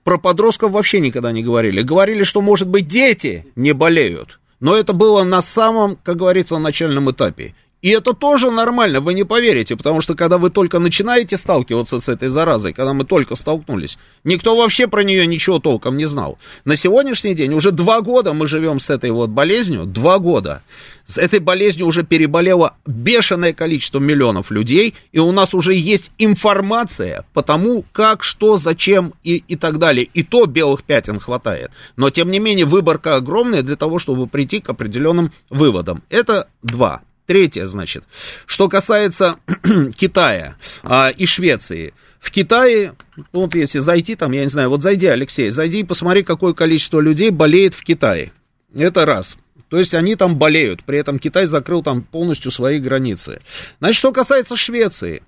Про 0.04 0.18
подростков 0.18 0.72
вообще 0.72 1.00
никогда 1.00 1.32
не 1.32 1.42
говорили. 1.42 1.82
Говорили, 1.82 2.24
что, 2.24 2.40
может 2.40 2.68
быть, 2.68 2.88
дети 2.88 3.46
не 3.54 3.72
болеют. 3.72 4.40
Но 4.60 4.76
это 4.76 4.92
было 4.92 5.22
на 5.24 5.42
самом, 5.42 5.96
как 5.96 6.16
говорится, 6.16 6.56
начальном 6.58 7.10
этапе. 7.10 7.54
И 7.82 7.88
это 7.88 8.14
тоже 8.14 8.52
нормально, 8.52 9.00
вы 9.00 9.12
не 9.12 9.24
поверите, 9.24 9.76
потому 9.76 10.00
что 10.00 10.14
когда 10.14 10.38
вы 10.38 10.50
только 10.50 10.78
начинаете 10.78 11.36
сталкиваться 11.36 11.98
с 11.98 12.08
этой 12.08 12.28
заразой, 12.28 12.72
когда 12.72 12.92
мы 12.92 13.04
только 13.04 13.34
столкнулись, 13.34 13.98
никто 14.22 14.56
вообще 14.56 14.86
про 14.86 15.02
нее 15.02 15.26
ничего 15.26 15.58
толком 15.58 15.96
не 15.96 16.06
знал. 16.06 16.38
На 16.64 16.76
сегодняшний 16.76 17.34
день 17.34 17.52
уже 17.52 17.72
два 17.72 18.00
года 18.00 18.34
мы 18.34 18.46
живем 18.46 18.78
с 18.78 18.88
этой 18.88 19.10
вот 19.10 19.30
болезнью, 19.30 19.84
два 19.84 20.20
года. 20.20 20.62
С 21.06 21.18
этой 21.18 21.40
болезнью 21.40 21.88
уже 21.88 22.04
переболело 22.04 22.76
бешеное 22.86 23.52
количество 23.52 23.98
миллионов 23.98 24.52
людей, 24.52 24.94
и 25.10 25.18
у 25.18 25.32
нас 25.32 25.52
уже 25.52 25.74
есть 25.74 26.12
информация 26.18 27.26
по 27.32 27.42
тому, 27.42 27.84
как, 27.90 28.22
что, 28.22 28.58
зачем 28.58 29.12
и, 29.24 29.42
и 29.48 29.56
так 29.56 29.78
далее. 29.78 30.08
И 30.14 30.22
то 30.22 30.46
белых 30.46 30.84
пятен 30.84 31.18
хватает. 31.18 31.72
Но, 31.96 32.10
тем 32.10 32.30
не 32.30 32.38
менее, 32.38 32.64
выборка 32.64 33.16
огромная 33.16 33.62
для 33.62 33.74
того, 33.74 33.98
чтобы 33.98 34.28
прийти 34.28 34.60
к 34.60 34.68
определенным 34.68 35.32
выводам. 35.50 36.04
Это 36.08 36.46
два. 36.62 37.02
Третье, 37.32 37.64
значит, 37.64 38.04
что 38.44 38.68
касается 38.68 39.36
Китая 39.96 40.56
а, 40.82 41.08
и 41.08 41.24
Швеции. 41.24 41.94
В 42.20 42.30
Китае, 42.30 42.92
вот 43.32 43.54
если 43.54 43.78
зайти 43.78 44.16
там, 44.16 44.32
я 44.32 44.42
не 44.42 44.50
знаю, 44.50 44.68
вот 44.68 44.82
зайди, 44.82 45.06
Алексей, 45.06 45.48
зайди 45.48 45.80
и 45.80 45.84
посмотри, 45.84 46.24
какое 46.24 46.52
количество 46.52 47.00
людей 47.00 47.30
болеет 47.30 47.72
в 47.72 47.84
Китае. 47.84 48.32
Это 48.74 49.06
раз. 49.06 49.38
То 49.70 49.78
есть 49.78 49.94
они 49.94 50.14
там 50.14 50.36
болеют, 50.36 50.84
при 50.84 50.98
этом 50.98 51.18
Китай 51.18 51.46
закрыл 51.46 51.82
там 51.82 52.02
полностью 52.02 52.50
свои 52.50 52.78
границы. 52.78 53.40
Значит, 53.78 53.96
что 53.96 54.12
касается 54.12 54.54
Швеции. 54.58 55.22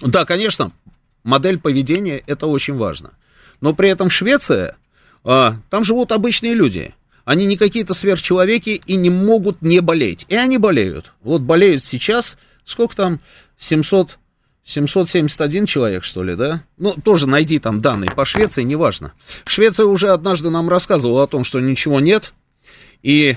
Да, 0.00 0.24
конечно, 0.24 0.72
модель 1.22 1.60
поведения 1.60 2.20
это 2.26 2.48
очень 2.48 2.74
важно. 2.74 3.12
Но 3.60 3.74
при 3.74 3.90
этом 3.90 4.10
Швеция, 4.10 4.76
а, 5.22 5.54
там 5.70 5.84
живут 5.84 6.10
обычные 6.10 6.54
люди. 6.54 6.96
Они 7.26 7.44
не 7.46 7.56
какие-то 7.56 7.92
сверхчеловеки 7.92 8.80
и 8.86 8.94
не 8.94 9.10
могут 9.10 9.60
не 9.60 9.80
болеть. 9.80 10.24
И 10.28 10.36
они 10.36 10.58
болеют. 10.58 11.12
Вот 11.22 11.42
болеют 11.42 11.84
сейчас, 11.84 12.38
сколько 12.64 12.94
там, 12.94 13.20
700, 13.58 14.16
771 14.64 15.66
человек, 15.66 16.04
что 16.04 16.22
ли, 16.22 16.36
да? 16.36 16.62
Ну, 16.78 16.94
тоже 16.94 17.26
найди 17.26 17.58
там 17.58 17.82
данные 17.82 18.12
по 18.12 18.24
Швеции, 18.24 18.62
неважно. 18.62 19.12
Швеция 19.44 19.86
уже 19.86 20.10
однажды 20.10 20.50
нам 20.50 20.68
рассказывала 20.68 21.24
о 21.24 21.26
том, 21.26 21.42
что 21.42 21.58
ничего 21.58 21.98
нет, 21.98 22.32
и 23.02 23.36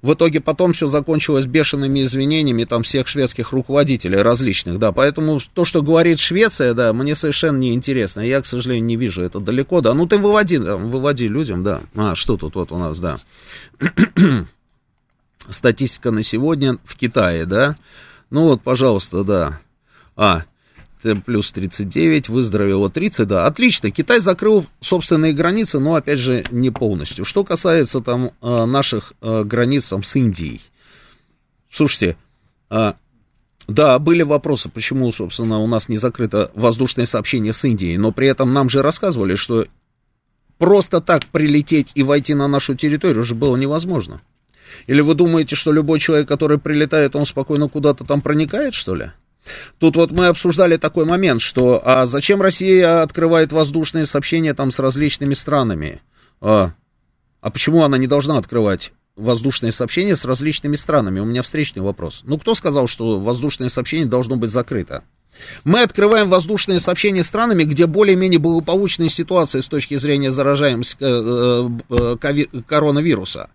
в 0.00 0.12
итоге 0.12 0.40
потом 0.40 0.72
все 0.72 0.86
закончилось 0.86 1.46
бешеными 1.46 2.04
извинениями 2.04 2.64
там 2.64 2.82
всех 2.82 3.08
шведских 3.08 3.52
руководителей 3.52 4.18
различных, 4.18 4.78
да, 4.78 4.92
поэтому 4.92 5.40
то, 5.54 5.64
что 5.64 5.82
говорит 5.82 6.20
Швеция, 6.20 6.74
да, 6.74 6.92
мне 6.92 7.16
совершенно 7.16 7.58
не 7.58 7.72
интересно, 7.72 8.20
я, 8.20 8.40
к 8.40 8.46
сожалению, 8.46 8.84
не 8.84 8.96
вижу 8.96 9.22
это 9.22 9.40
далеко, 9.40 9.80
да, 9.80 9.94
ну 9.94 10.06
ты 10.06 10.18
выводи, 10.18 10.58
да, 10.58 10.76
выводи 10.76 11.26
людям, 11.26 11.62
да, 11.64 11.80
а, 11.96 12.14
что 12.14 12.36
тут 12.36 12.54
вот 12.54 12.70
у 12.70 12.78
нас, 12.78 13.00
да, 13.00 13.18
статистика 15.48 16.10
на 16.10 16.22
сегодня 16.22 16.78
в 16.84 16.96
Китае, 16.96 17.44
да, 17.44 17.76
ну 18.30 18.42
вот, 18.42 18.62
пожалуйста, 18.62 19.24
да, 19.24 19.60
а, 20.16 20.44
плюс 21.24 21.52
39, 21.52 22.28
выздоровело 22.28 22.90
30, 22.90 23.26
да, 23.26 23.46
отлично. 23.46 23.90
Китай 23.90 24.20
закрыл 24.20 24.66
собственные 24.80 25.32
границы, 25.32 25.78
но, 25.78 25.94
опять 25.94 26.18
же, 26.18 26.44
не 26.50 26.70
полностью. 26.70 27.24
Что 27.24 27.44
касается 27.44 28.00
там 28.00 28.32
э, 28.42 28.64
наших 28.64 29.12
э, 29.20 29.44
границ 29.44 29.88
там, 29.88 30.02
с 30.02 30.16
Индией. 30.16 30.60
Слушайте, 31.70 32.16
а, 32.70 32.96
да, 33.66 33.98
были 33.98 34.22
вопросы, 34.22 34.70
почему, 34.70 35.12
собственно, 35.12 35.58
у 35.58 35.66
нас 35.66 35.88
не 35.88 35.98
закрыто 35.98 36.50
воздушное 36.54 37.04
сообщение 37.04 37.52
с 37.52 37.64
Индией, 37.64 37.98
но 37.98 38.12
при 38.12 38.28
этом 38.28 38.52
нам 38.52 38.70
же 38.70 38.82
рассказывали, 38.82 39.34
что 39.34 39.66
просто 40.56 41.00
так 41.00 41.26
прилететь 41.26 41.92
и 41.94 42.02
войти 42.02 42.34
на 42.34 42.48
нашу 42.48 42.74
территорию 42.74 43.22
уже 43.22 43.34
было 43.34 43.56
невозможно. 43.56 44.22
Или 44.86 45.00
вы 45.00 45.14
думаете, 45.14 45.54
что 45.54 45.72
любой 45.72 46.00
человек, 46.00 46.28
который 46.28 46.58
прилетает, 46.58 47.14
он 47.14 47.26
спокойно 47.26 47.68
куда-то 47.68 48.04
там 48.04 48.20
проникает, 48.20 48.74
что 48.74 48.94
ли? 48.94 49.12
Тут 49.78 49.96
вот 49.96 50.10
мы 50.10 50.26
обсуждали 50.26 50.76
такой 50.76 51.04
момент, 51.04 51.40
что 51.40 51.80
а 51.84 52.06
зачем 52.06 52.42
Россия 52.42 53.02
открывает 53.02 53.52
воздушные 53.52 54.06
сообщения 54.06 54.54
там 54.54 54.70
с 54.70 54.78
различными 54.78 55.34
странами? 55.34 56.00
А, 56.40 56.72
а 57.40 57.50
почему 57.50 57.84
она 57.84 57.98
не 57.98 58.06
должна 58.06 58.38
открывать 58.38 58.92
воздушные 59.16 59.72
сообщения 59.72 60.16
с 60.16 60.24
различными 60.24 60.76
странами? 60.76 61.20
У 61.20 61.24
меня 61.24 61.42
встречный 61.42 61.82
вопрос. 61.82 62.22
Ну, 62.24 62.38
кто 62.38 62.54
сказал, 62.54 62.86
что 62.88 63.18
воздушное 63.20 63.68
сообщение 63.68 64.06
должно 64.06 64.36
быть 64.36 64.50
закрыто? 64.50 65.02
Мы 65.64 65.82
открываем 65.82 66.28
воздушные 66.28 66.80
сообщения 66.80 67.24
странами, 67.24 67.64
где 67.64 67.86
более-менее 67.86 68.38
благополучная 68.38 69.08
ситуация 69.08 69.62
с 69.62 69.66
точки 69.66 69.96
зрения 69.96 70.32
заражаемости 70.32 70.96
э, 71.00 71.68
э, 71.90 72.16
э, 72.22 72.62
коронавируса. 72.66 73.50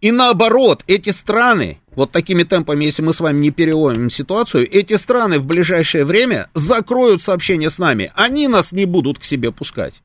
И 0.00 0.10
наоборот, 0.10 0.84
эти 0.86 1.10
страны, 1.10 1.78
вот 1.94 2.10
такими 2.10 2.42
темпами, 2.42 2.84
если 2.84 3.02
мы 3.02 3.12
с 3.12 3.20
вами 3.20 3.38
не 3.38 3.50
переломим 3.50 4.10
ситуацию, 4.10 4.68
эти 4.70 4.96
страны 4.96 5.38
в 5.38 5.46
ближайшее 5.46 6.04
время 6.04 6.50
закроют 6.54 7.22
сообщения 7.22 7.70
с 7.70 7.78
нами. 7.78 8.12
Они 8.14 8.48
нас 8.48 8.72
не 8.72 8.84
будут 8.84 9.18
к 9.18 9.24
себе 9.24 9.50
пускать. 9.50 10.02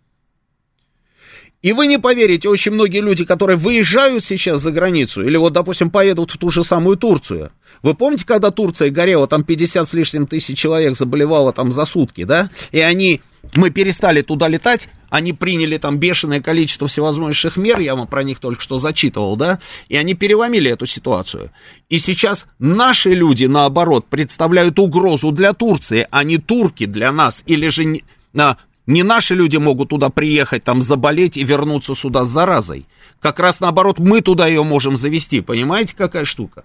И 1.61 1.73
вы 1.73 1.87
не 1.87 1.97
поверите, 1.97 2.47
очень 2.47 2.71
многие 2.71 3.01
люди, 3.01 3.25
которые 3.25 3.57
выезжают 3.57 4.23
сейчас 4.23 4.61
за 4.61 4.71
границу, 4.71 5.21
или 5.21 5.35
вот, 5.35 5.51
допустим, 5.51 5.89
поедут 5.89 6.31
в 6.31 6.37
ту 6.37 6.49
же 6.51 6.63
самую 6.63 6.95
Турцию. 6.95 7.51
Вы 7.81 7.95
помните, 7.95 8.25
когда 8.25 8.49
Турция 8.49 8.89
горела, 8.89 9.27
там 9.27 9.43
50 9.43 9.87
с 9.87 9.93
лишним 9.93 10.25
тысяч 10.25 10.57
человек 10.57 10.95
заболевало 10.95 11.51
там 11.51 11.73
за 11.73 11.83
сутки, 11.83 12.23
да? 12.23 12.49
И 12.71 12.79
они 12.79 13.19
мы 13.55 13.69
перестали 13.69 14.21
туда 14.21 14.47
летать, 14.47 14.89
они 15.09 15.33
приняли 15.33 15.77
там 15.77 15.97
бешеное 15.97 16.41
количество 16.41 16.87
всевозможных 16.87 17.57
мер, 17.57 17.79
я 17.79 17.95
вам 17.95 18.07
про 18.07 18.23
них 18.23 18.39
только 18.39 18.61
что 18.61 18.77
зачитывал, 18.77 19.35
да, 19.35 19.59
и 19.87 19.95
они 19.95 20.13
переломили 20.13 20.69
эту 20.69 20.85
ситуацию. 20.85 21.51
И 21.89 21.99
сейчас 21.99 22.45
наши 22.59 23.13
люди, 23.13 23.45
наоборот, 23.45 24.05
представляют 24.07 24.77
угрозу 24.79 25.31
для 25.31 25.53
Турции, 25.53 26.07
а 26.11 26.23
не 26.23 26.37
турки 26.37 26.85
для 26.85 27.11
нас, 27.11 27.43
или 27.45 27.69
же 27.69 27.85
не, 27.85 28.03
а, 28.37 28.57
не 28.85 29.03
наши 29.03 29.35
люди 29.35 29.57
могут 29.57 29.89
туда 29.89 30.09
приехать, 30.09 30.63
там 30.63 30.81
заболеть 30.81 31.37
и 31.37 31.43
вернуться 31.43 31.95
сюда 31.95 32.25
с 32.25 32.29
заразой. 32.29 32.85
Как 33.19 33.39
раз 33.39 33.59
наоборот, 33.59 33.99
мы 33.99 34.21
туда 34.21 34.47
ее 34.47 34.63
можем 34.63 34.97
завести, 34.97 35.41
понимаете, 35.41 35.95
какая 35.95 36.25
штука? 36.25 36.63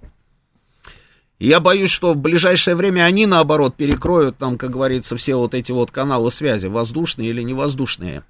Я 1.39 1.61
боюсь, 1.61 1.91
что 1.91 2.15
в 2.15 2.17
ближайшее 2.17 2.77
время 2.77 3.03
они, 3.03 3.27
наоборот, 3.27 3.75
перекроют 3.75 4.39
там, 4.39 4.57
как 4.57 4.71
говорится, 4.71 5.17
все 5.17 5.35
вот 5.35 5.55
эти 5.55 5.73
вот 5.73 5.91
каналы 5.91 6.31
связи, 6.31 6.67
воздушные 6.67 7.31
или 7.31 7.43
невоздушные. 7.43 8.23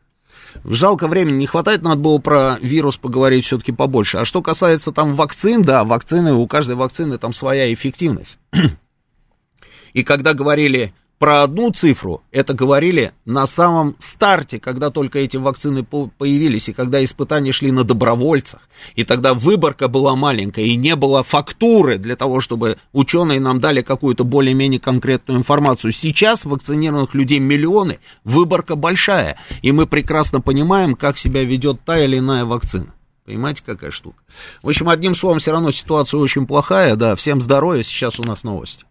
Жалко 0.64 1.08
времени 1.08 1.38
не 1.38 1.46
хватает, 1.46 1.82
надо 1.82 2.00
было 2.00 2.18
про 2.18 2.58
вирус 2.60 2.96
поговорить 2.96 3.44
все-таки 3.44 3.72
побольше. 3.72 4.18
А 4.18 4.24
что 4.24 4.40
касается 4.40 4.92
там 4.92 5.14
вакцин, 5.16 5.62
да, 5.62 5.84
вакцины, 5.84 6.32
у 6.32 6.46
каждой 6.46 6.76
вакцины 6.76 7.18
там 7.18 7.32
своя 7.32 7.72
эффективность. 7.72 8.38
И 9.92 10.02
когда 10.02 10.32
говорили 10.32 10.94
про 11.24 11.42
одну 11.42 11.70
цифру, 11.70 12.22
это 12.32 12.52
говорили 12.52 13.12
на 13.24 13.46
самом 13.46 13.96
старте, 13.98 14.60
когда 14.60 14.90
только 14.90 15.20
эти 15.20 15.38
вакцины 15.38 15.82
появились, 15.82 16.68
и 16.68 16.74
когда 16.74 17.02
испытания 17.02 17.50
шли 17.50 17.70
на 17.70 17.82
добровольцах. 17.82 18.68
И 18.94 19.04
тогда 19.04 19.32
выборка 19.32 19.88
была 19.88 20.16
маленькая, 20.16 20.66
и 20.66 20.76
не 20.76 20.94
было 20.96 21.22
фактуры 21.22 21.96
для 21.96 22.14
того, 22.14 22.42
чтобы 22.42 22.76
ученые 22.92 23.40
нам 23.40 23.58
дали 23.58 23.80
какую-то 23.80 24.24
более-менее 24.24 24.80
конкретную 24.80 25.38
информацию. 25.38 25.92
Сейчас 25.92 26.44
вакцинированных 26.44 27.14
людей 27.14 27.38
миллионы, 27.38 28.00
выборка 28.24 28.76
большая, 28.76 29.38
и 29.62 29.72
мы 29.72 29.86
прекрасно 29.86 30.42
понимаем, 30.42 30.94
как 30.94 31.16
себя 31.16 31.42
ведет 31.42 31.80
та 31.86 32.04
или 32.04 32.18
иная 32.18 32.44
вакцина. 32.44 32.94
Понимаете, 33.24 33.62
какая 33.64 33.92
штука? 33.92 34.18
В 34.62 34.68
общем, 34.68 34.90
одним 34.90 35.14
словом, 35.14 35.38
все 35.38 35.52
равно 35.52 35.70
ситуация 35.70 36.20
очень 36.20 36.46
плохая, 36.46 36.96
да, 36.96 37.16
всем 37.16 37.40
здоровья, 37.40 37.82
сейчас 37.82 38.20
у 38.20 38.24
нас 38.24 38.42
новости. 38.42 38.84